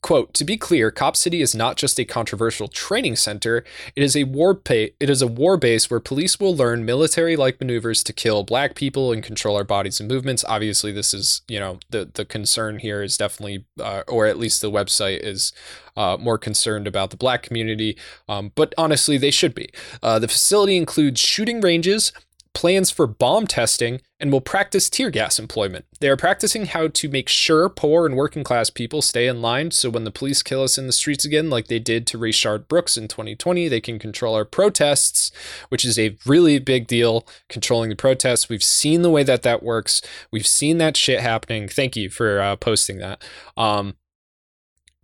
Quote, 0.00 0.32
to 0.34 0.44
be 0.44 0.56
clear, 0.56 0.92
Cop 0.92 1.16
City 1.16 1.42
is 1.42 1.56
not 1.56 1.76
just 1.76 1.98
a 1.98 2.04
controversial 2.04 2.68
training 2.68 3.16
center, 3.16 3.64
it 3.96 4.02
is 4.02 4.14
a 4.14 4.24
war 4.24 4.60
it 4.68 4.94
is 5.00 5.20
a 5.20 5.26
war 5.26 5.56
base 5.56 5.90
where 5.90 5.98
police 5.98 6.38
will 6.38 6.54
learn 6.54 6.84
military-like 6.84 7.58
maneuvers 7.60 8.04
to 8.04 8.12
kill 8.12 8.44
black 8.44 8.76
people 8.76 9.10
and 9.12 9.24
control 9.24 9.56
our 9.56 9.64
bodies 9.64 9.98
and 9.98 10.08
movements. 10.08 10.44
Obviously, 10.48 10.92
this 10.92 11.12
is, 11.12 11.42
you 11.48 11.58
know, 11.58 11.80
the 11.90 12.08
the 12.14 12.24
concern 12.24 12.78
here 12.78 13.02
is 13.02 13.16
definitely 13.16 13.64
uh, 13.80 14.04
or 14.06 14.26
at 14.26 14.38
least 14.38 14.60
the 14.60 14.70
website 14.70 15.18
is 15.18 15.52
uh, 15.96 16.16
more 16.18 16.38
concerned 16.38 16.86
about 16.86 17.10
the 17.10 17.16
black 17.16 17.42
community, 17.42 17.98
um, 18.28 18.52
but 18.54 18.72
honestly, 18.78 19.18
they 19.18 19.32
should 19.32 19.54
be. 19.54 19.68
Uh, 20.00 20.20
the 20.20 20.28
facility 20.28 20.76
includes 20.76 21.20
shooting 21.20 21.60
ranges, 21.60 22.12
plans 22.58 22.90
for 22.90 23.06
bomb 23.06 23.46
testing, 23.46 24.00
and 24.18 24.32
will 24.32 24.40
practice 24.40 24.90
tear 24.90 25.10
gas 25.10 25.38
employment. 25.38 25.84
They 26.00 26.08
are 26.08 26.16
practicing 26.16 26.66
how 26.66 26.88
to 26.88 27.08
make 27.08 27.28
sure 27.28 27.68
poor 27.68 28.04
and 28.04 28.16
working 28.16 28.42
class 28.42 28.68
people 28.68 29.00
stay 29.00 29.28
in 29.28 29.40
line 29.40 29.70
so 29.70 29.90
when 29.90 30.02
the 30.02 30.10
police 30.10 30.42
kill 30.42 30.64
us 30.64 30.76
in 30.76 30.88
the 30.88 30.92
streets 30.92 31.24
again, 31.24 31.50
like 31.50 31.68
they 31.68 31.78
did 31.78 32.04
to 32.08 32.18
Rayshard 32.18 32.66
Brooks 32.66 32.96
in 32.96 33.06
2020, 33.06 33.68
they 33.68 33.80
can 33.80 34.00
control 34.00 34.34
our 34.34 34.44
protests, 34.44 35.30
which 35.68 35.84
is 35.84 36.00
a 36.00 36.16
really 36.26 36.58
big 36.58 36.88
deal, 36.88 37.24
controlling 37.48 37.90
the 37.90 37.94
protests. 37.94 38.48
We've 38.48 38.60
seen 38.60 39.02
the 39.02 39.10
way 39.10 39.22
that 39.22 39.42
that 39.42 39.62
works. 39.62 40.02
We've 40.32 40.44
seen 40.44 40.78
that 40.78 40.96
shit 40.96 41.20
happening. 41.20 41.68
Thank 41.68 41.94
you 41.94 42.10
for 42.10 42.40
uh, 42.40 42.56
posting 42.56 42.98
that. 42.98 43.22
Um, 43.56 43.94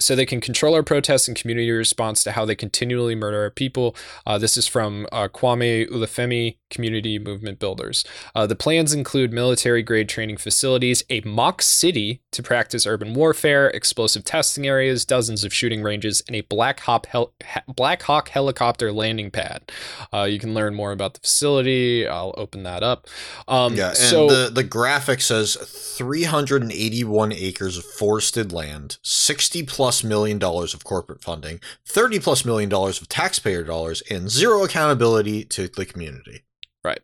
so 0.00 0.16
they 0.16 0.26
can 0.26 0.40
control 0.40 0.74
our 0.74 0.82
protests 0.82 1.28
and 1.28 1.36
community 1.36 1.70
response 1.70 2.24
to 2.24 2.32
how 2.32 2.44
they 2.44 2.56
continually 2.56 3.14
murder 3.14 3.42
our 3.42 3.50
people. 3.50 3.94
Uh, 4.26 4.38
this 4.38 4.56
is 4.56 4.66
from 4.66 5.06
uh, 5.12 5.28
Kwame 5.28 5.88
Olufemi 5.88 6.56
Community 6.68 7.18
Movement 7.18 7.60
Builders. 7.60 8.04
Uh, 8.34 8.46
the 8.46 8.56
plans 8.56 8.92
include 8.92 9.32
military 9.32 9.82
grade 9.82 10.08
training 10.08 10.36
facilities, 10.36 11.04
a 11.10 11.20
mock 11.20 11.62
city 11.62 12.22
to 12.32 12.42
practice 12.42 12.86
urban 12.86 13.14
warfare, 13.14 13.68
explosive 13.68 14.24
testing 14.24 14.66
areas, 14.66 15.04
dozens 15.04 15.44
of 15.44 15.54
shooting 15.54 15.82
ranges, 15.82 16.22
and 16.26 16.34
a 16.34 16.40
Black 16.40 16.80
Hawk, 16.80 17.06
hel- 17.06 17.32
Black 17.68 18.02
Hawk 18.02 18.30
helicopter 18.30 18.90
landing 18.90 19.30
pad. 19.30 19.70
Uh, 20.12 20.24
you 20.24 20.40
can 20.40 20.54
learn 20.54 20.74
more 20.74 20.90
about 20.90 21.14
the 21.14 21.20
facility. 21.20 22.06
I'll 22.06 22.34
open 22.36 22.64
that 22.64 22.82
up. 22.82 23.06
Um, 23.46 23.74
yeah, 23.74 23.88
and 23.90 23.96
so 23.96 24.26
the, 24.26 24.50
the 24.50 24.64
graphic 24.64 25.20
says 25.20 25.54
381 25.54 27.32
acres 27.32 27.78
of 27.78 27.84
forested 27.84 28.52
land, 28.52 28.98
60 29.02 29.62
plus 29.62 29.83
plus 29.84 30.02
million 30.02 30.38
dollars 30.38 30.72
of 30.72 30.82
corporate 30.82 31.22
funding, 31.22 31.60
30 31.86 32.18
plus 32.18 32.42
million 32.42 32.70
dollars 32.70 33.02
of 33.02 33.08
taxpayer 33.10 33.62
dollars, 33.62 34.02
and 34.08 34.30
zero 34.30 34.64
accountability 34.64 35.44
to 35.44 35.68
the 35.68 35.84
community. 35.84 36.42
Right. 36.82 37.00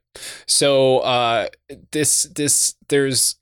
So 0.47 1.01
uh, 1.01 1.49
this 1.93 2.23
this 2.23 2.77
there's 2.89 3.37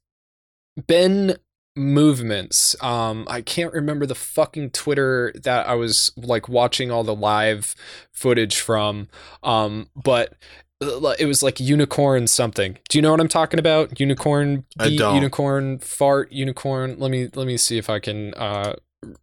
been 0.88 1.36
movements. 1.76 2.74
Um, 2.82 3.28
I 3.30 3.40
can't 3.40 3.72
remember 3.72 4.06
the 4.06 4.16
fucking 4.16 4.70
Twitter 4.70 5.32
that 5.44 5.68
I 5.68 5.76
was 5.76 6.10
like 6.16 6.48
watching 6.48 6.90
all 6.90 7.04
the 7.04 7.14
live 7.14 7.76
footage 8.12 8.58
from. 8.58 9.06
Um, 9.44 9.88
but 9.94 10.34
uh, 10.80 11.14
it 11.16 11.26
was 11.26 11.44
like 11.44 11.60
unicorn 11.60 12.26
something. 12.26 12.76
Do 12.88 12.98
you 12.98 13.02
know 13.02 13.12
what 13.12 13.20
I'm 13.20 13.28
talking 13.28 13.60
about? 13.60 14.00
Unicorn 14.00 14.64
beat, 14.82 14.98
unicorn 14.98 15.78
fart, 15.78 16.32
unicorn. 16.32 16.96
Let 16.98 17.12
me 17.12 17.28
let 17.36 17.46
me 17.46 17.56
see 17.56 17.78
if 17.78 17.88
I 17.88 18.00
can 18.00 18.34
uh 18.34 18.74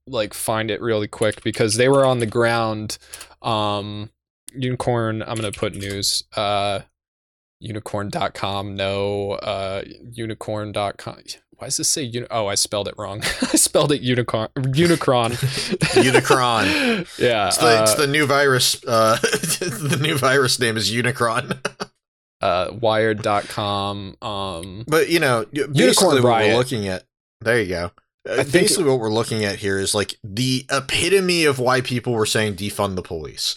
like 0.07 0.33
find 0.33 0.71
it 0.71 0.81
really 0.81 1.07
quick 1.07 1.43
because 1.43 1.75
they 1.75 1.89
were 1.89 2.05
on 2.05 2.19
the 2.19 2.25
ground. 2.25 2.97
Um, 3.41 4.09
unicorn. 4.53 5.21
I'm 5.21 5.35
gonna 5.35 5.51
put 5.51 5.75
news. 5.75 6.23
Uh, 6.35 6.81
unicorn.com. 7.59 8.75
No. 8.75 9.31
Uh, 9.31 9.83
unicorn.com. 10.11 11.17
Why 11.57 11.67
does 11.67 11.77
this 11.77 11.89
say 11.89 12.03
uni- 12.03 12.27
Oh, 12.29 12.47
I 12.47 12.55
spelled 12.55 12.87
it 12.89 12.95
wrong. 12.97 13.21
I 13.41 13.55
spelled 13.55 13.91
it 13.91 14.01
unicorn. 14.01 14.49
Unicron. 14.57 15.31
Unicron. 16.03 16.65
yeah. 17.17 17.47
It's 17.47 17.57
the, 17.57 17.79
uh, 17.79 17.83
it's 17.83 17.95
the 17.95 18.07
new 18.07 18.25
virus. 18.25 18.83
Uh, 18.85 19.17
the 19.21 19.97
new 20.01 20.17
virus 20.17 20.59
name 20.59 20.75
is 20.75 20.91
Unicron. 20.91 21.57
uh, 22.41 22.71
wired.com. 22.73 24.17
Um, 24.21 24.83
but 24.87 25.09
you 25.09 25.19
know, 25.19 25.45
basically 25.53 26.21
what 26.21 26.41
we're 26.41 26.55
looking 26.57 26.87
at. 26.87 27.03
There 27.41 27.61
you 27.61 27.69
go. 27.69 27.91
Uh, 28.27 28.43
basically, 28.51 28.85
what 28.85 28.99
we're 28.99 29.09
looking 29.09 29.43
at 29.43 29.57
here 29.57 29.77
is 29.77 29.93
like 29.93 30.17
the 30.23 30.65
epitome 30.71 31.45
of 31.45 31.59
why 31.59 31.81
people 31.81 32.13
were 32.13 32.25
saying 32.25 32.55
defund 32.55 32.95
the 32.95 33.01
police. 33.01 33.55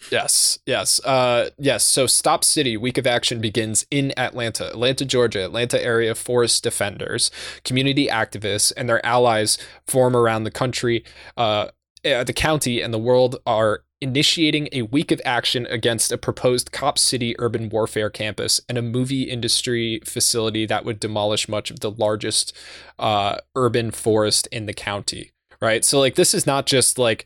yes, 0.10 0.58
yes, 0.66 1.04
uh, 1.04 1.50
yes. 1.58 1.82
So, 1.82 2.06
Stop 2.06 2.44
City 2.44 2.76
week 2.76 2.96
of 2.96 3.06
action 3.06 3.40
begins 3.40 3.84
in 3.90 4.16
Atlanta, 4.16 4.68
Atlanta, 4.68 5.04
Georgia. 5.04 5.44
Atlanta 5.44 5.82
area 5.82 6.14
forest 6.14 6.62
defenders, 6.62 7.30
community 7.64 8.06
activists, 8.06 8.72
and 8.76 8.88
their 8.88 9.04
allies 9.04 9.58
form 9.86 10.16
around 10.16 10.44
the 10.44 10.50
country. 10.50 11.04
Uh, 11.36 11.68
uh 12.04 12.24
the 12.24 12.32
county 12.32 12.80
and 12.80 12.94
the 12.94 12.98
world 12.98 13.36
are 13.46 13.84
initiating 14.02 14.68
a 14.72 14.82
week 14.82 15.10
of 15.10 15.20
action 15.24 15.66
against 15.66 16.12
a 16.12 16.18
proposed 16.18 16.72
Cop 16.72 16.98
City 16.98 17.34
urban 17.38 17.68
warfare 17.68 18.10
campus 18.10 18.60
and 18.68 18.76
a 18.76 18.82
movie 18.82 19.22
industry 19.22 20.00
facility 20.04 20.66
that 20.66 20.84
would 20.84 21.00
demolish 21.00 21.48
much 21.48 21.70
of 21.70 21.80
the 21.80 21.90
largest 21.90 22.52
uh, 22.98 23.36
urban 23.56 23.90
forest 23.90 24.48
in 24.48 24.66
the 24.66 24.74
county. 24.74 25.30
Right. 25.60 25.84
So, 25.84 26.00
like, 26.00 26.16
this 26.16 26.34
is 26.34 26.46
not 26.46 26.66
just 26.66 26.98
like 26.98 27.24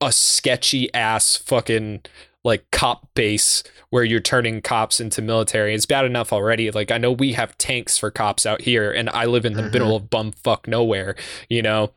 a 0.00 0.12
sketchy 0.12 0.92
ass 0.92 1.36
fucking 1.36 2.02
like 2.44 2.70
cop 2.70 3.12
base 3.14 3.62
where 3.90 4.04
you're 4.04 4.20
turning 4.20 4.62
cops 4.62 5.00
into 5.00 5.20
military. 5.20 5.74
It's 5.74 5.86
bad 5.86 6.04
enough 6.04 6.32
already. 6.32 6.70
Like 6.70 6.90
I 6.90 6.98
know 6.98 7.12
we 7.12 7.32
have 7.34 7.58
tanks 7.58 7.98
for 7.98 8.10
cops 8.10 8.46
out 8.46 8.62
here 8.62 8.90
and 8.90 9.10
I 9.10 9.26
live 9.26 9.44
in 9.44 9.54
the 9.54 9.62
mm-hmm. 9.62 9.72
middle 9.72 9.96
of 9.96 10.04
bumfuck 10.04 10.66
nowhere, 10.66 11.16
you 11.48 11.62
know. 11.62 11.92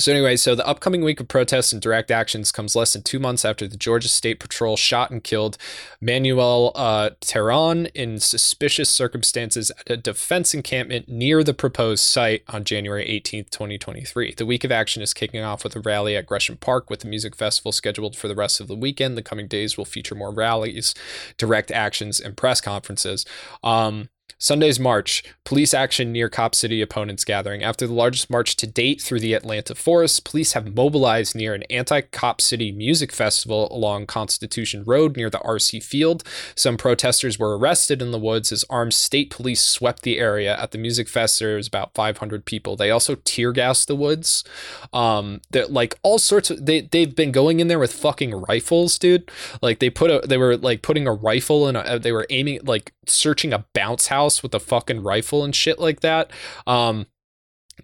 So, 0.00 0.12
anyway, 0.12 0.36
so 0.36 0.54
the 0.54 0.66
upcoming 0.66 1.02
week 1.02 1.18
of 1.18 1.26
protests 1.26 1.72
and 1.72 1.82
direct 1.82 2.12
actions 2.12 2.52
comes 2.52 2.76
less 2.76 2.92
than 2.92 3.02
two 3.02 3.18
months 3.18 3.44
after 3.44 3.66
the 3.66 3.76
Georgia 3.76 4.08
State 4.08 4.38
Patrol 4.38 4.76
shot 4.76 5.10
and 5.10 5.24
killed 5.24 5.58
Manuel 6.00 6.70
uh, 6.76 7.10
Terán 7.20 7.90
in 7.96 8.20
suspicious 8.20 8.88
circumstances 8.88 9.72
at 9.80 9.90
a 9.90 9.96
defense 9.96 10.54
encampment 10.54 11.08
near 11.08 11.42
the 11.42 11.52
proposed 11.52 12.04
site 12.04 12.44
on 12.46 12.62
January 12.62 13.04
18th, 13.06 13.50
2023. 13.50 14.34
The 14.34 14.46
week 14.46 14.62
of 14.62 14.70
action 14.70 15.02
is 15.02 15.12
kicking 15.12 15.42
off 15.42 15.64
with 15.64 15.74
a 15.74 15.80
rally 15.80 16.16
at 16.16 16.26
Gresham 16.26 16.58
Park 16.58 16.88
with 16.88 17.00
the 17.00 17.08
music 17.08 17.34
festival 17.34 17.72
scheduled 17.72 18.16
for 18.16 18.28
the 18.28 18.36
rest 18.36 18.60
of 18.60 18.68
the 18.68 18.76
weekend. 18.76 19.16
The 19.16 19.22
coming 19.22 19.48
days 19.48 19.76
will 19.76 19.84
feature 19.84 20.14
more 20.14 20.32
rallies, 20.32 20.94
direct 21.38 21.72
actions, 21.72 22.20
and 22.20 22.36
press 22.36 22.60
conferences. 22.60 23.26
Um, 23.64 24.10
Sunday's 24.38 24.78
march, 24.78 25.24
police 25.44 25.74
action 25.74 26.12
near 26.12 26.28
Cop 26.28 26.54
City 26.54 26.80
opponents 26.80 27.24
gathering. 27.24 27.62
After 27.62 27.86
the 27.86 27.92
largest 27.92 28.30
march 28.30 28.54
to 28.56 28.66
date 28.66 29.00
through 29.00 29.20
the 29.20 29.34
Atlanta 29.34 29.74
forest, 29.74 30.24
police 30.24 30.52
have 30.52 30.74
mobilized 30.74 31.34
near 31.34 31.54
an 31.54 31.64
anti 31.64 32.02
Cop 32.02 32.40
City 32.40 32.70
music 32.70 33.12
festival 33.12 33.68
along 33.72 34.06
Constitution 34.06 34.84
Road 34.86 35.16
near 35.16 35.30
the 35.30 35.38
RC 35.38 35.82
Field. 35.82 36.22
Some 36.54 36.76
protesters 36.76 37.38
were 37.38 37.58
arrested 37.58 38.00
in 38.00 38.12
the 38.12 38.18
woods 38.18 38.52
as 38.52 38.64
armed 38.70 38.94
state 38.94 39.30
police 39.30 39.62
swept 39.62 40.02
the 40.02 40.18
area. 40.18 40.56
At 40.56 40.70
the 40.70 40.78
music 40.78 41.08
fest, 41.08 41.38
there 41.40 41.56
was 41.56 41.66
about 41.66 41.94
500 41.94 42.44
people. 42.44 42.76
They 42.76 42.90
also 42.90 43.16
tear 43.16 43.52
gassed 43.52 43.88
the 43.88 43.96
woods. 43.96 44.44
Um, 44.92 45.40
that 45.50 45.72
like 45.72 45.98
all 46.02 46.18
sorts 46.18 46.50
of 46.50 46.64
they 46.64 46.82
they've 46.82 47.14
been 47.14 47.32
going 47.32 47.60
in 47.60 47.68
there 47.68 47.78
with 47.78 47.92
fucking 47.92 48.34
rifles, 48.34 48.98
dude. 48.98 49.30
Like 49.62 49.80
they 49.80 49.90
put 49.90 50.10
a 50.10 50.26
they 50.26 50.38
were 50.38 50.56
like 50.56 50.82
putting 50.82 51.06
a 51.06 51.12
rifle 51.12 51.68
in 51.68 51.76
a 51.76 51.98
they 51.98 52.12
were 52.12 52.26
aiming 52.30 52.60
like 52.64 52.92
searching 53.10 53.52
a 53.52 53.64
bounce 53.74 54.08
house 54.08 54.42
with 54.42 54.54
a 54.54 54.60
fucking 54.60 55.02
rifle 55.02 55.44
and 55.44 55.54
shit 55.54 55.78
like 55.78 56.00
that. 56.00 56.30
Um, 56.66 57.06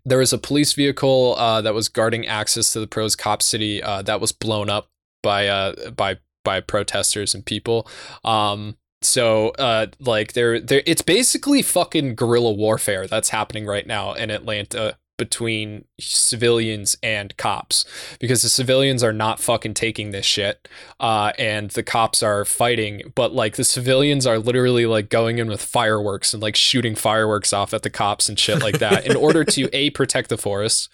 there 0.05 0.19
was 0.19 0.33
a 0.33 0.39
police 0.39 0.73
vehicle 0.73 1.37
uh, 1.39 1.61
that 1.63 1.75
was 1.75 1.89
guarding 1.89 2.27
access 2.27 2.73
to 2.73 2.81
the 2.81 2.87
pros 2.87 3.17
cop 3.17 3.43
city 3.43 3.83
uh, 3.83 4.03
that 4.03 4.21
was 4.21 4.33
blown 4.33 4.69
up 4.69 4.89
by 5.23 5.47
uh, 5.49 5.91
by 5.91 6.19
by 6.45 6.61
protesters 6.61 7.35
and 7.35 7.45
people. 7.45 7.89
Um, 8.25 8.77
so 9.03 9.51
uh, 9.51 9.87
like 10.01 10.33
there 10.33 10.61
there 10.61 10.83
it's 10.87 11.03
basically 11.03 11.63
fucking 11.63 12.15
guerrilla 12.15 12.53
warfare 12.53 13.07
that's 13.07 13.31
happening 13.31 13.67
right 13.67 13.87
now 13.87 14.13
in 14.15 14.31
Atlanta 14.31 14.97
between 15.17 15.85
civilians 16.01 16.97
and 17.03 17.37
cops 17.37 17.85
because 18.19 18.43
the 18.43 18.49
civilians 18.49 19.03
are 19.03 19.13
not 19.13 19.39
fucking 19.39 19.75
taking 19.75 20.11
this 20.11 20.27
shit 20.27 20.69
uh, 20.99 21.33
and 21.39 21.71
the 21.71 21.85
cops 21.85 22.21
are 22.23 22.45
fighting 22.45 23.13
but 23.15 23.33
like 23.33 23.55
the 23.55 23.63
civilians 23.63 24.27
are 24.27 24.41
literally 24.41 24.87
like 24.87 25.09
going 25.09 25.39
in 25.39 25.47
with 25.47 25.63
fireworks 25.63 26.35
and 26.35 26.43
like 26.43 26.57
shooting 26.57 26.97
fireworks 26.97 27.53
off 27.53 27.73
at 27.73 27.83
the 27.83 27.91
cops 27.91 28.29
and 28.29 28.41
shit 28.41 28.61
like 28.61 28.79
that 28.81 29.07
in 29.07 29.15
order 29.15 29.45
to 29.45 29.69
a 29.73 29.91
protect 29.91 30.31
the 30.31 30.37
forests 30.39 30.89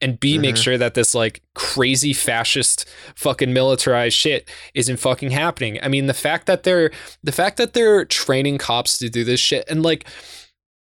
and 0.00 0.20
b 0.20 0.34
mm-hmm. 0.34 0.42
make 0.42 0.56
sure 0.56 0.78
that 0.78 0.94
this 0.94 1.12
like 1.12 1.42
crazy 1.54 2.12
fascist 2.12 2.88
fucking 3.16 3.52
militarized 3.52 4.16
shit 4.16 4.48
isn't 4.74 4.98
fucking 4.98 5.30
happening 5.30 5.80
i 5.82 5.88
mean 5.88 6.06
the 6.06 6.14
fact 6.14 6.46
that 6.46 6.62
they're 6.62 6.92
the 7.24 7.32
fact 7.32 7.56
that 7.56 7.72
they're 7.72 8.04
training 8.04 8.56
cops 8.56 8.98
to 8.98 9.08
do 9.08 9.24
this 9.24 9.40
shit 9.40 9.64
and 9.68 9.82
like 9.82 10.06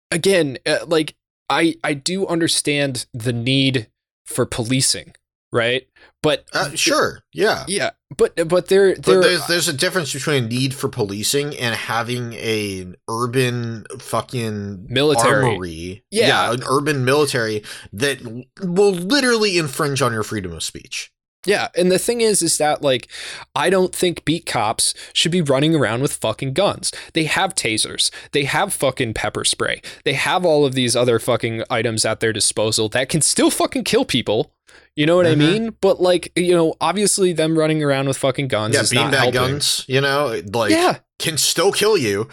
again 0.09 0.57
uh, 0.65 0.79
like 0.87 1.15
I 1.51 1.75
I 1.83 1.93
do 1.93 2.25
understand 2.27 3.05
the 3.13 3.33
need 3.33 3.87
for 4.25 4.45
policing, 4.45 5.13
right? 5.51 5.87
But 6.23 6.45
Uh, 6.53 6.75
sure, 6.75 7.23
yeah. 7.33 7.65
yeah, 7.67 7.91
but 8.15 8.47
but 8.47 8.67
they're 8.67 8.95
there's 8.95 9.47
there's 9.47 9.67
a 9.67 9.73
difference 9.73 10.13
between 10.13 10.43
a 10.43 10.47
need 10.47 10.73
for 10.73 10.87
policing 10.87 11.57
and 11.57 11.75
having 11.75 12.33
a 12.33 12.81
an 12.81 12.95
urban 13.09 13.85
fucking 13.99 14.85
Military. 14.89 15.45
armory. 15.51 16.03
Yeah. 16.11 16.51
an 16.53 16.61
urban 16.69 17.03
military 17.05 17.63
that 17.93 18.21
will 18.61 18.91
literally 18.93 19.57
infringe 19.57 20.01
on 20.01 20.13
your 20.13 20.23
freedom 20.23 20.53
of 20.53 20.63
speech. 20.63 21.11
Yeah, 21.45 21.69
and 21.75 21.91
the 21.91 21.97
thing 21.97 22.21
is, 22.21 22.41
is 22.43 22.57
that 22.59 22.81
like, 22.83 23.07
I 23.55 23.69
don't 23.71 23.95
think 23.95 24.25
beat 24.25 24.45
cops 24.45 24.93
should 25.13 25.31
be 25.31 25.41
running 25.41 25.73
around 25.73 26.01
with 26.03 26.13
fucking 26.13 26.53
guns. 26.53 26.91
They 27.13 27.23
have 27.23 27.55
tasers, 27.55 28.11
they 28.31 28.43
have 28.43 28.73
fucking 28.73 29.15
pepper 29.15 29.43
spray, 29.43 29.81
they 30.05 30.13
have 30.13 30.45
all 30.45 30.65
of 30.65 30.75
these 30.75 30.95
other 30.95 31.17
fucking 31.17 31.63
items 31.69 32.05
at 32.05 32.19
their 32.19 32.31
disposal 32.31 32.89
that 32.89 33.09
can 33.09 33.21
still 33.21 33.49
fucking 33.49 33.85
kill 33.85 34.05
people. 34.05 34.53
You 34.95 35.05
know 35.05 35.15
what 35.15 35.25
I 35.25 35.33
Mhm. 35.35 35.37
mean? 35.37 35.75
But 35.81 36.01
like, 36.01 36.31
you 36.35 36.53
know, 36.53 36.75
obviously 36.81 37.33
them 37.33 37.57
running 37.57 37.81
around 37.81 38.07
with 38.07 38.17
fucking 38.17 38.47
guns 38.49 38.75
yeah, 38.75 38.81
is 38.81 38.93
not 38.93 39.11
beanbag 39.11 39.17
helping. 39.17 39.33
guns, 39.33 39.83
you 39.87 40.01
know, 40.01 40.41
like 40.53 40.71
yeah, 40.71 40.97
can 41.17 41.37
still 41.37 41.71
kill 41.71 41.97
you. 41.97 42.27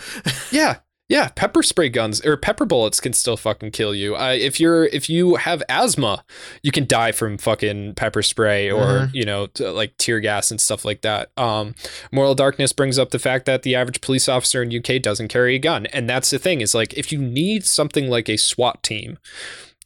yeah. 0.51 0.77
Yeah, 1.09 1.29
pepper 1.35 1.63
spray 1.63 1.89
guns 1.89 2.21
or 2.25 2.37
pepper 2.37 2.67
bullets 2.67 3.01
can 3.01 3.15
still 3.15 3.39
fucking 3.39 3.71
kill 3.71 3.95
you. 3.95 4.15
Uh, 4.15 4.37
if 4.39 4.61
you're 4.61 4.85
if 4.87 5.09
you 5.09 5.37
have 5.37 5.63
asthma, 5.67 6.23
you 6.63 6.71
can 6.71 6.87
die 6.87 7.13
from 7.13 7.39
fucking 7.39 7.95
pepper 7.95 8.21
spray 8.23 8.71
or 8.71 8.85
Mhm. 9.09 9.15
you 9.15 9.25
know 9.25 9.47
t- 9.47 9.67
like 9.67 9.97
tear 9.97 10.21
gas 10.21 10.51
and 10.51 10.61
stuff 10.61 10.85
like 10.85 11.01
that. 11.01 11.31
Um, 11.39 11.75
Moral 12.13 12.35
Darkness 12.35 12.75
brings 12.75 12.99
up 12.99 13.11
the 13.11 13.19
fact 13.19 13.47
that 13.47 13.63
the 13.63 13.75
average 13.75 14.03
police 14.03 14.29
officer 14.29 14.63
in 14.63 14.71
UK 14.71 14.99
doesn't 14.99 15.29
carry 15.29 15.55
a 15.55 15.59
gun, 15.59 15.87
and 15.87 16.11
that's 16.11 16.29
the 16.29 16.39
thing 16.39 16.61
is 16.61 16.75
like 16.75 16.93
if 16.93 17.11
you 17.11 17.19
need 17.19 17.65
something 17.65 18.11
like 18.11 18.29
a 18.29 18.37
SWAT 18.37 18.83
team. 18.83 19.17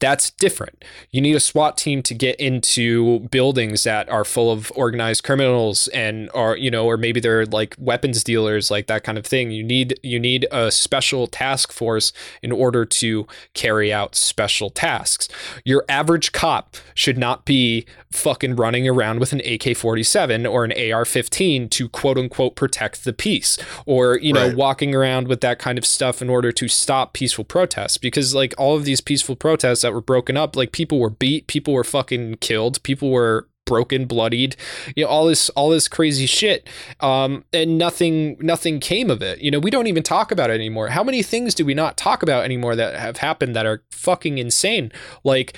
That's 0.03 0.31
different. 0.33 0.85
You 1.13 1.21
need 1.21 1.37
a 1.37 1.41
SWAT 1.41 1.79
team 1.79 2.03
to 2.03 2.13
get 2.13 2.35
into 2.41 3.21
buildings 3.31 3.85
that 3.85 4.09
are 4.09 4.25
full 4.25 4.51
of 4.51 4.73
organized 4.75 5.23
criminals 5.23 5.87
and 5.89 6.29
are, 6.35 6.57
you 6.57 6.73
know, 6.73 6.87
or 6.87 6.97
maybe 6.97 7.21
they're 7.21 7.47
like 7.47 7.77
weapons 7.79 8.25
dealers, 8.25 8.69
like 8.69 8.89
that 8.89 9.05
kind 9.05 9.17
of 9.17 9.25
thing. 9.25 9.53
You 9.53 9.63
need 9.63 9.95
you 10.03 10.19
need 10.19 10.47
a 10.51 10.73
special 10.73 11.29
task 11.29 11.71
force 11.71 12.13
in 12.43 12.51
order 12.51 12.85
to 12.85 13.29
carry 13.55 13.93
out 13.93 14.17
special 14.17 14.71
tasks. 14.71 15.29
Your 15.65 15.85
average 15.89 16.33
cop 16.33 16.77
should 16.95 17.17
not 17.17 17.45
be 17.45 17.87
fucking 18.11 18.57
running 18.57 18.89
around 18.89 19.21
with 19.21 19.33
an 19.33 19.39
AK-47 19.41 20.51
or 20.51 20.65
an 20.65 20.73
AR-15 20.73 21.71
to 21.71 21.89
quote 21.89 22.19
unquote 22.19 22.57
protect 22.57 23.05
the 23.05 23.13
peace 23.13 23.57
or, 23.87 24.19
you 24.19 24.33
know, 24.33 24.49
Right. 24.49 24.57
walking 24.57 24.95
around 24.95 25.29
with 25.29 25.41
that 25.43 25.61
kind 25.61 25.79
of 25.79 25.87
stuff 25.87 26.21
in 26.21 26.29
order 26.29 26.51
to 26.51 26.67
stop 26.67 27.13
peaceful 27.13 27.45
protests 27.45 27.97
because 27.99 28.35
like 28.35 28.53
all 28.59 28.75
of 28.77 28.85
these 28.85 29.01
peaceful 29.01 29.37
protests 29.37 29.83
that 29.83 29.92
were 29.93 30.01
broken 30.01 30.37
up 30.37 30.57
like 30.57 30.73
people 30.73 30.99
were 30.99 31.11
beat 31.11 31.47
people 31.47 31.75
were 31.75 31.85
fucking 31.85 32.37
killed 32.37 32.83
people 32.83 33.11
were 33.11 33.49
broken 33.65 34.07
bloodied 34.07 34.57
you 34.97 35.05
know 35.05 35.09
all 35.09 35.27
this 35.27 35.49
all 35.51 35.71
this 35.71 35.87
crazy 35.87 36.27
shit 36.27 36.69
um 37.01 37.45
and 37.53 37.79
nothing 37.79 38.37
nothing 38.41 38.81
came 38.81 39.11
of 39.11 39.23
it. 39.23 39.41
You 39.41 39.51
know 39.51 39.59
we 39.59 39.71
don't 39.71 39.87
even 39.87 40.03
talk 40.03 40.33
about 40.33 40.51
it 40.51 40.55
anymore. 40.55 40.89
How 40.89 41.05
many 41.05 41.23
things 41.23 41.55
do 41.55 41.65
we 41.65 41.75
not 41.75 41.97
talk 41.97 42.23
about 42.23 42.45
anymore 42.45 42.75
that 42.77 42.97
have 42.97 43.19
happened 43.19 43.55
that 43.57 43.67
are 43.67 43.83
fucking 43.91 44.39
insane? 44.39 44.93
Like 45.25 45.57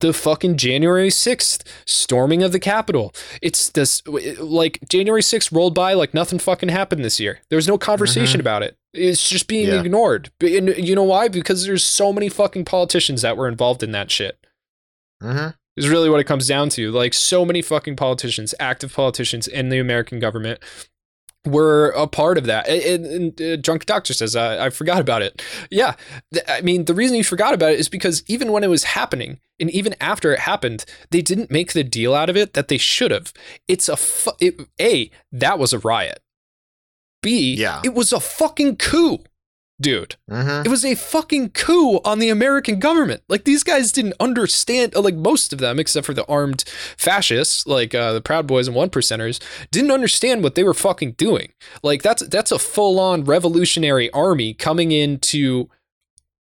the 0.00 0.12
fucking 0.12 0.56
January 0.56 1.08
6th 1.08 1.62
storming 1.86 2.42
of 2.42 2.52
the 2.52 2.60
Capitol. 2.60 3.14
It's 3.42 3.70
this 3.70 4.02
like 4.06 4.78
January 4.88 5.22
6th 5.22 5.52
rolled 5.52 5.74
by 5.74 5.94
like 5.94 6.14
nothing 6.14 6.38
fucking 6.38 6.68
happened 6.68 7.04
this 7.04 7.18
year. 7.20 7.40
There 7.50 7.56
was 7.56 7.68
no 7.68 7.78
conversation 7.78 8.40
about 8.40 8.62
it. 8.62 8.76
It's 8.92 9.28
just 9.28 9.48
being 9.48 9.68
Yeah. 9.68 9.80
ignored. 9.80 10.30
And 10.40 10.76
you 10.76 10.94
know 10.94 11.02
why? 11.04 11.28
Because 11.28 11.64
there's 11.66 11.84
so 11.84 12.12
many 12.12 12.28
fucking 12.28 12.64
politicians 12.64 13.22
that 13.22 13.36
were 13.36 13.48
involved 13.48 13.82
in 13.82 13.92
that 13.92 14.10
shit. 14.10 14.38
hmm 15.22 15.48
Is 15.76 15.88
really 15.88 16.08
what 16.10 16.20
it 16.20 16.24
comes 16.24 16.46
down 16.46 16.68
to. 16.70 16.90
Like 16.92 17.14
so 17.14 17.44
many 17.44 17.62
fucking 17.62 17.96
politicians, 17.96 18.54
active 18.60 18.92
politicians 18.94 19.48
in 19.48 19.68
the 19.70 19.78
American 19.78 20.20
government 20.20 20.60
were 21.46 21.90
a 21.90 22.06
part 22.06 22.38
of 22.38 22.44
that. 22.46 22.66
And, 22.68 23.04
and, 23.06 23.42
uh, 23.42 23.56
Drunk 23.56 23.86
Doctor 23.86 24.14
says, 24.14 24.34
uh, 24.34 24.58
I 24.60 24.70
forgot 24.70 25.00
about 25.00 25.22
it. 25.22 25.42
Yeah. 25.70 25.94
th- 26.32 26.44
I 26.48 26.60
mean, 26.62 26.86
the 26.86 26.94
reason 26.94 27.16
you 27.16 27.24
forgot 27.24 27.52
about 27.54 27.72
it 27.72 27.78
is 27.80 27.88
because 27.88 28.22
even 28.26 28.50
when 28.52 28.64
it 28.64 28.68
was 28.70 28.84
happening 28.84 29.40
and 29.60 29.70
even 29.70 29.94
after 30.00 30.32
it 30.32 30.40
happened, 30.40 30.84
they 31.10 31.20
didn't 31.22 31.50
make 31.50 31.72
the 31.72 31.84
deal 31.84 32.14
out 32.14 32.30
of 32.30 32.36
it 32.36 32.54
that 32.54 32.68
they 32.68 32.78
should 32.78 33.10
have. 33.10 33.32
It's 33.68 33.88
a, 33.88 33.96
fu- 33.96 34.32
it, 34.40 34.54
A, 34.80 35.10
that 35.32 35.58
was 35.58 35.72
a 35.72 35.78
riot. 35.78 36.20
B, 37.22 37.54
Yeah. 37.54 37.80
it 37.84 37.94
was 37.94 38.12
a 38.12 38.20
fucking 38.20 38.76
coup, 38.76 39.18
dude. 39.80 40.16
hmm 40.28 40.62
It 40.64 40.68
was 40.68 40.84
a 40.84 40.94
fucking 40.94 41.50
coup 41.50 41.96
on 42.04 42.18
the 42.18 42.30
American 42.30 42.78
government. 42.78 43.22
Like 43.28 43.44
these 43.44 43.62
guys 43.62 43.92
didn't 43.92 44.14
understand. 44.20 44.94
uh, 44.96 45.00
Like 45.00 45.14
most 45.16 45.52
of 45.52 45.58
them, 45.58 45.78
except 45.78 46.06
for 46.06 46.14
the 46.14 46.26
armed 46.26 46.64
fascists, 46.96 47.66
like 47.66 47.94
uh, 47.94 48.12
the 48.12 48.20
Proud 48.20 48.46
Boys 48.46 48.66
and 48.68 48.76
One 48.76 48.90
Percenters, 48.90 49.40
didn't 49.70 49.90
understand 49.90 50.42
what 50.42 50.54
they 50.54 50.64
were 50.64 50.74
fucking 50.74 51.12
doing. 51.12 51.52
Like 51.82 52.02
that's 52.02 52.26
that's 52.28 52.52
a 52.52 52.58
full 52.58 52.98
on 53.00 53.24
revolutionary 53.24 54.10
army 54.12 54.54
coming 54.54 54.92
into 54.92 55.68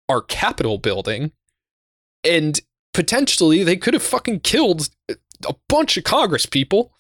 our 0.09 0.21
Capitol 0.23 0.79
building, 0.79 1.31
and 2.25 2.61
potentially 2.93 3.63
they 3.63 3.77
could 3.77 3.95
have 3.95 4.03
fucking 4.03 4.41
killed 4.41 4.89
a 5.09 5.55
bunch 5.69 5.97
of 5.97 6.05
Congress 6.05 6.47
people. 6.47 6.93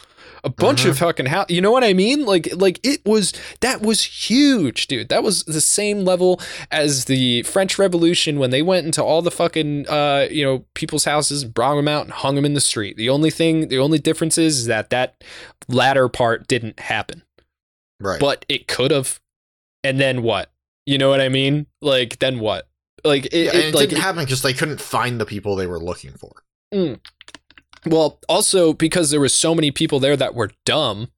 A 0.44 0.48
bunch 0.48 0.84
of 0.84 0.98
fucking 0.98 1.26
how 1.26 1.44
you 1.48 1.60
know 1.60 1.70
what 1.70 1.84
I 1.84 1.92
mean? 1.92 2.24
Like 2.24 2.48
like 2.56 2.80
it 2.82 3.04
was 3.04 3.32
that 3.60 3.82
was 3.82 4.02
huge, 4.02 4.86
dude. 4.86 5.08
That 5.10 5.22
was 5.22 5.44
the 5.44 5.60
same 5.60 6.04
level 6.04 6.40
as 6.70 7.04
the 7.06 7.42
French 7.42 7.78
Revolution 7.78 8.38
when 8.38 8.50
they 8.50 8.62
went 8.62 8.86
into 8.86 9.02
all 9.04 9.20
the 9.22 9.30
fucking 9.30 9.88
uh 9.88 10.28
you 10.30 10.44
know 10.44 10.64
people's 10.74 11.04
houses, 11.04 11.44
brought 11.44 11.74
them 11.76 11.88
out 11.88 12.04
and 12.04 12.12
hung 12.12 12.36
them 12.36 12.44
in 12.44 12.54
the 12.54 12.60
street. 12.60 12.96
The 12.96 13.08
only 13.10 13.30
thing, 13.30 13.68
the 13.68 13.78
only 13.78 13.98
difference 13.98 14.38
is, 14.38 14.66
that 14.66 14.90
that 14.90 15.22
latter 15.68 16.08
part 16.08 16.48
didn't 16.48 16.80
happen, 16.80 17.22
Right. 18.00 18.18
but 18.20 18.44
it 18.48 18.66
could 18.66 18.90
have. 18.90 19.20
And 19.84 19.98
then 20.00 20.22
what? 20.22 20.50
You 20.86 20.98
know 20.98 21.08
what 21.10 21.20
I 21.20 21.28
mean? 21.28 21.66
Like 21.82 22.18
then 22.18 22.38
what? 22.40 22.66
Like 23.04 23.26
it, 23.26 23.32
yeah, 23.34 23.56
it- 23.56 23.64
it 23.66 23.74
like 23.74 23.88
didn't 23.90 24.02
happen 24.02 24.24
because 24.24 24.42
they 24.42 24.52
couldn't 24.54 24.80
find 24.80 25.20
the 25.20 25.26
people 25.26 25.54
they 25.56 25.66
were 25.66 25.78
looking 25.80 26.12
for. 26.12 26.42
Well, 27.86 28.18
also 28.28 28.72
because 28.72 29.10
there 29.10 29.20
was 29.20 29.32
so 29.34 29.54
many 29.54 29.70
people 29.70 30.00
there 30.00 30.16
that 30.16 30.34
were 30.34 30.50
dumb, 30.64 31.08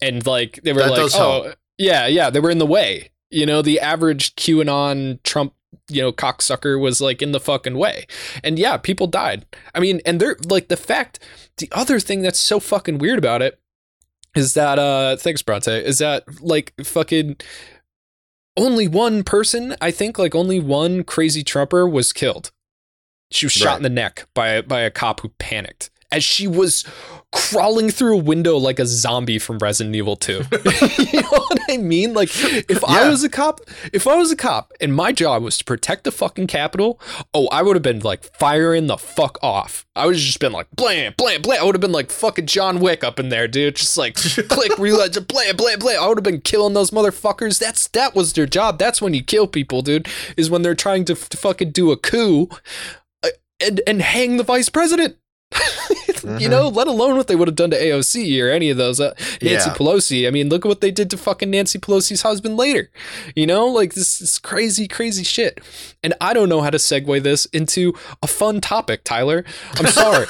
and 0.00 0.26
like 0.26 0.60
they 0.64 0.72
were 0.72 0.80
That 0.80 0.90
like, 0.90 1.10
oh 1.14 1.42
help. 1.42 1.56
yeah, 1.78 2.06
yeah, 2.06 2.30
they 2.30 2.40
were 2.40 2.50
in 2.50 2.58
the 2.58 2.66
way. 2.66 3.10
You 3.30 3.46
know, 3.46 3.62
the 3.62 3.80
average 3.80 4.34
QAnon 4.36 5.22
Trump, 5.22 5.54
you 5.88 6.02
know, 6.02 6.12
cocksucker 6.12 6.78
was 6.80 7.00
like 7.00 7.22
in 7.22 7.32
the 7.32 7.40
fucking 7.40 7.76
way. 7.78 8.06
And 8.44 8.58
yeah, 8.58 8.76
people 8.76 9.06
died. 9.06 9.46
I 9.74 9.80
mean, 9.80 10.00
and 10.04 10.20
they're 10.20 10.36
like 10.46 10.68
the 10.68 10.76
fact, 10.76 11.18
the 11.56 11.68
other 11.72 11.98
thing 11.98 12.20
that's 12.22 12.38
so 12.40 12.60
fucking 12.60 12.98
weird 12.98 13.18
about 13.18 13.40
it 13.40 13.58
is 14.34 14.54
that, 14.54 14.78
uh, 14.78 15.16
thanks, 15.16 15.42
Bronte, 15.42 15.72
is 15.72 15.98
that 15.98 16.24
like 16.42 16.72
fucking 16.84 17.36
only 18.56 18.86
one 18.86 19.22
person, 19.22 19.74
I 19.80 19.90
think 19.90 20.18
like 20.18 20.34
only 20.34 20.60
one 20.60 21.04
crazy 21.04 21.42
Trumper 21.42 21.88
was 21.88 22.12
killed. 22.12 22.50
She 23.32 23.46
was 23.46 23.52
shot 23.52 23.66
Right. 23.70 23.76
in 23.78 23.82
the 23.82 23.90
neck 23.90 24.26
by, 24.34 24.60
by 24.62 24.80
a 24.80 24.90
cop 24.90 25.20
who 25.20 25.28
panicked 25.38 25.90
as 26.10 26.22
she 26.22 26.46
was 26.46 26.84
crawling 27.32 27.88
through 27.88 28.14
a 28.14 28.22
window 28.22 28.58
like 28.58 28.78
a 28.78 28.84
zombie 28.84 29.38
from 29.38 29.56
Resident 29.58 29.96
Evil 29.96 30.16
2. 30.16 30.32
you 30.98 31.20
know 31.22 31.28
what 31.30 31.58
I 31.70 31.78
mean? 31.78 32.12
Like 32.12 32.28
if 32.68 32.84
I 32.84 33.08
was 33.08 33.24
a 33.24 33.30
cop, 33.30 33.62
if 33.94 34.06
I 34.06 34.16
was 34.16 34.30
a 34.30 34.36
cop 34.36 34.74
and 34.82 34.94
my 34.94 35.12
job 35.12 35.42
was 35.42 35.56
to 35.56 35.64
protect 35.64 36.04
the 36.04 36.12
fucking 36.12 36.48
capital, 36.48 37.00
oh, 37.32 37.48
I 37.48 37.62
would 37.62 37.74
have 37.74 37.82
been 37.82 38.00
like 38.00 38.22
firing 38.36 38.86
the 38.86 38.98
fuck 38.98 39.38
off. 39.42 39.86
I 39.96 40.04
would 40.04 40.14
have 40.16 40.22
just 40.22 40.40
been 40.40 40.52
like 40.52 40.66
blam, 40.76 41.14
blam, 41.16 41.40
blam. 41.40 41.62
I 41.62 41.64
would 41.64 41.74
have 41.74 41.80
been 41.80 41.92
like 41.92 42.10
fucking 42.10 42.44
John 42.46 42.80
Wick 42.80 43.02
up 43.02 43.18
in 43.18 43.30
there, 43.30 43.48
dude. 43.48 43.76
Just 43.76 43.96
like 43.96 44.14
click, 44.50 44.76
reload, 44.78 45.14
blam, 45.26 45.56
blam, 45.56 45.78
blam. 45.78 46.02
I 46.02 46.06
would 46.08 46.18
have 46.18 46.24
been 46.24 46.42
killing 46.42 46.74
those 46.74 46.90
motherfuckers. 46.90 47.58
That's 47.58 47.88
that 47.88 48.14
was 48.14 48.34
their 48.34 48.46
job. 48.46 48.78
That's 48.78 49.00
when 49.00 49.14
you 49.14 49.24
kill 49.24 49.46
people, 49.46 49.80
dude. 49.80 50.06
Is 50.36 50.50
when 50.50 50.60
they're 50.60 50.74
trying 50.74 51.06
to, 51.06 51.14
to 51.14 51.36
fucking 51.38 51.70
do 51.70 51.90
a 51.92 51.96
coup 51.96 52.50
and 53.62 53.80
and 53.86 54.02
hang 54.02 54.36
the 54.36 54.44
vice 54.44 54.68
president. 54.68 55.16
You 56.38 56.48
know, 56.48 56.68
let 56.68 56.86
alone 56.86 57.16
what 57.16 57.26
they 57.26 57.34
would 57.34 57.48
have 57.48 57.56
done 57.56 57.70
to 57.70 57.76
AOC 57.76 58.40
or 58.40 58.48
any 58.48 58.70
of 58.70 58.76
those. 58.76 59.00
Uh, 59.00 59.12
Nancy 59.42 59.68
Yeah. 59.70 59.74
Pelosi. 59.74 60.28
I 60.28 60.30
mean, 60.30 60.48
look 60.48 60.64
at 60.64 60.68
what 60.68 60.80
they 60.80 60.92
did 60.92 61.10
to 61.10 61.16
fucking 61.16 61.50
Nancy 61.50 61.80
Pelosi's 61.80 62.22
husband 62.22 62.56
later. 62.56 62.90
You 63.34 63.44
know, 63.48 63.66
like 63.66 63.94
this 63.94 64.20
is 64.20 64.38
crazy, 64.38 64.86
crazy 64.86 65.24
shit. 65.24 65.60
And 66.04 66.14
I 66.20 66.32
don't 66.32 66.48
know 66.48 66.60
how 66.60 66.70
to 66.70 66.78
segue 66.78 67.24
this 67.24 67.46
into 67.46 67.92
a 68.22 68.28
fun 68.28 68.60
topic, 68.60 69.02
Tyler. 69.02 69.44
I'm 69.74 69.88
sorry. 69.88 70.26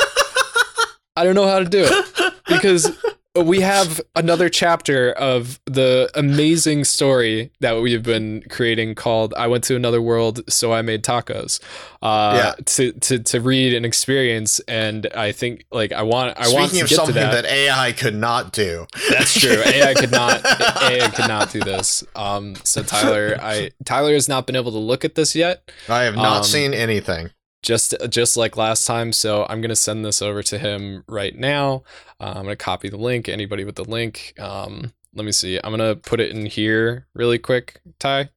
I 1.16 1.24
don't 1.24 1.34
know 1.34 1.46
how 1.46 1.58
to 1.58 1.66
do 1.66 1.84
it 1.86 2.34
because 2.48 2.90
we 3.34 3.60
have 3.60 3.98
another 4.14 4.48
chapter 4.50 5.12
of 5.12 5.58
the 5.64 6.10
amazing 6.14 6.84
story 6.84 7.50
that 7.60 7.80
we've 7.80 8.02
been 8.02 8.42
creating 8.50 8.94
called 8.94 9.32
"I 9.38 9.46
Went 9.46 9.64
to 9.64 9.76
Another 9.76 10.02
World, 10.02 10.40
So 10.52 10.72
I 10.72 10.82
Made 10.82 11.02
Tacos." 11.02 11.58
Uh, 12.02 12.32
Yeah. 12.58 12.64
To 12.64 12.92
to 12.92 13.18
to 13.20 13.40
read 13.40 13.72
and 13.72 13.86
experience, 13.86 14.60
and 14.68 15.06
I 15.14 15.32
think 15.32 15.64
like 15.72 15.92
I 15.92 16.02
want 16.02 16.36
I 16.36 16.48
want 16.52 16.70
Speaking 16.70 16.78
to 16.80 16.84
of 16.84 16.88
get 16.90 16.96
something 16.96 17.14
to 17.14 17.20
that. 17.20 17.44
AI 17.46 17.92
could 17.92 18.14
not 18.14 18.52
do. 18.52 18.86
that's 19.10 19.38
true. 19.38 19.62
AI 19.64 19.94
could 19.94 20.10
not. 20.12 20.44
AI 20.82 21.08
could 21.08 21.28
not 21.28 21.50
do 21.50 21.60
this. 21.60 22.04
Um. 22.14 22.54
So 22.64 22.82
Tyler, 22.82 23.38
I 23.40 23.70
Tyler 23.84 24.12
has 24.12 24.28
not 24.28 24.46
been 24.46 24.56
able 24.56 24.72
to 24.72 24.78
look 24.78 25.04
at 25.06 25.14
this 25.14 25.34
yet. 25.34 25.70
I 25.88 26.02
have 26.02 26.16
not 26.16 26.38
Um, 26.38 26.44
seen 26.44 26.74
anything. 26.74 27.30
Just 27.62 27.94
just 28.08 28.36
like 28.36 28.56
last 28.56 28.86
time. 28.86 29.12
So 29.12 29.46
I'm 29.48 29.60
gonna 29.60 29.76
send 29.76 30.04
this 30.04 30.20
over 30.20 30.42
to 30.44 30.58
him 30.58 31.04
right 31.08 31.36
now. 31.36 31.84
Uh, 32.20 32.34
I'm 32.36 32.42
gonna 32.42 32.56
copy 32.56 32.88
the 32.88 32.96
link. 32.96 33.28
Anybody 33.28 33.64
with 33.64 33.76
the 33.76 33.84
link, 33.84 34.34
um, 34.38 34.92
let 35.14 35.24
me 35.24 35.32
see. 35.32 35.58
I'm 35.62 35.72
gonna 35.72 35.96
put 35.96 36.20
it 36.20 36.32
in 36.32 36.46
here 36.46 37.06
really 37.14 37.38
quick. 37.38 37.80
Ty, 37.98 38.30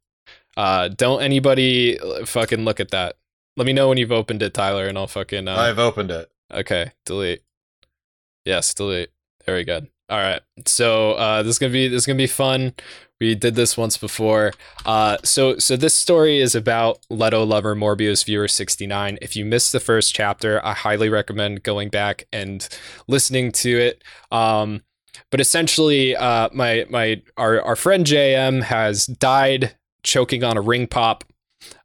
uh, 0.58 0.90
don't 0.90 1.22
anybody 1.22 1.98
fucking 2.26 2.64
look 2.66 2.80
at 2.80 2.92
that. 2.92 3.18
Let 3.58 3.66
me 3.66 3.74
know 3.74 3.90
when 3.90 3.98
you've 3.98 4.12
opened 4.12 4.42
it, 4.42 4.54
Tyler, 4.54 4.88
and 4.88 4.98
I'll 4.98 5.08
fucking. 5.08 5.48
Uh, 5.48 5.56
I've 5.56 5.80
opened 5.80 6.12
it. 6.12 6.30
Okay, 6.52 6.92
delete. 7.06 7.42
Yes, 8.46 8.74
delete. 8.74 9.10
Very 9.46 9.64
good. 9.64 9.88
All 10.08 10.20
right. 10.20 10.42
So 10.66 11.14
uh, 11.14 11.42
this 11.42 11.56
is 11.56 11.60
gonna 11.60 11.74
be 11.74 11.88
this 11.88 12.04
is 12.04 12.06
gonna 12.06 12.18
be 12.18 12.28
fun. 12.28 12.74
We 13.20 13.34
did 13.34 13.56
this 13.56 13.76
once 13.78 13.98
before. 13.98 14.54
Uh, 14.86 15.18
so 15.24 15.58
so 15.58 15.76
this 15.76 15.96
story 15.96 16.40
is 16.40 16.54
about 16.54 17.00
Leto 17.10 17.44
lover 17.44 17.76
Morbius 17.76 18.24
viewer 18.24 18.48
sixty 18.48 18.86
nine. 18.86 19.18
If 19.22 19.36
you 19.36 19.46
missed 19.46 19.72
the 19.72 19.80
first 19.80 20.14
chapter, 20.14 20.64
I 20.64 20.74
highly 20.74 21.10
recommend 21.10 21.64
going 21.64 21.90
back 21.90 22.28
and 22.32 22.68
listening 23.08 23.52
to 23.54 23.80
it. 23.80 24.04
Um, 24.32 24.84
but 25.32 25.40
essentially, 25.40 26.16
uh, 26.16 26.50
my 26.54 26.86
my 26.90 27.22
our 27.38 27.62
our 27.62 27.76
friend 27.76 28.06
JM 28.06 28.62
has 28.64 29.08
died 29.08 29.76
choking 30.04 30.44
on 30.44 30.56
a 30.56 30.62
ring 30.62 30.86
pop 30.86 31.24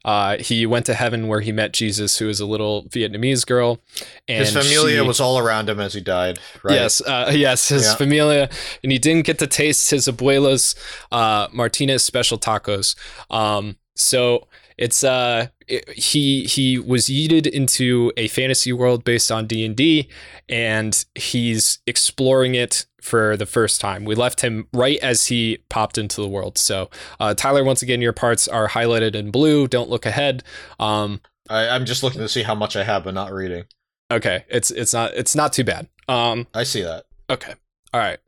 uh, 0.04 0.36
he 0.38 0.64
went 0.66 0.86
to 0.86 0.94
heaven 0.94 1.28
where 1.28 1.40
he 1.40 1.52
met 1.52 1.72
Jesus, 1.72 2.18
who 2.18 2.28
is 2.28 2.40
a 2.40 2.46
little 2.46 2.84
Vietnamese 2.84 3.46
girl. 3.46 3.80
And 4.28 4.40
His 4.46 4.52
familia 4.52 5.00
she- 5.02 5.06
was 5.06 5.20
all 5.20 5.38
around 5.38 5.68
him 5.68 5.78
as 5.80 5.94
he 5.94 6.00
died. 6.00 6.38
Right? 6.62 6.74
Yes, 6.74 7.00
uh, 7.02 7.30
yes, 7.34 7.68
his 7.68 7.84
Yeah. 7.84 7.94
familia, 7.96 8.48
and 8.82 8.92
he 8.92 8.98
didn't 8.98 9.26
get 9.26 9.38
to 9.40 9.46
taste 9.46 9.90
his 9.90 10.06
abuela's 10.08 10.74
uh, 11.12 11.48
Martinez 11.52 12.02
special 12.02 12.38
tacos. 12.38 12.94
Um, 13.30 13.76
so 13.94 14.48
it's 14.78 15.04
uh, 15.04 15.48
it- 15.68 15.88
he 15.90 16.44
he 16.44 16.78
was 16.78 17.06
yeeted 17.06 17.46
into 17.46 18.10
a 18.16 18.28
fantasy 18.28 18.72
world 18.72 19.04
based 19.04 19.30
on 19.30 19.46
D 19.46 19.64
and 19.66 19.76
D, 19.76 20.08
and 20.48 21.04
he's 21.14 21.80
exploring 21.86 22.54
it 22.54 22.86
for 23.02 23.36
the 23.36 23.46
first 23.46 23.80
time. 23.80 24.04
We 24.04 24.14
left 24.14 24.40
him 24.40 24.68
right 24.72 24.98
as 24.98 25.26
he 25.26 25.58
popped 25.68 25.98
into 25.98 26.20
the 26.20 26.28
world. 26.28 26.58
So 26.58 26.90
uh, 27.18 27.34
Tyler, 27.34 27.64
once 27.64 27.82
again, 27.82 28.00
your 28.00 28.12
parts 28.12 28.48
are 28.48 28.68
highlighted 28.68 29.14
in 29.14 29.30
blue. 29.30 29.66
Don't 29.68 29.90
look 29.90 30.06
ahead. 30.06 30.42
Um, 30.78 31.20
I, 31.48 31.68
I'm 31.68 31.84
just 31.84 32.02
looking 32.02 32.20
to 32.20 32.28
see 32.28 32.42
how 32.42 32.54
much 32.54 32.76
I 32.76 32.84
have, 32.84 33.04
but 33.04 33.14
not 33.14 33.32
reading. 33.32 33.64
okay, 34.10 34.44
it's 34.48 34.70
it's 34.70 34.92
not 34.92 35.12
it's 35.14 35.34
not 35.34 35.52
too 35.52 35.64
bad. 35.64 35.88
Um, 36.08 36.46
I 36.54 36.64
see 36.64 36.82
that. 36.82 37.04
Okay. 37.28 37.54
All 37.92 38.00
right. 38.00 38.18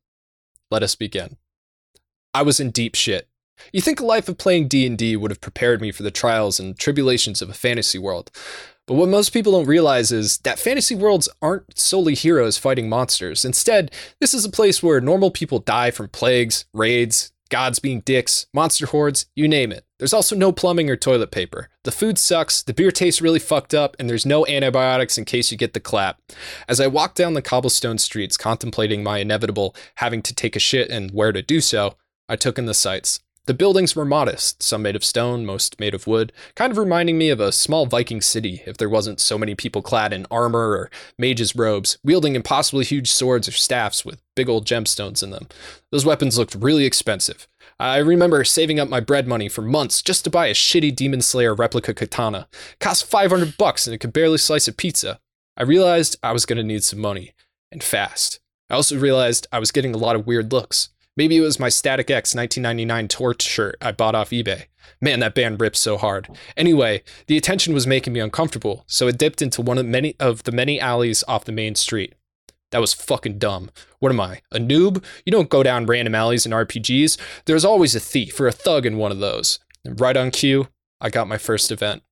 Let 0.71 0.83
us 0.83 0.95
begin. 0.95 1.37
I 2.35 2.43
was 2.43 2.61
in 2.61 2.71
deep 2.71 2.95
shit. 2.95 3.29
You 3.73 3.81
think 3.81 4.01
a 4.01 4.07
life 4.07 4.29
of 4.29 4.39
playing 4.39 4.69
D&D 4.69 5.17
would 5.17 5.31
have 5.31 5.41
prepared 5.41 5.81
me 5.81 5.93
for 5.93 6.03
the 6.03 6.11
trials 6.11 6.59
and 6.59 6.77
tribulations 6.79 7.43
of 7.43 7.51
a 7.51 7.55
fantasy 7.55 7.99
world. 7.99 8.31
But 8.93 8.99
what 8.99 9.09
most 9.09 9.33
people 9.33 9.53
don't 9.53 9.65
realize 9.65 10.13
is 10.13 10.37
that 10.41 10.59
fantasy 10.59 10.95
worlds 10.95 11.27
aren't 11.41 11.79
solely 11.79 12.15
heroes 12.15 12.59
fighting 12.59 12.91
monsters. 12.91 13.43
Instead, 13.43 13.91
this 14.21 14.35
is 14.35 14.45
a 14.45 14.51
place 14.51 14.83
where 14.83 15.01
normal 15.01 15.31
people 15.31 15.61
die 15.61 15.91
from 15.91 16.09
plagues, 16.09 16.67
raids, 16.75 17.33
gods 17.49 17.79
being 17.79 18.01
dicks, 18.01 18.49
monster 18.53 18.85
hordes, 18.85 19.25
you 19.35 19.49
name 19.49 19.73
it. 19.73 19.87
There's 19.99 20.13
also 20.13 20.37
no 20.37 20.53
plumbing 20.53 20.91
or 20.91 20.97
toilet 20.97 21.31
paper. 21.31 21.71
The 21.85 21.91
food 21.91 22.19
sucks, 22.19 22.63
the 22.63 22.75
beer 22.75 22.91
tastes 22.91 23.23
really 23.23 23.39
fucked 23.39 23.73
up, 23.73 23.97
and 23.99 24.11
there's 24.11 24.27
no 24.27 24.47
antibiotics 24.47 25.17
in 25.17 25.25
case 25.25 25.51
you 25.51 25.57
get 25.57 25.73
the 25.73 25.81
clap. 25.81 26.21
As 26.69 26.79
I 26.79 26.87
walked 26.87 27.17
down 27.17 27.33
the 27.33 27.41
cobblestone 27.41 27.97
streets 27.97 28.37
contemplating 28.37 29.03
my 29.03 29.21
inevitable 29.21 29.75
having 29.95 30.21
to 30.21 30.35
take 30.35 30.55
a 30.55 30.59
shit 30.59 30.91
and 30.91 31.13
where 31.13 31.33
to 31.33 31.41
do 31.41 31.63
so, 31.63 31.95
I 32.29 32.37
took 32.37 32.59
in 32.59 32.67
the 32.67 32.75
sights. 32.75 33.21
The 33.47 33.55
buildings 33.55 33.97
were 33.97 34.05
modest, 34.05 34.63
some 34.63 34.83
made 34.83 34.95
of 34.95 35.05
stone, 35.05 35.45
most 35.45 35.81
made 35.81 35.95
of 35.95 36.07
wood, 36.07 36.33
kind 36.55 36.71
of 36.71 36.79
reminding 36.79 37.19
me 37.19 37.29
of 37.29 37.41
a 37.41 37.51
small 37.51 37.87
Viking 37.87 38.21
city 38.21 38.63
if 38.67 38.77
there 38.77 38.89
wasn't 38.89 39.19
so 39.19 39.37
many 39.37 39.57
people 39.57 39.83
clad 39.83 40.13
in 40.13 40.29
armor 40.31 40.71
or 40.71 40.91
mages' 41.19 41.57
robes, 41.57 41.99
wielding 42.05 42.37
impossibly 42.37 42.85
huge 42.85 43.11
swords 43.11 43.49
or 43.49 43.53
staffs 43.53 44.05
with 44.05 44.23
big 44.37 44.49
old 44.49 44.65
gemstones 44.65 45.25
in 45.25 45.31
them. 45.31 45.49
Those 45.91 46.07
weapons 46.07 46.39
looked 46.39 46.55
really 46.55 46.85
expensive. 46.85 47.49
I 47.81 47.97
remember 47.97 48.45
saving 48.45 48.79
up 48.79 48.89
my 48.89 49.01
bread 49.01 49.27
money 49.27 49.49
for 49.49 49.63
months 49.63 50.03
just 50.03 50.23
to 50.23 50.31
buy 50.31 50.47
a 50.47 50.55
shitty 50.55 50.95
Demon 50.95 51.21
Slayer 51.21 51.53
replica 51.53 51.95
katana. 51.95 52.47
It 52.53 52.79
cost 52.79 53.11
500 53.11 53.57
bucks 53.57 53.89
and 53.89 53.95
it 53.95 53.99
could 53.99 54.13
barely 54.13 54.39
slice 54.39 54.69
a 54.69 54.73
pizza. 54.73 55.19
I 55.57 55.65
realized 55.65 56.17
I 56.23 56.31
was 56.31 56.47
going 56.47 56.59
to 56.59 56.63
need 56.63 56.85
some 56.85 57.01
money, 57.01 57.33
and 57.73 57.83
fast. 57.83 58.39
I 58.71 58.75
also 58.75 58.97
realized 58.97 59.49
I 59.51 59.59
was 59.59 59.73
getting 59.73 59.95
a 59.95 59.99
lot 59.99 60.15
of 60.15 60.29
weird 60.29 60.53
looks. 60.53 60.91
Maybe 61.15 61.37
it 61.37 61.43
was 61.43 61.61
my 61.61 61.69
Static 61.69 62.11
X 62.11 62.35
1999 62.35 63.09
Torch 63.09 63.43
shirt 63.43 63.77
I 63.83 63.93
bought 63.93 64.15
off 64.15 64.31
eBay. 64.31 64.65
Man, 65.01 65.21
that 65.21 65.35
band 65.35 65.61
rips 65.61 65.79
so 65.79 65.99
hard. 65.99 66.29
Anyway, 66.57 67.03
the 67.27 67.37
attention 67.37 67.75
was 67.75 67.87
making 67.87 68.15
me 68.15 68.21
uncomfortable, 68.21 68.85
so 68.87 69.09
it 69.09 69.19
dipped 69.19 69.43
into 69.43 69.61
one 69.61 69.77
of 69.77 69.85
many 69.85 70.17
of 70.19 70.45
the 70.45 70.53
many 70.53 70.81
alleys 70.81 71.23
off 71.29 71.45
the 71.45 71.53
main 71.53 71.75
street. 71.75 72.15
That 72.71 72.81
was 72.81 72.95
fucking 72.95 73.39
dumb. 73.39 73.71
What 73.99 74.11
am 74.11 74.21
I, 74.21 74.41
a 74.51 74.59
noob? 74.59 75.05
You 75.27 75.33
don't 75.33 75.51
go 75.51 75.63
down 75.63 75.85
random 75.85 76.15
alleys 76.15 76.47
in 76.47 76.53
RPGs. 76.53 77.19
There's 77.45 77.65
always 77.65 77.95
a 77.95 78.01
thief 78.01 78.41
or 78.41 78.47
a 78.47 78.53
thug 78.53 78.87
in 78.87 78.97
one 78.97 79.13
of 79.13 79.19
those. 79.19 79.59
And 79.85 80.01
right 80.01 80.17
on 80.17 80.31
cue, 80.31 80.69
I 80.99 81.11
got 81.11 81.29
my 81.29 81.37
first 81.37 81.71
event. 81.71 82.03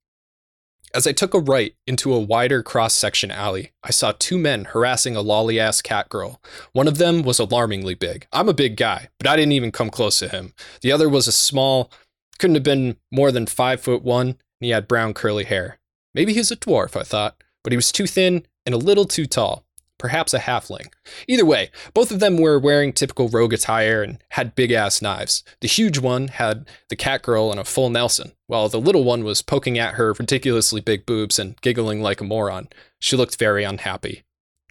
As 0.93 1.07
I 1.07 1.13
took 1.13 1.35
a 1.35 1.39
right 1.39 1.77
into 1.87 2.13
a 2.13 2.19
wider 2.19 2.65
cross 2.65 2.95
section 2.95 3.31
alley, 3.31 3.71
I 3.85 3.91
saw 3.93 4.13
two 4.13 4.37
men 4.37 4.65
harassing 4.65 5.15
a 5.15 5.21
lolly 5.21 5.61
ass 5.61 5.81
cat 5.81 6.09
girl. 6.09 6.41
One 6.73 6.89
of 6.89 6.99
them 6.99 7.23
was 7.23 7.39
alarmingly 7.39 7.95
big. 7.95 8.27
I'm 8.33 8.49
a 8.49 8.55
big 8.55 8.77
guy, 8.77 9.09
but 9.19 9.29
I 9.29 9.37
didn't 9.37 9.53
even 9.53 9.71
come 9.71 9.91
close 9.91 10.19
to 10.19 10.29
him. 10.29 10.53
The 10.81 10.91
other 10.91 11.09
was 11.09 11.29
a 11.29 11.33
small, 11.33 11.93
couldn't 12.41 12.57
have 12.57 12.65
been 12.65 12.97
more 13.13 13.31
than 13.31 13.47
five 13.47 13.81
foot 13.81 14.03
one, 14.03 14.27
and 14.29 14.37
he 14.59 14.71
had 14.71 14.89
brown 14.89 15.15
curly 15.15 15.45
hair. 15.45 15.79
Maybe 16.13 16.35
he's 16.35 16.51
a 16.51 16.57
dwarf, 16.57 16.99
I 16.99 17.05
thought, 17.05 17.41
but 17.63 17.73
he 17.73 17.77
was 17.77 17.93
too 17.93 18.09
thin 18.09 18.45
and 18.67 18.75
a 18.75 18.79
little 18.79 19.05
too 19.05 19.27
tall. 19.27 19.65
Perhaps 20.01 20.33
a 20.33 20.39
halfling. 20.39 20.91
Either 21.29 21.45
way, 21.45 21.71
both 21.93 22.11
of 22.11 22.21
them 22.21 22.39
were 22.39 22.59
wearing 22.59 22.95
typical 22.95 23.29
rogue 23.29 23.53
attire 23.53 24.03
and 24.03 24.17
had 24.31 24.55
big 24.55 24.73
ass 24.73 25.03
knives. 25.03 25.45
The 25.61 25.69
huge 25.69 25.99
one 25.99 26.29
had 26.29 26.67
the 26.89 26.97
cat 26.97 27.21
girl 27.21 27.53
in 27.53 27.59
a 27.59 27.65
full 27.65 27.91
Nelson, 27.91 28.33
while 28.47 28.71
the 28.71 28.81
little 28.81 29.05
one 29.05 29.25
was 29.25 29.43
poking 29.43 29.79
at 29.79 29.97
her 29.97 30.15
ridiculously 30.15 30.81
big 30.81 31.05
boobs 31.05 31.39
and 31.39 31.61
giggling 31.61 32.01
like 32.01 32.23
a 32.23 32.25
moron. 32.25 32.71
She 32.99 33.15
looked 33.15 33.39
very 33.39 33.63
unhappy. 33.63 34.23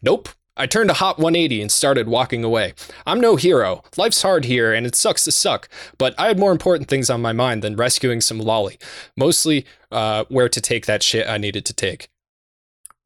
Nope. 0.01 0.29
I 0.57 0.65
turned 0.65 0.89
a 0.89 0.95
hot 0.95 1.19
180 1.19 1.61
and 1.61 1.71
started 1.71 2.07
walking 2.07 2.43
away. 2.43 2.73
I'm 3.05 3.21
no 3.21 3.35
hero. 3.35 3.83
Life's 3.97 4.23
hard 4.23 4.45
here 4.45 4.73
and 4.73 4.87
it 4.87 4.95
sucks 4.95 5.25
to 5.25 5.31
suck, 5.31 5.69
but 5.99 6.15
I 6.17 6.25
had 6.25 6.39
more 6.39 6.51
important 6.51 6.89
things 6.89 7.11
on 7.11 7.21
my 7.21 7.33
mind 7.33 7.61
than 7.61 7.75
rescuing 7.75 8.19
some 8.19 8.39
lolly. 8.39 8.79
Mostly 9.15 9.67
uh, 9.91 10.25
where 10.29 10.49
to 10.49 10.59
take 10.59 10.87
that 10.87 11.03
shit 11.03 11.29
I 11.29 11.37
needed 11.37 11.65
to 11.67 11.73
take. 11.73 12.09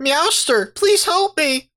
Meowster, 0.01 0.73
please 0.73 1.03
help 1.03 1.37
me. 1.37 1.69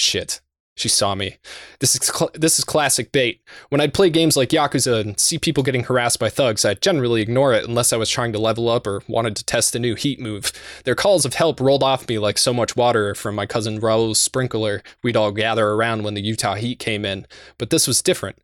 Shit. 0.00 0.40
She 0.76 0.88
saw 0.88 1.14
me. 1.14 1.36
This 1.80 1.94
is 1.94 2.06
cl- 2.06 2.30
this 2.32 2.58
is 2.58 2.64
classic 2.64 3.12
bait. 3.12 3.42
When 3.68 3.82
I'd 3.82 3.92
play 3.92 4.08
games 4.08 4.34
like 4.34 4.48
Yakuza 4.48 5.02
and 5.02 5.20
see 5.20 5.36
people 5.36 5.62
getting 5.62 5.84
harassed 5.84 6.18
by 6.18 6.30
thugs, 6.30 6.64
I'd 6.64 6.80
generally 6.80 7.20
ignore 7.20 7.52
it 7.52 7.68
unless 7.68 7.92
I 7.92 7.98
was 7.98 8.08
trying 8.08 8.32
to 8.32 8.38
level 8.38 8.70
up 8.70 8.86
or 8.86 9.02
wanted 9.06 9.36
to 9.36 9.44
test 9.44 9.76
a 9.76 9.78
new 9.78 9.94
heat 9.94 10.18
move. 10.18 10.52
Their 10.84 10.94
calls 10.94 11.26
of 11.26 11.34
help 11.34 11.60
rolled 11.60 11.82
off 11.82 12.08
me 12.08 12.18
like 12.18 12.38
so 12.38 12.54
much 12.54 12.76
water 12.76 13.14
from 13.14 13.34
my 13.34 13.44
cousin 13.44 13.78
Raul's 13.78 14.18
sprinkler 14.18 14.82
we'd 15.02 15.18
all 15.18 15.32
gather 15.32 15.68
around 15.68 16.02
when 16.02 16.14
the 16.14 16.22
Utah 16.22 16.54
heat 16.54 16.78
came 16.78 17.04
in. 17.04 17.26
But 17.58 17.68
this 17.68 17.86
was 17.86 18.00
different. 18.00 18.38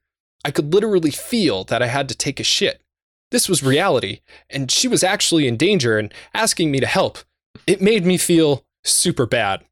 I 0.44 0.50
could 0.50 0.74
literally 0.74 1.12
feel 1.12 1.64
that 1.64 1.80
I 1.80 1.86
had 1.86 2.06
to 2.10 2.14
take 2.14 2.38
a 2.38 2.44
shit. 2.44 2.82
This 3.30 3.48
was 3.48 3.62
reality, 3.62 4.20
and 4.50 4.70
she 4.70 4.88
was 4.88 5.02
actually 5.02 5.48
in 5.48 5.56
danger 5.56 5.98
and 5.98 6.12
asking 6.34 6.70
me 6.70 6.80
to 6.80 6.86
help. 6.86 7.18
It 7.66 7.80
made 7.80 8.04
me 8.04 8.18
feel 8.18 8.66
super 8.84 9.24
bad. 9.24 9.64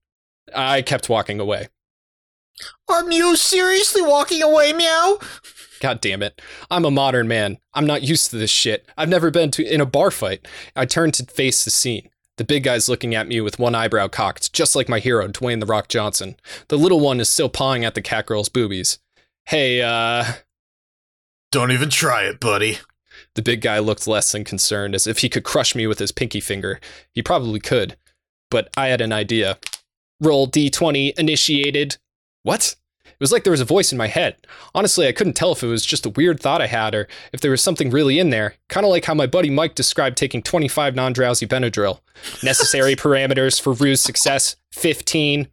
I 0.54 0.80
kept 0.80 1.10
walking 1.10 1.40
away. 1.40 1.68
Are 2.88 3.10
you 3.10 3.36
seriously 3.36 4.02
walking 4.02 4.42
away, 4.42 4.72
Meow? 4.72 5.18
God 5.80 6.00
damn 6.00 6.22
it. 6.22 6.40
I'm 6.70 6.84
a 6.84 6.90
modern 6.90 7.28
man. 7.28 7.58
I'm 7.74 7.86
not 7.86 8.02
used 8.02 8.30
to 8.30 8.36
this 8.36 8.50
shit. 8.50 8.88
I've 8.96 9.08
never 9.08 9.30
been 9.30 9.50
to 9.52 9.64
in 9.64 9.80
a 9.80 9.86
bar 9.86 10.10
fight. 10.10 10.46
I 10.76 10.86
turned 10.86 11.14
to 11.14 11.26
face 11.26 11.64
the 11.64 11.70
scene. 11.70 12.08
The 12.36 12.44
big 12.44 12.64
guy's 12.64 12.88
looking 12.88 13.14
at 13.14 13.28
me 13.28 13.40
with 13.40 13.58
one 13.58 13.74
eyebrow 13.74 14.08
cocked, 14.08 14.52
just 14.52 14.74
like 14.74 14.88
my 14.88 14.98
hero, 14.98 15.28
Dwayne 15.28 15.60
the 15.60 15.66
Rock 15.66 15.88
Johnson. 15.88 16.36
The 16.68 16.78
little 16.78 17.00
one 17.00 17.20
is 17.20 17.28
still 17.28 17.48
pawing 17.48 17.84
at 17.84 17.94
the 17.94 18.02
cat 18.02 18.26
girl's 18.26 18.48
boobies. 18.48 18.98
Hey, 19.46 19.82
uh, 19.82 20.24
Don't 21.52 21.70
even 21.70 21.90
try 21.90 22.22
it, 22.24 22.40
buddy. 22.40 22.78
the 23.34 23.42
big 23.42 23.60
guy 23.60 23.78
looked 23.78 24.06
less 24.08 24.32
than 24.32 24.42
concerned, 24.44 24.94
as 24.94 25.06
if 25.06 25.18
he 25.18 25.28
could 25.28 25.44
crush 25.44 25.74
me 25.76 25.86
with 25.86 25.98
his 26.00 26.10
pinky 26.12 26.40
finger. 26.40 26.80
He 27.12 27.22
probably 27.22 27.60
could. 27.60 27.96
But 28.50 28.68
I 28.76 28.88
had 28.88 29.00
an 29.00 29.12
idea. 29.12 29.58
Roll 30.20 30.48
D20 30.48 31.16
initiated. 31.18 31.98
What? 32.44 32.76
It 33.04 33.20
was 33.20 33.32
like 33.32 33.44
there 33.44 33.50
was 33.50 33.60
a 33.60 33.66
voice 33.66 33.90
in 33.90 33.98
my 33.98 34.06
head. 34.06 34.36
Honestly, 34.74 35.08
I 35.08 35.12
couldn't 35.12 35.32
tell 35.32 35.52
if 35.52 35.62
it 35.62 35.66
was 35.66 35.84
just 35.84 36.04
a 36.06 36.10
weird 36.10 36.40
thought 36.40 36.60
I 36.60 36.66
had 36.66 36.94
or 36.94 37.08
if 37.32 37.40
there 37.40 37.50
was 37.50 37.62
something 37.62 37.90
really 37.90 38.18
in 38.18 38.30
there. 38.30 38.56
Kind 38.68 38.84
of 38.84 38.90
like 38.90 39.06
how 39.06 39.14
my 39.14 39.26
buddy 39.26 39.50
Mike 39.50 39.74
described 39.74 40.16
taking 40.16 40.42
25 40.42 40.94
non 40.94 41.12
drowsy 41.12 41.46
Benadryl. 41.46 42.00
Necessary 42.42 42.94
parameters 42.96 43.60
for 43.60 43.72
ruse 43.72 44.00
success 44.00 44.56
15. 44.72 45.48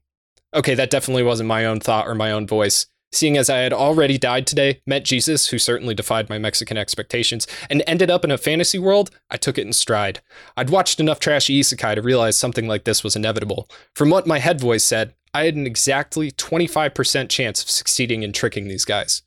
Okay, 0.53 0.75
that 0.75 0.89
definitely 0.89 1.23
wasn't 1.23 1.47
my 1.47 1.65
own 1.65 1.79
thought 1.79 2.07
or 2.07 2.15
my 2.15 2.31
own 2.31 2.45
voice. 2.45 2.87
Seeing 3.13 3.37
as 3.37 3.49
I 3.49 3.57
had 3.57 3.73
already 3.73 4.17
died 4.17 4.47
today, 4.47 4.81
met 4.87 5.03
Jesus, 5.03 5.49
who 5.49 5.59
certainly 5.59 5.93
defied 5.93 6.29
my 6.29 6.37
Mexican 6.37 6.77
expectations, 6.77 7.45
and 7.69 7.83
ended 7.85 8.09
up 8.09 8.23
in 8.23 8.31
a 8.31 8.37
fantasy 8.37 8.79
world, 8.79 9.11
I 9.29 9.35
took 9.35 9.57
it 9.57 9.67
in 9.67 9.73
stride. 9.73 10.21
I'd 10.55 10.69
watched 10.69 10.99
enough 10.99 11.19
trashy 11.19 11.59
isekai 11.59 11.95
to 11.95 12.01
realize 12.01 12.37
something 12.37 12.67
like 12.67 12.85
this 12.85 13.03
was 13.03 13.17
inevitable. 13.17 13.69
From 13.95 14.09
what 14.09 14.27
my 14.27 14.39
head 14.39 14.61
voice 14.61 14.85
said, 14.85 15.13
I 15.33 15.45
had 15.45 15.55
an 15.55 15.65
exactly 15.65 16.31
25% 16.31 17.29
chance 17.29 17.63
of 17.63 17.69
succeeding 17.69 18.23
in 18.23 18.33
tricking 18.33 18.67
these 18.67 18.85
guys. 18.85 19.23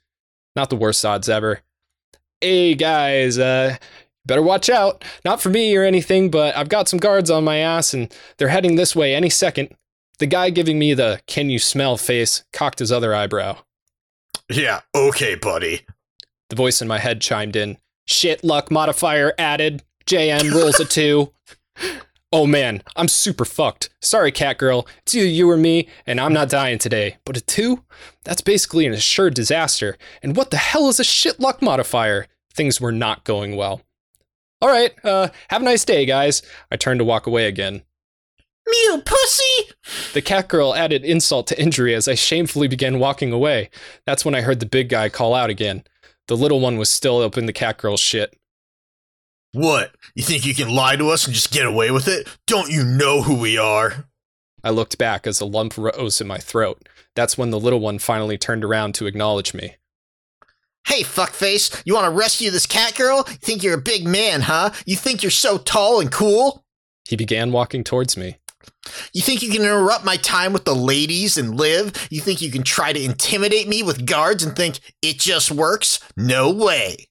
Not 0.55 0.71
the 0.71 0.77
worst 0.77 1.05
odds 1.05 1.29
ever. 1.29 1.61
Hey 2.41 2.75
guys, 2.75 3.39
uh, 3.39 3.77
better 4.27 4.43
watch 4.43 4.69
out. 4.69 5.05
Not 5.25 5.41
for 5.41 5.49
me 5.49 5.75
or 5.77 5.83
anything, 5.83 6.31
but 6.31 6.57
I've 6.57 6.69
got 6.69 6.89
some 6.89 6.99
guards 6.99 7.31
on 7.31 7.45
my 7.45 7.57
ass 7.57 7.95
and 7.95 8.15
they're 8.37 8.49
heading 8.49 8.77
this 8.77 8.95
way 8.95 9.15
any 9.15 9.31
second. 9.31 9.75
The 10.19 10.27
guy 10.27 10.51
giving 10.51 10.79
me 10.79 10.95
the 10.95 11.21
can 11.27 11.51
you 11.51 11.59
smell 11.59 11.97
face 11.97 12.45
cocked 12.53 12.79
his 12.79 12.93
other 12.93 13.15
eyebrow. 13.15 13.59
Yeah, 14.51 14.81
okay, 14.95 15.35
buddy. 15.35 15.87
The 16.51 16.57
voice 16.57 16.83
in 16.83 16.89
my 16.89 16.99
head 16.99 17.21
chimed 17.21 17.57
in. 17.57 17.79
Shit 18.07 18.45
luck 18.45 18.71
modifier 18.71 19.33
added. 19.39 19.83
JM 20.07 20.53
rolls 20.55 20.79
a 20.79 20.85
two. 20.85 21.33
Oh 22.35 22.47
man, 22.49 22.83
I'm 22.97 23.07
super 23.07 23.45
fucked. 23.45 23.91
Sorry, 24.01 24.33
cat 24.33 24.59
girl. 24.59 24.89
It's 25.03 25.15
either 25.15 25.25
you 25.25 25.49
or 25.49 25.57
me, 25.57 25.87
and 26.05 26.21
I'm 26.21 26.33
not 26.33 26.49
dying 26.49 26.79
today. 26.79 27.19
But 27.25 27.37
a 27.37 27.41
two? 27.41 27.85
That's 28.25 28.41
basically 28.41 28.87
an 28.87 28.93
assured 28.93 29.35
disaster. 29.35 29.97
And 30.21 30.37
what 30.37 30.51
the 30.51 30.57
hell 30.57 30.89
is 30.89 30.99
a 30.99 31.05
shit 31.05 31.39
luck 31.39 31.63
modifier? 31.63 32.27
Things 32.53 32.81
were 32.81 32.91
not 32.91 33.23
going 33.23 33.55
well. 33.55 33.83
All 34.61 34.69
right, 34.69 34.93
uh, 35.05 35.29
have 35.47 35.63
a 35.63 35.65
nice 35.65 35.85
day, 35.85 36.07
guys. 36.07 36.43
I 36.73 36.77
turned 36.77 36.99
to 36.99 37.05
walk 37.05 37.29
away 37.29 37.47
again. 37.47 37.85
Mew 38.67 39.03
pussy! 39.07 39.71
The 40.13 40.21
cat 40.21 40.49
girl 40.49 40.75
added 40.75 41.05
insult 41.05 41.47
to 41.49 41.63
injury 41.63 41.95
as 41.95 42.09
I 42.09 42.17
shamefully 42.17 42.67
began 42.67 42.99
walking 42.99 43.31
away. 43.31 43.71
That's 44.07 44.25
when 44.25 44.35
I 44.35 44.41
heard 44.41 44.59
the 44.59 44.67
big 44.67 44.89
guy 44.89 45.09
call 45.09 45.35
out 45.35 45.51
again. 45.51 45.85
The 46.27 46.37
little 46.37 46.59
one 46.59 46.79
was 46.79 46.91
still 46.91 47.23
up 47.23 47.39
in 47.39 47.47
the 47.47 47.53
cat 47.53 47.79
girl's 47.79 48.01
shit. 48.01 48.37
What? 49.55 49.95
You 50.17 50.25
think 50.25 50.45
you 50.45 50.53
can 50.53 50.69
lie 50.69 50.97
to 50.97 51.11
us 51.11 51.27
and 51.27 51.35
just 51.35 51.53
get 51.53 51.65
away 51.65 51.93
with 51.93 52.09
it? 52.09 52.29
Don't 52.45 52.73
you 52.73 52.85
know 52.85 53.23
who 53.23 53.37
we 53.37 53.57
are? 53.57 54.09
I 54.65 54.71
looked 54.71 54.99
back 54.99 55.29
as 55.29 55.41
a 55.41 55.45
lump 55.45 55.79
rose 55.79 56.21
in 56.21 56.27
my 56.27 56.39
throat. 56.39 56.89
That's 57.15 57.39
when 57.39 57.51
the 57.51 57.61
little 57.61 57.79
one 57.79 58.01
finally 58.01 58.37
turned 58.37 58.65
around 58.65 58.97
to 58.97 59.07
acknowledge 59.07 59.55
me. 59.55 59.77
Hey, 60.89 61.03
fuckface, 61.03 61.81
you 61.87 61.95
want 61.95 62.07
to 62.07 62.11
rescue 62.11 62.51
this 62.51 62.67
cat 62.67 62.97
girl? 62.97 63.25
You 63.29 63.37
think 63.37 63.63
you're 63.63 63.79
a 63.79 63.81
big 63.81 64.05
man, 64.05 64.41
huh? 64.41 64.71
You 64.87 64.97
think 64.97 65.23
you're 65.23 65.31
so 65.31 65.57
tall 65.59 66.01
and 66.01 66.11
cool? 66.11 66.65
He 67.09 67.15
began 67.15 67.53
walking 67.53 67.85
towards 67.85 68.17
me. 68.17 68.39
You 69.13 69.23
think 69.23 69.41
you 69.41 69.53
can 69.53 69.63
interrupt 69.63 70.05
my 70.05 70.17
time 70.17 70.53
with 70.53 70.65
the 70.65 70.75
ladies 70.75 71.39
and 71.39 71.57
live? 71.57 72.09
You 72.11 72.21
think 72.21 72.43
you 72.43 72.51
can 72.51 72.65
try 72.65 72.93
to 72.93 73.03
intimidate 73.03 73.69
me 73.69 73.85
with 73.85 74.05
guards 74.05 74.43
and 74.43 74.57
think 74.57 74.81
it 75.01 75.21
just 75.21 75.53
works? 75.53 76.01
No 76.17 76.53
way. 76.53 77.07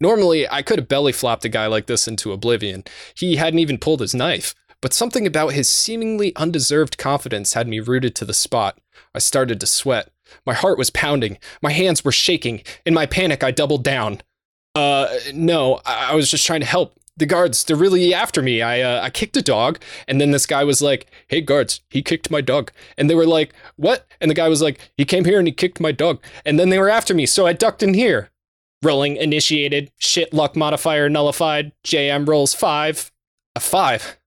Normally, 0.00 0.48
I 0.48 0.62
could 0.62 0.78
have 0.78 0.88
belly 0.88 1.12
flopped 1.12 1.44
a 1.44 1.48
guy 1.48 1.66
like 1.66 1.86
this 1.86 2.08
into 2.08 2.32
oblivion. 2.32 2.84
He 3.14 3.36
hadn't 3.36 3.58
even 3.58 3.78
pulled 3.78 4.00
his 4.00 4.14
knife. 4.14 4.54
But 4.80 4.94
something 4.94 5.26
about 5.26 5.52
his 5.52 5.68
seemingly 5.68 6.34
undeserved 6.36 6.96
confidence 6.96 7.52
had 7.52 7.68
me 7.68 7.80
rooted 7.80 8.14
to 8.16 8.24
the 8.24 8.32
spot. 8.32 8.78
I 9.14 9.18
started 9.18 9.60
to 9.60 9.66
sweat. 9.66 10.10
My 10.46 10.54
heart 10.54 10.78
was 10.78 10.90
pounding. 10.90 11.38
My 11.60 11.72
hands 11.72 12.04
were 12.04 12.12
shaking. 12.12 12.62
In 12.86 12.94
my 12.94 13.04
panic, 13.04 13.44
I 13.44 13.50
doubled 13.50 13.84
down. 13.84 14.22
Uh, 14.74 15.08
no, 15.34 15.80
I, 15.84 16.12
I 16.12 16.14
was 16.14 16.30
just 16.30 16.46
trying 16.46 16.60
to 16.60 16.66
help 16.66 16.94
the 17.16 17.26
guards 17.26 17.64
they're 17.64 17.76
really 17.76 18.14
after 18.14 18.40
me 18.40 18.62
i 18.62 18.80
uh, 18.80 19.02
i 19.02 19.10
kicked 19.10 19.36
a 19.36 19.42
dog 19.42 19.78
and 20.08 20.20
then 20.20 20.30
this 20.30 20.46
guy 20.46 20.64
was 20.64 20.80
like 20.80 21.06
hey 21.28 21.40
guards 21.42 21.82
he 21.90 22.00
kicked 22.00 22.30
my 22.30 22.40
dog 22.40 22.72
and 22.96 23.10
they 23.10 23.14
were 23.14 23.26
like 23.26 23.52
what 23.76 24.06
and 24.22 24.30
the 24.30 24.34
guy 24.34 24.48
was 24.48 24.62
like 24.62 24.90
he 24.96 25.04
came 25.04 25.26
here 25.26 25.38
and 25.38 25.46
he 25.46 25.52
kicked 25.52 25.80
my 25.80 25.92
dog 25.92 26.18
and 26.46 26.58
then 26.58 26.70
they 26.70 26.78
were 26.78 26.88
after 26.88 27.12
me 27.12 27.26
so 27.26 27.46
i 27.46 27.52
ducked 27.52 27.82
in 27.82 27.92
here 27.92 28.29
rolling 28.82 29.16
initiated. 29.16 29.90
Shit 29.98 30.32
luck 30.32 30.56
modifier 30.56 31.08
nullified. 31.08 31.72
Jm 31.84 32.26
rolls 32.28 32.54
5 32.54 33.10
a 33.56 33.60
5 33.60 34.18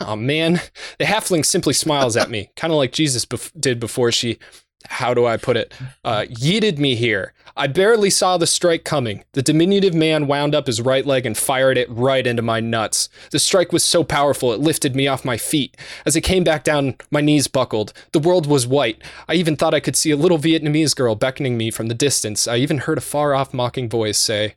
oh 0.00 0.16
man. 0.16 0.60
The 0.98 1.04
halfling 1.04 1.44
simply 1.44 1.74
smiles 1.74 2.16
at 2.16 2.30
me 2.30 2.50
kind 2.56 2.72
of 2.72 2.76
like 2.76 2.92
jesus 2.92 3.24
bef- 3.24 3.58
did 3.58 3.80
before 3.80 4.12
she 4.12 4.38
how 4.86 5.12
do 5.12 5.26
I 5.26 5.36
put 5.36 5.56
it? 5.56 5.74
Uh, 6.04 6.24
yeeted 6.28 6.78
me 6.78 6.94
here. 6.94 7.34
I 7.56 7.66
barely 7.66 8.10
saw 8.10 8.36
the 8.36 8.46
strike 8.46 8.84
coming. 8.84 9.24
The 9.32 9.42
diminutive 9.42 9.92
man 9.92 10.28
wound 10.28 10.54
up 10.54 10.68
his 10.68 10.80
right 10.80 11.04
leg 11.04 11.26
and 11.26 11.36
fired 11.36 11.76
it 11.76 11.90
right 11.90 12.24
into 12.24 12.42
my 12.42 12.60
nuts. 12.60 13.08
The 13.32 13.40
strike 13.40 13.72
was 13.72 13.82
so 13.82 14.04
powerful 14.04 14.52
it 14.52 14.60
lifted 14.60 14.94
me 14.94 15.08
off 15.08 15.24
my 15.24 15.36
feet. 15.36 15.76
As 16.06 16.14
it 16.14 16.20
came 16.20 16.44
back 16.44 16.62
down, 16.62 16.94
my 17.10 17.20
knees 17.20 17.48
buckled. 17.48 17.92
The 18.12 18.20
world 18.20 18.46
was 18.46 18.66
white. 18.66 19.02
I 19.26 19.34
even 19.34 19.56
thought 19.56 19.74
I 19.74 19.80
could 19.80 19.96
see 19.96 20.12
a 20.12 20.16
little 20.16 20.38
Vietnamese 20.38 20.94
girl 20.94 21.16
beckoning 21.16 21.56
me 21.56 21.72
from 21.72 21.88
the 21.88 21.94
distance. 21.94 22.46
I 22.46 22.56
even 22.58 22.78
heard 22.78 22.98
a 22.98 23.02
far 23.02 23.34
off 23.34 23.52
mocking 23.52 23.88
voice 23.88 24.18
say, 24.18 24.54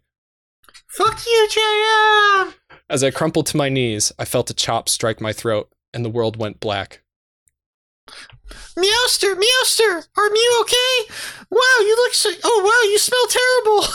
Fuck 0.88 1.26
you, 1.26 1.48
JM! 1.52 2.54
As 2.90 3.04
I 3.04 3.10
crumpled 3.10 3.48
to 3.48 3.58
my 3.58 3.70
knees, 3.70 4.12
I 4.20 4.26
felt 4.26 4.50
a 4.50 4.54
chop 4.54 4.90
strike 4.90 5.22
my 5.22 5.34
throat, 5.34 5.72
and 5.94 6.06
the 6.06 6.10
world 6.10 6.38
went 6.38 6.60
black. 6.60 7.02
Meowster, 8.78 9.36
Meowster, 9.36 10.08
are 10.18 10.36
you 10.36 10.58
okay? 10.62 11.14
Wow, 11.50 11.80
you 11.80 11.96
look 11.98 12.14
so. 12.14 12.30
Oh, 12.44 12.62
wow, 12.64 12.90
you 12.90 12.98
smell 12.98 13.28
terrible. 13.28 13.86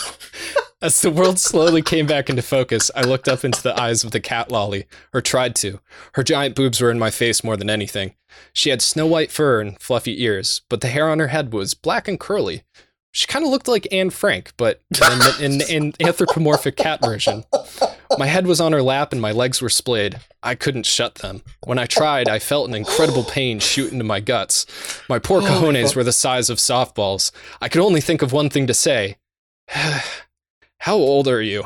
As 0.83 1.01
the 1.01 1.11
world 1.11 1.39
slowly 1.39 1.83
came 1.83 2.07
back 2.07 2.29
into 2.29 2.43
focus, 2.43 2.91
I 2.95 3.01
looked 3.01 3.29
up 3.29 3.45
into 3.45 3.63
the 3.63 3.79
eyes 3.81 4.05
of 4.05 4.11
the 4.11 4.21
cat 4.21 4.53
lolly, 4.53 4.87
or 5.15 5.23
tried 5.23 5.57
to. 5.57 5.81
Her 6.15 6.23
giant 6.23 6.55
boobs 6.55 6.81
were 6.81 6.91
in 6.91 6.99
my 6.99 7.11
face 7.11 7.43
more 7.43 7.57
than 7.57 7.71
anything. 7.71 8.15
She 8.53 8.71
had 8.71 8.83
snow 8.83 9.07
white 9.07 9.33
fur 9.33 9.61
and 9.61 9.81
fluffy 9.81 10.23
ears, 10.23 10.63
but 10.69 10.83
the 10.83 10.89
hair 10.89 11.09
on 11.09 11.19
her 11.19 11.29
head 11.29 11.53
was 11.53 11.75
black 11.75 12.07
and 12.09 12.21
curly. 12.21 12.65
She 13.17 13.27
kind 13.27 13.47
of 13.47 13.51
looked 13.51 13.67
like 13.67 13.89
Anne 13.91 14.11
Frank, 14.11 14.53
but 14.59 14.83
in 15.41 15.63
an 15.71 15.95
anthropomorphic 16.01 16.77
cat 16.77 17.01
version. 17.01 17.45
My 18.19 18.27
head 18.27 18.47
was 18.47 18.61
on 18.61 18.73
her 18.73 18.83
lap 18.83 19.11
and 19.11 19.23
my 19.23 19.33
legs 19.33 19.63
were 19.63 19.71
splayed. 19.71 20.21
I 20.43 20.55
couldn't 20.55 20.85
shut 20.85 21.15
them. 21.15 21.41
When 21.65 21.79
I 21.79 21.87
tried, 21.87 22.29
I 22.29 22.39
felt 22.39 22.69
an 22.69 22.75
incredible 22.75 23.25
pain 23.25 23.59
shoot 23.59 23.91
into 23.91 24.05
my 24.05 24.21
guts. 24.21 24.67
My 25.09 25.19
poor 25.19 25.41
oh 25.41 25.47
cojones 25.47 25.97
were 25.97 26.05
the 26.05 26.13
size 26.13 26.51
of 26.51 26.59
softballs. 26.59 27.31
I 27.59 27.71
could 27.71 27.81
only 27.81 28.03
think 28.03 28.21
of 28.21 28.35
one 28.35 28.51
thing 28.51 28.67
to 28.67 28.75
say. 28.75 29.17
How 30.81 30.97
old 30.97 31.27
are 31.27 31.41
you? 31.41 31.65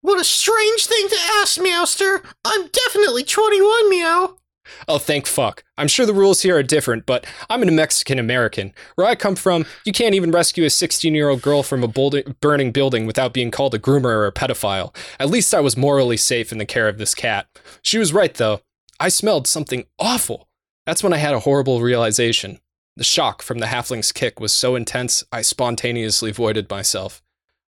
What 0.00 0.18
a 0.18 0.24
strange 0.24 0.86
thing 0.86 1.10
to 1.10 1.18
ask, 1.42 1.60
Meowster. 1.60 2.24
I'm 2.46 2.68
definitely 2.68 3.22
21, 3.22 3.90
Meow. 3.90 4.37
Oh, 4.86 4.98
thank 4.98 5.26
fuck. 5.26 5.64
I'm 5.76 5.88
sure 5.88 6.06
the 6.06 6.14
rules 6.14 6.42
here 6.42 6.56
are 6.56 6.62
different, 6.62 7.06
but 7.06 7.26
I'm 7.48 7.62
a 7.62 7.70
Mexican 7.70 8.18
American. 8.18 8.72
Where 8.94 9.06
I 9.06 9.14
come 9.14 9.36
from, 9.36 9.66
you 9.84 9.92
can't 9.92 10.14
even 10.14 10.30
rescue 10.30 10.64
a 10.64 10.70
16 10.70 11.14
year 11.14 11.28
old 11.28 11.42
girl 11.42 11.62
from 11.62 11.84
a 11.84 11.88
burning 11.88 12.72
building 12.72 13.06
without 13.06 13.32
being 13.32 13.50
called 13.50 13.74
a 13.74 13.78
groomer 13.78 14.04
or 14.06 14.26
a 14.26 14.32
pedophile. 14.32 14.94
At 15.18 15.30
least 15.30 15.54
I 15.54 15.60
was 15.60 15.76
morally 15.76 16.16
safe 16.16 16.52
in 16.52 16.58
the 16.58 16.66
care 16.66 16.88
of 16.88 16.98
this 16.98 17.14
cat. 17.14 17.46
She 17.82 17.98
was 17.98 18.12
right, 18.12 18.34
though. 18.34 18.60
I 19.00 19.08
smelled 19.08 19.46
something 19.46 19.84
awful. 19.98 20.48
That's 20.86 21.02
when 21.02 21.12
I 21.12 21.18
had 21.18 21.34
a 21.34 21.40
horrible 21.40 21.80
realization. 21.80 22.58
The 22.96 23.04
shock 23.04 23.42
from 23.42 23.58
the 23.58 23.66
halfling's 23.66 24.10
kick 24.10 24.40
was 24.40 24.52
so 24.52 24.74
intense, 24.74 25.22
I 25.30 25.42
spontaneously 25.42 26.32
voided 26.32 26.68
myself. 26.68 27.22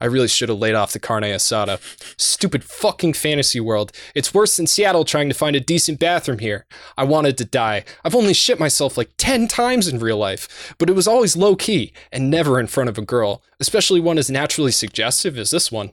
I 0.02 0.06
really 0.06 0.28
should 0.28 0.50
have 0.50 0.60
laid 0.60 0.76
off 0.76 0.92
the 0.92 1.00
carne 1.00 1.24
asada. 1.24 1.80
Stupid 2.18 2.64
fucking 2.64 3.14
fantasy 3.14 3.60
world. 3.60 3.92
It's 4.14 4.34
worse 4.34 4.58
than 4.58 4.68
Seattle 4.68 5.06
trying 5.06 5.30
to 5.30 5.36
find 5.36 5.56
a 5.56 5.62
decent 5.62 6.00
bathroom 6.00 6.40
here. 6.40 6.66
I 6.98 7.06
wanted 7.06 7.38
to 7.38 7.46
die. 7.46 7.86
I've 8.04 8.16
only 8.16 8.34
shit 8.34 8.60
myself 8.60 8.98
like 8.98 9.12
10 9.18 9.48
times 9.48 9.88
in 9.88 10.00
real 10.00 10.18
life, 10.18 10.76
but 10.78 10.90
it 10.90 10.96
was 10.96 11.08
always 11.08 11.38
low 11.38 11.56
key 11.56 11.94
and 12.12 12.30
never 12.30 12.60
in 12.60 12.68
front 12.68 12.90
of 12.90 12.98
a 12.98 13.02
girl, 13.02 13.42
especially 13.60 14.02
one 14.02 14.18
as 14.18 14.30
naturally 14.30 14.72
suggestive 14.72 15.38
as 15.38 15.52
this 15.52 15.72
one. 15.72 15.92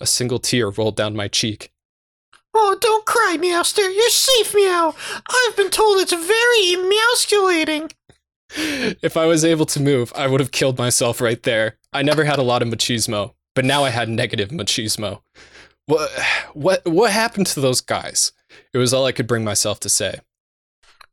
A 0.00 0.06
single 0.06 0.40
tear 0.40 0.68
rolled 0.70 0.96
down 0.96 1.14
my 1.14 1.28
cheek. 1.28 1.70
Oh, 2.52 2.76
don't 2.80 3.06
cry, 3.06 3.36
Meowster. 3.40 3.78
You're 3.94 4.10
safe, 4.10 4.54
Meow. 4.54 4.94
I've 5.28 5.56
been 5.56 5.70
told 5.70 6.00
it's 6.00 6.12
very 6.12 6.74
emasculating. 6.74 7.90
If 8.56 9.16
I 9.16 9.26
was 9.26 9.44
able 9.44 9.66
to 9.66 9.80
move, 9.80 10.12
I 10.14 10.28
would 10.28 10.40
have 10.40 10.52
killed 10.52 10.78
myself 10.78 11.20
right 11.20 11.42
there. 11.42 11.78
I 11.92 12.02
never 12.02 12.24
had 12.24 12.38
a 12.38 12.42
lot 12.42 12.62
of 12.62 12.68
machismo, 12.68 13.34
but 13.54 13.64
now 13.64 13.84
I 13.84 13.90
had 13.90 14.08
negative 14.08 14.50
machismo. 14.50 15.20
What 15.86 16.10
what 16.54 16.84
what 16.86 17.10
happened 17.10 17.46
to 17.48 17.60
those 17.60 17.80
guys? 17.80 18.32
It 18.72 18.78
was 18.78 18.94
all 18.94 19.06
I 19.06 19.12
could 19.12 19.26
bring 19.26 19.44
myself 19.44 19.80
to 19.80 19.88
say. 19.88 20.20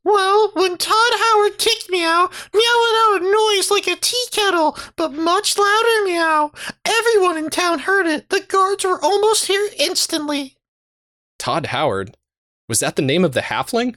Well, 0.04 0.52
when 0.56 0.78
Todd 0.78 0.96
Howard 0.96 1.60
kicked 1.60 1.90
Meow, 1.90 2.30
Meow 2.54 2.62
let 2.62 2.96
out 3.06 3.22
a 3.22 3.32
noise 3.32 3.70
like 3.70 3.88
a 3.88 3.96
tea 3.96 4.26
kettle, 4.32 4.76
but 4.96 5.14
much 5.14 5.58
louder 5.58 6.06
Meow. 6.06 6.52
Everyone 6.86 7.38
in 7.38 7.52
town 7.52 7.80
heard 7.80 8.08
it. 8.08 8.30
The 8.30 8.40
guards 8.40 8.84
were 8.84 9.04
almost 9.04 9.46
here 9.46 9.70
instantly. 9.78 10.56
Todd 11.38 11.68
Howard? 11.68 12.18
Was 12.68 12.80
that 12.80 12.96
the 12.96 13.04
name 13.04 13.24
of 13.24 13.34
the 13.34 13.42
halfling? 13.42 13.96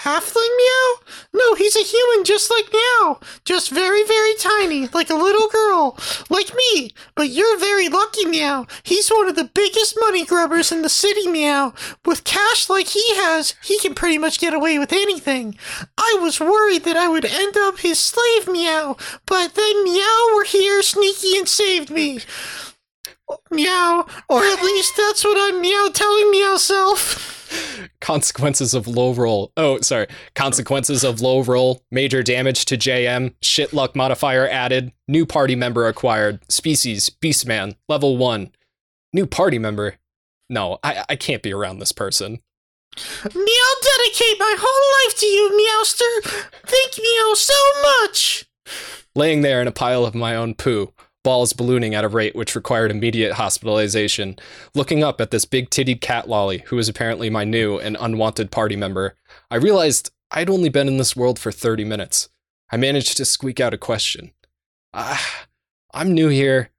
Halfling 0.00 0.56
Meow? 0.56 0.94
No, 1.32 1.54
he's 1.54 1.74
a 1.74 1.80
human 1.80 2.24
just 2.24 2.50
like 2.50 2.72
Meow. 2.72 3.18
Just 3.44 3.70
very, 3.70 4.04
very 4.04 4.34
tiny, 4.36 4.86
like 4.88 5.10
a 5.10 5.14
little 5.14 5.48
girl. 5.48 5.98
Like 6.30 6.52
me. 6.54 6.92
But 7.16 7.30
you're 7.30 7.58
very 7.58 7.88
lucky, 7.88 8.24
Meow. 8.24 8.66
He's 8.84 9.08
one 9.08 9.28
of 9.28 9.34
the 9.34 9.50
biggest 9.52 9.96
money 9.98 10.24
grubbers 10.24 10.70
in 10.70 10.82
the 10.82 10.88
city, 10.88 11.26
Meow. 11.26 11.74
With 12.04 12.22
cash 12.22 12.70
like 12.70 12.88
he 12.88 13.02
has, 13.16 13.54
he 13.64 13.78
can 13.80 13.94
pretty 13.94 14.18
much 14.18 14.38
get 14.38 14.54
away 14.54 14.78
with 14.78 14.92
anything. 14.92 15.58
I 15.96 16.16
was 16.20 16.38
worried 16.38 16.84
that 16.84 16.96
I 16.96 17.08
would 17.08 17.24
end 17.24 17.56
up 17.56 17.80
his 17.80 17.98
slave, 17.98 18.46
Meow. 18.46 18.96
But 19.26 19.56
then 19.56 19.82
Meow 19.82 20.32
were 20.36 20.44
here 20.44 20.80
sneaky 20.82 21.36
and 21.36 21.48
saved 21.48 21.90
me. 21.90 22.20
Meow. 23.50 24.06
Or 24.28 24.44
at 24.44 24.62
least 24.62 24.96
that's 24.96 25.24
what 25.24 25.36
I'm 25.38 25.60
Meow 25.60 25.88
telling 25.92 26.30
Meow 26.30 26.56
self. 26.56 27.37
Consequences 28.00 28.74
of 28.74 28.86
low 28.86 29.12
roll. 29.12 29.52
Oh, 29.56 29.80
sorry. 29.80 30.06
Consequences 30.34 31.04
of 31.04 31.20
low 31.20 31.42
roll. 31.42 31.82
Major 31.90 32.22
damage 32.22 32.64
to 32.66 32.76
JM. 32.76 33.34
Shit 33.42 33.72
luck 33.72 33.96
modifier 33.96 34.48
added. 34.48 34.92
New 35.06 35.26
party 35.26 35.54
member 35.54 35.86
acquired. 35.86 36.40
Species 36.50 37.10
Beastman. 37.10 37.76
Level 37.88 38.16
one. 38.16 38.50
New 39.12 39.26
party 39.26 39.58
member. 39.58 39.96
No, 40.50 40.78
I, 40.82 41.04
I 41.08 41.16
can't 41.16 41.42
be 41.42 41.52
around 41.52 41.78
this 41.78 41.92
person. 41.92 42.40
Meow 43.34 43.74
dedicate 43.82 44.38
my 44.38 44.56
whole 44.58 45.06
life 45.06 45.18
to 45.18 45.26
you, 45.26 45.50
Meowster. 45.52 46.48
Thank 46.66 46.98
Meow 46.98 47.34
so 47.34 48.02
much. 48.02 48.46
Laying 49.14 49.42
there 49.42 49.60
in 49.60 49.68
a 49.68 49.72
pile 49.72 50.04
of 50.04 50.14
my 50.14 50.34
own 50.34 50.54
poo, 50.54 50.92
balls 51.24 51.52
ballooning 51.52 51.94
at 51.94 52.04
a 52.04 52.08
rate 52.08 52.34
which 52.34 52.54
required 52.54 52.90
immediate 52.90 53.34
hospitalization, 53.34 54.36
looking 54.74 55.02
up 55.02 55.20
at 55.20 55.30
this 55.30 55.44
big 55.44 55.70
tittied 55.70 56.00
cat 56.00 56.28
lolly, 56.28 56.58
who 56.66 56.76
was 56.76 56.88
apparently 56.88 57.30
my 57.30 57.44
new 57.44 57.78
and 57.78 57.96
unwanted 58.00 58.50
party 58.50 58.76
member, 58.76 59.14
I 59.50 59.56
realized 59.56 60.10
I'd 60.30 60.50
only 60.50 60.68
been 60.68 60.88
in 60.88 60.98
this 60.98 61.16
world 61.16 61.38
for 61.38 61.52
30 61.52 61.84
minutes. 61.84 62.28
I 62.70 62.76
managed 62.76 63.16
to 63.16 63.24
squeak 63.24 63.60
out 63.60 63.74
a 63.74 63.78
question. 63.78 64.32
Ah, 64.92 65.46
I'm 65.92 66.12
new 66.12 66.28
here. 66.28 66.70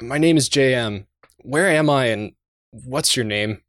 My 0.00 0.18
name 0.18 0.36
is 0.36 0.48
JM. 0.48 1.06
Where 1.38 1.68
am 1.68 1.88
I 1.88 2.06
and 2.06 2.32
what's 2.70 3.16
your 3.16 3.24
name? 3.24 3.62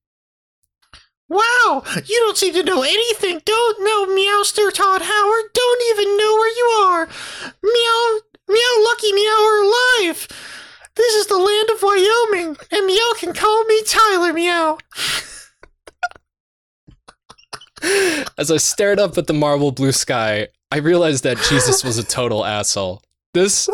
Wow, 1.30 1.84
you 2.06 2.20
don't 2.22 2.38
seem 2.38 2.54
to 2.56 2.64
know 2.64 2.82
anything. 2.82 3.40
Don't 3.46 3.84
know 3.84 4.08
Meowster 4.08 4.74
Todd 4.74 5.04
Howard. 5.04 5.46
Don't 5.54 5.82
even 5.92 6.18
know 6.18 6.34
where 6.34 6.58
you 6.58 6.66
are. 6.82 7.08
Meow, 7.62 8.20
meow, 8.50 8.84
lucky 8.84 9.14
meow 9.14 9.46
are 9.46 9.64
alive. 9.64 10.28
This 11.00 11.16
is 11.16 11.28
the 11.28 11.38
land 11.38 11.70
of 11.70 11.82
Wyoming, 11.82 12.58
and 12.72 12.86
Meow 12.86 13.14
can 13.18 13.34
call 13.34 13.64
me 13.64 13.82
Tyler 13.84 14.34
Meow. 14.34 14.78
As 18.38 18.52
I 18.52 18.58
stared 18.58 19.00
up 19.00 19.18
at 19.18 19.28
the 19.28 19.34
marble 19.34 19.72
blue 19.72 19.94
sky, 19.94 20.50
I 20.74 20.80
realized 20.80 21.24
that 21.24 21.38
Jesus 21.50 21.86
was 21.86 21.98
a 21.98 22.04
total 22.04 22.46
asshole. 22.46 23.02
This 23.34 23.70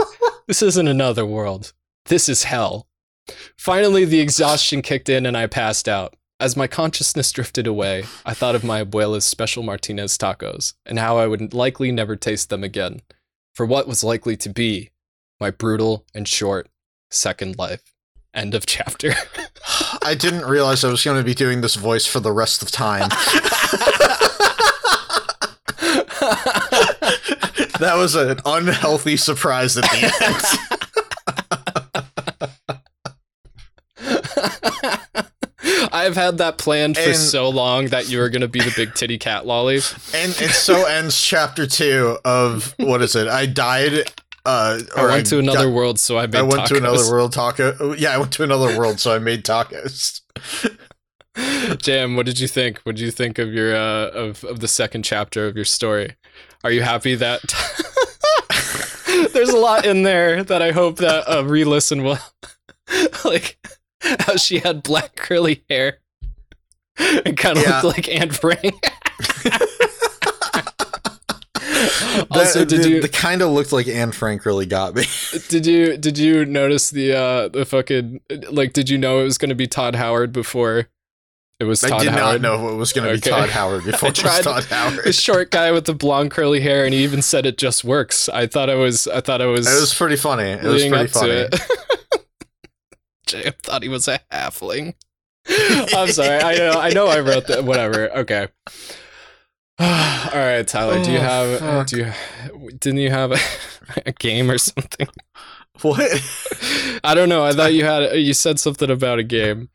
this 0.47 0.61
isn't 0.61 0.87
another 0.87 1.25
world. 1.25 1.73
This 2.05 2.29
is 2.29 2.43
hell. 2.43 2.85
Finally, 3.57 4.05
the 4.05 4.21
exhaustion 4.21 4.83
kicked 4.83 5.09
in 5.09 5.25
and 5.25 5.35
I 5.35 5.47
passed 5.47 5.89
out. 5.89 6.15
As 6.39 6.55
my 6.55 6.67
consciousness 6.67 7.31
drifted 7.31 7.65
away, 7.65 8.03
I 8.23 8.35
thought 8.35 8.53
of 8.53 8.63
my 8.63 8.83
abuela's 8.83 9.25
special 9.25 9.63
Martinez 9.63 10.15
tacos 10.15 10.73
and 10.85 10.99
how 10.99 11.17
I 11.17 11.25
would 11.25 11.55
likely 11.55 11.91
never 11.91 12.15
taste 12.15 12.51
them 12.51 12.63
again 12.63 13.01
for 13.55 13.65
what 13.65 13.87
was 13.87 14.03
likely 14.03 14.37
to 14.37 14.49
be 14.49 14.91
my 15.39 15.49
brutal 15.49 16.05
and 16.13 16.27
short 16.27 16.69
second 17.09 17.57
life. 17.57 17.81
End 18.33 18.53
of 18.53 18.65
chapter. 18.65 19.13
I 20.03 20.13
didn't 20.13 20.45
realize 20.45 20.83
I 20.83 20.89
was 20.89 21.03
going 21.03 21.17
to 21.17 21.23
be 21.23 21.33
doing 21.33 21.61
this 21.61 21.75
voice 21.75 22.05
for 22.05 22.19
the 22.19 22.33
rest 22.33 22.61
of 22.61 22.69
time. 22.69 23.09
that 27.79 27.93
was 27.95 28.15
an 28.15 28.39
unhealthy 28.45 29.15
surprise 29.15 29.77
at 29.77 29.85
the 29.85 30.59
end. 34.81 34.91
I've 35.95 36.15
had 36.15 36.37
that 36.39 36.57
planned 36.57 36.97
for 36.97 37.03
And- 37.09 37.15
so 37.17 37.49
long 37.49 37.87
that 37.87 38.09
you 38.09 38.19
were 38.19 38.29
going 38.29 38.41
to 38.41 38.47
be 38.47 38.59
the 38.59 38.73
big 38.75 38.93
titty 38.95 39.17
cat 39.17 39.45
lolly. 39.45 39.77
and 40.13 40.35
and 40.41 40.51
so 40.51 40.85
ends 40.85 41.19
chapter 41.21 41.65
two 41.65 42.17
of 42.25 42.75
what 42.77 43.01
is 43.01 43.15
it? 43.15 43.27
I 43.27 43.45
died. 43.45 44.11
Uh, 44.45 44.79
I 44.95 45.05
went 45.07 45.25
to 45.27 45.39
another 45.39 45.65
got- 45.65 45.73
world, 45.73 45.99
so 45.99 46.17
I 46.19 46.27
made 46.27 46.35
I 46.35 46.41
went 46.43 46.67
to 46.67 46.73
tacos. 46.75 46.77
another 46.77 47.09
world 47.09 47.33
taco. 47.33 47.93
Yeah, 47.93 48.11
I 48.13 48.17
went 48.19 48.31
to 48.33 48.43
another 48.43 48.77
world, 48.77 48.99
so 48.99 49.15
I 49.15 49.17
made 49.19 49.43
tacos. 49.43 50.21
Jam, 51.81 52.15
what 52.15 52.25
did 52.25 52.39
you 52.39 52.47
think? 52.47 52.79
What 52.83 52.95
did 52.95 53.01
you 53.03 53.11
think 53.11 53.39
of 53.39 53.51
your 53.53 53.75
uh, 53.75 54.09
of 54.09 54.43
of 54.43 54.59
the 54.59 54.67
second 54.67 55.03
chapter 55.03 55.47
of 55.47 55.55
your 55.55 55.65
story? 55.65 56.15
Are 56.63 56.71
you 56.71 56.81
happy 56.83 57.15
that 57.15 57.41
there's 59.33 59.49
a 59.49 59.57
lot 59.57 59.85
in 59.85 60.03
there 60.03 60.43
that 60.43 60.61
I 60.61 60.71
hope 60.71 60.97
that 60.97 61.23
a 61.27 61.43
re-listen 61.43 62.03
will 62.03 62.17
like 63.25 63.57
how 64.19 64.35
she 64.37 64.59
had 64.59 64.83
black 64.83 65.15
curly 65.15 65.63
hair 65.69 65.99
and 66.97 67.37
kind 67.37 67.57
of 67.57 67.63
Yeah. 67.63 67.81
looked 67.81 67.97
like 67.97 68.09
Anne 68.09 68.31
Frank. 68.31 68.63
also, 72.31 72.59
That- 72.59 72.69
did 72.69 72.83
the, 72.83 72.89
you 72.89 73.01
The 73.01 73.09
kind 73.09 73.41
of 73.41 73.49
looked 73.51 73.71
like 73.71 73.87
Anne 73.87 74.11
Frank 74.11 74.45
really 74.45 74.65
got 74.65 74.95
me. 74.95 75.03
did 75.49 75.65
you 75.65 75.97
did 75.97 76.17
you 76.17 76.45
notice 76.45 76.89
the 76.89 77.13
uh 77.13 77.47
the 77.49 77.65
fucking 77.65 78.21
like 78.49 78.73
did 78.73 78.89
you 78.89 78.97
know 78.97 79.19
it 79.19 79.23
was 79.23 79.37
gonna 79.37 79.55
be 79.55 79.67
Todd 79.67 79.95
Howard 79.95 80.31
before 80.31 80.87
it 81.59 81.63
was 81.65 81.83
I 81.83 81.97
did 81.99 82.09
Howard? 82.09 82.41
not 82.41 82.59
know 82.59 82.69
it 82.69 82.75
was 82.75 82.91
going 82.91 83.05
to 83.05 83.11
Okay. 83.11 83.21
be 83.21 83.29
Todd 83.29 83.49
Howard 83.49 83.85
before 83.85 84.07
I 84.07 84.09
it 84.09 84.17
was 84.17 84.19
tried- 84.21 84.43
Todd 84.43 84.63
Howard. 84.65 85.05
the 85.05 85.13
short 85.13 85.51
guy 85.51 85.71
with 85.71 85.85
the 85.85 85.93
blonde 85.93 86.31
curly 86.31 86.59
hair, 86.59 86.83
and 86.83 86.93
he 86.93 87.01
even 87.05 87.21
said 87.21 87.45
it 87.45 87.57
just 87.57 87.85
works. 87.85 88.27
I 88.27 88.45
thought 88.45 88.69
I 88.69 88.75
was, 88.75 89.07
I 89.07 89.21
thought 89.21 89.41
I 89.41 89.45
was, 89.45 89.65
It 89.65 89.79
was 89.79 89.93
pretty 89.93 90.17
funny. 90.17 90.49
It 90.49 90.63
was 90.63 90.85
pretty 90.85 91.07
funny. 91.07 91.47
To 93.27 93.37
it. 93.39 93.43
Jay 93.43 93.51
thought 93.63 93.83
he 93.83 93.89
was 93.89 94.07
a 94.07 94.19
halfling. 94.31 94.93
I'm 95.95 96.09
sorry. 96.09 96.41
I 96.41 96.55
know. 96.55 96.71
I 96.79 96.89
know. 96.89 97.07
I 97.07 97.19
wrote 97.19 97.47
that. 97.47 97.63
Whatever. 97.63 98.09
Okay. 98.19 98.47
All 99.79 99.87
right, 100.33 100.65
Tyler. 100.67 101.03
do 101.03 101.11
you 101.11 101.17
Oh, 101.17 101.21
have? 101.21 101.59
fuck. 101.59 101.87
Do 101.87 101.97
you? 101.97 102.11
Didn't 102.79 102.99
you 102.99 103.09
have 103.11 103.31
a, 103.33 103.37
a 104.05 104.11
game 104.13 104.49
or 104.49 104.57
something? 104.57 105.07
What? 105.81 105.99
I 107.03 107.13
don't 107.15 107.27
know. 107.27 107.43
I 107.43 107.51
thought 107.51 107.73
you 107.73 107.83
had. 107.83 108.13
You 108.17 108.33
said 108.33 108.59
something 108.59 108.89
about 108.89 109.19
a 109.19 109.23
game. 109.23 109.69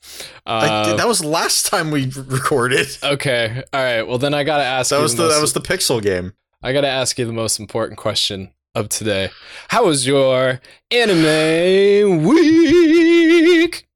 I 0.47 0.67
Uh, 0.67 0.85
did- 0.91 0.99
that 0.99 1.07
was 1.07 1.23
last 1.23 1.67
time 1.67 1.91
we 1.91 2.11
recorded. 2.17 2.87
okay. 3.05 3.63
All 3.75 3.83
right. 3.83 4.03
Well, 4.03 4.17
then 4.19 4.33
I 4.33 4.43
gotta 4.43 4.65
ask. 4.65 4.91
That 4.91 4.97
you 4.97 5.03
was 5.03 5.15
the 5.17 5.25
most- 5.25 5.35
that 5.35 5.41
was 5.43 5.53
the 5.53 5.61
Pixel 5.61 6.01
game. 6.03 6.33
I 6.63 6.73
gotta 6.73 6.89
ask 6.89 7.19
you 7.19 7.27
the 7.27 7.33
most 7.35 7.61
important 7.61 7.99
question 7.99 8.51
of 8.75 8.89
today. 8.89 9.31
How 9.69 9.87
was 9.87 10.07
your 10.07 10.61
anime 10.91 12.25
week? 12.27 13.87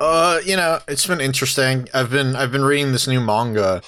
Uh, 0.00 0.38
you 0.44 0.56
know, 0.56 0.78
it's 0.86 1.06
been 1.06 1.20
interesting. 1.20 1.88
I've 1.92 2.10
been 2.10 2.36
I've 2.36 2.52
been 2.52 2.64
reading 2.64 2.92
this 2.92 3.08
new 3.08 3.20
manga. 3.20 3.82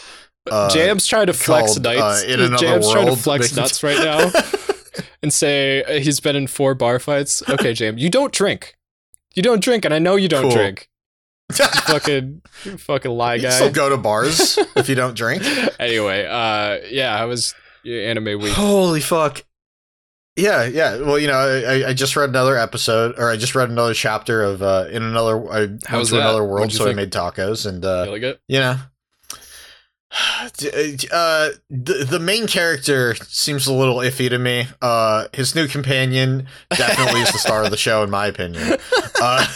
Uh, 0.51 0.69
Jam's 0.71 1.07
trying 1.07 1.27
to 1.27 1.33
flex 1.33 1.75
called, 1.75 1.85
nuts. 1.85 2.25
uh, 2.25 2.27
In 2.27 2.41
Another 2.41 2.57
Jam's 2.57 2.91
trying 2.91 3.07
to 3.07 3.17
flex 3.17 3.55
nuts 3.55 3.83
right 3.85 3.99
now 3.99 4.33
and 5.23 5.33
say 5.33 5.85
uh, 5.85 6.01
he's 6.01 6.19
been 6.19 6.35
in 6.35 6.47
four 6.49 6.75
bar 6.75 6.99
fights. 6.99 7.49
Okay, 7.49 7.73
Jam, 7.75 7.97
you 7.97 8.11
don't 8.11 8.33
drink. 8.33 8.77
You 9.37 9.43
don't 9.45 9.63
drink, 9.63 9.85
and 9.85 9.95
I 9.95 10.01
know 10.01 10.17
you 10.17 10.29
don't 10.29 10.43
Cool. 10.43 10.51
drink. 10.51 10.89
You 11.59 11.67
fucking, 11.87 12.43
you 12.65 12.79
fucking 12.79 13.11
lie 13.11 13.35
you 13.37 13.43
guy. 13.43 13.49
can 13.49 13.57
still 13.57 13.73
go 13.73 13.89
to 13.89 13.97
bars 13.97 14.59
if 14.77 14.89
you 14.89 14.95
don't 14.95 15.15
drink. 15.17 15.43
anyway, 15.81 16.27
uh, 16.27 16.79
yeah, 16.91 17.15
I 17.15 17.25
was 17.25 17.55
anime 17.85 18.41
week? 18.41 18.53
Holy 18.53 19.01
fuck. 19.01 19.45
Yeah, 20.37 20.65
yeah. 20.65 20.99
Well, 20.99 21.19
you 21.19 21.27
know, 21.27 21.37
I, 21.39 21.89
I 21.89 21.93
just 21.93 22.17
read 22.17 22.31
another 22.31 22.57
episode, 22.57 23.19
or 23.19 23.31
I 23.31 23.37
just 23.37 23.55
read 23.55 23.69
another 23.69 23.93
chapter 23.95 24.43
of 24.43 24.63
uh, 24.63 24.87
in 24.91 25.03
another. 25.03 25.37
I 25.51 25.61
went 25.61 25.87
How 25.87 25.99
was 25.99 26.09
to 26.11 26.15
that? 26.15 26.21
another 26.23 26.45
world, 26.45 26.73
so 26.73 26.85
think? 26.85 26.97
I 26.97 27.03
made 27.03 27.13
tacos, 27.13 27.67
and 27.67 27.85
uh, 27.85 28.05
You 28.07 28.13
like 28.13 28.23
it? 28.23 28.41
you 28.49 28.61
know, 28.61 28.77
uh, 31.13 31.49
the 31.69 32.07
the 32.09 32.19
main 32.21 32.47
character 32.47 33.15
seems 33.27 33.67
a 33.67 33.73
little 33.73 33.97
iffy 33.97 34.31
to 34.31 34.39
me. 34.39 34.67
Uh, 34.81 35.27
his 35.35 35.55
new 35.55 35.67
companion 35.69 36.47
definitely 36.71 37.21
is 37.21 37.33
the 37.33 37.39
star 37.39 37.65
of 37.65 37.71
the 37.71 37.77
show, 37.77 38.03
in 38.03 38.11
my 38.11 38.27
opinion. 38.27 38.79
Uh, 39.23 39.47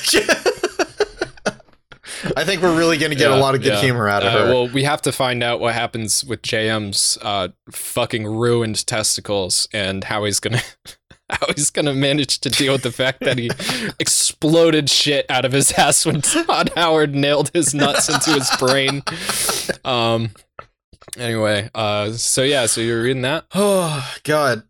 I 2.37 2.45
think 2.45 2.63
we're 2.63 2.77
really 2.77 2.99
going 2.99 3.11
to 3.11 3.17
get 3.17 3.31
a 3.31 3.37
lot 3.37 3.55
of 3.55 3.63
good 3.63 3.75
yeah. 3.75 3.81
humor 3.81 4.09
out 4.09 4.23
of 4.23 4.33
Uh, 4.35 4.39
her. 4.39 4.45
well, 4.53 4.69
we 4.69 4.85
have 4.85 5.03
to 5.03 5.13
find 5.13 5.43
out 5.43 5.61
what 5.61 5.75
happens 5.75 6.25
with 6.25 6.43
JM's 6.43 7.19
uh, 7.23 7.49
fucking 7.71 8.27
ruined 8.27 8.87
testicles 8.87 9.69
and 9.73 10.05
how 10.05 10.25
he's 10.25 10.41
gonna 10.41 10.61
how 11.31 11.47
he's 11.55 11.71
gonna 11.71 11.95
manage 11.95 12.39
to 12.41 12.51
deal 12.51 12.73
with 12.75 12.83
the 12.83 12.93
fact 12.93 13.21
that 13.21 13.39
he 13.39 13.51
exploded 14.01 14.89
shit 14.91 15.27
out 15.31 15.45
of 15.45 15.53
his 15.53 15.73
ass 15.73 16.05
when 16.07 16.21
Todd 16.23 16.71
Howard 16.77 17.15
nailed 17.15 17.51
his 17.55 17.75
nuts 17.75 18.09
into 18.09 18.33
his 18.33 18.51
brain. 18.59 19.03
Um. 19.85 20.31
Anyway, 21.19 21.69
uh, 21.75 22.13
so 22.13 22.43
yeah, 22.43 22.67
so 22.67 22.81
you're 22.81 23.03
reading 23.03 23.23
that. 23.23 23.45
Oh 23.55 24.11
God. 24.25 24.63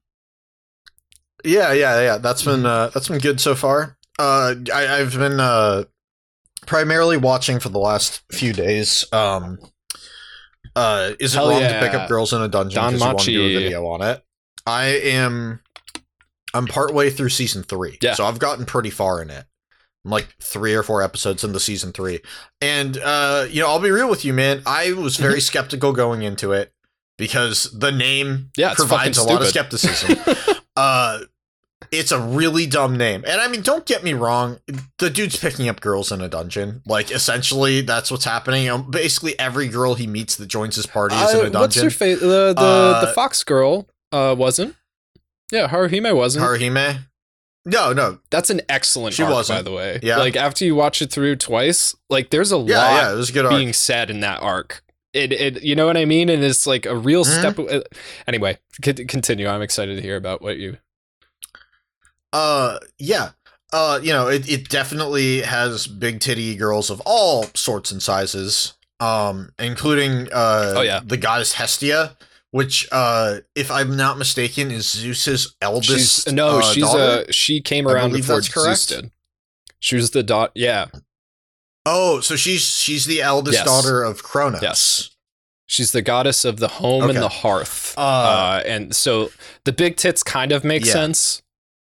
Yeah, 1.44 1.72
yeah, 1.72 2.00
yeah. 2.02 2.18
That's 2.18 2.42
been 2.42 2.64
uh, 2.66 2.88
that's 2.92 3.08
been 3.08 3.18
good 3.18 3.40
so 3.40 3.54
far. 3.54 3.96
Uh, 4.18 4.54
I, 4.72 4.98
I've 5.00 5.12
been 5.16 5.38
uh, 5.40 5.84
primarily 6.66 7.16
watching 7.16 7.60
for 7.60 7.68
the 7.68 7.78
last 7.78 8.22
few 8.32 8.52
days. 8.52 9.04
Um, 9.12 9.58
uh, 10.76 11.12
is 11.20 11.34
it 11.34 11.38
Hell 11.38 11.50
wrong 11.50 11.60
yeah. 11.60 11.80
to 11.80 11.86
pick 11.86 11.94
up 11.94 12.08
girls 12.08 12.32
in 12.32 12.42
a 12.42 12.48
dungeon 12.48 12.74
Don 12.82 12.92
because 12.94 13.00
you 13.02 13.06
want 13.06 13.18
to 13.20 13.30
do 13.30 13.44
a 13.44 13.60
video 13.62 13.86
on 13.86 14.02
it? 14.02 14.24
I 14.66 14.84
am. 14.86 15.60
I'm 16.52 16.66
partway 16.66 17.10
through 17.10 17.30
season 17.30 17.62
three, 17.64 17.98
Yeah. 18.00 18.14
so 18.14 18.24
I've 18.24 18.38
gotten 18.38 18.64
pretty 18.64 18.90
far 18.90 19.20
in 19.20 19.28
it. 19.30 19.44
I'm 20.04 20.10
like 20.10 20.28
three 20.40 20.74
or 20.74 20.82
four 20.82 21.02
episodes 21.02 21.42
into 21.44 21.58
season 21.58 21.92
three, 21.92 22.20
and 22.60 22.96
uh, 22.98 23.46
you 23.50 23.60
know, 23.60 23.68
I'll 23.68 23.80
be 23.80 23.90
real 23.90 24.08
with 24.08 24.24
you, 24.24 24.32
man. 24.32 24.62
I 24.66 24.92
was 24.92 25.16
very 25.16 25.40
skeptical 25.42 25.92
going 25.92 26.22
into 26.22 26.52
it 26.52 26.72
because 27.18 27.70
the 27.76 27.90
name 27.90 28.50
Yeah, 28.56 28.74
provides 28.74 29.18
a 29.18 29.24
lot 29.24 29.42
of 29.42 29.48
skepticism. 29.48 30.16
uh, 30.76 31.20
it's 31.90 32.12
a 32.12 32.18
really 32.20 32.66
dumb 32.66 32.96
name, 32.96 33.24
and 33.26 33.40
I 33.40 33.48
mean, 33.48 33.62
don't 33.62 33.84
get 33.86 34.02
me 34.04 34.12
wrong. 34.12 34.58
The 34.98 35.10
dude's 35.10 35.36
picking 35.38 35.68
up 35.68 35.80
girls 35.80 36.10
in 36.12 36.20
a 36.20 36.28
dungeon. 36.28 36.82
Like, 36.86 37.10
essentially, 37.10 37.80
that's 37.80 38.10
what's 38.10 38.24
happening. 38.24 38.68
Um, 38.68 38.90
basically, 38.90 39.38
every 39.38 39.68
girl 39.68 39.94
he 39.94 40.06
meets 40.06 40.36
that 40.36 40.46
joins 40.46 40.76
his 40.76 40.86
party 40.86 41.14
is 41.16 41.34
in 41.34 41.36
Uh, 41.36 41.40
a 41.40 41.42
what's 41.42 41.52
dungeon. 41.74 41.84
her 41.84 41.90
face? 41.90 42.20
The 42.20 42.54
the, 42.56 42.60
Uh, 42.62 43.00
the 43.06 43.12
fox 43.12 43.42
girl 43.44 43.88
uh, 44.12 44.34
wasn't. 44.38 44.74
Yeah, 45.52 45.68
Haruhime 45.68 46.14
wasn't. 46.16 46.44
Haruhime? 46.44 47.06
No, 47.66 47.92
no. 47.94 48.18
That's 48.30 48.50
an 48.50 48.60
excellent 48.68 49.14
She 49.14 49.22
arc, 49.22 49.32
wasn't. 49.32 49.58
by 49.58 49.62
the 49.62 49.72
way. 49.74 49.98
Yeah. 50.02 50.18
Like 50.18 50.36
after 50.36 50.64
you 50.64 50.74
watch 50.74 51.00
it 51.00 51.10
through 51.10 51.36
twice, 51.36 51.94
like 52.10 52.30
there's 52.30 52.52
a 52.52 52.56
Yeah, 52.58 52.78
lot 52.78 52.92
yeah, 52.94 53.12
it 53.12 53.16
was 53.16 53.30
a 53.30 53.32
good 53.32 53.46
arc. 53.46 53.54
being 53.56 53.72
said 53.72 54.10
in 54.10 54.20
that 54.20 54.42
arc. 54.42 54.82
It, 55.14 55.32
it, 55.32 55.62
you 55.62 55.74
know 55.76 55.86
what 55.86 55.96
I 55.96 56.04
mean? 56.06 56.28
And 56.28 56.42
it's 56.42 56.66
like 56.66 56.86
a 56.86 56.96
real 56.96 57.24
Mhm. 57.24 57.38
step. 57.38 57.58
uh, 57.58 57.80
Anyway, 58.26 58.58
continue. 58.82 59.46
I'm 59.46 59.62
excited 59.62 59.96
to 59.96 60.02
hear 60.02 60.16
about 60.16 60.42
what 60.42 60.58
you. 60.58 60.76
Uh, 62.34 62.78
yeah. 62.98 63.30
Uh, 63.72 63.98
you 64.02 64.12
know, 64.12 64.28
it, 64.28 64.48
it 64.48 64.68
definitely 64.68 65.40
has 65.40 65.86
big 65.86 66.20
titty 66.20 66.54
girls 66.56 66.90
of 66.90 67.00
all 67.06 67.44
sorts 67.54 67.90
and 67.90 68.02
sizes. 68.02 68.74
Um, 69.00 69.50
including 69.58 70.28
uh 70.32 70.74
Oh, 70.76 70.80
yeah. 70.82 71.00
the 71.04 71.16
goddess 71.16 71.54
Hestia, 71.54 72.16
which 72.52 72.88
uh 72.92 73.38
if 73.56 73.70
I'm 73.70 73.96
not 73.96 74.18
mistaken 74.18 74.70
is 74.70 74.88
Zeus's 74.88 75.56
eldest 75.60 76.24
She's 76.24 76.32
no, 76.32 76.58
uh, 76.60 76.62
she's 76.62 76.84
daughter. 76.84 77.24
a 77.28 77.32
she 77.32 77.60
came 77.60 77.88
around 77.88 78.12
before. 78.12 78.40
Zeus 78.40 78.86
did. 78.86 79.10
She 79.80 79.96
was 79.96 80.12
the 80.12 80.22
dot. 80.22 80.52
Yeah, 80.54 80.86
Oh, 81.84 82.20
so 82.20 82.36
she's 82.36 82.62
she's 82.62 83.04
the 83.06 83.20
eldest 83.20 83.58
Yes. 83.58 83.66
daughter 83.66 84.02
of 84.04 84.22
Kronos. 84.22 84.62
Yes. 84.62 85.10
she's 85.66 85.90
the 85.92 86.00
goddess 86.02 86.44
of 86.44 86.58
the 86.58 86.68
home 86.68 87.02
Okay. 87.02 87.14
and 87.14 87.22
the 87.22 87.28
hearth. 87.28 87.94
Uh, 87.98 88.00
Uh, 88.00 88.62
and 88.64 88.94
so 88.94 89.30
the 89.64 89.72
big 89.72 89.96
tits 89.96 90.22
kind 90.22 90.52
of 90.52 90.62
make 90.64 90.86
Yeah. 90.86 90.92
sense. 90.92 91.42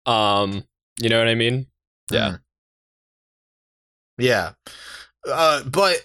Um, 0.08 0.64
you 1.00 1.08
know 1.08 1.18
what 1.18 1.28
I 1.28 1.34
mean? 1.34 1.66
Yeah. 2.10 2.28
Mhm. 2.30 2.40
Yeah. 4.18 4.52
Uh, 5.28 5.62
but 5.64 6.04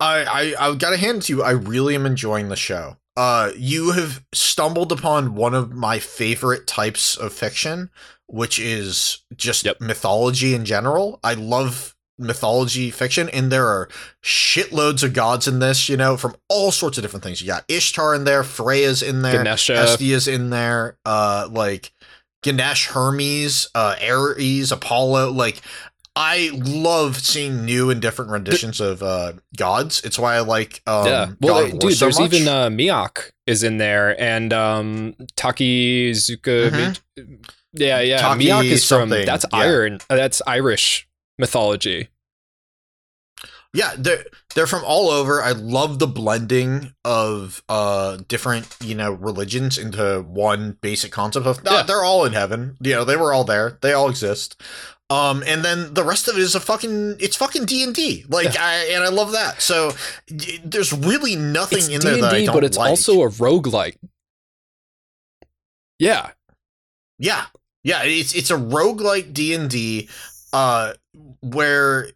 I, 0.00 0.54
I 0.58 0.68
I 0.70 0.74
gotta 0.74 0.96
hand 0.96 1.18
it 1.18 1.22
to 1.24 1.32
you. 1.36 1.42
I 1.42 1.52
really 1.52 1.94
am 1.94 2.06
enjoying 2.06 2.48
the 2.48 2.56
show. 2.56 2.96
Uh, 3.16 3.52
you 3.56 3.92
have 3.92 4.24
stumbled 4.32 4.90
upon 4.90 5.34
one 5.34 5.54
of 5.54 5.72
my 5.72 5.98
favorite 6.00 6.66
types 6.66 7.16
of 7.16 7.32
fiction, 7.32 7.90
which 8.26 8.58
is 8.58 9.18
just 9.36 9.64
Yep. 9.64 9.80
mythology 9.80 10.52
in 10.54 10.64
general. 10.64 11.20
I 11.22 11.34
love 11.34 11.94
mythology 12.18 12.90
fiction, 12.90 13.28
and 13.28 13.50
there 13.52 13.66
are 13.68 13.88
shitloads 14.22 15.02
of 15.04 15.12
gods 15.12 15.46
in 15.46 15.60
this. 15.60 15.88
You 15.88 15.96
know, 15.96 16.16
from 16.16 16.34
all 16.48 16.72
sorts 16.72 16.98
of 16.98 17.02
different 17.02 17.22
things. 17.22 17.40
You 17.40 17.46
got 17.46 17.64
Ishtar 17.68 18.16
in 18.16 18.24
there, 18.24 18.42
Freya's 18.42 19.00
in 19.02 19.22
there, 19.22 19.44
Ganesha. 19.44 19.76
Hestia's 19.76 20.26
in 20.26 20.50
there, 20.50 20.98
uh, 21.06 21.48
like 21.50 21.92
Ganesh, 22.44 22.88
Hermes, 22.88 23.68
uh, 23.74 23.96
Ares, 24.06 24.70
Apollo. 24.70 25.32
Like, 25.32 25.62
I 26.14 26.50
love 26.52 27.18
seeing 27.18 27.64
new 27.64 27.88
and 27.90 28.00
different 28.02 28.30
renditions 28.30 28.80
of 28.80 29.02
uh, 29.02 29.32
gods. 29.56 30.02
It's 30.04 30.18
why 30.18 30.36
I 30.36 30.40
like 30.40 30.82
um, 30.86 31.06
yeah. 31.06 31.30
Well, 31.40 31.68
War 31.68 31.78
dude, 31.78 31.94
so 31.94 32.04
there's 32.04 32.20
much. 32.20 32.32
even 32.34 32.46
uh, 32.46 32.70
is 33.46 33.62
in 33.62 33.78
there, 33.78 34.20
and 34.20 34.52
um, 34.52 35.14
Takizuka. 35.36 37.00
Yeah, 37.72 38.00
yeah. 38.00 38.20
Mm-hmm. 38.20 38.40
Taki 38.40 38.68
is 38.72 38.86
from 38.86 39.08
that's 39.08 39.44
yeah. 39.52 39.58
iron. 39.58 39.94
uh, 40.08 40.16
That's 40.16 40.40
Irish 40.46 41.08
mythology. 41.38 42.10
yeah, 43.72 43.94
they're 43.98 44.24
they're 44.54 44.66
from 44.66 44.82
all 44.84 45.10
over. 45.10 45.42
I 45.42 45.52
love 45.52 45.98
the 45.98 46.06
blending 46.06 46.94
of 47.04 47.62
uh 47.68 48.18
different 48.28 48.76
you 48.82 48.94
know 48.94 49.12
religions 49.12 49.78
into 49.78 50.22
one 50.22 50.78
basic 50.80 51.12
concept 51.12 51.46
of. 51.46 51.60
Yeah. 51.64 51.82
they're 51.82 52.04
all 52.04 52.24
in 52.24 52.32
heaven. 52.32 52.76
You 52.80 52.94
know, 52.94 53.04
they 53.04 53.16
were 53.16 53.32
all 53.32 53.44
there. 53.44 53.78
They 53.82 53.92
all 53.92 54.08
exist. 54.08 54.60
Um, 55.10 55.44
and 55.46 55.62
then 55.62 55.92
the 55.92 56.02
rest 56.02 56.28
of 56.28 56.36
it 56.36 56.40
is 56.40 56.54
a 56.54 56.60
fucking 56.60 57.16
it's 57.20 57.36
fucking 57.36 57.66
D 57.66 57.82
and 57.82 57.94
D. 57.94 58.24
Like 58.28 58.58
I 58.58 58.86
and 58.92 59.04
I 59.04 59.08
love 59.08 59.32
that. 59.32 59.60
So 59.60 59.92
d- 60.26 60.60
there's 60.64 60.92
really 60.92 61.36
nothing 61.36 61.78
It's 61.78 61.88
in 61.88 62.00
D 62.00 62.06
there 62.08 62.20
that 62.22 62.32
I 62.34 62.44
don't 62.46 62.54
but 62.54 62.64
it's 62.64 62.78
like. 62.78 62.88
also 62.90 63.22
a 63.22 63.28
roguelike. 63.28 63.96
Yeah, 65.98 66.30
Yeah. 67.18 67.44
Yeah, 67.86 68.02
it's 68.04 68.34
it's 68.34 68.50
a 68.50 68.56
roguelike 68.56 69.34
D&D 69.34 70.08
uh 70.54 70.94
where 71.42 72.08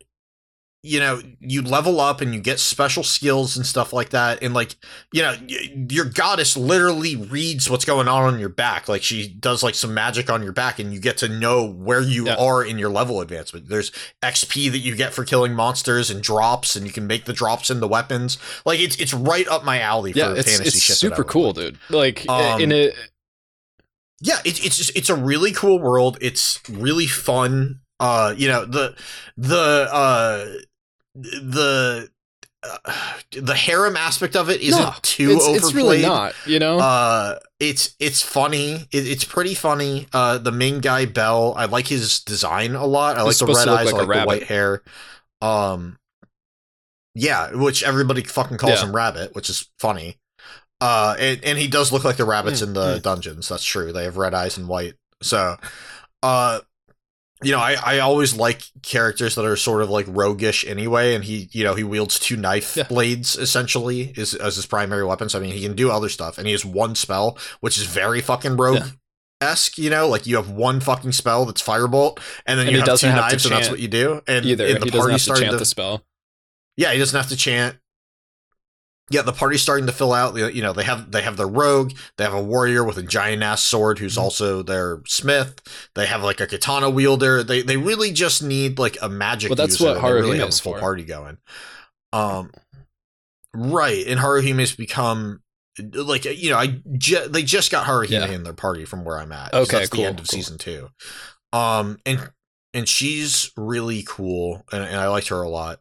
you 0.85 1.01
know, 1.01 1.21
you 1.41 1.61
level 1.61 2.01
up 2.01 2.21
and 2.21 2.33
you 2.33 2.41
get 2.41 2.61
special 2.61 3.03
skills 3.03 3.57
and 3.57 3.67
stuff 3.67 3.93
like 3.93 4.11
that 4.11 4.43
and 4.45 4.55
like, 4.55 4.77
you 5.13 5.21
know, 5.23 5.35
y- 5.49 5.87
your 5.91 6.05
goddess 6.05 6.57
literally 6.57 7.17
reads 7.17 7.69
what's 7.69 7.85
going 7.85 8.07
on 8.07 8.33
on 8.33 8.39
your 8.39 8.49
back. 8.49 8.89
Like 8.89 9.03
she 9.03 9.27
does 9.29 9.65
like 9.65 9.75
some 9.75 9.93
magic 9.93 10.31
on 10.31 10.41
your 10.41 10.53
back 10.53 10.79
and 10.79 10.95
you 10.95 11.01
get 11.01 11.17
to 11.19 11.29
know 11.29 11.67
where 11.69 12.01
you 12.01 12.27
Yeah. 12.27 12.37
are 12.37 12.63
in 12.65 12.79
your 12.79 12.91
level 12.91 13.21
advancement. 13.21 13.69
There's 13.69 13.91
XP 14.23 14.71
that 14.71 14.79
you 14.79 14.95
get 14.95 15.13
for 15.13 15.25
killing 15.25 15.53
monsters 15.53 16.11
and 16.11 16.23
drops 16.23 16.77
and 16.77 16.87
you 16.87 16.93
can 16.93 17.09
make 17.09 17.25
the 17.25 17.33
drops 17.33 17.71
into 17.71 17.89
weapons. 17.89 18.39
Like 18.65 18.79
it's 18.79 18.95
it's 18.97 19.13
right 19.13 19.49
up 19.49 19.65
my 19.65 19.81
alley 19.81 20.13
yeah. 20.15 20.29
for 20.33 20.37
It's 20.37 20.49
fantasy 20.51 20.69
it's 20.77 20.81
shit. 20.85 20.97
super 20.97 21.25
cool, 21.25 21.53
dude. 21.55 21.77
Like 21.91 22.25
Um, 22.29 22.61
in 22.61 22.71
a 22.71 22.93
yeah 24.21 24.39
it's 24.45 24.65
it's 24.65 24.77
just 24.77 24.97
it's 24.97 25.11
a 25.11 25.15
really 25.17 25.53
cool 25.53 25.79
world 25.79 26.19
it's 26.21 26.61
really 26.69 27.07
fun 27.07 27.81
uh 28.01 28.35
you 28.37 28.49
know 28.49 28.65
the 28.65 28.97
the 29.37 29.89
uh 29.93 30.47
the 31.15 32.09
uh, 32.63 32.93
the 33.33 33.55
harem 33.55 33.97
aspect 33.97 34.35
of 34.35 34.51
it 34.51 34.61
isn't 34.61 34.81
No, 34.81 34.93
too 35.03 35.31
it's, 35.31 35.45
overplayed 35.45 35.57
it's 35.63 35.75
really 35.75 36.03
not. 36.03 36.35
You 36.47 36.59
know. 36.59 36.79
uh 36.79 37.39
it's 37.61 37.95
it's 38.01 38.21
funny. 38.23 38.87
It, 38.93 39.07
it's 39.07 39.25
pretty 39.25 39.55
funny. 39.55 40.07
Uh 40.13 40.39
the 40.39 40.53
main 40.53 40.81
guy 40.81 41.07
bell 41.07 41.55
i 41.57 41.67
like 41.67 41.87
his 41.87 42.21
design 42.21 42.75
a 42.75 42.85
lot. 42.87 43.17
I 43.17 43.23
like 43.23 43.29
He's 43.31 43.39
the 43.39 43.47
red 43.47 43.69
eyes 43.69 43.93
like 43.93 43.95
i 44.03 44.05
like 44.07 44.21
the 44.21 44.27
white 44.27 44.43
hair. 44.45 44.83
Um 45.41 45.99
yeah 47.15 47.53
which 47.53 47.83
everybody 47.83 48.23
fucking 48.23 48.59
calls 48.59 48.81
Yeah. 48.83 48.87
him 48.89 48.95
rabbit 48.95 49.35
which 49.35 49.49
is 49.51 49.71
funny. 49.79 50.19
Uh 50.81 51.17
and, 51.19 51.43
and 51.45 51.59
he 51.59 51.69
does 51.69 51.93
look 51.93 52.05
like 52.05 52.17
the 52.17 52.25
rabbits 52.25 52.61
Mm, 52.61 52.67
in 52.69 52.73
the 52.75 52.99
dungeons. 53.01 53.49
That's 53.49 53.65
true. 53.65 53.93
They 53.93 54.05
have 54.05 54.17
red 54.17 54.35
eyes 54.35 54.59
and 54.59 54.69
white. 54.69 54.95
So 55.23 55.57
uh 56.23 56.61
you 57.43 57.53
know, 57.53 57.59
I, 57.61 57.77
I 57.85 57.99
always 58.01 58.35
like 58.35 58.63
characters 58.83 59.35
that 59.37 59.45
are 59.45 59.57
sort 59.57 59.83
of 59.83 59.91
like 59.91 60.07
roguish 60.09 60.65
anyway, 60.67 61.15
and 61.15 61.23
he, 61.25 61.49
you 61.53 61.63
know, 61.65 61.75
he 61.75 61.85
wields 61.85 62.19
two 62.19 62.37
knife 62.37 62.77
Yeah. 62.77 62.85
blades 62.85 63.37
essentially 63.37 64.13
is, 64.17 64.35
as 64.35 64.57
his 64.57 64.67
primary 64.67 65.05
weapons. 65.05 65.35
I 65.35 65.39
mean, 65.41 65.53
he 65.53 65.63
can 65.63 65.75
do 65.77 65.91
other 65.91 66.09
stuff, 66.09 66.39
and 66.39 66.47
he 66.47 66.53
has 66.53 66.65
one 66.65 66.95
spell, 66.95 67.39
which 67.61 67.77
is 67.79 67.85
very 67.85 68.21
fucking 68.21 68.57
rogue 68.57 68.83
esque. 69.41 69.79
You 69.79 69.91
know, 69.91 70.09
like 70.09 70.27
you 70.27 70.37
have 70.37 70.51
one 70.51 70.81
fucking 70.81 71.13
spell 71.13 71.45
that's 71.47 71.63
firebolt, 71.63 72.19
and 72.47 72.59
then 72.59 72.67
And 72.69 72.77
you 72.77 72.83
have 72.83 72.99
two 72.99 73.07
have 73.07 73.17
knives, 73.17 73.45
and 73.47 73.55
that's 73.55 73.71
what 73.71 73.79
you 73.81 73.89
do. 73.89 74.21
And, 74.27 74.45
Either 74.45 74.67
and 74.67 74.83
he 74.85 74.91
the 74.91 74.97
doesn't 74.97 75.11
have 75.13 75.21
to 75.37 75.41
chant 75.41 75.51
to 75.53 75.57
the 75.59 75.65
spell. 75.65 76.05
yeah, 76.77 76.93
he 76.93 76.99
doesn't 76.99 77.17
have 77.17 77.29
to 77.31 77.37
chant. 77.37 77.77
Yeah, 79.11 79.23
the 79.23 79.33
party's 79.33 79.63
starting 79.63 79.87
to 79.87 79.93
fill 79.93 80.13
out. 80.13 80.37
You 80.37 80.63
know, 80.63 80.73
they 80.73 80.85
have 80.85 81.11
they 81.11 81.23
have 81.23 81.37
their 81.37 81.49
rogue, 81.49 81.93
they 82.17 82.25
have 82.25 82.35
a 82.35 82.43
warrior 82.43 82.85
with 82.85 82.99
a 82.99 83.03
giant 83.03 83.43
ass 83.43 83.63
sword 83.63 83.99
who's 83.99 84.17
Mhm. 84.17 84.21
also 84.23 84.63
their 84.63 85.01
smith. 85.07 85.61
They 85.95 86.07
have 86.07 86.23
like 86.23 86.41
a 86.41 86.47
katana 86.47 86.91
wielder. 86.91 87.43
They 87.43 87.63
they 87.63 87.77
really 87.77 88.13
just 88.13 88.43
need 88.43 88.79
like 88.79 88.99
a 89.01 89.09
magic. 89.09 89.51
Well, 89.51 89.57
that's 89.57 89.81
user, 89.81 89.95
what 90.01 90.03
really 90.13 90.37
Haruhime 90.37 90.41
have 90.41 90.49
a 90.51 90.53
full 90.53 90.73
for. 90.75 90.81
party 90.81 91.05
going. 91.05 91.39
Um, 92.13 92.51
right, 93.55 94.07
and 94.07 94.21
Haruhime's 94.21 94.75
become 94.77 95.43
like 95.95 96.25
you 96.25 96.51
know 96.51 96.59
I 96.59 96.81
ju- 96.97 97.29
they 97.29 97.43
just 97.43 97.71
got 97.71 97.87
Haruhime 97.87 98.11
Yeah. 98.11 98.27
in 98.27 98.43
their 98.43 98.53
party 98.53 98.85
from 98.85 99.05
where 99.05 99.19
I'm 99.19 99.33
at. 99.33 99.55
Okay, 99.55 99.79
that's 99.79 99.91
cool, 99.91 100.03
the 100.03 100.09
end 100.09 100.21
of 100.21 100.29
cool. 100.29 100.37
season 100.39 100.59
two. 100.59 100.89
Um, 101.53 101.99
and 102.05 102.31
and 102.75 102.89
she's 102.89 103.51
really 103.57 104.05
cool, 104.07 104.65
and, 104.73 104.85
and 104.85 104.97
I 104.97 105.09
liked 105.09 105.29
her 105.29 105.41
a 105.43 105.49
lot. 105.49 105.81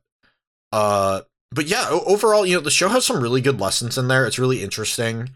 Uh, 0.72 1.22
but 1.52 1.66
yeah, 1.68 1.88
overall, 1.90 2.46
you 2.46 2.56
know, 2.56 2.62
the 2.62 2.72
show 2.72 2.90
has 2.90 3.06
some 3.06 3.22
really 3.22 3.42
good 3.42 3.60
lessons 3.60 3.98
in 3.98 4.08
there. 4.08 4.26
It's 4.26 4.40
really 4.40 4.64
interesting. 4.64 5.30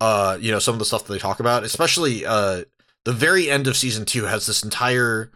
Uh, 0.00 0.38
you 0.40 0.50
know, 0.52 0.58
some 0.58 0.74
of 0.74 0.78
the 0.78 0.84
stuff 0.84 1.04
that 1.04 1.12
they 1.12 1.18
talk 1.18 1.40
about, 1.40 1.64
especially 1.64 2.24
uh, 2.26 2.64
the 3.04 3.12
very 3.12 3.50
end 3.50 3.66
of 3.66 3.76
season 3.76 4.04
two 4.04 4.24
has 4.24 4.46
this 4.46 4.62
entire 4.62 5.30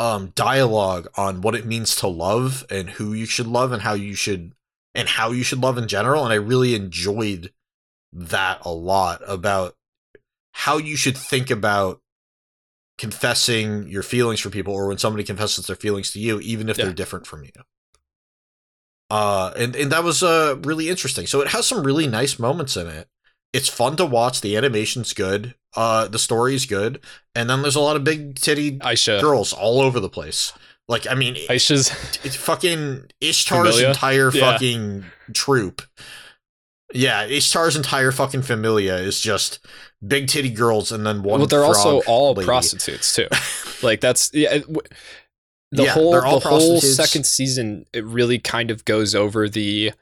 um 0.00 0.32
dialogue 0.34 1.06
on 1.16 1.40
what 1.40 1.54
it 1.54 1.64
means 1.64 1.94
to 1.94 2.08
love 2.08 2.66
and 2.68 2.90
who 2.90 3.12
you 3.12 3.24
should 3.26 3.46
love 3.46 3.70
and 3.70 3.82
how 3.82 3.94
you 3.94 4.12
should 4.12 4.52
and 4.92 5.08
how 5.08 5.30
you 5.30 5.44
should 5.44 5.60
love 5.60 5.78
in 5.78 5.86
general. 5.86 6.24
And 6.24 6.32
I 6.32 6.36
really 6.36 6.74
enjoyed 6.74 7.52
that 8.12 8.58
a 8.62 8.72
lot 8.72 9.22
about 9.26 9.76
how 10.52 10.78
you 10.78 10.96
should 10.96 11.16
think 11.16 11.50
about 11.50 12.00
confessing 12.98 13.88
your 13.88 14.02
feelings 14.02 14.40
for 14.40 14.50
people 14.50 14.74
or 14.74 14.88
when 14.88 14.98
somebody 14.98 15.24
confesses 15.24 15.66
their 15.66 15.76
feelings 15.76 16.12
to 16.12 16.20
you, 16.20 16.40
even 16.40 16.68
if 16.68 16.76
Yeah. 16.78 16.84
they're 16.84 16.94
different 16.94 17.26
from 17.26 17.44
you. 17.44 17.50
Uh, 19.14 19.52
and 19.56 19.76
and 19.76 19.92
that 19.92 20.02
was 20.02 20.22
uh 20.22 20.56
really 20.64 20.88
interesting. 20.88 21.26
So 21.26 21.40
it 21.40 21.48
has 21.48 21.66
some 21.66 21.84
really 21.84 22.06
nice 22.08 22.38
moments 22.38 22.76
in 22.76 22.88
it. 22.88 23.06
It's 23.52 23.68
fun 23.68 23.94
to 23.96 24.04
watch. 24.06 24.40
The 24.40 24.56
animation's 24.56 25.12
good. 25.12 25.54
Uh, 25.76 26.08
the 26.08 26.18
story's 26.18 26.66
good, 26.66 27.00
and 27.34 27.48
then 27.48 27.62
there's 27.62 27.76
a 27.76 27.80
lot 27.80 27.94
of 27.96 28.02
big 28.02 28.34
titty 28.36 28.78
Aisha. 28.80 29.20
girls 29.20 29.52
all 29.52 29.80
over 29.80 30.00
the 30.00 30.08
place. 30.08 30.52
Like 30.88 31.06
I 31.08 31.14
mean, 31.14 31.34
Aisha's 31.48 31.90
it's 32.24 32.34
fucking 32.36 33.04
Ishtar's 33.20 33.68
Familia? 33.76 33.88
entire 33.90 34.30
Yeah. 34.34 34.52
fucking 34.52 35.04
troop. 35.32 35.82
Yeah, 36.92 37.26
Ishtar's 37.26 37.76
entire 37.76 38.12
fucking 38.12 38.42
familia 38.42 38.96
is 38.96 39.20
just 39.20 39.58
big 40.06 40.26
titty 40.28 40.50
girls 40.50 40.92
and 40.92 41.04
then 41.06 41.22
one. 41.22 41.40
well, 41.40 41.46
they're 41.46 41.64
also 41.64 42.02
all 42.06 42.34
lady. 42.34 42.46
prostitutes 42.46 43.14
too. 43.14 43.28
like 43.86 44.00
that's 44.00 44.30
yeah. 44.34 44.58
The 45.74 45.84
Yeah, 45.84 45.92
whole 45.92 46.12
the 46.12 46.38
whole 46.38 46.80
second 46.80 47.24
season 47.26 47.84
it 47.92 48.04
really 48.04 48.38
kind 48.38 48.70
of 48.70 48.84
goes 48.84 49.14
over 49.14 49.48
the 49.48 49.92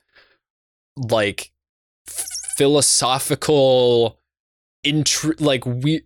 like 0.96 1.50
philosophical 2.56 4.18
intr 4.86 5.40
like 5.40 5.64
we 5.64 6.02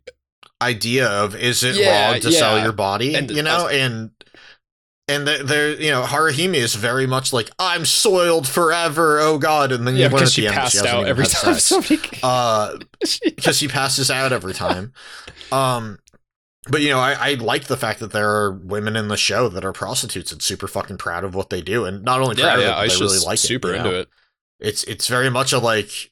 idea 0.63 1.09
of 1.09 1.35
is 1.35 1.63
it 1.63 1.75
Yeah, 1.77 2.11
wrong 2.13 2.21
to 2.21 2.31
sell 2.33 2.63
your 2.63 2.73
body, 2.73 3.15
And- 3.17 3.31
you 3.31 3.43
know, 3.43 3.67
and 3.69 4.11
and 5.09 5.27
they're, 5.27 5.81
you 5.81 5.91
know 5.91 6.03
Haruhime 6.03 6.55
is 6.55 6.75
very 6.75 7.07
much 7.07 7.33
like 7.33 7.51
I'm 7.59 7.85
soiled 7.85 8.47
forever, 8.49 9.19
oh 9.21 9.39
god, 9.39 9.73
and 9.73 9.87
then 9.87 9.95
you 9.97 10.03
yeah 10.03 10.09
because 10.09 10.33
she 10.33 10.43
the 10.43 10.47
end 10.49 10.57
that 10.57 10.61
passed 10.63 10.75
hasn't 10.77 10.95
out 10.95 11.07
every 11.07 11.27
time 11.27 11.55
somebody 11.59 12.01
Uh, 12.23 12.79
because 13.25 13.59
she 13.59 13.69
passes 13.69 14.11
out 14.11 14.33
every 14.33 14.55
time. 14.55 14.93
Um, 15.53 16.01
but 16.69 16.81
you 16.83 16.91
know, 16.91 16.99
I, 16.99 17.13
I 17.31 17.35
like 17.35 17.65
the 17.67 17.77
fact 17.77 18.01
that 18.01 18.13
there 18.13 18.29
are 18.29 18.53
women 18.53 18.97
in 18.97 19.09
the 19.09 19.17
show 19.17 19.49
that 19.49 19.65
are 19.65 19.73
prostitutes 19.73 20.33
and 20.33 20.43
super 20.43 20.67
fucking 20.67 20.99
proud 20.99 21.25
of 21.25 21.35
what 21.35 21.51
they 21.51 21.61
do, 21.63 21.85
and 21.85 22.03
not 22.03 22.21
only 22.21 22.37
proud 22.37 22.59
yeah 22.61 22.69
of 22.81 22.85
it, 22.85 22.89
but 22.91 22.99
they 22.99 23.05
really 23.05 23.19
like 23.25 23.39
super 23.39 23.69
it. 23.69 23.73
you 23.73 23.77
into 23.79 23.91
know? 23.91 24.01
it 24.01 24.09
It's 24.61 24.85
it's 24.85 25.07
very 25.09 25.31
much 25.31 25.53
a 25.53 25.59
like, 25.59 26.11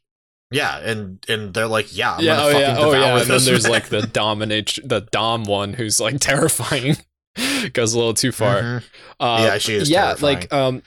yeah, 0.51 0.79
and 0.79 1.25
and 1.29 1.53
they're 1.55 1.67
like, 1.67 1.97
yeah, 1.97 2.15
I'm 2.17 2.25
yeah 2.25 2.37
gonna 2.37 2.43
oh 2.43 2.53
fucking 2.53 2.61
yeah 2.61 2.77
oh 2.79 2.93
yeah 2.93 3.19
and 3.21 3.31
then 3.31 3.45
there's 3.45 3.65
man. 3.65 3.73
like 3.73 3.89
the 3.89 4.03
dominate 4.13 4.79
the 4.85 5.01
dom 5.01 5.45
one 5.45 5.73
who's 5.75 5.99
like 6.01 6.21
terrifying 6.21 6.97
goes 7.73 7.95
a 7.95 7.99
little 7.99 8.15
too 8.15 8.31
far 8.33 8.61
Mhm. 8.63 8.85
uh, 9.21 9.39
Yeah, 9.49 9.59
she 9.59 9.75
is 9.75 9.91
yeah 9.91 10.15
terrifying. 10.15 10.39
like 10.41 10.53
um 10.53 10.83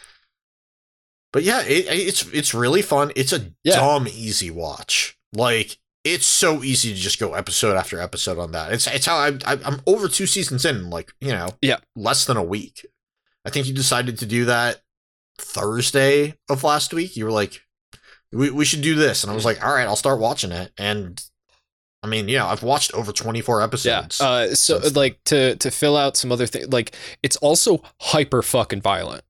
But 1.34 1.44
yeah, 1.44 1.62
it, 1.64 1.86
it's 1.90 2.26
it's 2.34 2.54
really 2.54 2.82
fun. 2.82 3.12
It's 3.16 3.34
a 3.34 3.52
Yeah. 3.64 3.76
dumb 3.76 4.08
easy 4.08 4.50
watch. 4.50 5.18
Like 5.34 5.78
it's 6.14 6.26
so 6.28 6.64
easy 6.64 6.94
to 6.94 7.00
just 7.00 7.20
go 7.20 7.34
episode 7.34 7.76
after 7.76 8.00
episode 8.00 8.38
on 8.40 8.52
that. 8.54 8.72
It's 8.74 8.88
it's 8.88 9.06
how 9.06 9.18
I, 9.18 9.30
I 9.46 9.60
I'm 9.66 9.82
over 9.86 10.08
two 10.08 10.26
seasons 10.28 10.66
in, 10.66 10.90
like 10.90 11.12
you 11.22 11.30
know, 11.32 11.50
Yeah. 11.62 11.78
less 11.96 12.26
than 12.26 12.38
a 12.38 12.44
week. 12.44 12.86
I 13.46 13.50
think 13.50 13.68
you 13.68 13.74
decided 13.74 14.18
to 14.20 14.26
do 14.26 14.46
that 14.46 14.82
Thursday 15.40 16.36
of 16.50 16.64
last 16.64 16.94
week. 16.94 17.16
You 17.16 17.26
were 17.26 17.32
like, 17.32 17.62
we 18.32 18.50
we 18.50 18.66
should 18.66 18.82
do 18.82 18.96
this, 18.96 19.24
and 19.24 19.32
I 19.32 19.36
was 19.36 19.46
like, 19.46 19.64
all 19.64 19.74
right, 19.74 19.88
I'll 19.88 19.96
start 19.96 20.20
watching 20.20 20.52
it. 20.52 20.72
And 20.78 21.22
I 22.04 22.08
mean, 22.08 22.28
yeah, 22.30 22.46
I've 22.46 22.64
watched 22.64 22.94
over 22.94 23.12
24 23.12 23.62
episodes. 23.62 24.20
Yeah. 24.20 24.28
Uh, 24.28 24.56
so 24.56 24.80
like 24.96 25.20
to 25.26 25.56
to 25.58 25.72
fill 25.72 25.96
out 25.98 26.18
some 26.18 26.32
other 26.32 26.46
things, 26.48 26.68
like 26.72 26.94
it's 27.24 27.38
also 27.38 27.82
hyper 28.02 28.42
fucking 28.42 28.82
violent. 28.82 29.24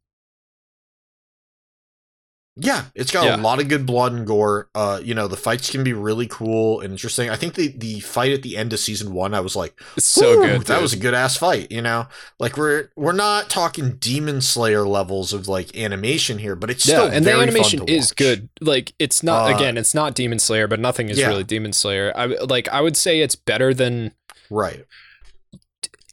Yeah, 2.59 2.85
it's 2.95 3.11
got 3.11 3.25
Yeah. 3.25 3.35
a 3.35 3.37
lot 3.37 3.61
of 3.61 3.67
good 3.67 3.85
blood 3.85 4.13
and 4.13 4.25
gore. 4.25 4.67
Uh, 4.73 4.99
you 5.03 5.13
know, 5.13 5.27
the 5.27 5.37
fights 5.37 5.69
can 5.69 5.83
be 5.83 5.93
really 5.93 6.25
cool 6.25 6.81
and 6.81 6.91
interesting. 6.91 7.29
I 7.29 7.35
think 7.35 7.53
the 7.53 7.67
the 7.67 7.99
fight 7.99 8.31
at 8.31 8.41
the 8.41 8.57
end 8.57 8.73
of 8.73 8.79
season 8.79 9.13
one, 9.13 9.35
I 9.35 9.41
was 9.41 9.55
like, 9.55 9.79
It's 9.95 10.07
so 10.07 10.41
good. 10.41 10.61
That 10.61 10.75
dude. 10.75 10.81
was 10.81 10.93
a 10.93 10.97
good 10.97 11.13
ass 11.13 11.37
fight. 11.37 11.71
You 11.71 11.83
know, 11.83 12.07
like 12.39 12.57
we're 12.57 12.89
we're 12.95 13.11
not 13.11 13.51
talking 13.51 13.97
Demon 13.97 14.41
Slayer 14.41 14.87
levels 14.87 15.33
of 15.33 15.47
like 15.47 15.77
animation 15.77 16.39
here, 16.39 16.55
but 16.55 16.71
it's 16.71 16.87
yeah, 16.87 16.95
still 16.95 17.07
and 17.11 17.25
the 17.25 17.33
animation 17.33 17.87
is 17.87 18.11
good. 18.11 18.49
Like 18.59 18.93
it's 18.97 19.21
not 19.21 19.51
Uh, 19.51 19.55
again, 19.55 19.77
it's 19.77 19.93
not 19.93 20.15
Demon 20.15 20.39
Slayer, 20.39 20.67
but 20.67 20.79
nothing 20.79 21.09
is 21.09 21.19
yeah. 21.19 21.27
really 21.27 21.43
Demon 21.43 21.73
Slayer. 21.73 22.11
I 22.15 22.25
like 22.25 22.67
I 22.69 22.81
would 22.81 22.97
say 22.97 23.19
it's 23.21 23.35
better 23.35 23.73
than 23.73 24.13
right? 24.49 24.83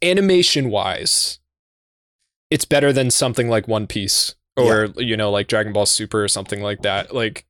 animation 0.02 0.68
wise. 0.68 1.38
It's 2.50 2.64
better 2.66 2.92
than 2.92 3.10
something 3.10 3.48
like 3.48 3.66
One 3.66 3.86
Piece 3.86 4.34
or 4.56 4.86
you 4.96 5.16
know 5.16 5.30
like 5.30 5.48
Dragon 5.48 5.72
Ball 5.72 5.86
Super 5.86 6.22
or 6.24 6.28
something 6.28 6.62
like 6.62 6.82
that. 6.82 7.14
Like 7.14 7.44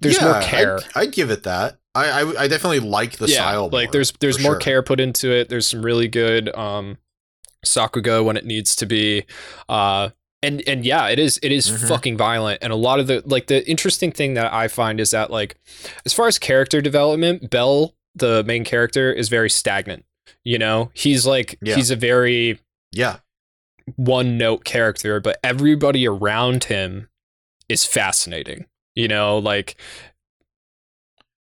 there's 0.00 0.20
more 0.20 0.40
care. 0.42 0.78
I'd, 0.94 1.02
I'd 1.08 1.12
give 1.12 1.30
it 1.30 1.42
that. 1.44 1.78
I, 1.94 2.08
I 2.22 2.42
I 2.44 2.48
definitely 2.48 2.80
like 2.80 3.18
the 3.18 3.26
yeah, 3.28 3.34
style. 3.36 3.68
like 3.70 3.88
more, 3.88 3.92
there's 3.92 4.12
there's 4.20 4.40
more 4.42 4.52
sure. 4.54 4.60
care 4.60 4.82
put 4.82 4.98
into 5.00 5.30
it. 5.30 5.48
There's 5.48 5.66
some 5.66 5.82
really 5.82 6.08
good 6.08 6.54
um 6.56 6.98
Sakuga 7.64 8.24
when 8.24 8.36
it 8.36 8.44
needs 8.44 8.74
to 8.76 8.86
be. 8.86 9.24
Uh 9.68 10.10
and 10.42 10.62
and 10.66 10.84
yeah, 10.84 11.08
it 11.08 11.18
is 11.18 11.38
it 11.42 11.52
is 11.52 11.70
Mhm. 11.70 11.88
fucking 11.88 12.16
violent. 12.16 12.58
And 12.62 12.72
a 12.72 12.76
lot 12.76 12.98
of 12.98 13.06
the 13.06 13.22
like 13.26 13.46
the 13.46 13.68
interesting 13.68 14.10
thing 14.10 14.34
that 14.34 14.52
I 14.52 14.68
find 14.68 15.00
is 15.00 15.10
that 15.12 15.30
like 15.30 15.56
as 16.04 16.12
far 16.12 16.26
as 16.26 16.38
character 16.38 16.80
development, 16.80 17.50
Bell, 17.50 17.94
the 18.14 18.42
main 18.44 18.64
character, 18.64 19.12
is 19.12 19.28
very 19.28 19.50
stagnant. 19.50 20.04
You 20.44 20.58
know, 20.58 20.90
he's 20.94 21.26
like 21.26 21.58
Yeah. 21.62 21.76
he's 21.76 21.90
a 21.90 21.96
very 21.96 22.58
Yeah, 22.90 23.18
one 23.96 24.36
note 24.38 24.64
character, 24.64 25.20
but 25.20 25.38
everybody 25.44 26.06
around 26.06 26.64
him 26.64 27.08
is 27.68 27.84
fascinating. 27.84 28.66
You 28.94 29.08
know, 29.08 29.38
like 29.38 29.76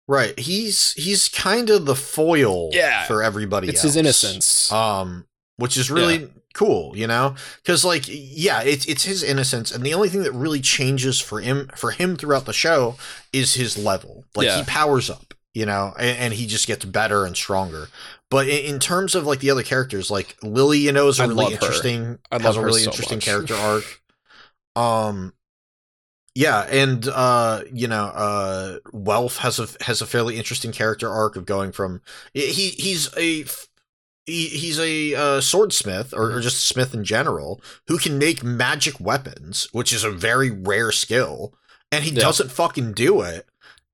right. 0.06 0.38
He's 0.38 0.92
he's 0.92 1.28
kind 1.28 1.70
of 1.70 1.86
the 1.86 1.94
foil. 1.94 2.70
Yeah, 2.72 3.04
for 3.06 3.22
everybody. 3.22 3.68
it's 3.68 3.78
else. 3.78 3.94
his 3.94 3.96
innocence. 3.96 4.72
um 4.72 5.26
which 5.56 5.76
is 5.76 5.90
really 5.90 6.28
cool 6.54 6.96
you 6.96 7.06
know 7.06 7.34
because 7.62 7.84
like 7.84 8.04
yeah 8.08 8.62
it's 8.62 8.86
it's 8.86 9.04
his 9.04 9.22
innocence 9.24 9.70
and 9.72 9.84
the 9.84 9.92
only 9.94 10.08
thing 10.08 10.22
that 10.22 10.32
really 10.32 10.60
changes 10.60 11.20
for 11.20 11.40
him 11.40 11.68
for 11.76 11.90
him 11.92 12.16
throughout 12.16 12.46
the 12.46 12.52
show 12.52 12.96
is 13.32 13.54
his 13.54 13.76
level 13.76 14.24
like 14.36 14.46
Yeah. 14.46 14.58
he 14.58 14.64
powers 14.64 15.10
up 15.10 15.34
you 15.54 15.66
know 15.66 15.94
and, 15.98 16.16
and 16.18 16.34
he 16.34 16.46
just 16.46 16.66
gets 16.68 16.84
better 16.84 17.24
and 17.26 17.36
stronger 17.36 17.88
but 18.30 18.48
in, 18.48 18.74
in 18.74 18.80
terms 18.80 19.14
of 19.14 19.26
like 19.26 19.40
the 19.40 19.50
other 19.50 19.62
characters 19.62 20.10
like 20.10 20.36
lily 20.42 20.78
you 20.78 20.92
know 20.92 21.08
is 21.08 21.18
a 21.20 21.24
I 21.24 21.26
really 21.26 21.52
interesting 21.52 22.18
I 22.30 22.38
has 22.40 22.56
a 22.56 22.62
really 22.62 22.80
so 22.82 22.90
interesting 22.90 23.16
much. 23.18 23.24
character 23.24 23.54
arc 23.54 24.02
um 24.76 25.32
yeah 26.34 26.66
and 26.70 27.08
uh 27.08 27.62
you 27.72 27.88
know 27.88 28.04
uh 28.04 28.78
Welf 28.92 29.38
has 29.38 29.58
a 29.58 29.66
has 29.84 30.00
a 30.02 30.06
fairly 30.06 30.36
interesting 30.36 30.72
character 30.72 31.08
arc 31.10 31.36
of 31.36 31.46
going 31.46 31.72
from 31.72 32.00
he 32.34 32.68
he's 32.70 33.08
a 33.16 33.44
he, 34.26 34.46
he's 34.48 34.78
a 34.78 35.14
uh, 35.14 35.40
swordsmith 35.40 36.12
or, 36.12 36.32
or 36.32 36.40
just 36.40 36.56
a 36.58 36.60
smith 36.74 36.92
in 36.92 37.02
general 37.02 37.62
who 37.86 37.96
can 37.96 38.18
make 38.18 38.42
magic 38.44 39.00
weapons 39.00 39.68
which 39.72 39.90
is 39.92 40.04
a 40.04 40.10
very 40.10 40.50
rare 40.50 40.92
skill 40.92 41.54
and 41.90 42.04
he 42.04 42.10
Yeah. 42.10 42.20
doesn't 42.20 42.50
fucking 42.50 42.92
do 42.92 43.22
it 43.22 43.46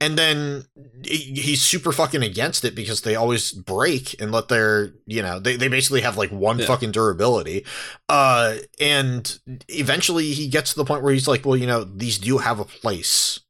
and 0.04 0.18
then 0.18 0.64
he's 1.04 1.62
super 1.62 1.92
fucking 1.92 2.22
against 2.22 2.64
it 2.64 2.74
because 2.74 3.00
they 3.02 3.14
always 3.16 3.52
break 3.52 4.20
and 4.20 4.30
let 4.32 4.48
their 4.48 4.92
you 5.06 5.22
know 5.22 5.38
they, 5.40 5.56
they 5.56 5.68
basically 5.68 6.00
have 6.02 6.16
like 6.16 6.30
one 6.30 6.58
Yeah. 6.58 6.66
fucking 6.66 6.92
durability 6.92 7.64
uh 8.08 8.56
and 8.80 9.38
eventually 9.68 10.32
he 10.32 10.48
gets 10.48 10.72
to 10.72 10.76
the 10.76 10.84
point 10.84 11.02
where 11.02 11.12
he's 11.12 11.28
like 11.28 11.44
well 11.46 11.56
you 11.56 11.66
know 11.66 11.84
these 11.84 12.18
do 12.18 12.38
have 12.38 12.60
a 12.60 12.64
place 12.64 13.40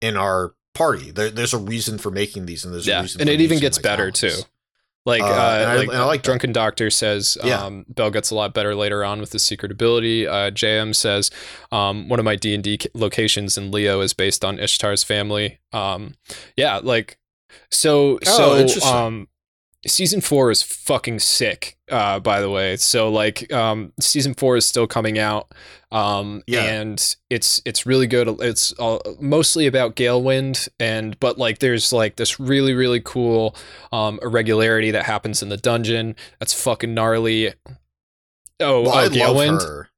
in 0.00 0.16
our 0.16 0.54
party 0.74 1.10
there, 1.10 1.30
there's 1.30 1.52
a 1.54 1.58
reason 1.58 1.98
for 1.98 2.10
making 2.10 2.46
these 2.46 2.64
and 2.64 2.72
there's 2.72 2.86
a 2.86 2.90
yeah, 2.90 3.00
reason 3.02 3.20
and 3.20 3.28
it 3.30 3.40
even 3.40 3.58
gets 3.58 3.78
better 3.78 4.10
too. 4.10 4.36
Like, 5.06 5.22
Uh, 5.22 5.26
uh, 5.26 5.28
and 5.62 5.70
I- 5.70 5.76
like, 5.76 5.88
I 5.90 6.04
like 6.04 6.20
that. 6.22 6.26
Drunken 6.26 6.52
Doctor 6.52 6.90
says, 6.90 7.38
Yeah. 7.42 7.64
um, 7.64 7.86
Bell 7.88 8.10
gets 8.10 8.30
a 8.30 8.34
lot 8.34 8.52
better 8.52 8.74
later 8.74 9.02
on 9.04 9.18
with 9.20 9.30
the 9.30 9.38
secret 9.38 9.72
ability. 9.72 10.26
Uh, 10.26 10.50
JM 10.50 10.94
says, 10.94 11.30
um, 11.72 12.08
one 12.08 12.18
of 12.18 12.24
my 12.24 12.36
D 12.36 12.54
and 12.54 12.62
D 12.62 12.78
locations 12.94 13.56
in 13.56 13.70
Leo 13.70 14.00
is 14.02 14.12
based 14.12 14.44
on 14.44 14.58
Ishtar's 14.58 15.02
family. 15.02 15.58
Um, 15.72 16.16
yeah, 16.56 16.80
like, 16.82 17.16
so, 17.70 18.18
Oh, 18.26 18.66
so, 18.66 18.86
um, 18.86 19.28
season 19.86 20.20
four 20.20 20.50
is 20.50 20.62
fucking 20.62 21.18
sick. 21.20 21.76
Uh, 21.90 22.20
by 22.20 22.40
the 22.40 22.48
way, 22.50 22.76
so 22.76 23.10
like, 23.10 23.52
um, 23.52 23.92
season 23.98 24.32
four 24.34 24.56
is 24.56 24.64
still 24.64 24.86
coming 24.86 25.18
out. 25.18 25.52
Um, 25.92 26.42
Yeah. 26.46 26.62
and 26.62 27.16
it's 27.30 27.60
it's 27.64 27.84
really 27.84 28.06
good. 28.06 28.28
It's 28.40 28.72
uh, 28.78 28.98
mostly 29.20 29.66
about 29.66 29.96
Galewind, 29.96 30.68
and 30.78 31.18
but 31.18 31.36
like, 31.38 31.58
there's 31.58 31.92
like 31.92 32.14
this 32.16 32.38
really 32.38 32.74
really 32.74 33.00
cool 33.00 33.56
um, 33.90 34.20
irregularity 34.22 34.92
that 34.92 35.04
happens 35.06 35.42
in 35.42 35.48
the 35.48 35.56
dungeon. 35.56 36.14
That's 36.38 36.54
fucking 36.54 36.94
gnarly. 36.94 37.54
Oh, 38.60 38.82
well, 38.82 39.06
oh 39.06 39.08
Galewind. 39.08 39.62
her. 39.62 39.88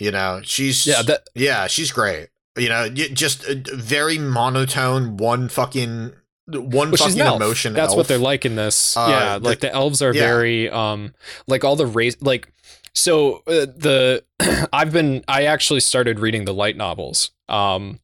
You 0.00 0.12
know, 0.12 0.40
she's 0.44 0.86
Yeah, 0.86 1.02
that 1.02 1.28
yeah, 1.34 1.66
she's 1.66 1.90
great. 1.92 2.28
You 2.56 2.68
know, 2.70 2.88
just 2.88 3.44
a 3.46 3.54
very 3.74 4.16
monotone, 4.18 5.16
one 5.16 5.48
fucking 5.48 6.12
one 6.48 6.90
she's 6.92 7.00
fucking 7.16 7.18
emotion. 7.36 7.72
That's 7.74 7.94
what 7.94 8.08
they're 8.08 8.18
like 8.18 8.44
in 8.46 8.56
this. 8.56 8.96
Uh, 8.96 9.06
yeah, 9.08 9.38
the- 9.38 9.44
like 9.48 9.60
the 9.60 9.72
elves 9.72 10.02
are 10.02 10.14
yeah. 10.14 10.22
very 10.22 10.68
um 10.70 11.14
like 11.46 11.64
all 11.64 11.76
the 11.76 11.86
race 11.86 12.16
like 12.20 12.52
so 12.94 13.36
uh, 13.46 13.66
the 13.76 14.24
I've 14.72 14.92
been 14.92 15.24
I 15.28 15.44
actually 15.44 15.80
started 15.80 16.18
reading 16.20 16.44
the 16.44 16.54
light 16.54 16.76
novels. 16.76 17.30
Um 17.48 18.00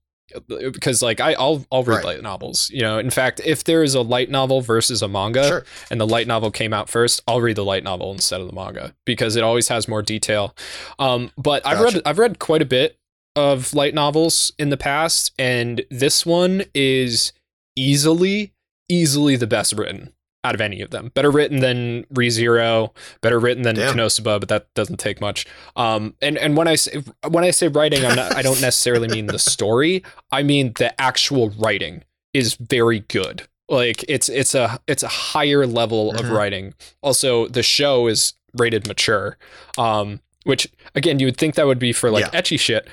because 0.49 1.01
like 1.01 1.21
I, 1.21 1.35
I'll 1.35 1.65
I'll 1.71 1.85
read 1.85 1.97
Right. 1.97 2.05
light 2.05 2.23
novels. 2.23 2.69
You 2.71 2.81
know, 2.83 2.99
in 2.99 3.11
fact, 3.11 3.41
if 3.45 3.62
there 3.65 3.85
is 3.85 3.95
a 3.95 4.01
light 4.03 4.31
novel 4.31 4.62
versus 4.62 5.01
a 5.01 5.07
manga, 5.09 5.47
Sure. 5.47 5.65
and 5.91 6.01
the 6.01 6.07
light 6.07 6.27
novel 6.27 6.51
came 6.51 6.73
out 6.73 6.89
first, 6.89 7.23
I'll 7.29 7.41
read 7.41 7.55
the 7.57 7.65
light 7.65 7.85
novel 7.85 8.11
instead 8.11 8.41
of 8.41 8.49
the 8.49 8.53
manga 8.53 8.95
because 9.05 9.37
it 9.37 9.45
always 9.45 9.69
has 9.69 9.87
more 9.87 10.03
detail. 10.03 10.57
Um, 10.99 11.31
but 11.39 11.65
I've 11.65 11.79
read 11.81 12.03
I've 12.05 12.19
read 12.19 12.39
quite 12.41 12.62
a 12.62 12.66
bit 12.66 12.99
of 13.37 13.75
light 13.75 13.95
novels 13.95 14.53
in 14.59 14.71
the 14.71 14.77
past, 14.77 15.33
and 15.39 15.85
this 15.91 16.27
one 16.27 16.65
is 16.75 17.33
easily, 17.76 18.52
easily 18.88 19.36
the 19.36 19.46
best 19.46 19.72
written 19.74 20.12
out 20.42 20.55
of 20.55 20.60
any 20.60 20.80
of 20.82 20.90
them. 20.90 21.10
Better 21.14 21.30
written 21.30 21.60
than 21.60 22.05
ReZero, 22.12 22.94
better 23.22 23.38
written 23.38 23.62
than 23.62 23.76
Damn. 23.76 23.94
Konosuba, 23.94 24.38
but 24.40 24.48
that 24.51 24.66
doesn't 24.74 24.98
take 24.98 25.20
much. 25.20 25.46
Um, 25.74 26.14
and 26.20 26.36
and 26.36 26.56
when 26.56 26.68
I 26.68 26.74
say 26.74 27.02
when 27.28 27.44
I 27.44 27.51
say 27.51 27.68
writing, 27.68 28.05
I'm 28.05 28.14
not, 28.16 28.34
I 28.36 28.42
don't 28.42 28.60
necessarily 28.60 29.09
mean 29.09 29.26
the 29.26 29.38
story. 29.38 30.02
I 30.30 30.42
mean 30.42 30.72
the 30.76 30.98
actual 31.01 31.51
writing 31.51 32.05
is 32.34 32.55
very 32.55 33.01
good. 33.01 33.46
Like 33.70 34.05
it's 34.09 34.28
it's 34.28 34.55
a 34.55 34.78
it's 34.86 35.02
a 35.02 35.09
higher 35.09 35.66
level 35.66 36.10
of 36.12 36.26
Mhm. 36.26 36.30
writing. 36.36 36.74
Also, 37.02 37.48
the 37.48 37.62
show 37.62 38.06
is 38.06 38.34
rated 38.59 38.86
mature, 38.86 39.38
um, 39.78 40.20
which 40.44 40.68
again 40.94 41.18
you 41.20 41.26
would 41.26 41.38
think 41.38 41.55
that 41.55 41.66
would 41.66 41.78
be 41.78 41.94
for 41.94 42.10
like 42.10 42.26
Yeah. 42.32 42.38
ecchi 42.40 42.60
shit, 42.60 42.86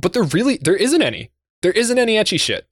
but 0.00 0.14
there 0.14 0.22
really 0.22 0.56
there 0.56 0.76
isn't 0.76 1.02
any. 1.02 1.30
There 1.60 1.72
isn't 1.72 1.98
any 1.98 2.14
ecchi 2.16 2.40
shit. 2.40 2.66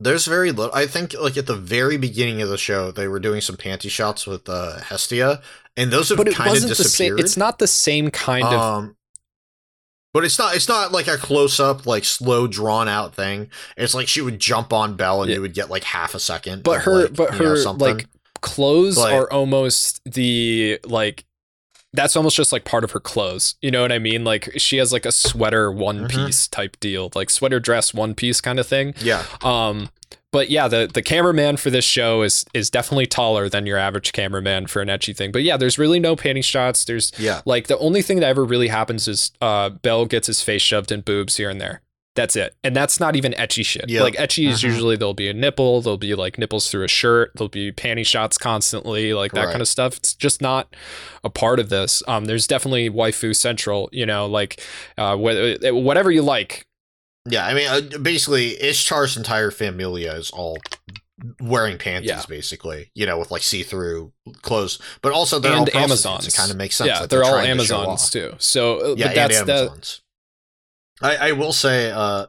There's 0.00 0.26
very 0.26 0.50
little. 0.52 0.74
I 0.74 0.86
think 0.86 1.14
like 1.18 1.36
at 1.36 1.46
the 1.46 1.54
very 1.56 1.96
beginning 1.96 2.42
of 2.42 2.48
the 2.48 2.58
show, 2.58 2.90
they 2.90 3.06
were 3.08 3.20
doing 3.20 3.40
some 3.40 3.56
panty 3.56 3.88
shots 3.90 4.26
with 4.26 4.48
uh, 4.48 4.80
Hestia, 4.80 5.40
and 5.76 5.90
those 5.90 6.08
have 6.08 6.18
But 6.18 6.32
kind 6.32 6.48
of 6.48 6.54
wasn't 6.54 6.68
the 6.70 6.74
same. 6.76 6.84
disappeared. 6.84 7.20
It's 7.20 7.36
not 7.36 7.58
the 7.58 7.66
same 7.68 8.10
kind 8.10 8.44
of. 8.44 8.52
um, 8.60 8.96
but 10.12 10.24
it's 10.24 10.38
not. 10.38 10.56
It's 10.56 10.68
not 10.68 10.92
like 10.92 11.06
a 11.06 11.16
close 11.16 11.58
up, 11.60 11.86
like 11.86 12.04
slow, 12.04 12.46
drawn 12.46 12.88
out 12.88 13.14
thing. 13.14 13.50
It's 13.76 13.94
like 13.94 14.08
she 14.08 14.20
would 14.20 14.38
jump 14.40 14.72
on 14.72 14.96
Bell, 14.96 15.22
and 15.22 15.30
Yeah. 15.30 15.36
you 15.36 15.42
would 15.42 15.54
get 15.54 15.70
like 15.70 15.84
half 15.84 16.14
a 16.14 16.20
second. 16.20 16.64
But 16.64 16.78
of, 16.78 16.82
her, 16.84 17.02
like, 17.02 17.14
but 17.14 17.32
know, 17.32 17.38
her 17.38 17.56
something. 17.56 17.96
like 17.98 18.06
clothes 18.40 18.98
Like- 18.98 19.12
are 19.14 19.32
almost 19.32 20.00
the 20.04 20.80
like. 20.84 21.24
That's 21.94 22.16
almost 22.16 22.36
just 22.36 22.52
like 22.52 22.64
part 22.64 22.84
of 22.84 22.90
her 22.90 23.00
clothes. 23.00 23.54
You 23.62 23.70
know 23.70 23.80
what 23.82 23.92
I 23.92 23.98
mean? 23.98 24.24
Like 24.24 24.50
she 24.58 24.76
has 24.78 24.92
like 24.92 25.06
a 25.06 25.12
sweater 25.12 25.70
one 25.72 26.08
Mhm. 26.08 26.26
piece 26.26 26.48
type 26.48 26.76
deal, 26.80 27.10
like 27.14 27.30
sweater 27.30 27.60
dress 27.60 27.94
one 27.94 28.14
piece 28.14 28.40
kind 28.40 28.58
of 28.58 28.66
thing. 28.66 28.94
yeah, 29.00 29.22
Um, 29.42 29.90
but 30.32 30.50
yeah, 30.50 30.66
the 30.66 30.90
the 30.92 31.00
cameraman 31.02 31.56
for 31.56 31.70
this 31.70 31.84
show 31.84 32.22
is 32.22 32.44
is 32.52 32.68
definitely 32.68 33.06
taller 33.06 33.48
than 33.48 33.66
your 33.66 33.78
average 33.78 34.12
cameraman 34.12 34.66
for 34.66 34.82
an 34.82 34.88
ecchi 34.88 35.16
thing. 35.16 35.30
But 35.30 35.44
yeah, 35.44 35.56
there's 35.56 35.78
really 35.78 36.00
no 36.00 36.16
panty 36.16 36.42
shots. 36.42 36.84
There's 36.84 37.12
yeah. 37.16 37.40
like 37.44 37.68
the 37.68 37.78
only 37.78 38.02
thing 38.02 38.18
that 38.18 38.26
ever 38.26 38.44
really 38.44 38.66
happens 38.68 39.06
is 39.06 39.30
uh 39.40 39.68
Bell 39.70 40.06
gets 40.06 40.26
his 40.26 40.42
face 40.42 40.62
shoved 40.62 40.90
in 40.90 41.02
boobs 41.02 41.36
here 41.36 41.48
and 41.50 41.60
there. 41.60 41.82
That's 42.16 42.36
it. 42.36 42.54
And 42.62 42.76
that's 42.76 43.00
not 43.00 43.16
even 43.16 43.32
ecchi 43.32 43.66
shit. 43.66 43.88
Yep. 43.88 44.02
Like 44.02 44.14
ecchi 44.14 44.48
is 44.48 44.60
Mhm. 44.60 44.64
usually 44.64 44.96
there'll 44.96 45.14
be 45.14 45.28
a 45.28 45.34
nipple, 45.34 45.80
there'll 45.80 45.96
be 45.98 46.14
like 46.14 46.38
nipples 46.38 46.70
through 46.70 46.84
a 46.84 46.88
shirt, 46.88 47.32
there'll 47.34 47.48
be 47.48 47.72
panty 47.72 48.06
shots 48.06 48.38
constantly, 48.38 49.12
like 49.12 49.32
that 49.32 49.48
kind 49.48 49.60
of 49.60 49.66
stuff. 49.66 49.96
It's 49.96 50.14
just 50.14 50.40
not 50.40 50.74
a 51.24 51.30
part 51.30 51.58
of 51.58 51.70
this. 51.70 52.02
Um 52.06 52.26
there's 52.26 52.46
definitely 52.46 52.88
waifu 52.88 53.34
central, 53.34 53.88
you 53.92 54.06
know, 54.06 54.26
like 54.26 54.60
uh 54.96 55.16
wh- 55.16 55.74
whatever 55.74 56.10
you 56.12 56.22
like. 56.22 56.66
Yeah, 57.28 57.46
I 57.46 57.54
mean, 57.54 57.66
uh, 57.68 57.98
basically, 58.02 58.50
Ishtar's 58.62 59.16
entire 59.16 59.50
familia 59.50 60.12
is 60.12 60.30
all 60.30 60.58
wearing 61.40 61.78
panties, 61.78 62.10
Yeah. 62.10 62.22
basically. 62.28 62.90
You 62.94 63.06
know, 63.06 63.18
with 63.18 63.30
like 63.30 63.42
see-through 63.42 64.12
clothes, 64.42 64.78
but 65.00 65.12
also 65.12 65.38
they're 65.38 65.52
all 65.52 65.62
And 65.62 65.70
prostitutes. 65.72 66.04
Amazons. 66.06 66.28
It 66.34 66.36
kind 66.36 66.50
of 66.50 66.56
makes 66.58 66.76
sense. 66.76 66.88
yeah, 66.88 67.00
that 67.00 67.10
they're 67.10 67.24
all 67.24 67.40
to 67.40 67.48
Amazons 67.48 68.02
off. 68.02 68.10
too. 68.10 68.34
So 68.38 68.92
uh, 68.92 68.94
Yeah, 68.98 69.06
but 69.06 69.14
that's 69.14 69.40
the 69.42 69.52
Amazons. 69.54 70.00
I, 71.02 71.16
I 71.16 71.32
will 71.32 71.52
say, 71.52 71.90
uh, 71.90 72.26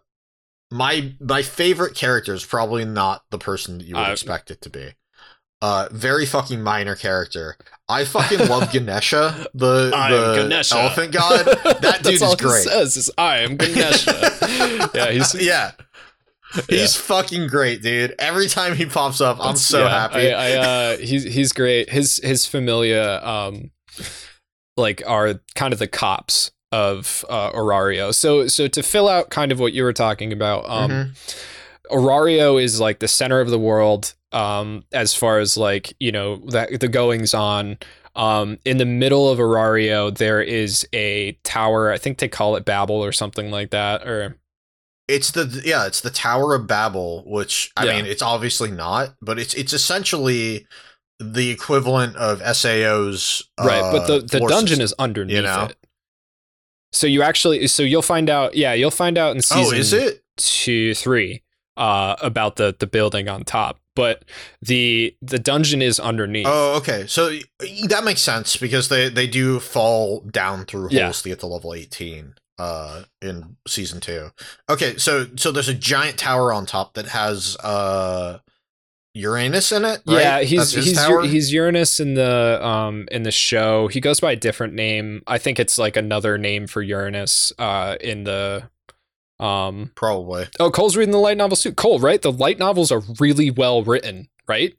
my 0.72 1.14
my 1.20 1.42
favorite 1.42 1.96
character 1.96 2.34
is 2.34 2.44
probably 2.46 2.86
not 2.86 3.24
the 3.30 3.38
person 3.38 3.78
that 3.78 3.86
you 3.86 3.96
would 3.96 4.10
Uh, 4.10 4.12
expect 4.12 4.50
it 4.52 4.62
to 4.62 4.70
be. 4.70 4.94
Uh, 5.62 5.88
very 5.92 6.26
fucking 6.26 6.62
minor 6.62 6.96
character. 6.96 7.58
I 7.88 8.04
fucking 8.06 8.48
love 8.50 8.72
Ganesha, 8.74 9.48
the 9.54 9.90
the 9.92 10.36
Ganesha. 10.42 10.76
elephant 10.76 11.12
god. 11.14 11.46
That 11.82 12.00
dude 12.04 12.14
is 12.14 12.22
he 12.30 12.36
great. 12.36 12.64
says 12.64 12.98
is 12.98 13.12
I 13.18 13.40
am 13.40 13.56
Ganesha. 13.58 14.90
yeah, 14.94 15.12
he's 15.12 15.34
yeah. 15.36 15.72
He's 16.70 16.96
fucking 16.96 17.48
great, 17.48 17.82
dude. 17.82 18.16
Every 18.18 18.48
time 18.48 18.76
he 18.76 18.86
pops 18.86 19.20
up, 19.22 19.38
I'm 19.42 19.56
so 19.58 19.84
Yeah, 19.84 19.90
happy. 19.90 20.34
I, 20.34 20.52
I 20.52 20.58
uh, 20.94 20.98
he's 20.98 21.24
he's 21.24 21.52
great. 21.54 21.90
His 21.90 22.20
his 22.24 22.46
familia, 22.46 23.22
um, 23.24 23.72
like 24.78 25.04
are 25.06 25.42
kind 25.56 25.74
of 25.74 25.80
the 25.80 25.88
cops 25.88 26.52
of 26.72 27.24
uh, 27.30 27.52
Orario. 27.52 28.14
So 28.14 28.48
so 28.48 28.68
to 28.68 28.84
fill 28.84 29.08
out 29.08 29.30
kind 29.30 29.52
of 29.52 29.60
what 29.60 29.74
you 29.74 29.84
were 29.84 29.94
talking 29.94 30.34
about, 30.34 30.70
um, 30.70 30.92
Mhm. 30.92 31.12
Orario 31.92 32.62
is 32.62 32.80
like 32.80 33.00
the 33.00 33.08
center 33.08 33.40
of 33.40 33.50
the 33.50 33.60
world, 33.60 34.14
um, 34.32 34.84
as 34.92 35.14
far 35.14 35.40
as 35.40 35.56
like 35.58 35.94
you 36.00 36.12
know 36.12 36.38
that 36.50 36.80
the 36.80 36.88
goings 36.88 37.34
on. 37.34 37.78
Um, 38.16 38.60
in 38.64 38.78
the 38.78 38.86
middle 38.86 39.30
of 39.30 39.40
Orario, 39.40 40.16
there 40.18 40.42
is 40.42 40.88
a 40.94 41.34
tower. 41.44 41.92
I 41.92 41.98
think 41.98 42.20
they 42.20 42.30
call 42.30 42.56
it 42.56 42.64
Babel 42.64 42.96
or 43.04 43.12
something 43.12 43.52
like 43.52 43.72
that, 43.72 44.08
or 44.08 44.38
It's 45.08 45.32
the 45.32 45.62
yeah, 45.66 45.86
it's 45.86 46.02
the 46.02 46.10
Tower 46.10 46.56
of 46.56 46.66
Babel, 46.66 47.24
which 47.28 47.72
I 47.78 47.86
Yeah. 47.86 47.96
mean, 47.98 48.06
it's 48.06 48.22
obviously 48.24 48.72
not, 48.72 49.16
but 49.22 49.38
it's 49.38 49.54
it's 49.54 49.74
essentially 49.74 50.66
the 51.20 51.50
equivalent 51.50 52.16
of 52.18 52.42
SAO's 52.42 53.44
right 53.60 53.90
but 53.92 54.06
the, 54.08 54.16
uh, 54.16 54.20
the 54.20 54.46
dungeon 54.50 54.82
is 54.82 54.94
underneath 55.00 55.36
you 55.38 55.42
know? 55.44 55.68
it 55.70 55.78
so 56.96 57.06
you 57.08 57.22
actually 57.22 57.68
so 57.68 57.84
you'll 57.84 58.02
find 58.02 58.30
out 58.30 58.56
yeah 58.56 58.74
you'll 58.74 58.90
find 58.92 59.18
out 59.18 59.36
in 59.36 59.42
season 59.42 59.76
Oh, 59.76 59.80
is 59.80 59.94
it? 59.94 60.24
two 60.38 60.94
three 60.96 61.42
uh 61.78 62.16
about 62.22 62.56
the 62.56 62.76
the 62.80 62.88
building 62.88 63.28
on 63.30 63.44
top 63.44 63.80
but 63.96 64.24
the 64.62 65.16
the 65.22 65.40
dungeon 65.40 65.82
is 65.82 66.00
underneath 66.00 66.46
Oh, 66.50 66.76
okay. 66.78 67.06
So 67.08 67.32
that 67.88 68.04
makes 68.04 68.22
sense 68.22 68.58
because 68.58 68.90
they 68.90 69.08
they 69.10 69.28
do 69.28 69.60
fall 69.60 70.20
down 70.22 70.66
through 70.66 70.90
Yeah. 70.92 71.04
holes 71.06 71.22
to 71.22 71.30
get 71.30 71.40
to 71.42 71.48
level 71.48 71.74
18 71.74 72.34
uh 72.60 73.04
in 73.22 73.56
season 73.68 74.00
2. 74.02 74.32
Okay, 74.70 74.98
so 74.98 75.28
so 75.38 75.52
there's 75.52 75.68
a 75.70 75.74
giant 75.74 76.18
tower 76.18 76.52
on 76.54 76.66
top 76.66 76.94
that 76.96 77.08
has 77.08 77.56
uh 77.64 78.40
Uranus 79.16 79.72
in 79.72 79.86
it, 79.86 80.02
right? 80.06 80.22
yeah 80.22 80.42
he's 80.42 80.74
he's 80.74 80.94
tower? 80.94 81.24
He's 81.26 81.52
Uranus 81.54 82.00
in 82.02 82.16
the 82.16 82.60
um 82.62 83.08
in 83.12 83.24
the 83.24 83.32
show. 83.32 83.88
He 83.88 84.02
goes 84.02 84.20
by 84.20 84.34
a 84.34 84.36
different 84.36 84.74
name. 84.74 85.24
I 85.26 85.38
think 85.38 85.58
it's 85.60 85.78
like 85.78 85.96
another 85.96 86.38
name 86.38 86.68
for 86.68 86.82
Uranus 86.82 87.54
uh 87.58 87.96
in 88.02 88.26
the 88.26 88.70
um 89.40 89.92
probably. 89.96 90.48
oh 90.60 90.70
Cole's 90.70 90.98
reading 90.98 91.14
the 91.14 91.18
light 91.18 91.38
novels 91.38 91.64
too. 91.64 91.72
Cole 91.74 92.00
right? 92.00 92.22
The 92.22 92.32
light 92.32 92.60
novels 92.60 92.92
are 92.92 93.02
really 93.20 93.50
well 93.50 93.84
written 93.84 94.28
right? 94.48 94.76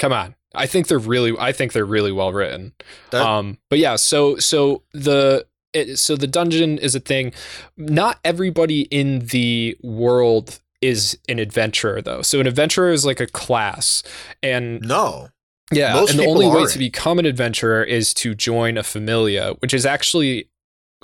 Come 0.00 0.12
on. 0.12 0.34
I 0.54 0.66
think 0.66 0.86
they're 0.88 0.98
really 0.98 1.36
I 1.38 1.52
think 1.52 1.72
they're 1.74 1.84
really 1.84 2.12
well 2.12 2.32
written. 2.32 2.72
That- 3.10 3.22
um 3.26 3.58
but 3.68 3.78
yeah 3.78 3.96
so 3.96 4.36
so 4.38 4.82
the 4.92 5.46
it, 5.74 5.98
so 5.98 6.16
the 6.16 6.26
dungeon 6.26 6.78
is 6.78 6.94
a 6.94 7.00
thing. 7.00 7.34
Not 7.76 8.18
everybody 8.24 8.82
in 8.82 9.26
the 9.26 9.76
world 9.82 10.60
is 10.80 11.18
an 11.28 11.38
adventurer 11.38 12.00
though 12.00 12.22
so 12.22 12.40
an 12.40 12.46
adventurer 12.46 12.90
is 12.90 13.04
like 13.04 13.20
a 13.20 13.26
class 13.26 14.02
and 14.42 14.80
no. 14.80 15.28
yeah 15.72 15.94
Most 15.94 16.10
and 16.10 16.18
the 16.20 16.26
only 16.26 16.46
way 16.46 16.66
to 16.66 16.78
become 16.78 17.18
an 17.18 17.26
adventurer 17.26 17.82
is 17.82 18.14
to 18.14 18.34
join 18.34 18.76
a 18.78 18.82
familia 18.82 19.54
which 19.58 19.74
is 19.74 19.84
actually 19.84 20.48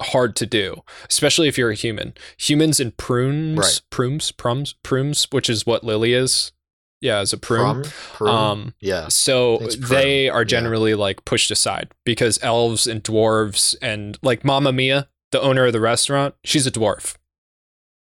hard 0.01 0.35
to 0.37 0.47
do 0.47 0.83
especially 1.09 1.49
if 1.49 1.57
you're 1.59 1.71
a 1.71 1.75
human 1.75 2.15
humans 2.39 2.81
and 2.81 2.97
prunes 2.97 3.59
Right. 3.59 3.81
prunes 3.91 4.33
prums 4.33 4.75
prunes 4.83 5.29
which 5.31 5.49
is 5.49 5.67
what 5.67 5.85
lily 5.85 6.13
is 6.15 6.53
yeah 7.01 7.19
as 7.19 7.33
a 7.33 7.39
prune 7.39 7.83
Prum? 7.83 7.93
Prum? 8.15 8.35
um 8.35 8.75
yeah. 8.81 9.09
so 9.09 9.59
they 9.59 10.29
are 10.29 10.41
yeah. 10.41 10.45
generally 10.45 10.95
like 10.95 11.25
pushed 11.25 11.51
aside 11.51 11.93
because 12.05 12.39
elves 12.43 12.87
and 12.87 13.05
dwarves 13.05 13.77
and 13.83 14.19
like 14.23 14.45
Mama 14.45 14.73
Mia, 14.73 15.09
the 15.31 15.41
owner 15.43 15.67
of 15.67 15.73
the 15.73 15.81
restaurant, 15.81 16.35
she's 16.45 16.67
a 16.67 16.71
dwarf. 16.71 17.17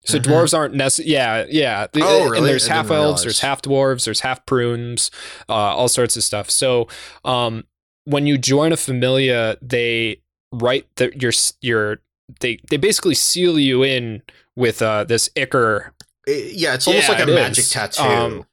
So 0.05 0.19
Mhm. 0.19 0.23
dwarves 0.23 0.53
aren't 0.57 0.73
necessarily. 0.75 1.13
Yeah, 1.13 1.45
yeah. 1.49 1.87
Oh, 1.97 2.23
And 2.23 2.31
really? 2.31 2.49
there's 2.49 2.67
half 2.67 2.91
elves, 2.91 3.23
there's 3.23 3.39
half 3.39 3.61
dwarves, 3.61 4.05
there's 4.05 4.19
half 4.21 4.45
prunes, 4.45 5.09
uh, 5.49 5.53
all 5.53 5.87
sorts 5.87 6.15
of 6.15 6.23
stuff. 6.23 6.49
So 6.51 6.87
um, 7.23 7.63
when 8.05 8.27
you 8.27 8.37
join 8.37 8.71
a 8.71 8.77
familia, 8.77 9.57
they 9.61 10.21
write 10.51 10.87
that 10.97 11.21
your 11.21 11.31
your 11.61 12.01
they 12.39 12.59
they 12.69 12.77
basically 12.77 13.15
seal 13.15 13.57
you 13.59 13.83
in 13.83 14.21
with 14.55 14.81
uh, 14.81 15.03
this 15.03 15.29
ichor 15.35 15.93
It- 16.27 16.53
yeah, 16.55 16.73
it's 16.75 16.87
almost 16.87 17.07
Yeah, 17.09 17.15
like 17.15 17.23
a 17.23 17.31
magic 17.31 17.59
is. 17.65 17.69
tattoo. 17.71 18.01
Um, 18.03 18.45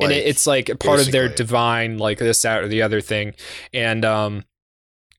and 0.00 0.12
it, 0.12 0.26
it's 0.26 0.46
like 0.46 0.68
a 0.68 0.76
part 0.76 1.00
of 1.00 1.10
their 1.10 1.28
divine 1.28 1.96
like 1.98 2.18
this 2.18 2.42
that 2.42 2.62
or 2.62 2.68
the 2.68 2.82
other 2.82 3.00
thing 3.00 3.32
and 3.72 4.04
um 4.04 4.44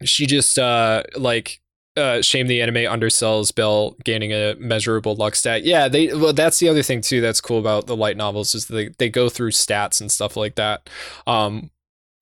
she 0.04 0.28
just 0.28 0.60
uh 0.60 1.02
like 1.16 1.60
uh 1.98 2.22
shame 2.22 2.48
the 2.48 2.62
anime 2.62 2.76
undersells 2.76 3.54
bell 3.54 3.96
gaining 4.06 4.32
a 4.32 4.56
measurable 4.60 5.16
luck 5.16 5.36
stat 5.36 5.64
yeah 5.64 5.88
they 5.88 6.14
well 6.14 6.32
that's 6.34 6.60
the 6.60 6.70
other 6.70 6.84
thing 6.84 7.02
too 7.02 7.20
that's 7.20 7.42
cool 7.42 7.60
about 7.60 7.88
the 7.88 7.96
light 7.96 8.16
novels 8.16 8.54
is 8.56 8.68
they 8.68 8.90
they 9.00 9.10
go 9.10 9.28
through 9.30 9.52
stats 9.52 10.00
and 10.00 10.12
stuff 10.12 10.38
like 10.38 10.56
that 10.56 10.90
um 11.26 11.70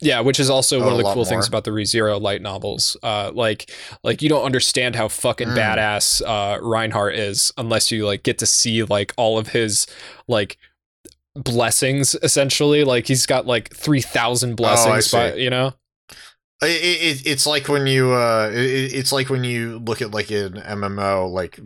yeah, 0.01 0.19
which 0.19 0.41
is 0.41 0.49
also 0.49 0.81
Oh, 0.81 0.83
one 0.83 0.91
of 0.91 0.97
the 0.97 1.13
cool 1.13 1.23
things 1.23 1.47
about 1.47 1.63
the 1.63 1.71
ReZero 1.71 2.19
light 2.19 2.41
novels. 2.41 2.97
Uh, 3.01 3.31
like, 3.33 3.71
like 4.03 4.21
you 4.21 4.27
don't 4.27 4.43
understand 4.43 4.93
how 4.93 5.07
fucking 5.07 5.47
Mm. 5.47 5.57
badass 5.57 6.21
uh, 6.21 6.59
Reinhard 6.61 7.15
is 7.15 7.53
unless 7.57 7.93
you 7.93 8.05
like 8.05 8.21
get 8.23 8.37
to 8.39 8.45
see 8.45 8.83
like 8.83 9.13
all 9.15 9.37
of 9.37 9.47
his 9.47 9.87
like 10.27 10.57
blessings. 11.33 12.13
Essentially, 12.21 12.83
like 12.83 13.07
he's 13.07 13.25
got 13.25 13.45
like 13.47 13.73
three 13.73 14.01
thousand 14.01 14.55
blessings, 14.55 15.13
Oh, 15.13 15.17
I 15.19 15.29
by, 15.31 15.35
see. 15.37 15.43
you 15.43 15.49
know. 15.49 15.73
It, 16.61 16.67
it, 16.67 17.27
it's 17.27 17.45
like 17.45 17.67
when 17.67 17.85
you 17.85 18.13
uh 18.13 18.49
it, 18.53 18.93
it's 18.93 19.11
like 19.11 19.29
when 19.29 19.43
you 19.43 19.79
look 19.79 20.01
at 20.01 20.11
like 20.11 20.31
an 20.31 20.53
MMO 20.53 21.29
like 21.29 21.59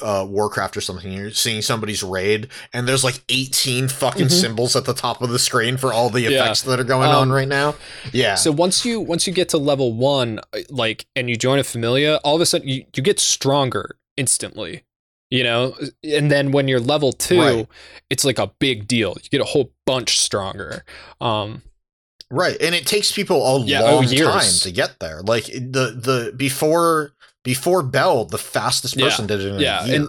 uh 0.00 0.26
Warcraft 0.28 0.74
or 0.76 0.80
something 0.80 1.12
you're 1.12 1.30
seeing 1.32 1.60
somebody's 1.60 2.02
raid 2.02 2.48
and 2.72 2.88
there's 2.88 3.04
like 3.04 3.22
18 3.28 3.88
fucking 3.88 4.28
Mhm. 4.28 4.30
symbols 4.30 4.74
at 4.74 4.86
the 4.86 4.94
top 4.94 5.20
of 5.20 5.28
the 5.28 5.38
screen 5.38 5.76
for 5.76 5.92
all 5.92 6.08
the 6.08 6.22
Yeah. 6.22 6.30
effects 6.30 6.62
that 6.62 6.80
are 6.80 6.84
going 6.84 7.10
Um, 7.10 7.16
on 7.16 7.30
right 7.30 7.46
now. 7.46 7.74
Yeah. 8.12 8.36
So 8.36 8.50
once 8.52 8.86
you 8.86 9.00
once 9.00 9.26
you 9.26 9.34
get 9.34 9.50
to 9.50 9.58
level 9.58 9.92
one, 9.92 10.40
like, 10.70 11.04
and 11.14 11.28
you 11.28 11.36
join 11.36 11.58
a 11.58 11.64
familia, 11.64 12.18
all 12.24 12.34
of 12.34 12.40
a 12.40 12.46
sudden 12.46 12.66
you, 12.68 12.86
you 12.96 13.02
get 13.02 13.20
stronger 13.20 13.96
instantly. 14.16 14.82
You 15.30 15.44
know, 15.44 15.74
and 16.04 16.30
then 16.30 16.52
when 16.52 16.68
you're 16.68 16.78
level 16.80 17.10
two, 17.12 17.40
Right. 17.40 17.68
it's 18.10 18.22
like 18.22 18.38
a 18.38 18.50
big 18.58 18.86
deal. 18.86 19.16
You 19.22 19.30
get 19.30 19.40
a 19.40 19.44
whole 19.44 19.72
bunch 19.86 20.18
stronger. 20.18 20.84
Um, 21.22 21.62
Right, 22.34 22.56
and 22.62 22.74
it 22.74 22.86
takes 22.86 23.12
people 23.12 23.44
a 23.46 23.60
Yeah, 23.64 23.82
oh, 23.82 23.96
long 23.96 24.08
years. 24.08 24.26
time 24.28 24.58
to 24.62 24.72
get 24.72 24.98
there. 25.00 25.20
Like 25.22 25.44
the 25.44 25.94
the 25.94 26.32
before 26.34 27.12
before 27.44 27.82
Bell, 27.82 28.24
the 28.24 28.38
fastest 28.38 28.96
Yeah, 28.96 29.04
person 29.06 29.26
did 29.26 29.40
it 29.40 29.48
in 29.52 29.60
yeah, 29.60 29.84
a 29.84 29.86
year. 29.86 29.96
and- 29.96 30.08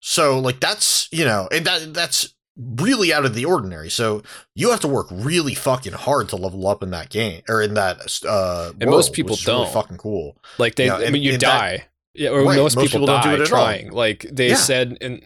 so 0.00 0.38
like 0.38 0.60
that's 0.60 1.08
you 1.12 1.24
know, 1.24 1.48
and 1.52 1.64
that 1.66 1.92
that's 1.94 2.34
really 2.56 3.12
out 3.12 3.24
of 3.24 3.34
the 3.34 3.44
ordinary. 3.44 3.90
So 3.90 4.22
you 4.54 4.70
have 4.70 4.80
to 4.80 4.88
work 4.88 5.06
really 5.10 5.54
fucking 5.54 5.92
hard 5.92 6.28
to 6.30 6.36
level 6.36 6.66
up 6.66 6.82
in 6.82 6.90
that 6.90 7.08
game 7.10 7.42
or 7.48 7.62
in 7.62 7.74
that 7.74 8.20
uh 8.28 8.72
And 8.80 8.90
most 8.90 9.12
people 9.12 9.34
is 9.34 9.46
really 9.46 9.64
don't. 9.64 9.72
fucking 9.72 9.98
cool. 9.98 10.36
like 10.58 10.74
they, 10.74 10.86
Yeah, 10.86 10.96
I 10.96 11.02
and- 11.02 11.12
mean, 11.12 11.22
you 11.22 11.32
and 11.34 11.42
that- 11.42 11.46
die. 11.46 11.86
yeah, 12.14 12.30
or 12.30 12.42
Right, 12.44 12.56
most, 12.56 12.76
most 12.76 12.86
people, 12.86 13.00
people 13.00 13.06
don't 13.06 13.22
do 13.22 13.30
it 13.30 13.34
at 13.34 13.40
all. 13.40 13.46
trying. 13.46 13.90
Like 13.92 14.26
they 14.30 14.48
Yeah. 14.48 14.54
said, 14.56 14.98
in 15.00 15.22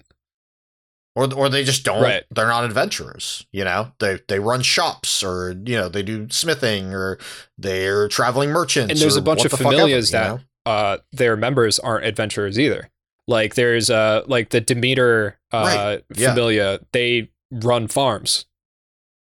Or, 1.17 1.33
or 1.33 1.49
they 1.49 1.63
just 1.63 1.85
don't 1.85 2.03
Right. 2.03 2.25
they're 2.35 2.49
not 2.49 2.65
adventurers 2.65 3.47
you 3.53 3.63
know 3.63 3.93
they 4.01 4.19
they 4.27 4.41
run 4.41 4.63
shops 4.63 5.23
or 5.23 5.53
you 5.65 5.77
know 5.77 5.89
they 5.89 6.03
do 6.03 6.27
smithing 6.31 6.93
or 6.93 7.19
they're 7.57 8.09
traveling 8.09 8.51
merchants 8.51 8.91
And 8.91 8.99
there's 9.01 9.15
a 9.17 9.23
bunch 9.23 9.45
of 9.45 9.53
ever, 9.55 9.63
familias 9.63 10.11
you 10.11 10.19
that 10.19 10.29
know? 10.29 10.41
uh, 10.67 10.99
their 11.13 11.37
members 11.37 11.79
aren't 11.79 12.05
adventurers 12.07 12.59
either. 12.59 12.91
Like 13.29 13.55
there's 13.55 13.91
uh 13.91 14.25
like 14.27 14.51
the 14.51 14.61
Demeter 14.61 15.39
uh 15.53 15.63
Right, 15.65 16.05
yeah. 16.17 16.31
familia, 16.31 16.81
they 16.93 17.31
run 17.53 17.87
farms. 17.89 18.47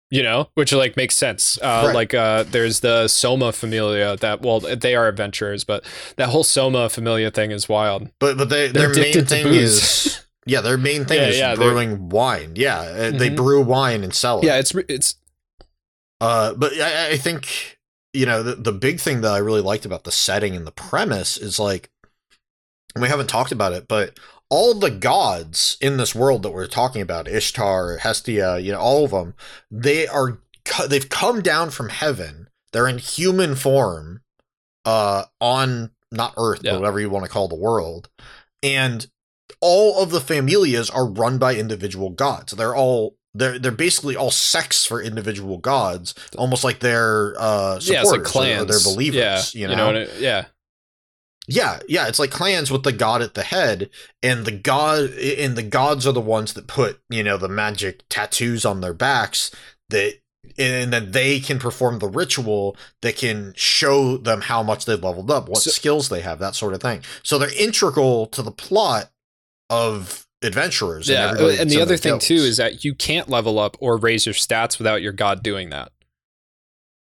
You 0.09 0.23
know, 0.23 0.49
which 0.53 0.71
like 0.73 0.95
makes 0.97 1.15
sense. 1.15 1.57
Uh 1.61 1.83
Right. 1.87 1.95
like 1.95 2.13
uh 2.13 2.43
there's 2.43 2.79
the 2.81 3.07
Soma 3.07 3.51
familia 3.53 4.15
that 4.17 4.41
well 4.41 4.59
they 4.61 4.95
are 4.95 5.07
adventurers, 5.07 5.63
but 5.63 5.83
that 6.17 6.29
whole 6.29 6.43
Soma 6.43 6.89
familia 6.89 7.29
thing 7.31 7.51
is 7.51 7.67
wild. 7.69 8.09
But 8.19 8.37
but 8.37 8.49
they, 8.49 8.67
They're 8.67 8.93
their 8.93 9.03
main 9.03 9.25
thing 9.25 9.47
is 9.47 10.23
yeah, 10.47 10.61
their 10.61 10.77
main 10.77 11.05
thing 11.05 11.19
Yeah, 11.21 11.27
is 11.27 11.37
yeah, 11.37 11.55
they're- 11.55 11.69
brewing 11.71 12.09
wine. 12.09 12.53
Yeah, 12.55 12.79
uh, 12.79 13.11
they 13.11 13.29
Mhm. 13.29 13.35
brew 13.35 13.61
wine 13.61 14.03
and 14.03 14.13
sell 14.13 14.39
it. 14.39 14.45
yeah, 14.45 14.57
it's 14.57 14.73
it's 14.87 15.15
Uh, 16.19 16.53
but 16.55 16.73
I, 16.79 17.11
I 17.11 17.17
think 17.17 17.77
you 18.13 18.25
know 18.25 18.41
the 18.41 18.55
the 18.55 18.71
big 18.71 18.99
thing 18.99 19.21
that 19.21 19.31
I 19.33 19.37
really 19.37 19.61
liked 19.61 19.85
about 19.85 20.03
the 20.03 20.11
setting 20.11 20.55
and 20.55 20.65
the 20.65 20.71
premise 20.71 21.37
is 21.37 21.59
like 21.59 21.89
we 22.95 23.07
haven't 23.07 23.27
talked 23.27 23.51
about 23.51 23.73
it, 23.73 23.87
but 23.87 24.17
all 24.49 24.73
the 24.73 24.89
gods 24.89 25.77
in 25.81 25.97
this 25.97 26.15
world 26.15 26.41
that 26.41 26.51
we're 26.51 26.67
talking 26.67 27.01
about, 27.01 27.27
Ishtar, 27.27 27.97
Hestia, 27.97 28.57
you 28.59 28.71
know, 28.71 28.79
all 28.79 29.05
of 29.05 29.11
them, 29.11 29.35
they 29.69 30.07
are 30.07 30.39
they've 30.87 31.09
come 31.09 31.41
down 31.41 31.69
from 31.69 31.89
heaven. 31.89 32.49
They're 32.71 32.87
in 32.87 32.97
human 32.97 33.55
form, 33.55 34.21
uh, 34.85 35.25
on 35.39 35.91
not 36.11 36.33
Earth, 36.37 36.61
Yeah. 36.63 36.71
but 36.71 36.79
whatever 36.81 36.99
you 36.99 37.09
want 37.09 37.25
to 37.25 37.31
call 37.31 37.47
the 37.47 37.55
world, 37.55 38.09
and 38.63 39.05
all 39.61 40.01
of 40.01 40.11
the 40.11 40.19
familias 40.19 40.89
are 40.89 41.05
run 41.07 41.37
by 41.37 41.55
individual 41.55 42.09
gods. 42.09 42.53
They're 42.53 42.75
all 42.75 43.15
they're 43.33 43.59
they're 43.59 43.71
basically 43.71 44.15
all 44.15 44.31
sects 44.31 44.85
for 44.85 45.01
individual 45.01 45.57
gods, 45.57 46.13
almost 46.37 46.63
like 46.63 46.79
they're 46.79 47.35
uh 47.37 47.79
supporters 47.79 47.89
yeah, 47.89 48.01
it's 48.01 48.11
like 48.11 48.23
clans. 48.23 48.61
or 48.61 48.65
they're 48.65 48.93
believers. 48.93 49.53
Yeah, 49.55 49.69
you 49.69 49.75
know, 49.75 49.85
what 49.87 49.95
I- 49.97 50.07
yeah. 50.19 50.45
yeah, 51.47 51.79
yeah, 51.87 52.07
it's 52.07 52.19
like 52.19 52.31
clans 52.31 52.71
with 52.71 52.83
the 52.83 52.91
god 52.91 53.21
at 53.21 53.33
the 53.35 53.43
head, 53.43 53.89
and 54.23 54.45
the 54.45 54.51
god 54.51 55.11
and 55.11 55.55
the 55.55 55.63
gods 55.63 56.05
are 56.07 56.11
the 56.13 56.19
ones 56.21 56.53
that 56.53 56.67
put 56.67 56.99
you 57.09 57.23
know 57.23 57.37
the 57.37 57.47
magic 57.49 58.03
tattoos 58.09 58.65
on 58.65 58.81
their 58.81 58.93
backs 58.93 59.51
that 59.89 60.15
and 60.57 60.91
then 60.93 61.11
they 61.11 61.39
can 61.39 61.59
perform 61.59 61.99
the 61.99 62.07
ritual 62.07 62.75
that 63.01 63.17
can 63.17 63.53
show 63.55 64.17
them 64.17 64.41
how 64.41 64.63
much 64.63 64.85
they've 64.85 65.03
leveled 65.03 65.29
up, 65.29 65.47
what 65.49 65.59
So- 65.61 65.71
skills 65.71 66.09
they 66.09 66.21
have, 66.21 66.39
that 66.39 66.55
sort 66.55 66.73
of 66.73 66.81
thing. 66.81 67.01
So 67.21 67.37
they're 67.37 67.53
integral 67.57 68.25
to 68.27 68.41
the 68.41 68.51
plot 68.51 69.11
of 69.69 70.25
adventurers. 70.41 71.09
Yeah, 71.09 71.31
everybody 71.31 71.57
and 71.59 71.69
the 71.69 71.81
other 71.81 71.97
thing 71.97 72.19
too 72.19 72.35
is 72.35 72.57
that 72.57 72.83
you 72.83 72.93
can't 72.95 73.27
level 73.29 73.59
up 73.59 73.75
or 73.79 73.97
raise 73.97 74.25
your 74.25 74.35
stats 74.35 74.77
without 74.77 75.01
your 75.01 75.11
god 75.13 75.41
doing 75.43 75.69
that. 75.71 75.91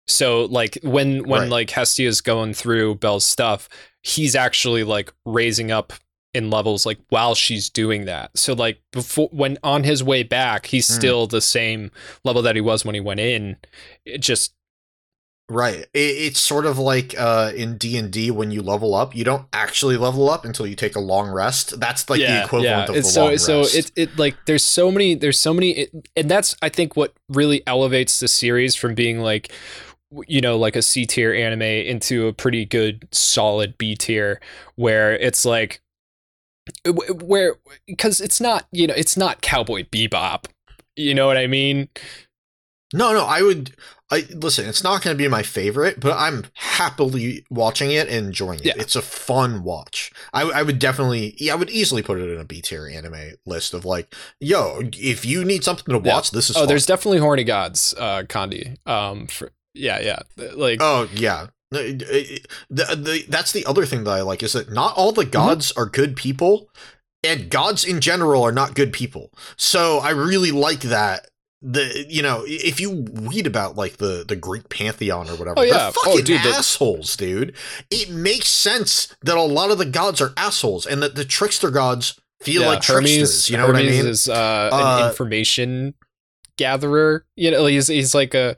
So 0.08 0.46
like 0.46 0.80
when 0.84 1.28
when 1.28 1.42
Right. 1.44 1.50
like 1.50 1.70
Hestia's 1.70 2.22
going 2.22 2.54
through 2.54 2.96
Bell's 2.96 3.26
stuff, 3.26 3.70
he's 4.02 4.36
actually 4.36 4.84
like 4.84 5.14
raising 5.26 5.72
up 5.72 5.94
in 6.34 6.50
levels 6.50 6.86
like 6.86 7.00
while 7.10 7.36
she's 7.36 7.70
doing 7.70 8.06
that. 8.06 8.32
So 8.38 8.54
like 8.54 8.82
before 8.92 9.30
when 9.32 9.58
on 9.64 9.84
his 9.84 10.04
way 10.04 10.24
back, 10.24 10.68
he's 10.68 10.88
Hmm. 10.88 10.94
still 10.94 11.28
the 11.28 11.42
same 11.42 11.92
level 12.24 12.42
that 12.44 12.56
he 12.56 12.62
was 12.62 12.84
when 12.86 12.96
he 12.96 13.02
went 13.02 13.20
in. 13.20 13.58
It 14.06 14.20
just 14.20 14.54
Right. 15.50 15.88
It, 15.94 16.00
it's 16.00 16.40
sort 16.40 16.68
of 16.68 16.78
like 16.78 17.16
uh, 17.18 17.52
in 17.56 17.78
D 17.78 17.98
and 17.98 18.12
D 18.12 18.30
when 18.30 18.52
you 18.52 18.62
level 18.62 18.94
up, 18.94 19.16
you 19.16 19.24
don't 19.24 19.48
actually 19.52 19.98
level 19.98 20.30
up 20.30 20.46
until 20.46 20.68
you 20.68 20.76
take 20.76 20.96
a 20.96 21.00
long 21.00 21.30
rest. 21.30 21.80
That's 21.80 22.08
like 22.08 22.20
the 22.20 22.44
equivalent 22.44 22.90
of 22.90 22.96
it's 22.96 23.08
the 23.08 23.14
so 23.14 23.26
long 23.26 23.38
so 23.38 23.60
rest. 23.60 23.76
it 23.76 23.92
it 23.96 24.18
like 24.20 24.38
there's 24.46 24.64
so 24.64 24.92
many 24.92 25.16
there's 25.16 25.40
so 25.40 25.54
many 25.54 25.72
it, 25.72 26.10
and 26.16 26.30
that's 26.30 26.56
I 26.62 26.70
think 26.70 26.96
what 26.96 27.14
really 27.30 27.64
elevates 27.66 28.20
the 28.20 28.28
series 28.28 28.76
from 28.76 28.94
being 28.94 29.22
like 29.22 29.52
you 30.28 30.40
know 30.40 30.56
like 30.56 30.76
a 30.76 30.84
C 30.84 31.06
tier 31.06 31.34
anime 31.34 31.64
into 31.64 32.28
a 32.28 32.34
pretty 32.34 32.66
good 32.66 33.08
solid 33.12 33.78
B 33.78 33.96
tier 33.96 34.40
where 34.76 35.16
it's 35.16 35.46
like 35.46 35.82
where 36.86 37.56
because 37.88 38.22
it's 38.22 38.40
not 38.40 38.68
you 38.72 38.86
know 38.86 38.94
it's 38.96 39.18
not 39.18 39.42
Cowboy 39.42 39.84
Bebop 39.84 40.46
you 40.96 41.16
know 41.16 41.26
what 41.26 41.38
I 41.38 41.48
mean 41.48 41.90
no, 42.94 43.14
no. 43.14 43.26
I 43.26 43.42
would. 43.42 43.76
I 44.12 44.26
listen. 44.34 44.68
It's 44.68 44.84
not 44.84 45.04
going 45.04 45.16
to 45.16 45.22
be 45.24 45.28
my 45.28 45.44
favorite, 45.44 46.00
but 46.00 46.14
I'm 46.18 46.46
happily 46.56 47.46
watching 47.50 47.92
it 47.92 48.08
and 48.08 48.26
enjoying 48.28 48.60
it. 48.60 48.66
Yeah. 48.66 48.74
It's 48.78 48.96
a 48.96 49.02
fun 49.02 49.64
watch. 49.64 50.12
I, 50.34 50.44
I 50.50 50.64
would 50.64 50.80
definitely. 50.80 51.36
Yeah, 51.38 51.54
I 51.54 51.56
would 51.58 51.70
easily 51.70 52.02
put 52.02 52.20
it 52.20 52.30
in 52.30 52.40
a 52.40 52.44
B 52.46 52.62
tier 52.62 52.88
anime 52.88 53.34
list 53.46 53.74
of 53.74 53.86
like, 53.86 54.16
yo, 54.40 54.82
if 54.98 55.26
you 55.26 55.46
need 55.46 55.64
something 55.64 55.86
to 55.94 56.02
Yeah. 56.04 56.14
watch, 56.16 56.32
this 56.32 56.50
is. 56.50 56.56
oh 56.56 56.62
fun. 56.62 56.68
there's 56.70 56.86
definitely 56.86 57.20
horny 57.20 57.44
gods 57.44 57.94
uh 57.98 58.24
Condi 58.24 58.78
um 58.88 59.28
for 59.28 59.52
yeah 59.74 60.00
yeah 60.00 60.20
like 60.56 60.80
Oh 60.82 61.08
yeah. 61.14 61.48
No, 61.72 61.80
it- 61.80 62.02
it- 62.02 62.48
The, 62.72 62.84
the, 62.96 63.26
that's 63.30 63.52
the 63.52 63.66
other 63.68 63.86
thing 63.86 64.06
that 64.06 64.12
I 64.12 64.22
like 64.22 64.42
is 64.42 64.54
that 64.54 64.72
not 64.72 64.96
all 64.98 65.12
Mm-hmm. 65.12 65.20
the 65.22 65.26
gods 65.28 65.72
are 65.74 65.86
good 65.86 66.16
people, 66.16 66.72
and 67.24 67.50
gods 67.52 67.84
in 67.86 68.02
general 68.02 68.42
are 68.42 68.52
not 68.52 68.74
good 68.74 68.92
people. 68.92 69.32
So 69.56 70.00
I 70.00 70.10
really 70.12 70.50
like 70.52 70.80
that. 70.82 71.28
The 71.62 72.06
you 72.08 72.22
know 72.22 72.44
if 72.48 72.80
you 72.80 73.06
read 73.12 73.46
about 73.46 73.76
like 73.76 73.98
the 73.98 74.24
the 74.28 74.38
Greek 74.38 74.70
pantheon 74.70 75.28
or 75.30 75.34
whatever, 75.36 75.60
Oh, 75.60 75.64
yeah. 75.64 75.74
they're 75.74 75.88
Oh, 75.90 75.92
fucking 76.06 76.24
dude, 76.24 76.42
the- 76.42 76.50
assholes, 76.50 77.18
dude. 77.18 77.54
It 77.92 78.10
makes 78.10 78.48
sense 78.48 79.14
that 79.24 79.36
a 79.36 79.42
lot 79.42 79.70
of 79.70 79.78
the 79.78 79.86
gods 79.86 80.22
are 80.22 80.32
assholes, 80.38 80.86
and 80.86 81.04
that 81.04 81.16
the 81.16 81.26
trickster 81.26 81.70
gods 81.70 82.18
feel 82.42 82.62
like 82.66 82.82
tricksters. 82.82 83.50
You 83.50 83.58
know 83.58 83.68
Hermes 83.68 83.84
what 83.86 83.90
I 83.94 83.98
mean? 83.98 84.08
is 84.08 84.30
uh, 84.30 84.70
Uh, 84.72 84.98
an 85.02 85.10
information 85.10 85.96
gatherer. 86.58 87.26
You 87.36 87.52
know, 87.52 87.66
he's 87.66 87.88
he's 87.88 88.16
like 88.16 88.34
a 88.34 88.56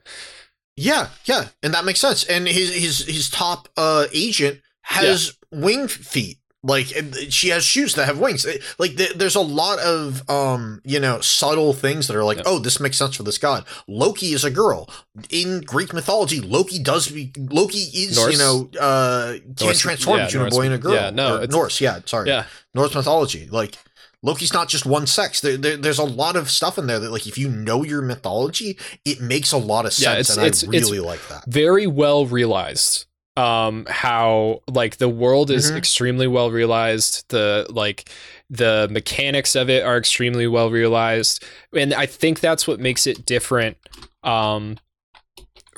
Yeah, 0.77 1.07
yeah, 1.25 1.47
and 1.63 1.73
that 1.73 1.85
makes 1.85 1.99
sense. 1.99 2.23
And 2.23 2.47
his 2.47 2.71
his 2.73 2.99
his 3.05 3.29
top 3.31 3.67
uh 3.77 4.05
agent 4.13 4.61
has 4.83 5.37
wing 5.51 5.87
feet. 5.87 6.37
Like 6.63 6.87
she 7.29 7.49
has 7.49 7.63
shoes 7.65 7.95
that 7.95 8.05
have 8.05 8.19
wings. 8.19 8.45
Like 8.77 8.91
there's 8.93 9.35
a 9.35 9.41
lot 9.41 9.79
of 9.79 10.29
um 10.29 10.79
you 10.85 10.99
know 10.99 11.19
subtle 11.19 11.73
things 11.73 12.07
that 12.07 12.15
are 12.15 12.23
like 12.23 12.37
Yeah. 12.37 12.43
oh 12.45 12.59
this 12.59 12.79
makes 12.79 12.97
sense 12.97 13.15
for 13.15 13.23
this 13.23 13.39
god. 13.39 13.65
Loki 13.87 14.27
is 14.33 14.43
a 14.43 14.51
girl 14.51 14.87
in 15.31 15.61
Greek 15.61 15.91
mythology. 15.91 16.39
Loki 16.39 16.77
does 16.77 17.07
be 17.07 17.31
Loki 17.35 17.79
is 17.79 18.15
Norse? 18.15 18.33
you 18.33 18.37
know 18.37 18.69
uh 18.79 19.33
can 19.57 19.67
Norse- 19.67 19.79
transform 19.79 20.19
yeah, 20.19 20.25
between 20.25 20.41
Norse- 20.43 20.53
a 20.53 20.57
boy 20.57 20.65
and 20.65 20.73
a 20.75 20.77
girl. 20.77 20.93
yeah, 20.93 21.09
no, 21.09 21.35
it's- 21.37 21.49
Norse. 21.49 21.81
Yeah, 21.81 21.99
sorry. 22.05 22.27
yeah. 22.29 22.45
Norse 22.75 22.93
mythology. 22.93 23.47
Like 23.49 23.77
Loki's 24.23 24.53
not 24.53 24.67
just 24.69 24.85
one 24.85 25.07
sex. 25.07 25.41
There, 25.41 25.57
there, 25.57 25.77
there's 25.77 25.97
a 25.97 26.03
lot 26.03 26.35
of 26.35 26.51
stuff 26.51 26.77
in 26.77 26.85
there 26.85 26.99
that, 26.99 27.09
like, 27.11 27.25
if 27.25 27.39
you 27.39 27.49
know 27.49 27.83
your 27.83 28.03
mythology, 28.03 28.77
it 29.03 29.19
makes 29.19 29.51
a 29.51 29.57
lot 29.57 29.87
of 29.87 29.93
sense, 29.93 30.03
Yeah, 30.05 30.11
it's- 30.11 30.29
and 30.37 30.45
it's- 30.45 30.63
I 30.63 30.67
it's- 30.67 30.83
really 30.91 30.99
like 30.99 31.27
that. 31.29 31.43
very 31.47 31.87
well 31.87 32.27
realized 32.27 33.05
um 33.41 33.85
how 33.89 34.61
like 34.67 34.97
the 34.97 35.09
world 35.23 35.49
is 35.51 35.71
Mhm. 35.71 35.77
extremely 35.77 36.27
well 36.27 36.51
realized. 36.51 37.13
The 37.29 37.65
like 37.69 38.09
the 38.49 38.87
mechanics 38.91 39.55
of 39.55 39.69
it 39.69 39.83
are 39.83 39.97
extremely 39.97 40.47
well 40.47 40.69
realized. 40.69 41.43
And 41.73 41.93
i 41.93 42.05
think 42.05 42.39
that's 42.39 42.67
what 42.67 42.79
makes 42.79 43.07
it 43.07 43.25
different 43.25 43.77
um 44.23 44.77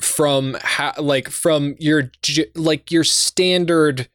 from 0.00 0.56
how 0.60 0.92
like 0.98 1.28
from 1.30 1.76
your 1.78 2.10
j- 2.22 2.50
like 2.54 2.90
your 2.90 3.04
standard 3.04 4.08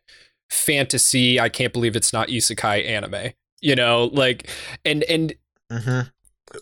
fantasy 0.50 1.40
i 1.40 1.48
can't 1.50 1.74
believe 1.74 1.96
it's 1.96 2.12
not 2.12 2.28
isekai 2.28 2.86
anime 2.88 3.32
you 3.62 3.76
know 3.76 4.10
like 4.14 4.50
and 4.84 5.04
and 5.04 5.34
hmm 5.72 6.02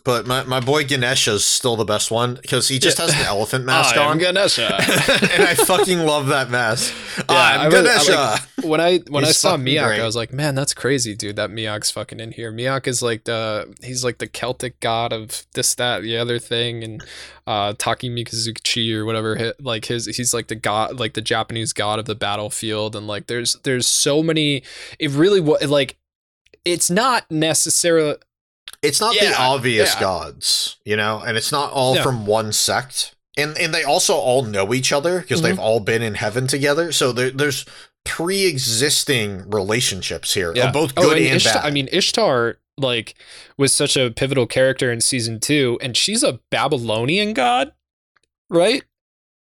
but 0.04 0.26
my, 0.26 0.42
my 0.44 0.60
boy 0.60 0.84
Ganesha's 0.84 1.44
still 1.44 1.76
the 1.76 1.84
best 1.84 2.10
one 2.10 2.34
because 2.34 2.68
he 2.68 2.78
just 2.78 2.98
has 2.98 3.10
the 3.14 3.24
elephant 3.26 3.64
mask 3.64 3.96
I'm 3.96 4.08
on. 4.12 4.18
Ganesha. 4.18 4.74
and 4.78 5.42
I 5.42 5.54
fucking 5.54 6.00
love 6.00 6.26
that 6.28 6.50
mask. 6.50 6.94
Yeah, 7.18 7.24
I'm 7.28 7.60
I 7.60 7.68
was- 7.68 8.08
I 8.08 8.14
like- 8.32 8.40
when 8.64 8.80
I 8.80 8.98
when 9.08 9.24
I 9.24 9.30
saw 9.30 9.56
Miach, 9.56 9.86
great. 9.86 10.00
I 10.00 10.04
was 10.04 10.16
like, 10.16 10.32
man, 10.32 10.54
that's 10.54 10.74
crazy, 10.74 11.14
dude. 11.14 11.36
That 11.36 11.50
Miach's 11.50 11.90
fucking 11.90 12.18
in 12.20 12.32
here. 12.32 12.52
Miak 12.52 12.86
is 12.86 13.02
like 13.02 13.24
the 13.24 13.72
he's 13.82 14.02
like 14.04 14.18
the 14.18 14.26
Celtic 14.26 14.80
god 14.80 15.12
of 15.12 15.46
this, 15.54 15.74
that, 15.76 16.02
the 16.02 16.16
other 16.18 16.38
thing, 16.38 16.82
and 16.82 17.04
uh 17.46 17.74
Taki 17.78 18.10
Mikazuchi 18.10 18.92
or 18.94 19.04
whatever. 19.04 19.54
Like 19.60 19.86
his, 19.86 20.06
he's 20.06 20.34
like 20.34 20.48
the 20.48 20.54
god, 20.56 20.98
like 20.98 21.14
the 21.14 21.20
Japanese 21.22 21.72
god 21.72 21.98
of 21.98 22.04
the 22.06 22.14
battlefield, 22.16 22.96
and 22.96 23.06
like 23.06 23.26
there's 23.28 23.54
there's 23.62 23.86
so 23.86 24.22
many. 24.22 24.62
It 24.98 25.12
really 25.12 25.40
was 25.40 25.70
like, 25.70 25.96
it's 26.64 26.90
not 26.90 27.30
necessarily. 27.30 28.16
It's 28.82 29.00
not 29.00 29.14
the 29.18 29.34
obvious 29.38 29.94
yeah. 29.94 30.00
gods, 30.00 30.76
you 30.84 30.96
know, 30.96 31.20
and 31.20 31.36
it's 31.36 31.50
not 31.52 31.72
all 31.72 31.96
Yeah. 31.96 32.02
from 32.02 32.26
one 32.26 32.52
sect. 32.52 33.14
And 33.36 33.56
and 33.58 33.72
they 33.74 33.84
also 33.84 34.14
all 34.14 34.42
know 34.42 34.74
each 34.74 34.92
other 34.92 35.20
because 35.20 35.40
Mhm. 35.40 35.42
they've 35.44 35.58
all 35.58 35.80
been 35.80 36.02
in 36.02 36.14
heaven 36.14 36.46
together. 36.46 36.90
So 36.92 37.12
there, 37.12 37.30
there's 37.30 37.64
pre-existing 38.04 39.48
relationships 39.50 40.34
here, 40.34 40.50
of 40.52 40.72
both 40.72 40.92
Oh, 40.96 41.02
good 41.02 41.18
and 41.18 41.26
and 41.26 41.36
Ishtar, 41.36 41.54
bad. 41.54 41.64
I 41.64 41.70
mean, 41.70 41.88
Ishtar 41.92 42.58
like 42.76 43.14
was 43.56 43.72
such 43.72 43.96
a 43.96 44.10
pivotal 44.10 44.46
character 44.46 44.92
in 44.92 45.00
season 45.00 45.40
two, 45.40 45.78
and 45.82 45.96
she's 45.96 46.22
a 46.22 46.40
Babylonian 46.50 47.32
god, 47.32 47.72
right? 48.50 48.84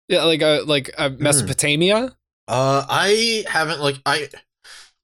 Yeah, 0.09 0.25
like 0.25 0.41
a, 0.43 0.63
like 0.65 0.91
uh, 0.97 1.11
Hmm. 1.11 1.23
Mesopotamia. 1.23 2.17
uh, 2.49 2.87
I 2.89 3.45
haven't 3.49 3.81
like 3.81 3.97
I. 4.07 4.29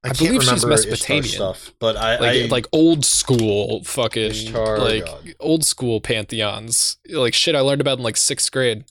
I, 0.04 0.08
I 0.08 0.12
can't 0.12 0.18
believe 0.18 0.42
she's 0.42 0.64
remember 0.64 0.74
Ishtar 0.74 0.90
Mesopotamian. 0.90 1.24
stuff, 1.24 1.72
but 1.80 1.96
I, 1.96 2.18
Like 2.18 2.36
I 2.36 2.46
like 2.46 2.66
old 2.72 3.04
school 3.04 3.82
fucking 3.84 4.22
Ishtar 4.30 4.78
like 4.78 5.06
god. 5.06 5.34
old 5.40 5.64
school 5.64 6.00
pantheons. 6.00 6.98
Like 7.10 7.32
shit 7.34 7.54
I 7.56 7.60
learned 7.60 7.80
about 7.80 7.98
in 7.98 8.04
like 8.04 8.16
sixth 8.18 8.52
grade. 8.52 8.84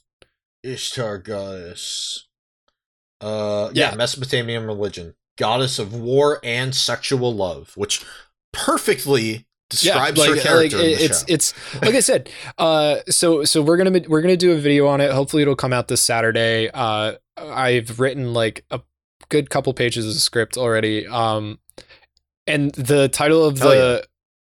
Ishtar 0.64 1.20
goddess. 1.20 2.28
Uh, 3.22 3.70
yeah, 3.74 3.92
Yeah. 3.92 3.96
Mesopotamian 3.96 4.66
religion, 4.66 5.16
goddess 5.38 5.78
of 5.80 5.94
war 5.94 6.40
and 6.44 6.74
sexual 6.76 7.34
love, 7.34 7.72
which 7.78 8.04
perfectly 8.52 9.46
describes 9.70 10.24
her 10.24 10.36
character 10.38 10.78
in 10.78 10.84
the 10.84 11.04
it's 11.04 11.20
show. 11.20 11.26
it's 11.28 11.54
like 11.82 11.96
I 11.96 12.00
said. 12.00 12.30
Uh, 12.58 12.98
so 13.10 13.44
so 13.44 13.62
we're 13.62 13.78
gonna 13.78 14.02
we're 14.08 14.22
gonna 14.22 14.38
do 14.38 14.52
a 14.52 14.58
video 14.58 14.88
on 14.88 15.00
it. 15.02 15.12
Hopefully, 15.12 15.42
it'll 15.42 15.56
come 15.56 15.74
out 15.74 15.88
this 15.88 16.02
Saturday. 16.02 16.70
Uh, 16.74 17.14
I've 17.38 18.00
written 18.00 18.34
like 18.34 18.66
a 18.72 18.82
good 19.30 19.50
couple 19.50 19.74
pages 19.74 20.08
of 20.08 20.14
script 20.22 20.58
already. 20.58 21.08
Um, 21.08 21.60
and 22.48 22.72
the 22.74 23.08
title 23.10 23.46
of 23.46 23.60
Hell 23.60 23.70
the 23.70 24.08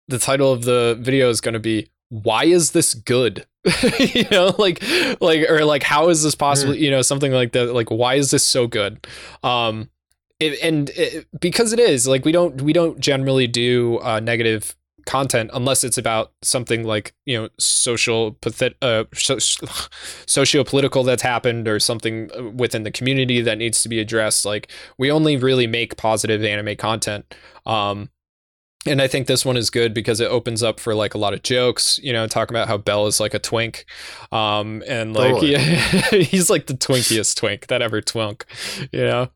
the 0.09 0.19
title 0.19 0.53
of 0.53 0.65
the 0.65 0.97
video 1.01 1.29
is 1.29 1.41
gonna 1.41 1.59
be 1.59 1.91
"Why 2.09 2.45
is 2.45 2.73
this 2.73 2.95
good?" 2.95 3.47
you 3.99 4.25
know, 4.31 4.55
like 4.59 4.83
like 5.21 5.49
or 5.49 5.65
like 5.65 5.83
how 5.83 6.09
is 6.09 6.23
this 6.23 6.35
possible? 6.35 6.75
Hmm. 6.75 6.81
You 6.81 6.91
know, 6.91 7.03
something 7.03 7.33
like 7.33 7.53
that. 7.53 7.75
Like 7.75 7.91
why 7.91 8.15
is 8.15 8.31
this 8.31 8.45
so 8.45 8.67
good? 8.67 9.07
Um, 9.43 9.91
it, 10.41 10.59
and 10.63 10.91
it, 10.91 11.27
because 11.41 11.73
it 11.73 11.81
is 11.81 12.07
like 12.07 12.25
we 12.25 12.33
don't 12.33 12.63
we 12.63 12.73
don't 12.73 12.99
generally 13.01 13.47
do 13.47 13.99
uh, 14.01 14.21
negative 14.21 14.77
content 15.09 15.51
unless 15.55 15.85
it's 15.85 15.97
about 15.97 16.33
something 16.43 16.85
like 16.85 17.15
you 17.25 17.41
know 17.41 17.49
social 17.59 18.33
pathet- 18.35 18.75
uh, 18.83 19.05
so, 19.15 19.39
socio-political 20.27 21.03
that's 21.03 21.23
happened 21.23 21.67
or 21.67 21.81
something 21.81 22.31
uh, 22.39 22.51
within 22.51 22.83
the 22.83 22.91
community 22.91 23.41
that 23.41 23.57
needs 23.57 23.83
to 23.83 23.89
be 23.89 23.99
addressed 24.01 24.45
like 24.45 24.71
we 24.99 25.11
only 25.11 25.35
really 25.39 25.67
make 25.67 25.97
positive 25.97 26.45
anime 26.45 26.77
content 26.77 27.35
um 27.65 28.11
and 28.87 29.03
I 29.03 29.09
think 29.09 29.27
this 29.27 29.45
one 29.45 29.57
is 29.57 29.71
good 29.71 29.93
because 29.93 30.21
it 30.21 30.31
opens 30.31 30.63
up 30.63 30.79
for 30.79 30.95
like 30.95 31.13
a 31.13 31.19
lot 31.19 31.35
of 31.35 31.43
jokes, 31.43 31.99
you 32.03 32.13
know, 32.13 32.27
talking 32.27 32.57
about 32.57 32.69
how 32.69 32.79
Bell 32.79 33.07
is 33.07 33.19
like 33.19 33.35
a 33.35 33.39
twink. 33.39 33.85
Um, 34.31 34.83
and 34.87 35.15
like 35.15 35.35
Totally. 35.35 36.25
he's 36.25 36.49
like 36.49 36.69
the 36.69 36.75
twinkiest 36.75 37.37
twink 37.37 37.67
that 37.67 37.83
ever 37.83 38.01
twunk, 38.01 38.45
you 38.93 39.01
know? 39.01 39.29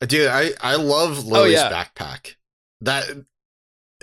Dude, 0.00 0.28
I 0.28 0.52
I 0.60 0.76
love 0.76 1.26
Lily's 1.26 1.54
yeah. 1.54 1.70
backpack. 1.70 2.34
That 2.80 3.04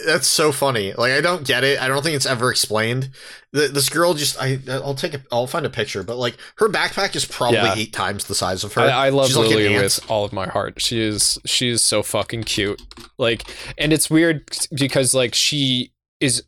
that's 0.03 0.27
so 0.27 0.51
funny. 0.51 0.93
Like 0.93 1.13
I 1.13 1.22
don't 1.22 1.45
get 1.47 1.63
it. 1.63 1.80
I 1.81 1.88
don't 1.88 2.03
think 2.03 2.15
it's 2.15 2.26
ever 2.26 2.51
explained. 2.51 3.11
The, 3.53 3.67
this 3.69 3.88
girl 3.89 4.13
just 4.13 4.38
I 4.41 4.59
I'll 4.69 4.93
take 4.95 5.13
a 5.13 5.22
I'll 5.31 5.47
find 5.47 5.65
a 5.65 5.69
picture, 5.69 6.03
but 6.03 6.17
like 6.17 6.35
her 6.57 6.67
backpack 6.67 7.15
is 7.15 7.23
probably 7.26 7.57
Yeah. 7.59 7.76
eight 7.76 7.93
times 7.93 8.26
the 8.26 8.35
size 8.35 8.63
of 8.65 8.73
her. 8.73 8.81
I, 8.81 9.07
I 9.07 9.09
love 9.09 9.27
She's 9.27 9.38
Lily 9.38 9.73
ant. 9.73 9.84
with 9.84 10.05
all 10.11 10.26
of 10.26 10.34
my 10.34 10.47
heart. 10.47 10.81
She 10.81 10.99
is 11.01 11.38
she 11.45 11.69
is 11.69 11.81
so 11.81 12.03
fucking 12.03 12.43
cute. 12.43 12.81
Like, 13.17 13.43
and 13.77 13.93
it's 13.93 14.09
weird 14.09 14.49
because 14.77 15.13
like 15.13 15.34
she 15.34 15.93
is 16.19 16.43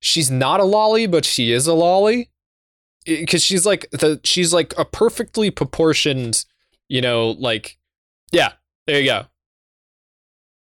she's 0.00 0.30
not 0.30 0.60
a 0.60 0.64
loli, 0.64 1.10
but 1.10 1.24
she 1.26 1.52
is 1.52 1.68
a 1.68 1.72
loli 1.72 2.28
because 3.04 3.42
she's 3.42 3.66
like 3.66 3.90
the 3.90 4.18
she's 4.24 4.52
like 4.54 4.72
a 4.78 4.84
perfectly 4.86 5.50
proportioned, 5.50 6.44
you 6.88 7.02
know, 7.02 7.30
like 7.32 7.76
yeah, 8.32 8.52
there 8.86 8.98
you 9.00 9.06
go. 9.06 9.26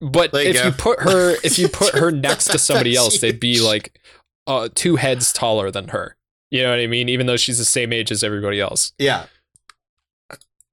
But 0.04 0.32
There 0.34 0.44
you 0.44 0.50
if 0.50 0.56
go. 0.58 0.66
you 0.66 0.72
put 0.74 1.00
her 1.02 1.36
if 1.44 1.58
you 1.58 1.70
put 1.70 1.96
her 1.96 2.12
next 2.12 2.46
to 2.52 2.60
somebody 2.60 2.96
else, 2.96 3.20
they'd 3.20 3.40
be 3.40 3.60
like 3.62 4.00
uh, 4.48 4.68
two 4.76 4.98
heads 4.98 5.32
taller 5.32 5.72
than 5.72 5.88
her. 5.90 6.18
You 6.52 6.62
know 6.64 6.70
what 6.72 6.80
I 6.80 6.88
mean? 6.88 7.08
Even 7.10 7.26
though 7.26 7.38
she's 7.38 7.58
the 7.58 7.66
same 7.66 7.92
age 7.94 8.12
as 8.12 8.24
everybody 8.24 8.60
else. 8.60 8.92
Yeah. 9.00 9.26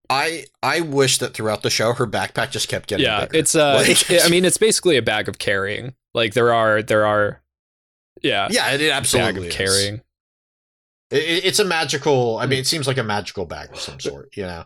I 0.09 0.47
I 0.63 0.81
wish 0.81 1.19
that 1.19 1.35
throughout 1.35 1.63
the 1.63 1.71
show 1.71 1.93
her 1.93 2.07
backpack 2.07 2.51
just 2.51 2.69
kept 2.69 2.89
getting 2.89 3.05
yeah 3.07 3.27
bigger. 3.27 3.39
it's 3.39 3.55
uh 3.55 3.85
Like- 3.89 4.25
i 4.25 4.29
mean 4.29 4.45
it's 4.45 4.59
basically 4.67 4.97
a 4.97 5.03
bag 5.03 5.29
of 5.29 5.39
carrying 5.39 5.95
like 6.15 6.35
there 6.35 6.53
are 6.53 6.83
there 6.83 7.07
are 7.07 7.41
yeah 8.23 8.49
yeah, 8.51 8.73
it, 8.73 8.81
it 8.81 8.89
bag 8.91 8.97
absolutely 8.97 9.49
of 9.49 9.55
carrying 9.55 9.95
It, 11.11 11.23
it- 11.23 11.45
it's 11.45 11.59
a 11.61 11.65
magical. 11.65 12.39
I 12.39 12.47
mean, 12.47 12.59
it 12.59 12.67
seems 12.67 12.87
like 12.89 12.99
a 12.99 13.03
magical 13.05 13.45
bag 13.47 13.71
of 13.73 13.79
some 13.81 13.99
sort, 14.01 14.37
you 14.37 14.43
know. 14.45 14.65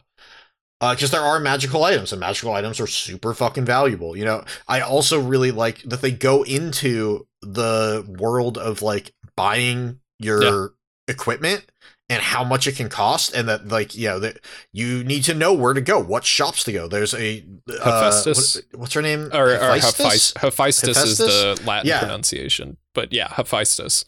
Because 0.93 1.11
there 1.13 1.21
are 1.23 1.39
magical 1.41 1.85
items, 1.85 2.13
and 2.13 2.21
magical 2.21 2.53
items 2.53 2.81
are 2.81 2.87
super 2.87 3.33
fucking 3.33 3.65
valuable. 3.65 4.17
You 4.17 4.25
know, 4.25 4.45
I 4.69 4.81
also 4.81 5.21
really 5.21 5.51
like 5.53 5.83
that 5.85 6.03
they 6.03 6.11
go 6.11 6.43
into 6.43 7.27
the 7.43 8.05
world 8.19 8.59
of 8.59 8.83
like 8.83 9.15
buying 9.37 10.01
your 10.19 10.43
Yeah. 10.43 10.67
equipment 11.09 11.65
and 12.11 12.21
how 12.23 12.45
much 12.45 12.67
it 12.67 12.77
can 12.77 12.89
cost, 12.89 13.33
and 13.35 13.49
that 13.49 13.69
like 13.69 13.95
you 13.95 14.09
know 14.09 14.19
that 14.19 14.39
you 14.73 15.03
need 15.05 15.25
to 15.25 15.35
know 15.35 15.53
where 15.55 15.73
to 15.75 15.81
go, 15.81 15.99
what 15.99 16.25
shops 16.25 16.63
to 16.65 16.73
go. 16.73 16.87
There's 16.89 17.15
a 17.15 17.45
uh, 17.71 17.73
Hephaestus? 17.85 18.57
what- 18.73 18.81
what's 18.81 18.93
her 18.95 19.03
name? 19.03 19.31
or, 19.33 19.47
or 19.55 19.57
Hephaestus? 19.77 20.33
Hephaestus, 20.37 20.89
Hephaestus 20.97 20.97
is 20.97 21.19
the 21.19 21.63
Latin 21.67 21.89
Yeah. 21.89 22.01
pronunciation, 22.01 22.77
but 22.95 23.13
yeah, 23.13 23.29
Hephaestus. 23.33 24.05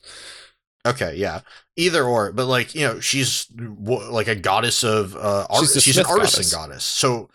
Okay, 0.87 1.15
yeah, 1.17 1.41
either 1.77 2.05
or, 2.05 2.33
but 2.33 2.47
like 2.47 2.75
you 2.75 2.83
know, 2.83 3.01
she's 3.01 3.45
w- 3.47 4.11
like 4.11 4.29
a 4.29 4.35
goddess 4.35 4.85
of 4.85 5.15
uh, 5.17 5.47
art. 5.51 5.65
She's 5.65 5.83
She's, 5.83 5.99
an 5.99 6.07
artisan 6.07 6.43
goddess. 6.43 6.55
goddess. 6.55 6.85
So, 6.85 7.31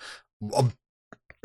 um, 0.53 0.73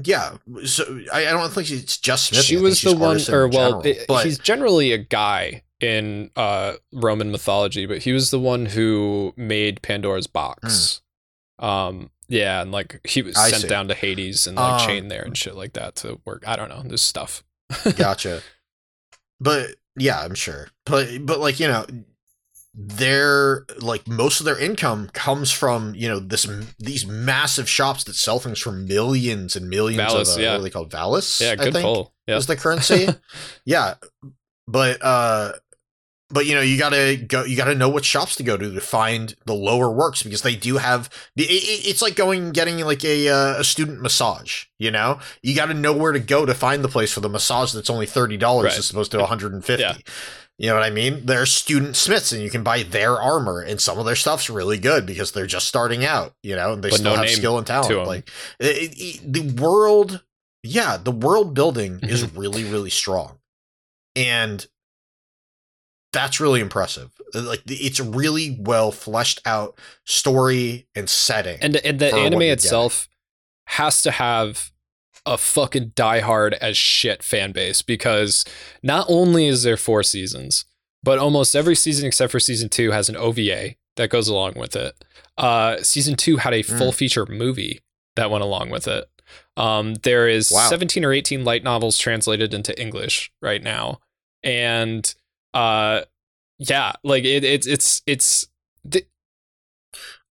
yeah, 0.05 0.37
so 0.65 1.01
I, 1.13 1.27
I 1.27 1.31
don't 1.33 1.51
think 1.53 1.71
it's 1.71 1.99
just 1.99 2.27
Smith. 2.29 2.43
she 2.45 2.57
was 2.57 2.81
the 2.83 2.97
one, 2.97 3.19
or 3.31 3.49
well, 3.49 3.83
general, 3.83 3.87
it- 3.87 4.25
he's 4.25 4.39
generally 4.39 4.93
a 4.93 4.99
guy 4.99 5.63
in 5.81 6.31
uh 6.37 6.75
Roman 6.93 7.31
mythology, 7.31 7.87
but 7.87 7.99
he 7.99 8.13
was 8.13 8.31
the 8.31 8.41
one 8.41 8.67
who 8.67 9.35
made 9.37 9.83
Pandora's 9.83 10.27
box. 10.27 11.03
Um, 11.59 12.11
yeah, 12.29 12.61
and 12.63 12.73
like 12.73 13.01
he 13.07 13.23
was. 13.23 13.37
I 13.37 13.51
sent 13.51 13.63
see. 13.63 13.69
down 13.69 13.89
to 13.89 13.95
Hades 13.95 14.47
and 14.47 14.57
like 14.57 14.83
Um, 14.83 14.87
chained 14.89 15.11
there 15.11 15.23
and 15.23 15.37
shit 15.37 15.55
like 15.55 15.73
that 15.75 15.97
to 15.97 16.21
work. 16.25 16.45
I 16.47 16.57
don't 16.57 16.69
know, 16.69 16.83
this 16.83 17.03
stuff. 17.03 17.43
gotcha. 17.97 18.43
But 19.41 19.71
yeah, 19.97 20.21
I'm 20.21 20.35
sure. 20.35 20.69
But 20.85 21.25
but 21.25 21.41
like 21.41 21.61
you 21.61 21.69
know, 21.69 21.87
their 22.75 23.65
like 23.79 24.07
most 24.07 24.41
of 24.41 24.47
their 24.47 24.59
income 24.59 25.09
comes 25.13 25.51
from 25.51 25.95
you 25.95 26.09
know 26.09 26.19
this 26.19 26.47
these 26.79 27.07
massive 27.07 27.69
shops 27.69 28.05
that 28.05 28.15
sell 28.15 28.39
things 28.39 28.59
for 28.59 28.73
millions 28.73 29.57
and 29.57 29.69
millions 29.69 30.13
Valis, 30.13 30.33
of 30.33 30.39
uh, 30.39 30.41
yeah. 30.41 30.51
what 30.53 30.61
are 30.61 30.63
they 30.63 30.71
called 30.71 30.91
Valis? 30.91 31.41
Yeah, 31.41 31.53
I 31.53 31.57
good 31.57 31.73
think? 31.73 31.85
pull. 31.85 32.13
Yeah. 32.27 32.37
is 32.37 32.47
the 32.47 32.57
currency. 32.57 33.09
yeah, 33.65 33.95
but 34.69 34.99
uh, 35.03 35.53
but 36.31 36.47
you 36.47 36.55
know 36.55 36.61
you 36.61 36.79
gotta 36.79 37.17
go. 37.17 37.45
You 37.45 37.57
gotta 37.57 37.75
know 37.75 37.89
what 37.89 38.05
shops 38.05 38.37
to 38.37 38.43
go 38.43 38.57
to 38.57 38.73
to 38.73 38.81
find 38.81 39.35
the 39.45 39.55
lower 39.55 39.91
works 39.91 40.23
because 40.23 40.43
they 40.43 40.57
do 40.57 40.79
have. 40.79 41.09
It, 41.37 41.43
it, 41.43 41.89
it's 41.89 42.03
like 42.03 42.17
going 42.17 42.45
and 42.45 42.55
getting 42.55 42.79
like 42.81 43.05
a 43.05 43.29
uh, 43.29 43.61
a 43.61 43.65
student 43.65 44.01
massage. 44.03 44.65
You 44.79 44.91
know, 44.91 45.21
you 45.43 45.55
got 45.55 45.67
to 45.67 45.75
know 45.75 45.93
where 45.93 46.13
to 46.13 46.19
go 46.21 46.45
to 46.45 46.53
find 46.55 46.83
the 46.85 46.89
place 46.89 47.13
for 47.13 47.21
the 47.21 47.29
massage 47.29 47.73
that's 47.73 47.89
only 47.91 48.07
thirty 48.07 48.37
dollars 48.37 48.65
Right. 48.73 48.79
as 48.79 48.91
opposed 48.91 49.13
to 49.13 49.19
one 49.19 49.29
hundred 49.29 49.53
and 49.53 49.65
fifty. 49.65 49.83
Yeah. 49.85 49.97
You 50.59 50.69
know 50.69 50.75
what 50.75 50.85
I 50.85 50.91
mean? 50.91 51.27
They're 51.27 51.45
student 51.45 51.97
smiths, 51.97 52.33
and 52.33 52.41
you 52.43 52.49
can 52.49 52.63
buy 52.63 52.83
their 52.83 53.21
armor, 53.21 53.61
and 53.61 53.79
some 53.79 53.99
of 53.99 54.07
their 54.07 54.17
stuff's 54.17 54.49
really 54.49 54.79
good 54.79 55.05
because 55.05 55.33
they're 55.33 55.47
just 55.47 55.67
starting 55.69 56.03
out. 56.05 56.33
You 56.43 56.57
know, 56.57 56.73
and 56.73 56.83
they 56.83 56.89
But 56.91 56.99
still 57.01 57.15
no 57.15 57.21
have 57.21 57.31
skill 57.31 57.59
and 57.59 57.67
talent. 57.67 58.07
Like 58.07 58.29
it, 58.59 58.95
it- 58.97 59.33
the 59.33 59.63
world, 59.63 60.25
yeah, 60.63 60.97
the 60.97 61.11
world 61.13 61.53
building 61.55 62.01
is 62.03 62.25
Mm-hmm. 62.25 62.39
really, 62.39 62.65
really 62.65 62.89
strong, 62.91 63.39
and 64.15 64.67
that's 66.17 66.41
really 66.41 66.61
impressive. 66.61 67.11
Like 67.35 67.63
it's 67.67 68.01
a 68.01 68.05
really 68.05 68.57
well 68.61 68.91
fleshed 68.91 69.41
out 69.47 69.79
story 70.05 70.87
and 70.95 71.09
setting. 71.09 71.59
and 71.61 71.77
and 71.77 71.99
the 71.99 72.15
anime 72.15 72.43
itself 72.43 73.09
has 73.67 74.01
to 74.03 74.11
have 74.11 74.71
a 75.27 75.37
fucking 75.37 75.91
diehard 75.91 76.53
as 76.55 76.77
shit 76.77 77.23
fan 77.23 77.51
base 77.53 77.83
because 77.83 78.45
not 78.83 79.05
only 79.09 79.47
is 79.47 79.65
there 79.65 79.77
four 79.77 80.03
seasons, 80.03 80.65
but 81.03 81.19
almost 81.19 81.55
every 81.57 81.75
season 81.75 82.07
except 82.07 82.31
for 82.33 82.41
season 82.41 82.69
two 82.69 82.93
has 82.93 83.09
an 83.09 83.17
OVA 83.17 83.75
that 83.97 84.09
goes 84.11 84.29
along 84.29 84.55
with 84.57 84.77
it. 84.77 84.95
Uh, 85.37 85.79
season 85.83 86.15
two 86.17 86.37
had 86.39 86.55
a 86.55 86.63
full 86.63 86.93
Mm. 86.93 86.95
feature 86.95 87.27
movie 87.27 87.81
that 88.15 88.31
went 88.31 88.45
along 88.45 88.71
with 88.71 88.87
it. 88.89 89.05
Um, 89.57 89.95
there 90.05 90.29
is 90.29 90.51
Wow. 90.53 90.69
17 90.69 91.05
or 91.05 91.13
18 91.13 91.45
light 91.45 91.65
novels 91.65 91.99
translated 91.99 92.55
into 92.55 92.79
English 92.81 93.33
right 93.43 93.63
now, 93.63 93.99
and 94.45 95.13
uh, 95.57 96.05
yeah, 96.59 96.93
like 97.05 97.25
it, 97.25 97.45
it's 97.45 97.67
it's 97.67 98.03
it's 98.07 98.49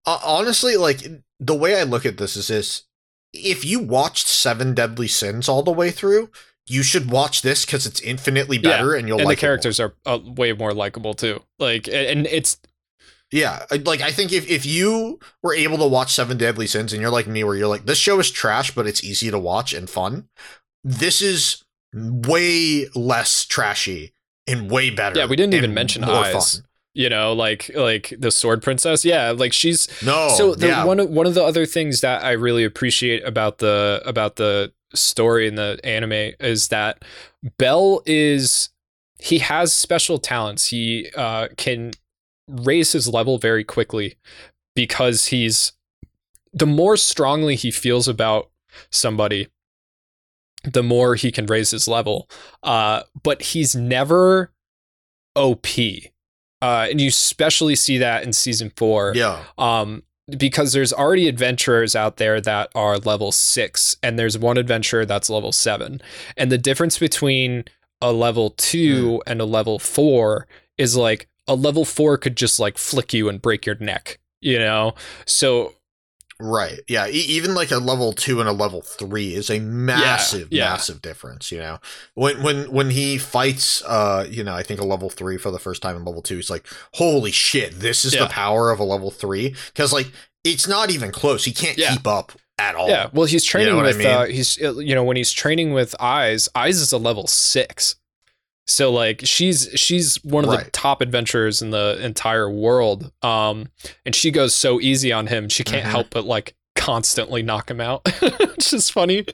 Uh, 0.07 0.19
honestly, 0.25 0.77
like 0.77 1.03
the 1.41 1.55
way 1.55 1.79
I 1.79 1.83
look 1.85 2.05
at 2.07 2.19
this 2.19 2.37
is 2.37 2.49
this: 2.49 2.83
if 3.33 3.65
you 3.65 3.81
watched 3.81 4.29
Seven 4.29 4.75
Deadly 4.75 5.09
Sins 5.09 5.49
all 5.49 5.63
the 5.63 5.73
way 5.73 5.91
through, 5.91 6.31
you 6.67 6.83
should 6.83 7.11
watch 7.11 7.43
this 7.43 7.65
because 7.65 7.87
it's 7.87 8.01
infinitely 8.01 8.59
Yeah, 8.61 8.87
better, 8.87 8.95
and 8.95 9.09
you'll 9.09 9.19
and 9.19 9.31
like 9.31 9.37
the 9.37 9.37
it 9.43 9.53
characters 9.53 9.79
are 9.81 9.95
uh, 10.07 10.19
way 10.23 10.53
more 10.53 10.73
likable 10.73 11.15
too. 11.15 11.43
Like, 11.59 11.87
and 11.89 11.95
and 12.07 12.27
it's 12.27 12.59
Yeah, 13.31 13.65
like 13.85 14.01
I 14.01 14.13
think 14.13 14.33
if 14.33 14.49
if 14.49 14.65
you 14.65 15.19
were 15.43 15.55
able 15.55 15.79
to 15.79 15.87
watch 15.87 16.13
Seven 16.13 16.39
Deadly 16.39 16.67
Sins 16.67 16.93
and 16.93 17.03
you're 17.03 17.11
like 17.11 17.27
me, 17.27 17.43
where 17.43 17.57
you're 17.57 17.69
like, 17.69 17.85
this 17.87 17.99
show 17.99 18.19
is 18.21 18.31
trash, 18.31 18.75
but 18.75 18.87
it's 18.87 19.03
easy 19.03 19.31
to 19.31 19.39
watch 19.39 19.73
and 19.73 19.91
fun. 19.91 20.29
This 20.85 21.23
is 21.23 21.65
way 21.95 22.89
less 22.95 23.45
trashy 23.47 24.14
and 24.47 24.71
way 24.71 24.91
better. 24.91 25.19
Yeah, 25.19 25.27
we 25.27 25.37
didn't 25.37 25.55
even 25.55 25.75
mention 25.75 26.03
Aiz. 26.03 26.33
fun. 26.33 26.65
you 26.95 27.09
know 27.09 27.33
like 27.33 27.71
like 27.75 28.15
the 28.19 28.31
sword 28.31 28.63
princess. 28.63 29.05
Yeah, 29.05 29.31
like 29.31 29.53
she's 29.53 29.89
No, 30.03 30.35
so 30.37 30.55
the, 30.55 30.69
yeah, 30.69 30.85
one 30.85 31.01
of 31.01 31.11
one 31.11 31.27
of 31.27 31.35
the 31.35 31.45
other 31.45 31.67
things 31.67 32.01
that 32.01 32.23
I 32.23 32.33
really 32.33 32.65
appreciate 32.65 33.25
about 33.25 33.59
the 33.59 34.03
about 34.05 34.37
the 34.37 34.73
story 34.95 35.47
in 35.47 35.57
the 35.57 35.81
anime 35.85 36.35
is 36.41 36.69
that 36.69 37.05
Bell 37.59 38.03
is 38.07 38.71
he 39.19 39.39
has 39.39 39.73
special 39.73 40.19
talents. 40.19 40.69
He 40.69 41.11
uh, 41.17 41.49
can 41.57 41.93
raise 42.49 42.93
his 42.93 43.09
level 43.09 43.39
very 43.39 43.65
quickly 43.65 44.17
because 44.75 45.27
he's 45.27 45.73
the 46.53 46.67
more 46.67 46.97
strongly 46.97 47.57
he 47.57 47.71
feels 47.71 48.07
about 48.07 48.51
somebody, 48.91 49.49
the 50.65 50.83
more 50.83 51.15
he 51.15 51.31
can 51.31 51.47
raise 51.47 51.71
his 51.71 51.87
level. 51.89 52.29
Uh, 52.63 53.03
but 53.23 53.43
he's 53.43 53.75
never 53.75 54.53
OP. 55.37 55.67
Uh, 56.63 56.87
and 56.91 57.01
you 57.01 57.09
especially 57.09 57.75
see 57.77 57.99
that 57.99 58.25
in 58.25 58.33
season 58.33 58.73
four. 58.77 59.13
Yeah, 59.15 59.43
um 59.59 60.03
because 60.39 60.73
there's 60.73 60.93
already 60.93 61.29
adventurers 61.29 61.95
out 61.95 62.17
there 62.17 62.41
that 62.41 62.71
are 62.75 62.97
level 62.97 63.31
6 63.31 63.97
and 64.03 64.19
there's 64.19 64.39
one 64.39 64.57
adventurer 64.57 65.05
that's 65.05 65.29
level 65.29 65.53
7 65.53 66.01
and 66.39 66.51
the 66.51 66.57
difference 66.57 66.99
between 66.99 67.65
a 68.01 68.11
level 68.11 68.49
2 68.57 69.21
and 69.27 69.43
a 69.43 69.45
level 69.45 69.79
4 69.79 70.49
is 70.79 70.97
like 70.97 71.29
a 71.47 71.55
level 71.55 71.85
4 71.85 72.17
could 72.17 72.39
just 72.39 72.59
like 72.59 72.79
flick 72.79 73.13
you 73.13 73.29
and 73.29 73.43
break 73.43 73.67
your 73.67 73.77
neck 73.81 74.19
you 74.45 74.59
know? 74.59 74.95
So 75.27 75.75
right. 76.41 76.81
Yeah, 76.89 77.07
e- 77.07 77.13
even 77.13 77.55
like 77.55 77.71
a 77.71 77.79
level 77.79 78.13
two 78.13 78.41
and 78.41 78.49
a 78.49 78.53
level 78.53 78.81
three 78.83 79.35
is 79.35 79.51
a 79.51 79.59
massive, 79.61 80.49
yeah. 80.51 80.71
massive 80.71 81.01
difference. 81.03 81.51
You 81.53 81.59
know, 81.59 81.79
when 82.15 82.43
when 82.43 82.71
when 82.73 82.91
he 82.91 83.19
fights, 83.19 83.83
uh, 83.85 84.27
you 84.29 84.45
know, 84.45 84.55
I 84.55 84.63
think 84.63 84.81
a 84.81 84.85
level 84.87 85.11
three 85.11 85.37
for 85.39 85.51
the 85.51 85.59
first 85.59 85.83
time 85.83 85.97
in 85.97 86.05
level 86.05 86.23
two, 86.23 86.37
he's 86.37 86.51
like, 86.51 86.67
holy 86.95 87.31
shit, 87.31 87.81
this 87.81 88.05
is 88.05 88.15
Yeah. 88.15 88.25
the 88.25 88.31
power 88.31 88.71
of 88.71 88.79
a 88.81 88.85
level 88.85 89.11
three 89.11 89.55
because 89.73 89.93
like 89.93 90.11
it's 90.45 90.69
not 90.69 90.91
even 90.91 91.11
close. 91.13 91.45
He 91.45 91.53
can't 91.53 91.79
Yeah. 91.79 91.93
keep 91.95 92.07
up 92.07 92.33
at 92.57 92.77
all. 92.77 92.89
yeah 92.89 93.09
well 93.13 93.27
he's 93.27 93.43
training 93.45 93.75
what 93.75 93.85
I 93.85 93.89
with 93.89 93.99
mean? 93.99 94.07
uh 94.07 94.25
he's 94.27 94.63
uh, 94.63 94.75
you 94.79 94.95
know 94.95 95.03
when 95.03 95.17
he's 95.17 95.33
training 95.33 95.73
with 95.73 95.93
Aiz 95.99 96.49
Aiz 96.53 96.81
is 96.81 96.93
a 96.93 96.99
level 96.99 97.27
6 97.27 97.97
so 98.67 98.91
like 98.91 99.21
she's 99.25 99.69
she's 99.75 100.17
one 100.25 100.45
of 100.45 100.51
the 100.51 100.71
top 100.71 101.01
adventurers 101.03 101.61
in 101.63 101.71
the 101.71 101.99
entire 102.03 102.51
world 102.51 103.13
um 103.23 103.69
and 104.07 104.15
she 104.15 104.31
goes 104.31 104.55
so 104.55 104.81
easy 104.81 105.13
on 105.13 105.27
him 105.27 105.49
she 105.49 105.63
can't 105.65 105.85
Mhm. 105.85 105.91
help 105.91 106.07
but 106.11 106.25
like 106.25 106.55
constantly 106.77 107.43
knock 107.43 107.71
him 107.71 107.81
out 107.81 108.03
it's 108.23 108.71
just 108.71 108.93
funny. 108.93 109.25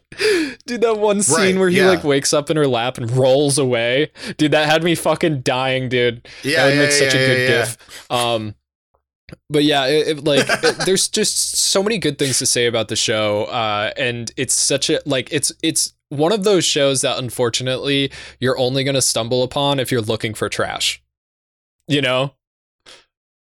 Dude 0.67 0.83
that 0.83 0.99
one 0.99 1.23
scene 1.23 1.55
Right, 1.55 1.59
where 1.59 1.69
he 1.69 1.79
yeah. 1.79 1.89
like 1.89 2.05
wakes 2.05 2.33
up 2.33 2.51
in 2.51 2.57
her 2.57 2.67
lap 2.67 2.99
and 2.99 3.11
rolls 3.11 3.57
away. 3.59 4.11
Dude 4.37 4.53
that 4.53 4.69
had 4.69 4.85
me 4.85 4.95
fucking 4.95 5.41
dying 5.41 5.89
dude. 5.89 6.29
Yeah, 6.45 6.57
that 6.57 6.65
would 6.67 6.75
yeah, 6.75 6.81
make 6.83 6.93
such 6.93 7.15
yeah, 7.15 7.21
a 7.21 7.27
good 7.27 7.47
gif. 7.49 8.11
Um 8.11 8.55
but 9.49 9.65
yeah 9.65 9.87
it, 9.87 10.09
it, 10.19 10.25
like 10.25 10.47
it- 10.49 10.77
there's 10.87 11.09
just 11.09 11.57
so 11.57 11.83
many 11.83 11.99
good 11.99 12.19
things 12.19 12.39
to 12.39 12.47
say 12.47 12.67
about 12.67 12.89
the 12.89 12.97
show 12.97 13.45
uh 13.45 13.93
and 13.97 14.31
it's 14.37 14.55
such 14.55 14.91
a 14.91 15.01
like 15.07 15.33
it's 15.33 15.53
it's 15.63 15.93
one 16.09 16.33
of 16.33 16.45
those 16.45 16.65
shows 16.65 17.03
that 17.03 17.19
unfortunately 17.19 18.11
you're 18.41 18.59
only 18.59 18.83
going 18.85 18.95
to 18.95 19.03
stumble 19.03 19.43
upon 19.43 19.79
if 19.79 19.93
you're 19.93 20.01
looking 20.01 20.35
for 20.35 20.49
trash 20.49 21.03
you 21.89 22.01
know 22.03 22.35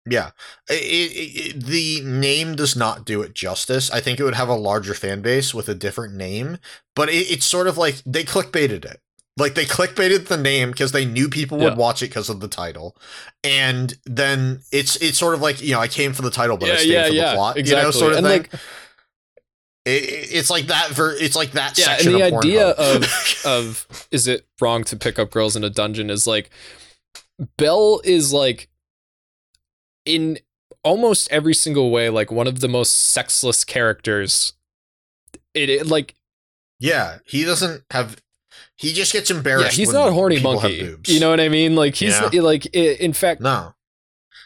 Yeah, 0.04 0.30
the 0.68 2.00
name 2.04 2.56
does 2.56 2.74
not 2.74 3.04
do 3.04 3.22
it 3.22 3.34
justice. 3.34 3.88
I 3.90 4.00
think 4.00 4.18
it 4.18 4.24
would 4.24 4.34
have 4.34 4.48
a 4.48 4.54
larger 4.56 4.94
fan 4.94 5.22
base 5.22 5.54
with 5.54 5.68
a 5.68 5.74
different 5.76 6.14
name, 6.14 6.58
but 6.96 7.08
it, 7.08 7.30
it's 7.30 7.46
sort 7.46 7.68
of 7.68 7.78
like 7.78 8.02
they 8.04 8.24
clickbaited 8.24 8.84
it. 8.84 9.00
Like 9.38 9.54
they 9.54 9.64
clickbaited 9.64 10.26
the 10.26 10.36
name 10.36 10.70
because 10.72 10.92
they 10.92 11.04
knew 11.06 11.28
people 11.28 11.56
would 11.58 11.72
Yeah. 11.72 11.78
watch 11.78 12.02
it 12.02 12.08
because 12.10 12.28
of 12.28 12.40
the 12.40 12.48
title, 12.48 12.96
and 13.42 13.96
then 14.04 14.60
it's 14.70 14.96
it's 14.96 15.16
sort 15.18 15.34
of 15.34 15.40
like 15.40 15.62
you 15.62 15.72
know 15.72 15.80
I 15.80 15.88
came 15.88 16.12
for 16.12 16.20
the 16.22 16.30
title, 16.30 16.56
but 16.58 16.68
I 16.68 16.72
yeah 16.72 16.76
stayed 16.78 16.90
yeah 16.92 17.06
for 17.08 17.12
yeah 17.14 17.30
the 17.30 17.36
plot. 17.36 17.56
exactly 17.56 17.78
You 17.80 17.84
know, 17.86 17.90
sort 17.92 18.12
of 18.12 18.18
and 18.18 18.26
thing. 18.26 18.42
like 18.42 18.54
It- 19.84 20.04
it, 20.04 20.28
it's 20.32 20.50
like 20.50 20.66
that. 20.66 20.90
Ver, 20.90 21.16
it's 21.18 21.34
like 21.34 21.52
that. 21.52 21.76
Yeah, 21.78 21.84
section 21.86 22.12
and 22.14 22.22
the 22.22 22.28
of 22.28 22.34
idea 22.44 22.68
of 22.68 23.42
of 23.46 24.06
is 24.12 24.28
it 24.28 24.46
wrong 24.60 24.84
to 24.84 24.96
pick 24.96 25.18
up 25.18 25.30
girls 25.30 25.56
in 25.56 25.64
a 25.64 25.70
dungeon 25.70 26.08
is 26.10 26.26
like 26.26 26.50
Bell 27.58 28.00
is 28.04 28.32
like 28.32 28.68
in 30.04 30.38
almost 30.84 31.30
every 31.32 31.54
single 31.54 31.90
way 31.90 32.10
like 32.10 32.30
one 32.30 32.46
of 32.46 32.60
the 32.60 32.68
most 32.68 32.96
sexless 33.12 33.64
characters. 33.64 34.52
It, 35.54 35.68
it 35.68 35.86
like 35.86 36.14
yeah, 36.78 37.18
he 37.24 37.44
doesn't 37.44 37.82
have. 37.90 38.21
He 38.82 38.92
just 38.92 39.12
gets 39.12 39.30
embarrassed. 39.30 39.78
yeah, 39.78 39.82
he's 39.84 39.92
not 39.92 40.08
a 40.08 40.12
horny 40.12 40.40
monkey. 40.40 40.94
You 41.06 41.20
know 41.20 41.30
what 41.30 41.40
I 41.40 41.48
mean? 41.48 41.74
Like 41.76 41.94
he's 41.94 42.18
Yeah. 42.32 42.42
like 42.42 42.66
in 42.74 43.12
fact 43.14 43.40
No. 43.40 43.74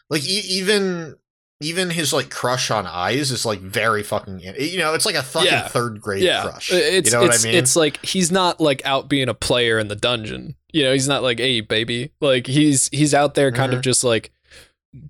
Like 0.08 0.22
e- 0.24 0.44
even 0.48 1.16
even 1.62 1.88
his 1.88 2.12
like 2.12 2.28
crush 2.28 2.70
on 2.70 2.84
Aiz 2.84 3.32
is 3.32 3.46
like 3.46 3.60
very 3.60 4.02
fucking 4.02 4.40
you 4.40 4.78
know, 4.78 4.92
it's 4.94 5.06
like 5.06 5.14
a 5.14 5.22
fucking 5.22 5.50
Yeah. 5.50 5.68
third 5.68 6.00
grade 6.02 6.22
yeah, 6.22 6.42
crush. 6.42 6.70
it's 6.70 7.10
you 7.10 7.16
know 7.18 7.22
what 7.26 7.40
I 7.40 7.42
mean? 7.42 7.54
it's 7.54 7.74
like 7.74 8.04
he's 8.04 8.30
not 8.30 8.60
like 8.60 8.84
out 8.84 9.08
being 9.08 9.28
a 9.30 9.34
player 9.34 9.78
in 9.78 9.88
the 9.88 9.96
dungeon. 9.96 10.54
You 10.72 10.84
know, 10.84 10.92
he's 10.92 11.08
not 11.08 11.22
like, 11.22 11.38
"Hey, 11.38 11.62
baby." 11.62 12.12
Like 12.20 12.46
he's 12.46 12.88
he's 12.92 13.14
out 13.14 13.34
there 13.34 13.50
kind 13.50 13.70
Mm-hmm. 13.70 13.78
of 13.78 13.82
just 13.84 14.04
like 14.04 14.30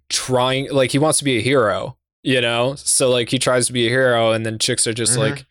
trying 0.09 0.71
like 0.71 0.93
he 0.93 0.99
wants 0.99 1.19
to 1.19 1.25
be 1.25 1.39
a 1.39 1.43
hero, 1.43 1.97
you 2.23 2.41
know? 2.41 2.75
So 2.77 3.11
like 3.11 3.31
he 3.31 3.39
tries 3.41 3.67
to 3.67 3.73
be 3.73 3.87
a 3.87 3.91
hero 3.91 4.31
and 4.33 4.47
then 4.47 4.59
chicks 4.59 4.87
are 4.87 4.93
just 4.95 5.15
Mhm. 5.15 5.19
like 5.19 5.47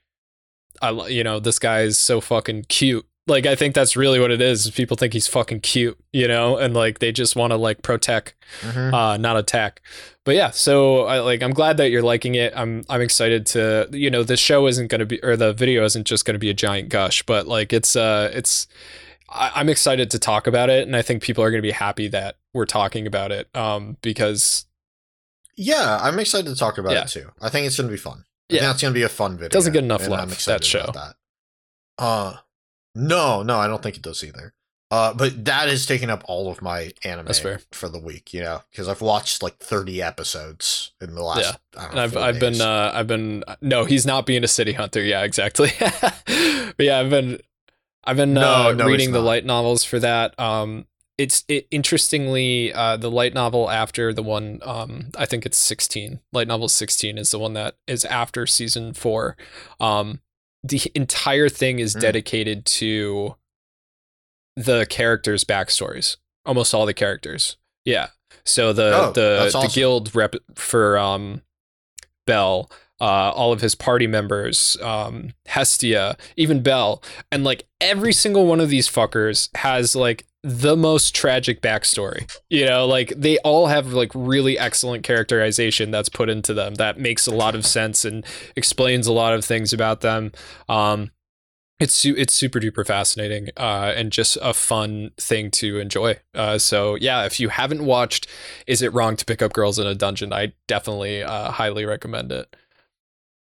I 0.82 0.92
you 1.10 1.24
know, 1.24 1.40
this 1.40 1.60
guy 1.60 1.82
is 1.82 2.00
so 2.00 2.22
fucking 2.22 2.66
cute. 2.70 3.06
Like 3.28 3.48
I 3.48 3.56
think 3.56 3.74
that's 3.74 3.96
really 3.96 4.20
what 4.20 4.30
it 4.30 4.40
is. 4.40 4.70
People 4.70 4.96
think 4.98 5.14
he's 5.14 5.28
fucking 5.28 5.62
cute, 5.62 5.98
you 6.14 6.28
know, 6.28 6.58
and 6.58 6.76
like 6.76 7.00
they 7.00 7.12
just 7.12 7.36
want 7.36 7.52
to 7.52 7.58
like 7.58 7.82
protect 7.82 8.36
Mhm. 8.62 8.94
uh 8.94 9.18
not 9.18 9.36
attack 9.38 9.82
but 10.24 10.36
yeah 10.36 10.52
so 10.52 11.02
I 11.06 11.20
like 11.20 11.42
I'm 11.42 11.52
glad 11.54 11.78
that 11.78 11.90
you're 11.90 12.04
liking 12.04 12.36
it 12.36 12.54
I'm 12.56 12.84
I'm 12.90 13.02
excited 13.02 13.46
to 13.48 13.90
you 13.92 14.12
know 14.12 14.24
the 14.24 14.38
show 14.38 14.68
isn't 14.68 14.88
going 14.88 15.00
to 15.00 15.06
be 15.08 15.20
or 15.24 15.36
the 15.36 15.54
video 15.54 15.84
isn't 15.86 16.06
just 16.06 16.26
going 16.26 16.36
to 16.36 16.40
be 16.40 16.50
a 16.52 16.54
giant 16.54 16.90
gush 16.90 17.24
but 17.24 17.48
like 17.48 17.74
it's 17.74 17.96
uh 17.96 18.30
it's 18.34 18.68
I, 19.28 19.52
I'm 19.56 19.70
excited 19.70 20.12
to 20.12 20.20
talk 20.20 20.46
about 20.46 20.70
it 20.70 20.86
and 20.86 20.96
I 20.96 21.02
think 21.02 21.24
people 21.24 21.44
are 21.44 21.50
going 21.50 21.62
to 21.64 21.68
be 21.68 21.72
happy 21.72 22.08
that 22.10 22.38
we're 22.54 22.66
talking 22.68 23.08
about 23.08 23.32
it 23.32 23.50
um 23.56 23.98
because 24.04 24.66
Yeah, 25.58 25.98
I'm 26.02 26.20
excited 26.20 26.48
to 26.50 26.56
talk 26.56 26.78
about 26.78 26.92
Yeah. 26.94 27.04
it 27.04 27.08
too. 27.10 27.32
I 27.42 27.50
think 27.50 27.66
it's 27.66 27.78
gonna 27.78 27.90
be 27.90 27.98
fun. 27.98 28.26
I 28.52 28.56
Yeah. 28.56 28.62
that's 28.62 28.82
gonna 28.84 28.94
be 28.94 29.02
a 29.04 29.10
fun 29.10 29.34
video. 29.38 29.50
Doesn't 29.50 29.74
get 29.74 29.84
enough 29.84 30.08
love, 30.08 30.20
I'm 30.20 30.30
that 30.30 30.36
excited 30.36 30.64
show. 30.66 30.82
about 30.82 30.94
That. 30.94 32.04
Uh 32.04 32.34
no, 32.96 33.44
no, 33.44 33.60
I 33.60 33.68
don't 33.68 33.84
think 33.84 33.98
it 33.98 34.02
does 34.02 34.24
either. 34.24 34.54
Uh, 34.92 35.14
but 35.14 35.46
that 35.46 35.68
has 35.68 35.86
taken 35.86 36.10
up 36.12 36.24
all 36.28 36.50
of 36.50 36.62
my 36.62 36.92
anime 37.04 37.26
That's 37.26 37.40
fair. 37.40 37.60
for 37.72 37.90
the 37.90 38.00
week, 38.00 38.34
you 38.34 38.42
know, 38.42 38.62
because 38.70 38.88
I've 38.88 39.02
watched 39.02 39.42
like 39.42 39.58
30 39.58 40.02
episodes 40.02 40.94
in 41.02 41.16
the 41.16 41.24
last. 41.24 41.40
Yeah. 41.40 41.52
I 41.76 41.82
don't 41.82 41.98
and 41.98 42.14
know, 42.14 42.22
I've 42.22 42.36
I've 42.36 42.40
been 42.40 42.62
uh 42.62 42.92
I've 42.94 43.08
been 43.08 43.44
no 43.62 43.86
he's 43.86 44.06
not 44.06 44.26
being 44.26 44.44
a 44.44 44.48
city 44.48 44.74
hunter 44.74 45.04
yeah 45.04 45.24
exactly 45.24 45.72
but 45.80 46.76
yeah 46.80 47.00
I've 47.00 47.10
been 47.10 47.40
I've 48.04 48.16
been 48.16 48.36
No, 48.36 48.70
uh, 48.70 48.74
no, 48.74 48.86
reading 48.86 49.12
the 49.12 49.22
light 49.22 49.44
novels 49.46 49.84
for 49.84 50.00
that 50.00 50.40
um 50.40 50.86
it's 51.18 51.44
it 51.48 51.68
interestingly 51.72 52.72
uh 52.72 52.96
the 52.96 53.10
light 53.12 53.34
novel 53.34 53.70
after 53.70 54.14
the 54.14 54.24
one 54.24 54.60
um 54.64 55.08
I 55.18 55.26
think 55.26 55.46
it's 55.46 55.58
16 55.58 56.20
light 56.32 56.48
novel 56.48 56.70
16 56.70 57.18
is 57.18 57.32
the 57.32 57.40
one 57.40 57.54
that 57.54 57.76
is 57.88 58.06
after 58.06 58.46
season 58.46 58.94
4 58.94 59.36
um 59.80 60.22
the 60.68 60.82
entire 60.96 61.50
thing 61.50 61.80
is 61.80 61.94
Hmm. 61.94 62.00
dedicated 62.00 62.66
to 62.66 63.36
the 64.56 64.86
characters 64.90 65.44
backstories 65.44 66.18
almost 66.46 66.74
all 66.74 66.86
the 66.86 66.94
characters 66.94 67.58
yeah 67.84 68.08
so 68.46 68.72
the 68.74 68.92
Oh, 68.96 69.08
the 69.12 69.50
the 69.52 69.58
awesome. 69.58 69.72
guild 69.74 70.16
rep 70.16 70.36
for 70.56 70.98
um 70.98 71.42
Bell, 72.28 72.72
uh, 73.00 73.04
all 73.32 73.54
of 73.54 73.62
his 73.62 73.76
party 73.76 74.08
members, 74.08 74.78
um, 74.82 75.34
Hestia, 75.46 76.18
even 76.38 76.64
Bell, 76.64 77.04
and 77.32 77.44
like 77.44 77.68
every 77.80 78.12
single 78.14 78.48
one 78.48 78.60
of 78.60 78.70
these 78.70 78.90
fuckers 78.90 79.56
has 79.58 79.96
like 79.96 80.26
the 80.48 80.78
most 80.78 81.16
tragic 81.16 81.60
backstory. 81.60 82.32
You 82.52 82.68
know, 82.68 82.86
like 82.86 83.12
they 83.18 83.40
all 83.40 83.66
have 83.66 83.94
like 83.94 84.12
really 84.14 84.60
excellent 84.60 85.04
characterization 85.04 85.90
that's 85.90 86.08
put 86.08 86.30
into 86.30 86.54
them 86.54 86.76
that 86.76 87.00
makes 87.00 87.26
a 87.26 87.34
lot 87.34 87.56
of 87.56 87.66
sense 87.66 88.06
and 88.06 88.24
explains 88.56 89.08
a 89.08 89.14
lot 89.14 89.34
of 89.34 89.44
things 89.44 89.74
about 89.74 90.02
them. 90.02 90.32
Um, 90.70 91.10
it's 91.80 91.96
su- 91.96 92.14
it's 92.16 92.32
super 92.32 92.60
duper 92.60 92.86
fascinating 92.86 93.50
uh, 93.58 93.92
and 93.96 94.12
just 94.12 94.38
a 94.40 94.54
fun 94.54 95.12
thing 95.18 95.50
to 95.52 95.80
enjoy. 95.80 96.20
Uh, 96.36 96.60
so 96.60 96.94
yeah, 96.94 97.26
if 97.26 97.40
you 97.40 97.50
haven't 97.50 97.84
watched 97.84 98.28
"Is 98.68 98.84
It 98.84 98.94
Wrong 98.94 99.18
to 99.18 99.26
Pick 99.26 99.42
Up 99.42 99.52
Girls 99.52 99.80
in 99.80 99.88
a 99.88 99.96
Dungeon," 99.96 100.32
I 100.32 100.54
definitely 100.68 101.24
uh, 101.24 101.50
highly 101.50 101.86
recommend 101.86 102.32
it. 102.32 102.56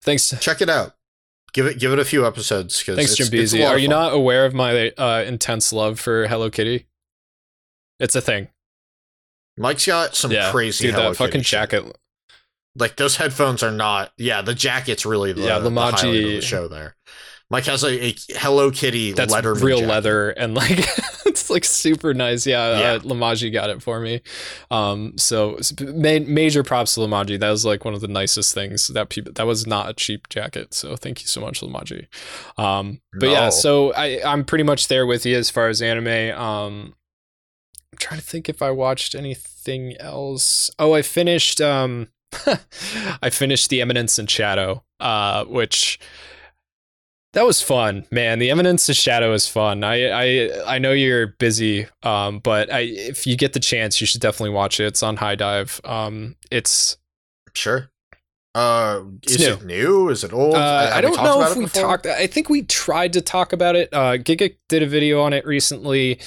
Thanks. 0.02 0.34
Check 0.40 0.60
it 0.60 0.69
out. 0.69 0.95
Give 1.53 1.68
it 1.68 1.80
give 1.80 1.94
it 1.94 1.99
a 1.99 2.06
few 2.06 2.26
episodes. 2.26 2.82
Thanks, 2.82 3.15
Jim 3.15 3.27
Beasy. 3.27 3.65
Are 3.65 3.77
you 3.77 3.88
not 3.88 4.11
aware 4.14 4.45
of 4.45 4.56
my 4.56 4.90
uh, 4.98 5.23
intense 5.26 5.72
love 5.72 5.99
for 5.99 6.27
Hello 6.27 6.49
Kitty? 6.49 6.88
It's 7.99 8.15
a 8.15 8.22
thing. 8.22 8.49
Mike's 9.57 9.85
got 9.85 10.15
some 10.15 10.31
yeah, 10.31 10.51
crazy 10.51 10.88
dude, 10.88 10.95
Hello 10.95 11.09
that 11.09 11.17
fucking 11.17 11.31
Kitty 11.31 11.43
jacket. 11.43 11.84
Shit. 11.85 11.97
Like 12.77 12.97
those 12.97 13.15
headphones 13.15 13.63
are 13.63 13.72
not. 13.72 14.11
Yeah, 14.17 14.41
the 14.41 14.53
jacket's 14.53 15.05
really 15.05 15.31
the, 15.31 15.43
yeah, 15.43 15.59
Lamaji, 15.59 16.11
the 16.11 16.41
show 16.41 16.67
there. 16.67 16.95
Mike 17.49 17.65
has 17.65 17.84
a, 17.84 18.07
a 18.07 18.15
Hello 18.31 18.72
Kitty 18.72 19.11
That's 19.11 19.31
leather, 19.31 19.53
real 19.53 19.77
jacket. 19.77 19.89
leather, 19.89 20.30
and 20.31 20.55
like 20.55 20.80
it's 21.26 21.49
like 21.49 21.63
super 21.63 22.13
nice. 22.13 22.45
Yeah, 22.45 22.63
uh, 22.63 22.80
yeah. 22.80 22.91
Uh, 22.93 22.99
Lamaji 22.99 23.53
got 23.53 23.69
it 23.69 23.81
for 23.81 23.99
me. 24.01 24.22
Um, 24.72 25.17
so 25.17 25.57
ma- 25.80 26.19
major 26.26 26.63
props 26.63 26.95
to 26.95 27.01
Lamaji. 27.01 27.39
That 27.39 27.51
was 27.51 27.63
like 27.63 27.85
one 27.85 27.93
of 27.93 28.01
the 28.01 28.07
nicest 28.09 28.53
things 28.53 28.88
that 28.88 29.09
people. 29.09 29.31
That 29.34 29.45
was 29.45 29.65
not 29.65 29.89
a 29.89 29.93
cheap 29.93 30.27
jacket. 30.27 30.73
So 30.73 30.97
thank 30.97 31.22
you 31.22 31.27
so 31.27 31.39
much, 31.39 31.61
Lamaji. 31.61 32.07
Um, 32.57 32.99
but 33.13 33.27
no. 33.27 33.31
yeah, 33.31 33.49
so 33.51 33.93
I 33.93 34.22
I'm 34.26 34.43
pretty 34.43 34.63
much 34.63 34.89
there 34.89 35.05
with 35.05 35.26
you 35.26 35.38
as 35.38 35.49
far 35.49 35.69
as 35.69 35.81
anime. 35.81 36.38
Um, 36.38 36.95
I'm 37.95 37.99
trying 37.99 38.19
to 38.19 38.26
think 38.26 38.49
if 38.49 38.61
I 38.61 38.72
watched 38.72 39.15
anything 39.15 39.95
else. 40.01 40.69
Oh, 40.77 40.93
I 40.93 41.01
finished. 41.01 41.61
Um, 41.61 42.09
I 43.22 43.30
finished 43.30 43.69
The 43.69 43.80
Eminence 43.80 44.19
in 44.19 44.27
Shadow, 44.27 44.84
uh, 44.99 45.45
which 45.45 45.97
that 47.31 47.45
was 47.45 47.61
fun, 47.61 48.05
man. 48.11 48.39
The 48.39 48.51
Eminence 48.51 48.89
of 48.89 48.97
Shadow 48.97 49.31
is 49.31 49.47
fun. 49.47 49.85
I 49.85 50.09
I 50.09 50.76
I 50.76 50.77
know 50.77 50.91
you're 50.91 51.27
busy, 51.27 51.88
um, 52.03 52.39
but 52.39 52.69
I 52.69 52.81
if 52.81 53.26
you 53.26 53.38
get 53.38 53.53
the 53.53 53.61
chance, 53.61 54.01
you 54.01 54.07
should 54.07 54.19
definitely 54.19 54.53
watch 54.53 54.81
it. 54.81 54.88
It's 54.88 55.01
on 55.01 55.15
HIDIVE. 55.15 55.80
Um, 55.85 56.35
it's 56.51 56.97
sure. 57.53 57.91
Uh, 58.56 59.03
is 59.23 59.40
new. 59.40 59.53
it 59.53 59.65
new? 59.65 60.10
Is 60.10 60.23
it 60.23 60.32
old? 60.32 60.56
Uh, 60.56 60.90
I 60.94 61.02
don't 61.02 61.22
know 61.22 61.41
if 61.41 61.57
we 61.57 61.65
before? 61.65 61.82
talked. 61.82 62.06
I 62.06 62.26
think 62.26 62.49
we 62.49 62.64
tried 62.64 63.11
to 63.14 63.22
talk 63.22 63.52
about 63.52 63.76
it. 63.76 63.90
Uh, 63.91 64.14
Giga 64.14 64.56
did 64.69 64.82
a 64.82 64.88
video 64.88 65.19
on 65.19 65.34
it 65.34 65.45
recently. 65.45 66.22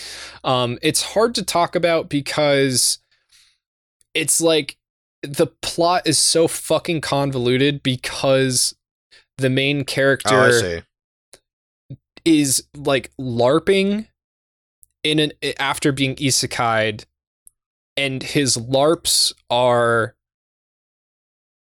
Um, 0.44 0.78
it's 0.82 1.02
hard 1.02 1.34
to 1.36 1.42
talk 1.42 1.74
about 1.74 2.10
because 2.10 2.98
it's 4.12 4.42
like 4.42 4.76
the 5.22 5.46
plot 5.62 6.02
is 6.04 6.18
so 6.18 6.46
fucking 6.48 7.00
convoluted 7.00 7.82
because 7.82 8.76
the 9.38 9.48
main 9.48 9.84
character 9.84 10.84
oh, 11.90 11.96
is 12.26 12.62
like 12.76 13.10
larping 13.18 14.06
in 15.02 15.18
an 15.18 15.32
after 15.58 15.92
being 15.92 16.14
isekai'd 16.16 17.06
and 17.96 18.22
his 18.22 18.56
larps 18.58 19.32
are 19.48 20.14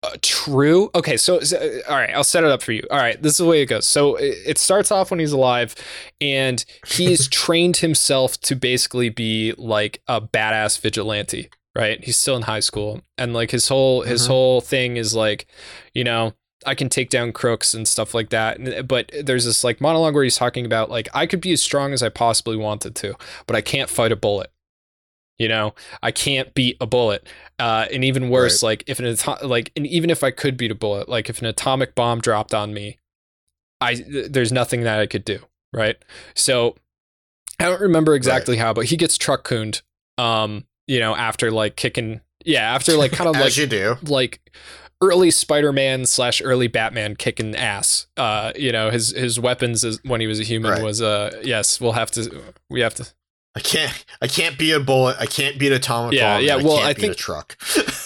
uh, 0.08 0.16
true 0.22 0.90
okay 0.94 1.16
so, 1.16 1.40
so, 1.40 1.80
all 1.88 1.96
right 1.96 2.10
i'll 2.14 2.24
set 2.24 2.44
it 2.44 2.50
up 2.50 2.62
for 2.62 2.72
you 2.72 2.82
all 2.90 2.98
right 2.98 3.22
this 3.22 3.32
is 3.32 3.38
the 3.38 3.44
way 3.44 3.62
it 3.62 3.66
goes 3.66 3.86
so 3.86 4.16
it, 4.16 4.36
it 4.46 4.58
starts 4.58 4.90
off 4.90 5.10
when 5.10 5.20
he's 5.20 5.32
alive 5.32 5.74
and 6.20 6.64
he's 6.86 7.28
trained 7.30 7.78
himself 7.78 8.38
to 8.40 8.54
basically 8.54 9.08
be 9.08 9.54
like 9.56 10.02
a 10.08 10.20
badass 10.20 10.80
vigilante 10.80 11.48
right 11.76 12.04
he's 12.04 12.16
still 12.16 12.36
in 12.36 12.42
high 12.42 12.60
school 12.60 13.00
and 13.16 13.32
like 13.32 13.50
his 13.50 13.68
whole 13.68 14.02
his 14.02 14.22
mm-hmm. 14.22 14.32
whole 14.32 14.60
thing 14.60 14.96
is 14.96 15.14
like 15.14 15.46
you 15.94 16.04
know 16.04 16.32
I 16.66 16.74
can 16.74 16.88
take 16.88 17.08
down 17.08 17.32
crooks 17.32 17.72
and 17.72 17.86
stuff 17.86 18.14
like 18.14 18.30
that. 18.30 18.88
But 18.88 19.12
there's 19.22 19.44
this 19.44 19.62
like 19.62 19.80
monologue 19.80 20.14
where 20.14 20.24
he's 20.24 20.36
talking 20.36 20.66
about 20.66 20.90
like 20.90 21.08
I 21.14 21.26
could 21.26 21.40
be 21.40 21.52
as 21.52 21.62
strong 21.62 21.92
as 21.92 22.02
I 22.02 22.08
possibly 22.08 22.56
wanted 22.56 22.96
to, 22.96 23.14
but 23.46 23.54
I 23.54 23.60
can't 23.60 23.88
fight 23.88 24.12
a 24.12 24.16
bullet. 24.16 24.50
You 25.38 25.48
know, 25.48 25.74
I 26.02 26.10
can't 26.10 26.52
beat 26.54 26.76
a 26.80 26.86
bullet. 26.86 27.26
Uh, 27.58 27.86
and 27.92 28.04
even 28.04 28.28
worse, 28.28 28.62
right. 28.62 28.68
like 28.68 28.84
if 28.86 28.98
an 28.98 29.06
ato- 29.06 29.46
like 29.46 29.72
and 29.76 29.86
even 29.86 30.10
if 30.10 30.22
I 30.22 30.30
could 30.30 30.56
beat 30.56 30.70
a 30.70 30.74
bullet, 30.74 31.08
like 31.08 31.28
if 31.28 31.40
an 31.40 31.46
atomic 31.46 31.94
bomb 31.94 32.20
dropped 32.20 32.54
on 32.54 32.74
me, 32.74 32.98
I 33.80 34.04
there's 34.28 34.52
nothing 34.52 34.82
that 34.82 34.98
I 34.98 35.06
could 35.06 35.24
do. 35.24 35.40
Right. 35.72 35.96
So 36.34 36.76
I 37.60 37.64
don't 37.64 37.80
remember 37.80 38.14
exactly 38.14 38.56
right. 38.56 38.64
how, 38.64 38.72
but 38.72 38.86
he 38.86 38.96
gets 38.96 39.16
truck 39.16 39.44
cooned. 39.44 39.82
Um, 40.16 40.66
you 40.86 41.00
know, 41.00 41.14
after 41.14 41.50
like 41.50 41.76
kicking, 41.76 42.20
yeah, 42.44 42.74
after 42.74 42.96
like 42.96 43.12
kind 43.12 43.28
of 43.28 43.36
like 43.40 43.56
you 43.56 43.66
do, 43.66 43.96
like 44.02 44.40
early 45.00 45.30
Spider-Man 45.30 46.06
slash 46.06 46.42
early 46.42 46.66
Batman 46.66 47.16
kicking 47.16 47.54
ass. 47.54 48.06
Uh, 48.16 48.52
you 48.56 48.72
know, 48.72 48.90
his 48.90 49.10
his 49.10 49.38
weapons 49.38 49.84
is, 49.84 50.02
when 50.04 50.20
he 50.20 50.26
was 50.26 50.40
a 50.40 50.44
human 50.44 50.72
right. 50.72 50.82
was 50.82 51.02
uh 51.02 51.40
yes, 51.42 51.80
we'll 51.80 51.92
have 51.92 52.10
to 52.12 52.42
we 52.70 52.80
have 52.80 52.94
to 52.94 53.08
I 53.58 53.60
can't. 53.60 54.04
I 54.22 54.28
can't 54.28 54.56
beat 54.56 54.70
a 54.70 54.78
bullet. 54.78 55.16
I 55.18 55.26
can't 55.26 55.58
beat 55.58 55.72
atomic 55.72 56.12
yeah, 56.12 56.36
bomb. 56.36 56.44
Yeah, 56.44 56.54
I 56.54 56.62
well, 56.62 56.78
I 56.78 56.94
think 56.94 57.14
a 57.14 57.16
truck. 57.16 57.56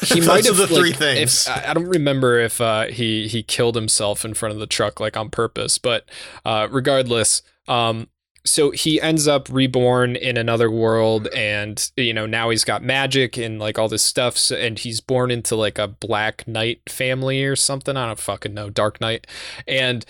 He 0.03 0.21
might 0.27 0.47
have 0.47 0.57
the 0.57 0.63
like, 0.63 0.75
three 0.75 0.93
things. 0.95 1.47
If, 1.47 1.55
I 1.55 1.75
don't 1.75 1.89
remember 1.89 2.39
if 2.39 2.59
uh, 2.59 2.87
he 2.87 3.29
he 3.29 3.43
killed 3.43 3.75
himself 3.75 4.25
in 4.25 4.33
front 4.33 4.55
of 4.55 4.61
the 4.61 4.67
truck 4.67 4.99
like 4.99 5.15
on 5.15 5.29
purpose, 5.29 5.77
but 5.77 6.09
uh, 6.47 6.69
regardless, 6.71 7.43
um, 7.69 8.09
so 8.45 8.71
he 8.71 8.99
ends 8.99 9.29
up 9.29 9.47
reborn 9.51 10.17
in 10.17 10.39
another 10.39 10.71
world 10.71 11.29
and 11.29 11.91
you 11.97 12.15
know 12.15 12.25
now 12.25 12.49
he's 12.49 12.65
got 12.65 12.83
magic 12.83 13.37
and 13.37 13.59
like 13.59 13.79
all 13.79 13.89
this 13.89 14.03
stuff 14.03 14.37
so, 14.37 14.57
and 14.57 14.81
he's 14.81 15.01
born 15.01 15.31
into 15.31 15.55
like 15.55 15.79
a 15.79 15.87
black 15.87 16.49
knight 16.49 16.81
family 16.89 17.45
or 17.45 17.55
something 17.55 17.97
i 17.97 18.07
don't 18.07 18.19
fucking 18.19 18.53
know 18.53 18.69
dark 18.69 19.01
knight 19.01 19.29
and 19.69 20.05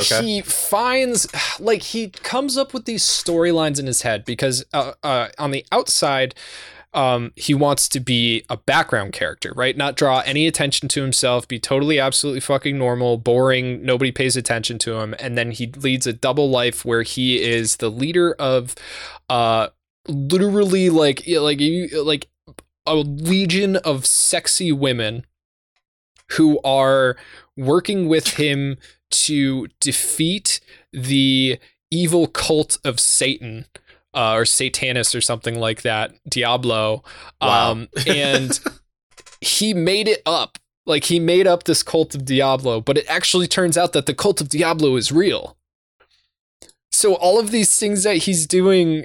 okay. 0.00 0.24
he 0.24 0.40
finds 0.42 1.26
like 1.60 1.82
he 1.82 2.08
comes 2.08 2.56
up 2.56 2.74
with 2.74 2.84
these 2.84 3.02
storylines 3.02 3.78
in 3.78 3.86
his 3.86 4.02
head 4.02 4.24
because 4.24 4.64
uh, 4.72 4.92
uh, 5.02 5.28
on 5.38 5.50
the 5.50 5.64
outside 5.72 6.34
um, 6.94 7.32
he 7.36 7.52
wants 7.52 7.88
to 7.90 8.00
be 8.00 8.44
a 8.48 8.56
background 8.56 9.12
character, 9.12 9.52
right? 9.54 9.76
Not 9.76 9.94
draw 9.94 10.20
any 10.24 10.46
attention 10.46 10.88
to 10.88 11.02
himself, 11.02 11.46
be 11.46 11.58
totally 11.58 12.00
absolutely 12.00 12.40
fucking 12.40 12.78
normal, 12.78 13.18
boring, 13.18 13.84
nobody 13.84 14.10
pays 14.10 14.36
attention 14.36 14.78
to 14.78 14.98
him, 14.98 15.14
and 15.18 15.36
then 15.36 15.50
he 15.50 15.66
leads 15.66 16.06
a 16.06 16.12
double 16.12 16.48
life 16.48 16.84
where 16.84 17.02
he 17.02 17.42
is 17.42 17.76
the 17.76 17.90
leader 17.90 18.34
of 18.38 18.74
uh 19.28 19.68
literally 20.08 20.88
like 20.88 21.22
like 21.28 21.60
like 21.92 22.28
a 22.86 22.96
legion 22.96 23.76
of 23.76 24.06
sexy 24.06 24.72
women 24.72 25.26
who 26.32 26.58
are 26.64 27.16
working 27.56 28.08
with 28.08 28.34
him 28.34 28.76
to 29.10 29.68
defeat 29.80 30.60
the 30.92 31.58
evil 31.90 32.26
cult 32.26 32.78
of 32.84 33.00
Satan 33.00 33.66
uh, 34.14 34.34
or 34.34 34.44
Satanist 34.44 35.14
or 35.14 35.20
something 35.20 35.58
like 35.58 35.82
that, 35.82 36.12
Diablo. 36.28 37.02
Wow. 37.40 37.72
Um, 37.72 37.88
and 38.06 38.58
he 39.40 39.74
made 39.74 40.08
it 40.08 40.22
up. 40.26 40.58
Like 40.86 41.04
he 41.04 41.20
made 41.20 41.46
up 41.46 41.64
this 41.64 41.82
cult 41.82 42.14
of 42.14 42.24
Diablo, 42.24 42.80
but 42.80 42.96
it 42.96 43.04
actually 43.08 43.46
turns 43.46 43.76
out 43.76 43.92
that 43.92 44.06
the 44.06 44.14
cult 44.14 44.40
of 44.40 44.48
Diablo 44.48 44.96
is 44.96 45.12
real. 45.12 45.58
So 46.90 47.14
all 47.14 47.38
of 47.38 47.50
these 47.50 47.78
things 47.78 48.04
that 48.04 48.16
he's 48.18 48.46
doing 48.46 49.04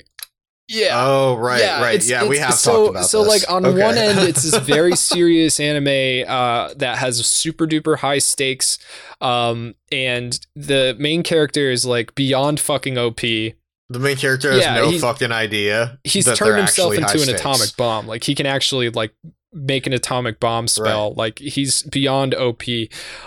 yeah. 0.68 0.92
Oh, 0.94 1.36
right, 1.36 1.60
yeah, 1.60 1.82
right. 1.82 1.96
It's, 1.96 2.10
yeah, 2.10 2.22
it's, 2.22 2.30
we 2.30 2.38
have 2.38 2.54
so, 2.54 2.72
talked 2.72 2.90
about 2.92 3.06
So, 3.06 3.24
this. 3.24 3.44
like, 3.44 3.52
on 3.52 3.66
okay. 3.66 3.82
one 3.82 3.98
end, 3.98 4.20
it's 4.20 4.44
this 4.44 4.56
very 4.64 4.96
serious 4.96 5.60
anime 5.60 6.28
uh, 6.28 6.74
that 6.76 6.98
has 7.00 7.26
super 7.26 7.68
duper 7.68 7.98
high 7.98 8.20
stakes. 8.20 8.78
Um, 9.22 9.76
and 9.92 10.40
the 10.56 10.96
main 11.00 11.24
character 11.24 11.70
is 11.70 11.86
like 11.86 12.16
beyond 12.16 12.60
fucking 12.60 12.98
OP. 12.98 13.22
The 13.22 14.00
main 14.00 14.16
character 14.18 14.52
has 14.52 14.62
yeah, 14.62 14.76
no 14.76 14.98
fucking 14.98 15.32
idea. 15.32 16.00
He's 16.04 16.26
turned 16.26 16.58
himself 16.58 16.94
into 16.94 17.14
an 17.14 17.20
stakes. 17.20 17.40
atomic 17.40 17.78
bomb. 17.78 18.08
Like 18.08 18.24
he 18.24 18.34
can 18.34 18.46
actually 18.46 18.90
like 18.90 19.14
make 19.52 19.86
an 19.86 19.94
atomic 19.94 20.40
bomb 20.40 20.68
spell. 20.68 21.10
Right. 21.10 21.18
Like 21.18 21.40
he's 21.40 21.84
beyond 21.84 22.34
OP. 22.34 22.64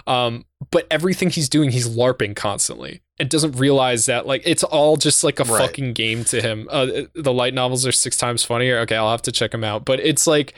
Um, 0.07 0.45
but 0.71 0.87
everything 0.91 1.31
he's 1.31 1.49
doing, 1.49 1.71
he's 1.71 1.89
larping 1.89 2.35
constantly 2.35 3.03
and 3.18 3.30
doesn't 3.30 3.52
realize 3.52 4.06
that 4.06 4.26
like 4.26 4.43
it's 4.44 4.62
all 4.62 4.97
just 4.97 5.24
like 5.24 5.40
a 5.40 5.44
right. 5.44 5.60
fucking 5.60 5.93
game 5.93 6.24
to 6.24 6.40
him. 6.40 6.68
Uh, 6.70 7.02
the 7.14 7.32
light 7.32 7.55
novels 7.55 7.86
are 7.86 7.93
six 7.93 8.16
times 8.16 8.44
funnier. 8.44 8.78
Okay, 8.80 8.97
I'll 8.97 9.10
have 9.10 9.22
to 9.22 9.32
check 9.32 9.52
them 9.52 9.64
out. 9.64 9.84
But 9.84 10.01
it's 10.01 10.26
like 10.26 10.55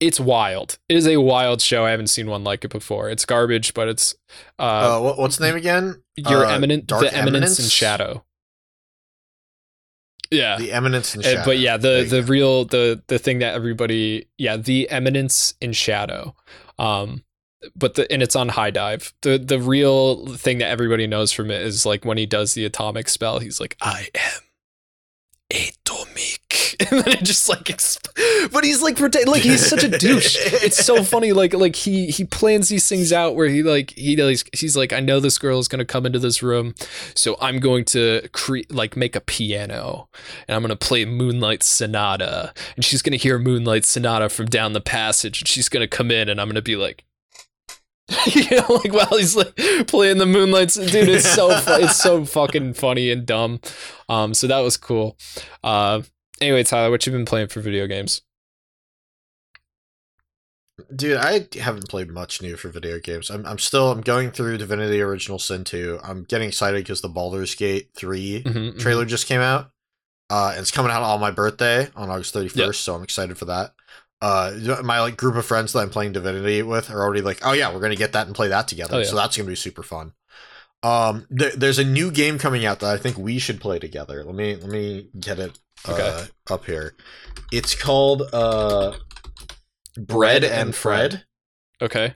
it's 0.00 0.20
wild. 0.20 0.78
It 0.88 0.96
is 0.96 1.06
a 1.06 1.18
wild 1.18 1.60
show. 1.60 1.84
I 1.84 1.90
haven't 1.90 2.08
seen 2.08 2.28
one 2.28 2.44
like 2.44 2.64
it 2.64 2.70
before. 2.70 3.10
It's 3.10 3.24
garbage, 3.24 3.74
but 3.74 3.88
it's 3.88 4.14
uh, 4.58 4.62
uh 4.62 5.14
what's 5.14 5.36
the 5.36 5.46
name 5.46 5.56
again? 5.56 6.02
Your 6.16 6.44
uh, 6.44 6.54
eminent, 6.54 6.88
the 6.88 6.96
eminence? 6.96 7.16
eminence 7.16 7.58
and 7.58 7.70
shadow 7.70 8.24
yeah 10.30 10.56
the 10.58 10.72
eminence 10.72 11.14
in 11.14 11.22
shadow. 11.22 11.42
but 11.44 11.58
yeah 11.58 11.76
the 11.76 12.06
the 12.08 12.22
real 12.22 12.64
the 12.64 13.02
the 13.06 13.18
thing 13.18 13.38
that 13.38 13.54
everybody 13.54 14.26
yeah 14.38 14.56
the 14.56 14.88
eminence 14.90 15.54
in 15.60 15.72
shadow 15.72 16.34
um 16.78 17.22
but 17.74 17.94
the 17.94 18.10
and 18.12 18.22
it's 18.22 18.36
on 18.36 18.48
HIDIVE 18.50 19.12
the 19.22 19.38
the 19.38 19.58
real 19.58 20.26
thing 20.26 20.58
that 20.58 20.68
everybody 20.68 21.06
knows 21.06 21.32
from 21.32 21.50
it 21.50 21.62
is 21.62 21.86
like 21.86 22.04
when 22.04 22.18
he 22.18 22.26
does 22.26 22.54
the 22.54 22.64
atomic 22.64 23.08
spell 23.08 23.38
he's 23.38 23.60
like 23.60 23.76
i 23.80 24.08
am 24.14 24.42
atomic. 25.50 26.76
and 26.80 27.04
then 27.04 27.12
it 27.12 27.22
just 27.22 27.48
like 27.48 27.64
exp- 27.64 28.50
but 28.52 28.64
he's 28.64 28.82
like 28.82 28.96
pretend 28.96 29.28
like 29.28 29.42
he's 29.42 29.64
such 29.64 29.84
a 29.84 29.88
douche 29.88 30.36
it's 30.62 30.84
so 30.84 31.02
funny 31.04 31.32
like 31.32 31.54
like 31.54 31.76
he 31.76 32.08
he 32.08 32.24
plans 32.24 32.68
these 32.68 32.88
things 32.88 33.12
out 33.12 33.36
where 33.36 33.48
he 33.48 33.62
like 33.62 33.92
he 33.92 34.16
does 34.16 34.44
he's 34.52 34.76
like 34.76 34.92
i 34.92 34.98
know 34.98 35.20
this 35.20 35.38
girl 35.38 35.58
is 35.58 35.68
going 35.68 35.78
to 35.78 35.84
come 35.84 36.04
into 36.04 36.18
this 36.18 36.42
room 36.42 36.74
so 37.14 37.36
i'm 37.40 37.60
going 37.60 37.84
to 37.84 38.28
create 38.32 38.72
like 38.74 38.96
make 38.96 39.14
a 39.14 39.20
piano 39.20 40.08
and 40.48 40.56
i'm 40.56 40.62
going 40.62 40.76
to 40.76 40.76
play 40.76 41.04
moonlight 41.04 41.62
sonata 41.62 42.52
and 42.74 42.84
she's 42.84 43.00
going 43.00 43.12
to 43.12 43.18
hear 43.18 43.38
moonlight 43.38 43.84
sonata 43.84 44.28
from 44.28 44.46
down 44.46 44.72
the 44.72 44.80
passage 44.80 45.40
and 45.40 45.48
she's 45.48 45.68
going 45.68 45.82
to 45.82 45.88
come 45.88 46.10
in 46.10 46.28
and 46.28 46.40
i'm 46.40 46.48
going 46.48 46.56
to 46.56 46.62
be 46.62 46.76
like 46.76 47.04
you 48.26 48.44
know, 48.56 48.66
like 48.84 48.92
while 48.92 49.18
he's 49.18 49.34
like 49.36 49.56
playing 49.88 50.18
the 50.18 50.26
moonlights, 50.26 50.74
dude, 50.74 51.08
it's 51.08 51.28
so 51.28 51.48
fu- 51.58 51.82
it's 51.84 51.96
so 51.96 52.24
fucking 52.24 52.74
funny 52.74 53.10
and 53.10 53.26
dumb. 53.26 53.60
Um, 54.08 54.32
so 54.34 54.46
that 54.46 54.60
was 54.60 54.76
cool. 54.76 55.16
Uh, 55.64 56.02
anyway, 56.40 56.62
Tyler, 56.62 56.90
what 56.90 57.04
you 57.04 57.12
been 57.12 57.24
playing 57.24 57.48
for 57.48 57.60
video 57.60 57.86
games? 57.88 58.22
Dude, 60.94 61.16
I 61.16 61.48
haven't 61.58 61.88
played 61.88 62.10
much 62.10 62.42
new 62.42 62.56
for 62.56 62.68
video 62.68 62.98
games. 63.00 63.30
I'm, 63.30 63.46
I'm 63.46 63.58
still 63.58 63.90
I'm 63.90 64.02
going 64.02 64.30
through 64.30 64.58
Divinity 64.58 65.00
Original 65.00 65.38
Sin 65.38 65.64
2. 65.64 66.00
I'm 66.04 66.24
getting 66.24 66.48
excited 66.48 66.84
because 66.84 67.00
the 67.00 67.08
Baldur's 67.08 67.54
Gate 67.54 67.88
3 67.96 68.42
Mhm, 68.42 68.78
trailer 68.78 69.06
just 69.06 69.26
came 69.26 69.40
out. 69.40 69.70
Uh, 70.28 70.50
and 70.52 70.60
it's 70.60 70.70
coming 70.70 70.92
out 70.92 71.02
on 71.02 71.18
my 71.20 71.30
birthday 71.30 71.88
on 71.96 72.10
August 72.10 72.34
31st, 72.34 72.56
Yep. 72.56 72.74
so 72.74 72.94
I'm 72.94 73.02
excited 73.02 73.38
for 73.38 73.46
that. 73.46 73.72
Uh, 74.22 74.52
my 74.82 75.00
like 75.00 75.16
group 75.16 75.36
of 75.36 75.44
friends 75.44 75.72
that 75.72 75.80
I'm 75.80 75.90
playing 75.90 76.12
Divinity 76.12 76.62
with 76.62 76.90
are 76.90 77.02
already 77.02 77.20
like, 77.22 77.40
oh 77.44 77.52
yeah, 77.52 77.72
we're 77.72 77.80
gonna 77.80 77.96
get 77.96 78.12
that 78.12 78.26
and 78.26 78.34
play 78.34 78.48
that 78.48 78.66
together. 78.68 78.96
Oh, 78.96 78.98
yeah. 78.98 79.04
So 79.04 79.16
that's 79.16 79.36
gonna 79.36 79.48
be 79.48 79.54
super 79.56 79.82
fun. 79.82 80.12
Um, 80.82 81.26
th- 81.36 81.54
there's 81.54 81.78
a 81.78 81.84
new 81.84 82.10
game 82.10 82.38
coming 82.38 82.64
out 82.64 82.80
that 82.80 82.92
I 82.94 82.96
think 82.98 83.18
we 83.18 83.38
should 83.38 83.60
play 83.60 83.78
together. 83.78 84.22
Let 84.24 84.34
me 84.34 84.56
let 84.56 84.70
me 84.70 85.08
get 85.18 85.38
it 85.38 85.58
uh, 85.86 85.92
Okay. 85.92 86.24
up 86.50 86.64
here. 86.64 86.94
It's 87.52 87.74
called 87.74 88.22
uh, 88.32 88.94
Bread 89.98 90.44
and 90.44 90.74
Fred. 90.74 91.24
Okay. 91.82 92.14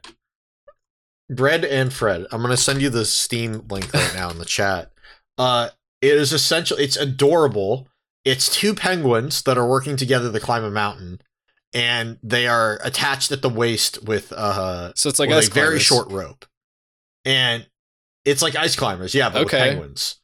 Bread 1.29 1.65
and 1.65 1.93
Fred. 1.93 2.27
I'm 2.33 2.43
gonna 2.43 2.57
send 2.57 2.83
you 2.83 2.91
the 2.91 3.05
Steam 3.05 3.67
link 3.69 3.93
right 3.93 4.13
now 4.15 4.31
in 4.31 4.39
the 4.39 4.45
chat. 4.45 4.93
Uh, 5.39 5.71
it 6.01 6.15
is 6.15 6.33
essential. 6.33 6.77
It's 6.79 6.97
adorable. 6.97 7.89
It's 8.25 8.49
two 8.55 8.75
penguins 8.75 9.43
that 9.43 9.57
are 9.57 9.69
working 9.69 9.97
together 9.97 10.31
to 10.31 10.41
climb 10.41 10.65
a 10.65 10.71
mountain, 10.71 11.21
and 11.73 12.19
they 12.23 12.47
are 12.47 12.79
attached 12.83 13.31
at 13.33 13.43
the 13.43 13.49
waist 13.49 14.03
with 14.05 14.33
uh 14.33 14.93
So 14.95 15.09
it's 15.09 15.19
like 15.19 15.31
a 15.31 15.41
very 15.51 15.79
short 15.81 16.11
rope, 16.11 16.45
and 17.25 17.67
it's 18.25 18.43
like 18.43 18.57
ice 18.57 18.77
climbers. 18.77 19.15
Yeah, 19.15 19.31
but 19.31 19.45
with 19.45 19.51
penguins, 19.53 20.17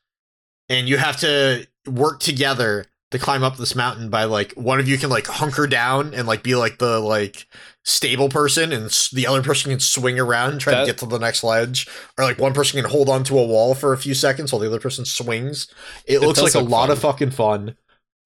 and 0.68 0.89
you 0.89 0.97
have 0.98 1.18
to 1.20 1.66
work 1.86 2.20
together 2.20 2.86
to 3.12 3.18
climb 3.20 3.44
up 3.44 3.56
this 3.56 3.77
mountain 3.77 4.10
by 4.10 4.24
like 4.24 4.52
one 4.55 4.81
of 4.81 4.89
you 4.89 4.98
can 4.98 5.09
like 5.09 5.27
hunker 5.28 5.68
down 5.68 6.12
and 6.12 6.27
like 6.27 6.43
be 6.43 6.56
like 6.56 6.78
the 6.78 6.98
like 6.98 7.47
stable 7.85 8.28
person 8.28 8.73
and 8.73 8.86
s- 8.86 9.10
the 9.10 9.28
other 9.28 9.43
person 9.44 9.70
can 9.70 9.78
swing 9.78 10.18
around 10.18 10.51
and 10.51 10.60
try 10.60 10.73
That- 10.73 10.81
to 10.81 10.86
get 10.86 10.98
to 10.98 11.06
the 11.06 11.18
next 11.18 11.44
ledge. 11.44 11.86
Or 12.18 12.24
like 12.24 12.39
one 12.40 12.52
person 12.52 12.81
can 12.82 12.90
hold 12.90 13.09
onto 13.09 13.39
a 13.39 13.47
wall 13.47 13.77
for 13.77 13.93
a 13.93 13.97
few 13.98 14.12
seconds 14.12 14.52
while 14.52 14.59
the 14.59 14.66
other 14.66 14.81
person 14.81 15.05
swings. 15.05 15.68
It, 16.05 16.14
It 16.16 16.20
looks 16.23 16.43
like 16.43 16.55
a 16.55 16.59
look 16.59 16.68
lot 16.68 16.89
fun. 16.89 16.90
of 16.90 16.98
fucking 16.98 17.31
fun. 17.31 17.77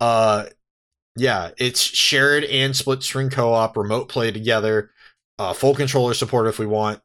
Uh 0.01 0.47
yeah 1.17 1.51
it's 1.59 1.81
shared 1.81 2.45
and 2.45 2.77
split 2.77 3.03
screen 3.03 3.31
co-op 3.31 3.77
remote 3.77 4.09
play 4.09 4.31
together 4.31 4.91
uh 5.39 5.53
full 5.53 5.75
controller 5.75 6.15
support 6.15 6.47
if 6.47 6.59
we 6.59 6.67
want. 6.67 7.01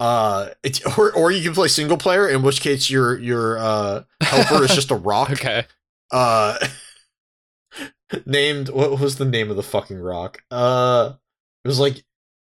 Uh 0.00 0.50
it's 0.62 0.80
or, 0.98 1.12
or 1.12 1.30
you 1.30 1.42
can 1.42 1.54
play 1.54 1.68
single 1.68 1.96
player 1.96 2.28
in 2.28 2.42
which 2.42 2.60
case 2.60 2.90
your 2.90 3.18
your 3.18 3.58
uh 3.58 4.04
helper 4.20 4.64
is 4.64 4.74
just 4.74 4.90
a 4.90 4.94
rock. 4.96 5.30
Okay. 5.30 5.64
uh 6.10 6.58
named 8.26 8.68
what 8.68 8.98
was 8.98 9.16
the 9.16 9.24
name 9.24 9.50
of 9.50 9.56
the 9.56 9.62
fucking 9.62 9.98
rock? 9.98 10.42
Uh 10.50 11.14
it 11.64 11.68
was 11.68 11.78
like 11.78 12.04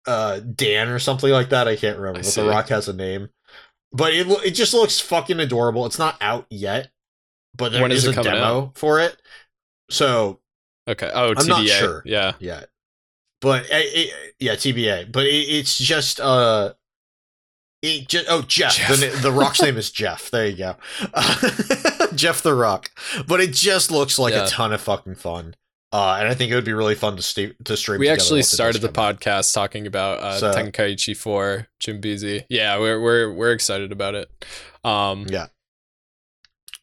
uh 0.07 0.39
dan 0.39 0.87
or 0.89 0.99
something 0.99 1.31
like 1.31 1.49
that 1.49 1.67
i 1.67 1.75
can't 1.75 1.97
remember 1.97 2.19
I 2.19 2.21
but 2.21 2.29
see. 2.29 2.41
the 2.41 2.47
rock 2.47 2.67
has 2.69 2.87
a 2.87 2.93
name. 2.93 3.29
But 3.91 4.13
it 4.13 4.27
it 4.45 4.51
just 4.51 4.73
looks 4.73 4.99
fucking 4.99 5.39
adorable. 5.39 5.85
It's 5.85 5.99
not 5.99 6.17
out 6.21 6.45
yet 6.49 6.89
but 7.57 7.71
there 7.71 7.81
When 7.81 7.91
is 7.91 8.05
is 8.05 8.17
a 8.17 8.23
demo 8.23 8.71
for 8.75 8.99
it. 8.99 9.17
So 9.89 10.39
Okay. 10.87 11.09
Oh, 11.13 11.29
I'm 11.29 11.35
TBA. 11.35 11.47
not 11.47 11.67
sure. 11.67 12.01
Yeah. 12.05 12.33
yeah 12.39 12.63
but 13.41 13.65
it, 13.69 14.09
it, 14.09 14.33
yeah 14.39 14.53
tba 14.53 15.11
but 15.11 15.25
it, 15.25 15.29
it's 15.29 15.77
just 15.77 16.19
uh 16.21 16.73
it 17.81 18.07
just 18.07 18.25
oh 18.29 18.41
jeff, 18.43 18.75
Jeff. 18.77 18.89
The, 18.97 19.19
the 19.21 19.31
rock's 19.31 19.61
name 19.61 19.77
is 19.77 19.91
jeff 19.91 20.31
there 20.31 20.47
you 20.47 20.55
go 20.57 20.75
jeff 22.15 22.41
the 22.41 22.53
rock 22.55 22.89
but 23.27 23.41
it 23.41 23.51
just 23.53 23.91
looks 23.91 24.17
like 24.17 24.33
Yeah. 24.33 24.45
a 24.45 24.47
ton 24.47 24.71
of 24.73 24.79
fucking 24.81 25.15
fun 25.15 25.55
uh 25.91 26.15
and 26.19 26.27
i 26.29 26.33
think 26.33 26.51
it 26.51 26.55
would 26.55 26.63
be 26.65 26.73
really 26.73 26.95
fun 26.95 27.17
to 27.17 27.21
stay 27.21 27.53
to 27.65 27.75
stream 27.75 27.99
We 27.99 28.09
actually 28.09 28.37
once 28.39 28.53
it 28.53 28.57
does 28.57 28.75
started 28.75 28.81
the 28.81 28.89
podcast 28.89 29.53
talking 29.53 29.85
about 29.85 30.19
uh, 30.19 30.39
So- 30.39 30.51
Tenkaichi 30.53 31.15
4 31.15 31.67
Jimbizi. 31.83 32.45
Yeah, 32.49 32.79
we're 32.79 32.99
we're 33.01 33.31
we're 33.33 33.51
excited 33.51 33.91
about 33.91 34.15
it. 34.15 34.29
Um, 34.83 35.25
yeah 35.29 35.47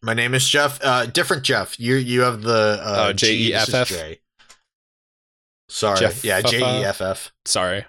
my 0.02 0.14
name 0.14 0.34
is 0.34 0.48
jeff 0.48 0.78
uh 0.82 1.06
different 1.06 1.42
jeff 1.44 1.78
you 1.78 1.94
you 1.94 2.22
have 2.22 2.42
the 2.42 2.80
uh 2.82 3.06
Oh, 3.08 3.12
G, 3.12 3.52
this 3.52 3.62
is 3.68 3.72
J-E-F-F? 3.72 3.88
J. 3.88 4.20
sorry 5.68 5.98
Jeff 6.00 6.24
yeah 6.24 6.40
j-e-f-f 6.40 7.32
sorry. 7.44 7.84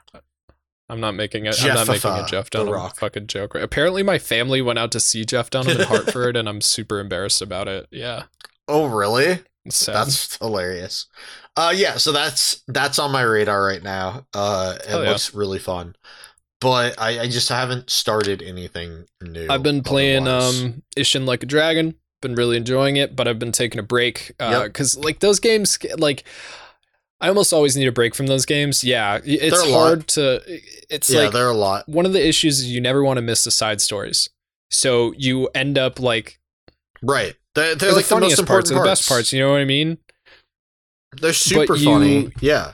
I'm 0.90 0.99
not 0.99 1.15
making 1.15 1.45
it. 1.45 1.60
I'm 1.64 1.73
not 1.73 1.88
making 1.88 2.11
a 2.11 2.26
Jeff 2.27 2.49
Dunham 2.49 2.91
fucking 2.98 3.27
joke. 3.27 3.56
Apparently, 3.56 4.03
my 4.03 4.19
family 4.19 4.61
went 4.61 4.77
out 4.77 4.91
to 4.91 4.99
see 4.99 5.23
Jeff 5.26 5.49
Dunham 5.49 5.80
in 5.80 5.88
Hartford, 5.88 6.35
and 6.35 6.48
I'm 6.48 6.60
super 6.61 6.99
embarrassed 6.99 7.41
about 7.41 7.68
it. 7.69 7.88
Yeah, 7.90 8.23
oh 8.68 8.85
really. 8.88 9.40
That's 9.65 10.38
hilarious. 10.38 11.07
Uh 11.56 11.73
yeah, 11.73 11.95
so 11.98 12.11
that's 12.11 12.64
that's 12.68 12.99
on 12.99 13.11
my 13.11 13.22
radar 13.22 13.64
right 13.64 13.81
now. 13.81 14.27
Uh 14.34 14.76
it 14.81 14.85
Hell 14.88 15.03
yeah. 15.03 15.10
looks 15.11 15.34
really 15.34 15.57
fun. 15.57 15.95
But 16.60 16.99
I, 17.02 17.22
I 17.22 17.27
just 17.27 17.49
haven't 17.49 17.90
started 17.90 18.41
anything 18.41 19.06
new. 19.22 19.48
I've 19.49 19.64
been 19.64 19.84
playing 19.84 20.27
otherwise. 20.27 20.64
um 20.64 20.84
Ishin 20.98 21.26
Like 21.26 21.44
a 21.44 21.45
Dragon. 21.48 21.95
Been 22.24 22.34
really 22.36 22.58
enjoying 22.58 22.95
it, 22.98 23.16
but 23.16 23.28
I've 23.28 23.38
been 23.38 23.52
taking 23.52 23.78
a 23.80 23.84
break 23.84 24.32
uh, 24.40 24.50
Yep. 24.52 24.64
because 24.64 24.98
like 24.98 25.20
those 25.20 25.40
games, 25.40 25.78
like 25.98 26.24
I 27.22 27.28
almost 27.28 27.54
always 27.54 27.78
need 27.78 27.88
a 27.88 27.91
break 27.91 28.16
from 28.16 28.26
those 28.28 28.45
games. 28.45 28.84
Yeah, 28.84 29.20
it's 29.24 29.41
They're 29.62 29.70
lot. 29.72 29.80
hard 29.88 30.08
to. 30.10 30.41
It's 30.90 31.10
Yeah, 31.10 31.22
like 31.24 31.34
there 31.34 31.45
are 31.45 31.52
a 31.52 31.54
lot. 31.54 31.88
one 31.88 32.06
of 32.06 32.14
the 32.14 32.26
issues 32.28 32.60
is 32.60 32.72
you 32.72 32.82
never 32.82 33.04
want 33.04 33.18
to 33.18 33.22
miss 33.22 33.44
the 33.44 33.52
side 33.52 33.80
stories. 33.82 34.30
So 34.72 35.14
you 35.18 35.50
end 35.54 35.78
up 35.78 36.00
like 36.00 36.40
Right. 37.02 37.36
They're, 37.56 37.76
they're 37.76 37.76
they're 37.76 37.91
like 37.94 38.06
the 38.06 38.16
the 38.16 38.22
most 38.22 38.22
funniest 38.38 38.40
important 38.40 38.48
parts, 38.68 38.72
or 38.72 38.74
the 38.76 38.84
best 38.90 39.08
parts. 39.08 39.32
You 39.34 39.41
know 39.41 39.52
what 39.52 39.60
I 39.62 39.66
mean? 39.66 39.98
They're 41.22 41.34
super 41.34 41.76
you- 41.76 41.86
funny. 41.86 42.32
Yeah. 42.41 42.74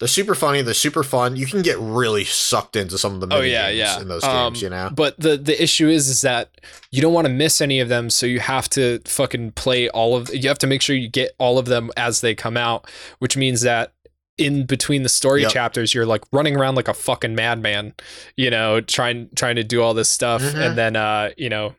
They're 0.00 0.08
super 0.08 0.34
funny. 0.34 0.60
They're 0.60 0.74
super 0.74 1.04
fun. 1.04 1.36
You 1.36 1.46
can 1.46 1.62
get 1.62 1.78
really 1.78 2.24
sucked 2.24 2.74
into 2.74 2.98
some 2.98 3.14
of 3.14 3.20
the 3.28 3.34
Oh, 3.34 3.40
yeah, 3.40 3.68
games 3.68 3.78
yeah. 3.78 4.00
in 4.00 4.08
those 4.08 4.24
Um, 4.24 4.52
games, 4.52 4.62
you 4.62 4.68
know? 4.68 4.90
But 4.92 5.18
the 5.20 5.36
the 5.36 5.60
issue 5.62 5.88
is 5.88 6.08
is 6.08 6.20
that 6.22 6.50
you 6.90 7.00
don't 7.00 7.12
want 7.12 7.26
to 7.28 7.32
miss 7.32 7.60
any 7.60 7.78
of 7.78 7.88
them, 7.88 8.10
so 8.10 8.26
you 8.26 8.40
have 8.40 8.68
to 8.70 8.98
fucking 9.06 9.52
play 9.52 9.88
all 9.90 10.16
of. 10.16 10.34
You 10.34 10.48
have 10.48 10.58
to 10.58 10.66
make 10.66 10.82
sure 10.82 10.96
you 10.96 11.08
get 11.08 11.32
all 11.38 11.58
of 11.58 11.66
them 11.66 11.90
as 11.96 12.22
they 12.22 12.34
come 12.34 12.56
out, 12.56 12.90
which 13.20 13.36
means 13.36 13.60
that 13.60 13.92
in 14.36 14.66
between 14.66 15.04
the 15.04 15.08
story 15.08 15.42
Yep. 15.42 15.52
chapters, 15.52 15.94
you're 15.94 16.06
like 16.06 16.22
running 16.32 16.56
around 16.56 16.74
like 16.74 16.88
a 16.88 16.94
fucking 16.94 17.36
madman, 17.36 17.94
you 18.36 18.50
know, 18.50 18.80
trying 18.80 19.28
trying 19.36 19.54
to 19.56 19.62
do 19.64 19.80
all 19.80 19.94
this 19.94 20.08
stuff, 20.08 20.42
Mhm. 20.42 20.54
and 20.70 20.76
then 20.76 20.96
uh, 20.96 21.30
you 21.36 21.48
know, 21.48 21.76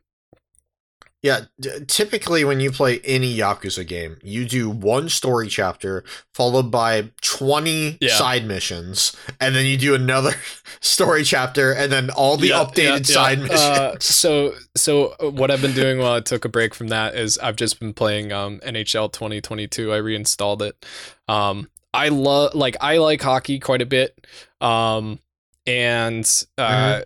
Yeah, 1.26 1.45
d- 1.60 1.72
typically 1.88 2.43
when 2.43 2.60
you 2.60 2.72
play 2.72 2.99
any 3.03 3.35
Yakuza 3.35 3.85
game, 3.88 4.18
you 4.23 4.45
do 4.45 4.69
one 4.69 5.10
story 5.10 5.47
chapter 5.47 6.03
followed 6.35 6.69
by 6.69 7.10
20 7.23 7.97
Yeah. 7.99 8.15
side 8.15 8.45
missions, 8.45 9.15
and 9.41 9.56
then 9.56 9.65
you 9.65 9.76
do 9.76 9.95
another 9.95 10.34
story 10.81 11.23
chapter 11.23 11.72
and 11.73 11.91
then 11.91 12.11
all 12.11 12.38
the 12.38 12.49
Yeah, 12.49 12.64
updated 12.64 13.10
yeah, 13.10 13.15
side 13.15 13.39
missions. 13.39 13.60
Uh, 13.60 13.95
so 13.99 14.53
so 14.77 15.15
uh, 15.19 15.31
what 15.31 15.49
I've 15.49 15.61
been 15.64 15.73
doing 15.73 15.97
while 15.97 16.14
I 16.14 16.19
took 16.19 16.45
a 16.45 16.49
break 16.49 16.76
from 16.76 16.89
that 16.89 17.15
is 17.15 17.39
I've 17.39 17.56
just 17.56 17.80
been 17.80 17.93
playing 17.93 18.31
um, 18.31 18.60
NHL 18.60 19.11
2022. 19.11 19.91
I 19.91 19.97
reinstalled 19.97 20.61
it. 20.61 20.85
Um, 21.27 21.69
I 21.91 22.10
love 22.10 22.53
like 22.53 22.77
I 22.81 22.97
like 22.97 23.23
hockey 23.23 23.57
quite 23.60 23.81
a 23.81 23.85
bit. 23.88 24.27
Um, 24.61 25.18
and 25.65 26.30
uh, 26.60 27.02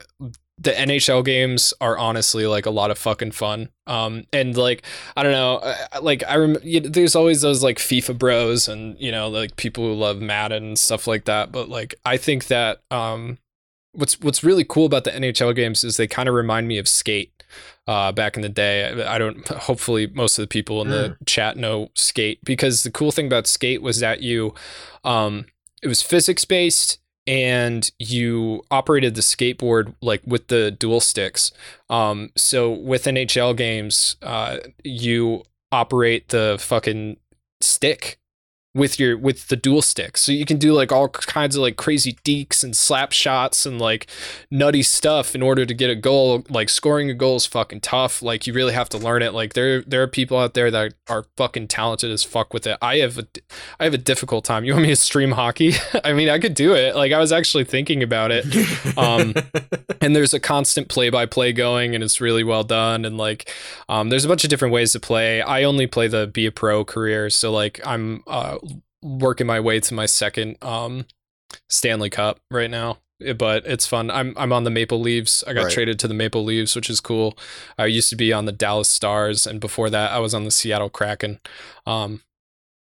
the 0.61 0.71
NHL 0.71 1.23
games 1.23 1.73
are 1.79 1.97
honestly 1.97 2.45
like 2.45 2.65
a 2.65 2.69
lot 2.71 2.91
of 2.91 2.97
fucking 2.97 3.31
fun. 3.31 3.69
Um, 3.87 4.25
and 4.33 4.55
like 4.57 4.83
I 5.15 5.23
don't 5.23 5.31
know, 5.31 5.75
like 6.01 6.23
I 6.27 6.35
rem- 6.35 6.57
you, 6.63 6.81
there's 6.81 7.15
always 7.15 7.41
those 7.41 7.63
like 7.63 7.77
FIFA 7.77 8.17
bros 8.17 8.67
and 8.67 8.99
you 8.99 9.11
know 9.11 9.29
like 9.29 9.55
people 9.55 9.85
who 9.85 9.93
love 9.93 10.19
Madden 10.21 10.63
and 10.63 10.79
stuff 10.79 11.07
like 11.07 11.25
that. 11.25 11.51
But 11.51 11.69
like 11.69 11.95
I 12.05 12.17
think 12.17 12.47
that 12.47 12.81
um, 12.91 13.37
what's 13.93 14.19
what's 14.19 14.43
really 14.43 14.65
cool 14.65 14.85
about 14.85 15.05
the 15.05 15.11
NHL 15.11 15.55
games 15.55 15.83
is 15.83 15.97
they 15.97 16.07
kind 16.07 16.27
of 16.27 16.35
remind 16.35 16.67
me 16.67 16.77
of 16.77 16.87
Skate. 16.87 17.33
Uh, 17.87 18.11
back 18.11 18.35
in 18.35 18.43
the 18.43 18.49
day, 18.49 18.85
I 18.85 19.15
I 19.15 19.17
don't. 19.17 19.47
Hopefully, 19.47 20.05
most 20.13 20.37
of 20.37 20.43
the 20.43 20.47
people 20.47 20.79
in 20.83 20.89
the 20.89 21.17
chat 21.25 21.57
know 21.57 21.89
Skate 21.95 22.43
because 22.43 22.83
the 22.83 22.91
cool 22.91 23.11
thing 23.11 23.25
about 23.25 23.47
Skate 23.47 23.81
was 23.81 23.99
that 23.99 24.21
you, 24.21 24.53
um, 25.03 25.47
it 25.81 25.87
was 25.87 26.03
physics 26.03 26.45
based 26.45 26.99
and 27.29 27.91
you 27.99 28.63
operated 28.71 29.13
the 29.13 29.21
skateboard 29.21 29.93
like 30.01 30.21
with 30.25 30.47
the 30.47 30.71
dual 30.71 30.99
sticks. 30.99 31.51
Um, 31.87 32.31
so 32.35 32.71
with 32.71 33.03
NHL 33.03 33.55
games, 33.55 34.15
uh, 34.23 34.57
you 34.83 35.43
operate 35.71 36.29
the 36.29 36.57
fucking 36.59 37.17
stick 37.61 38.18
with 38.79 38.99
your 38.99 39.17
with 39.17 39.49
the 39.49 39.55
dual 39.55 39.81
stick. 39.81 40.17
So 40.17 40.31
you 40.31 40.45
can 40.45 40.57
do 40.57 40.73
like 40.73 40.91
all 40.91 41.09
kinds 41.09 41.55
of 41.55 41.61
like 41.61 41.75
crazy 41.75 42.13
dekes 42.23 42.63
and 42.63 42.75
slap 42.75 43.11
shots 43.11 43.65
and 43.65 43.79
like 43.79 44.07
nutty 44.49 44.81
stuff 44.81 45.35
in 45.35 45.43
order 45.43 45.65
to 45.65 45.73
get 45.73 45.89
a 45.89 45.95
goal. 45.95 46.43
Like 46.49 46.69
scoring 46.69 47.09
a 47.09 47.13
goal 47.13 47.35
is 47.35 47.45
fucking 47.45 47.81
tough. 47.81 48.21
Like 48.21 48.47
you 48.47 48.53
really 48.53 48.73
have 48.73 48.89
to 48.89 48.97
learn 48.97 49.21
it. 49.21 49.33
Like 49.33 49.53
there 49.53 49.81
there 49.81 50.01
are 50.01 50.07
people 50.07 50.37
out 50.37 50.53
there 50.53 50.71
that 50.71 50.93
are 51.09 51.25
fucking 51.35 51.67
talented 51.67 52.09
as 52.09 52.23
fuck 52.23 52.53
with 52.53 52.65
it. 52.65 52.77
I 52.81 52.97
have 52.97 53.17
a 53.19 53.27
I 53.79 53.83
have 53.83 53.93
a 53.93 53.99
difficult 53.99 54.45
time. 54.45 54.63
You 54.63 54.73
want 54.73 54.83
me 54.83 54.89
to 54.89 54.95
stream 54.95 55.31
hockey? 55.31 55.73
I 56.03 56.13
mean, 56.13 56.29
I 56.29 56.39
could 56.39 56.53
do 56.53 56.73
it. 56.73 56.95
Like 56.95 57.11
I 57.11 57.19
was 57.19 57.31
actually 57.31 57.65
thinking 57.65 58.01
about 58.01 58.31
it. 58.31 58.45
Um 58.97 59.33
and 60.01 60.15
there's 60.15 60.33
a 60.33 60.39
constant 60.39 60.87
play 60.87 61.09
by 61.09 61.25
play 61.25 61.51
going 61.51 61.93
and 61.93 62.03
it's 62.03 62.21
really 62.21 62.43
well 62.43 62.63
done 62.63 63.03
and 63.03 63.17
like 63.17 63.53
um 63.89 64.09
there's 64.09 64.23
a 64.25 64.29
bunch 64.29 64.45
of 64.45 64.49
different 64.49 64.73
ways 64.73 64.93
to 64.93 64.99
play. 64.99 65.41
I 65.41 65.63
only 65.63 65.85
play 65.85 66.07
the 66.07 66.27
be 66.27 66.45
a 66.45 66.51
pro 66.51 66.85
career, 66.85 67.29
so 67.29 67.51
like 67.51 67.81
I'm 67.85 68.23
uh 68.25 68.57
working 69.01 69.47
my 69.47 69.59
way 69.59 69.79
to 69.79 69.93
my 69.93 70.05
second 70.05 70.57
um 70.63 71.05
Stanley 71.69 72.09
Cup 72.09 72.39
right 72.51 72.69
now. 72.69 72.97
Eh, 73.23 73.33
But 73.33 73.65
it's 73.65 73.87
fun. 73.87 74.09
I'm 74.11 74.33
I'm 74.37 74.53
on 74.53 74.63
the 74.63 74.69
Maple 74.69 74.99
Leaves. 74.99 75.43
I 75.47 75.53
got 75.53 75.63
Right. 75.65 75.73
traded 75.73 75.99
to 75.99 76.07
the 76.07 76.13
Maple 76.13 76.43
Leaves, 76.43 76.75
which 76.75 76.89
is 76.89 76.99
cool. 76.99 77.37
I 77.77 77.85
used 77.87 78.09
to 78.09 78.15
be 78.15 78.31
on 78.33 78.45
the 78.45 78.51
Dallas 78.51 78.89
Stars, 78.89 79.47
and 79.47 79.59
before 79.59 79.89
that, 79.89 80.11
I 80.11 80.19
was 80.19 80.33
on 80.33 80.43
the 80.45 80.51
Seattle 80.51 80.89
Kraken, 80.89 81.39
um, 81.85 82.21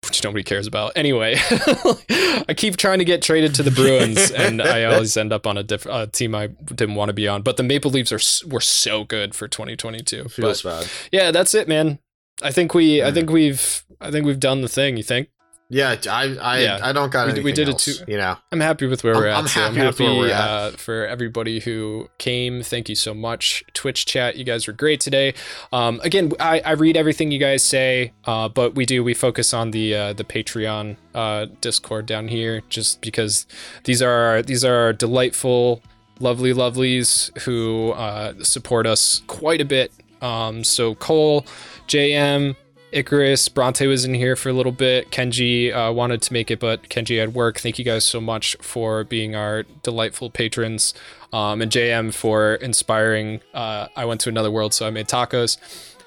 which 0.07 0.23
nobody 0.25 0.43
cares 0.45 0.67
about. 0.67 0.93
Anyway, 0.97 1.37
I 2.49 2.55
keep 2.57 2.77
trying 2.77 2.99
to 2.99 3.05
get 3.05 3.23
traded 3.23 3.55
to 3.57 3.63
the 3.63 3.71
Bruins, 3.71 4.31
and 4.31 4.61
I 4.63 4.85
always 4.85 5.17
end 5.17 5.33
up 5.33 5.47
on 5.47 5.57
a 5.57 5.63
different 5.63 5.97
uh, 5.97 6.07
team 6.07 6.35
I 6.35 6.49
didn't 6.49 6.95
want 6.97 7.09
to 7.09 7.13
be 7.15 7.27
on. 7.29 7.43
But 7.43 7.57
the 7.57 7.63
Maple 7.63 7.91
Leaves 7.91 8.13
are 8.13 8.49
were 8.49 8.61
so 8.61 9.05
good 9.05 9.35
for 9.35 9.49
2022. 9.49 10.27
But 10.39 10.61
bad. 10.63 10.87
yeah, 11.13 11.31
that's 11.31 11.55
it, 11.55 11.67
man. 11.69 11.99
I 12.43 12.53
think 12.53 12.75
we 12.75 13.03
I 13.03 13.11
think 13.13 13.31
we've 13.31 13.85
I 14.01 14.11
think 14.11 14.27
we've 14.27 14.41
done 14.41 14.61
the 14.61 14.69
thing. 14.69 14.97
You 14.97 15.03
think? 15.03 15.29
Yeah, 15.69 15.97
I 16.09 16.37
I, 16.41 16.61
Yeah. 16.61 16.79
I 16.81 16.93
don't 16.93 17.11
got 17.11 17.27
We- 17.27 17.31
anything 17.33 17.45
we 17.45 17.53
did 17.53 17.69
it 17.69 17.79
too. 17.79 17.95
You 18.07 18.19
know, 18.19 18.37
I'm 18.53 18.61
happy 18.61 18.87
with 18.87 19.03
where 19.03 19.15
I'm- 19.15 19.23
we're 19.23 19.29
at. 19.31 19.57
I'm 19.59 19.75
happy 19.75 20.05
we're 20.05 20.29
at. 20.29 20.33
Uh, 20.41 20.71
for 20.73 21.05
everybody 21.07 21.59
who 21.59 22.09
came. 22.19 22.63
Thank 22.63 22.89
you 22.89 22.95
so 22.95 23.13
much. 23.15 23.65
Twitch 23.75 24.07
chat, 24.07 24.37
you 24.37 24.45
guys 24.45 24.69
were 24.69 24.73
great 24.73 25.01
today. 25.01 25.35
Um, 25.73 26.01
again, 26.05 26.33
I, 26.39 26.61
I 26.65 26.73
read 26.73 26.97
everything 26.97 27.33
you 27.33 27.41
guys 27.41 27.65
say, 27.65 28.13
uh, 28.27 28.49
but 28.49 28.77
we 28.77 28.87
do 28.87 29.03
we 29.03 29.13
focus 29.13 29.53
on 29.53 29.73
the 29.73 29.95
uh, 29.95 30.13
the 30.13 30.23
Patreon 30.25 30.97
uh, 31.17 31.47
Discord 31.61 32.07
down 32.07 32.29
here, 32.29 32.63
just 32.69 33.01
because 33.01 33.47
these 33.85 34.01
are 34.03 34.43
these 34.43 34.65
are 34.65 34.93
delightful, 34.93 35.83
lovely 36.21 36.53
lovelies 36.55 37.37
who 37.41 37.91
uh, 37.93 38.35
support 38.43 38.87
us 38.87 39.23
quite 39.27 39.61
a 39.61 39.65
bit. 39.65 39.91
Um, 40.23 40.63
so 40.63 40.95
Cole, 40.95 41.45
JM. 41.89 42.55
Icarus, 42.97 43.51
Bronte 43.51 43.86
was 43.86 44.06
in 44.06 44.14
here 44.14 44.36
for 44.36 44.48
a 44.48 44.55
little 44.55 44.73
bit. 44.73 45.10
Kenji 45.10 45.70
uh, 45.70 45.93
wanted 45.93 46.23
to 46.23 46.32
make 46.32 46.51
it, 46.51 46.59
but 46.59 46.85
Kenji 46.85 47.20
had 47.20 47.35
work. 47.35 47.59
Thank 47.59 47.78
you 47.78 47.85
guys 47.85 48.06
so 48.06 48.23
much 48.23 48.56
for 48.62 49.05
being 49.05 49.36
our 49.36 49.64
delightful 49.82 50.31
patrons. 50.31 50.94
Um, 51.31 51.60
and 51.60 51.70
JM 51.70 52.14
for 52.14 52.55
inspiring. 52.55 53.40
Uh, 53.52 53.89
I 53.94 54.06
went 54.06 54.23
to 54.23 54.31
another 54.31 54.51
world, 54.51 54.73
so 54.73 54.86
I 54.86 54.90
made 54.90 55.09
tacos. 55.09 55.59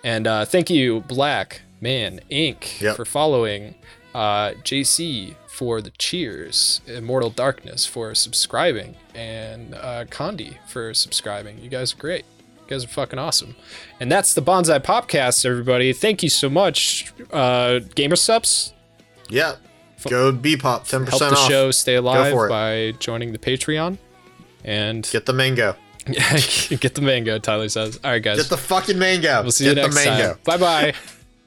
And 0.03 0.25
uh, 0.25 0.45
thank 0.45 0.71
you, 0.71 1.01
Black 1.01 1.61
Man 1.79 2.21
Inc., 2.31 2.81
Yep. 2.81 2.95
for 2.95 3.05
following. 3.05 3.75
Uh, 4.15 4.53
JC 4.63 5.35
for 5.47 5.81
the 5.81 5.91
cheers. 5.91 6.81
Immortal 6.87 7.29
Darkness 7.29 7.85
for 7.85 8.15
subscribing. 8.15 8.95
And 9.13 9.75
uh, 9.75 10.05
Condi 10.05 10.57
for 10.67 10.95
subscribing. 10.95 11.59
You 11.59 11.69
guys 11.69 11.93
are 11.93 11.97
great. 11.97 12.25
You 12.69 12.75
guys 12.75 12.85
are 12.85 12.89
fucking 12.89 13.17
awesome. 13.17 13.55
And 13.99 14.11
that's 14.11 14.35
the 14.35 14.41
Bonsai 14.41 14.79
Popcast, 14.83 15.43
everybody. 15.43 15.91
Thank 15.91 16.21
you 16.21 16.29
so 16.29 16.49
much. 16.51 17.11
Uh, 17.31 17.79
Gamer 17.95 18.15
Subs, 18.15 18.73
yeah. 19.27 19.55
Go 20.07 20.31
Bpop, 20.31 20.87
ten 20.87 21.01
help 21.01 21.09
percent 21.11 21.31
the 21.31 21.37
off. 21.37 21.49
show 21.49 21.71
stay 21.71 21.95
alive 21.95 22.33
by 22.47 22.93
joining 22.99 23.31
the 23.33 23.39
Patreon. 23.39 23.97
And 24.63 25.07
Get 25.11 25.25
the 25.25 25.33
mango. 25.33 25.75
get 26.05 26.95
the 26.95 27.01
mango, 27.01 27.39
Tyler 27.39 27.69
says. 27.69 27.99
All 28.03 28.11
right, 28.11 28.21
guys. 28.23 28.37
Get 28.37 28.49
the 28.49 28.57
fucking 28.57 28.97
mango. 28.99 29.41
we'll 29.41 29.51
see 29.51 29.65
Get 29.65 29.77
you 29.77 29.83
next 29.83 30.03
the 30.03 30.05
mango. 30.09 30.33
time. 30.33 30.39
Bye 30.43 30.57
bye. 30.57 30.93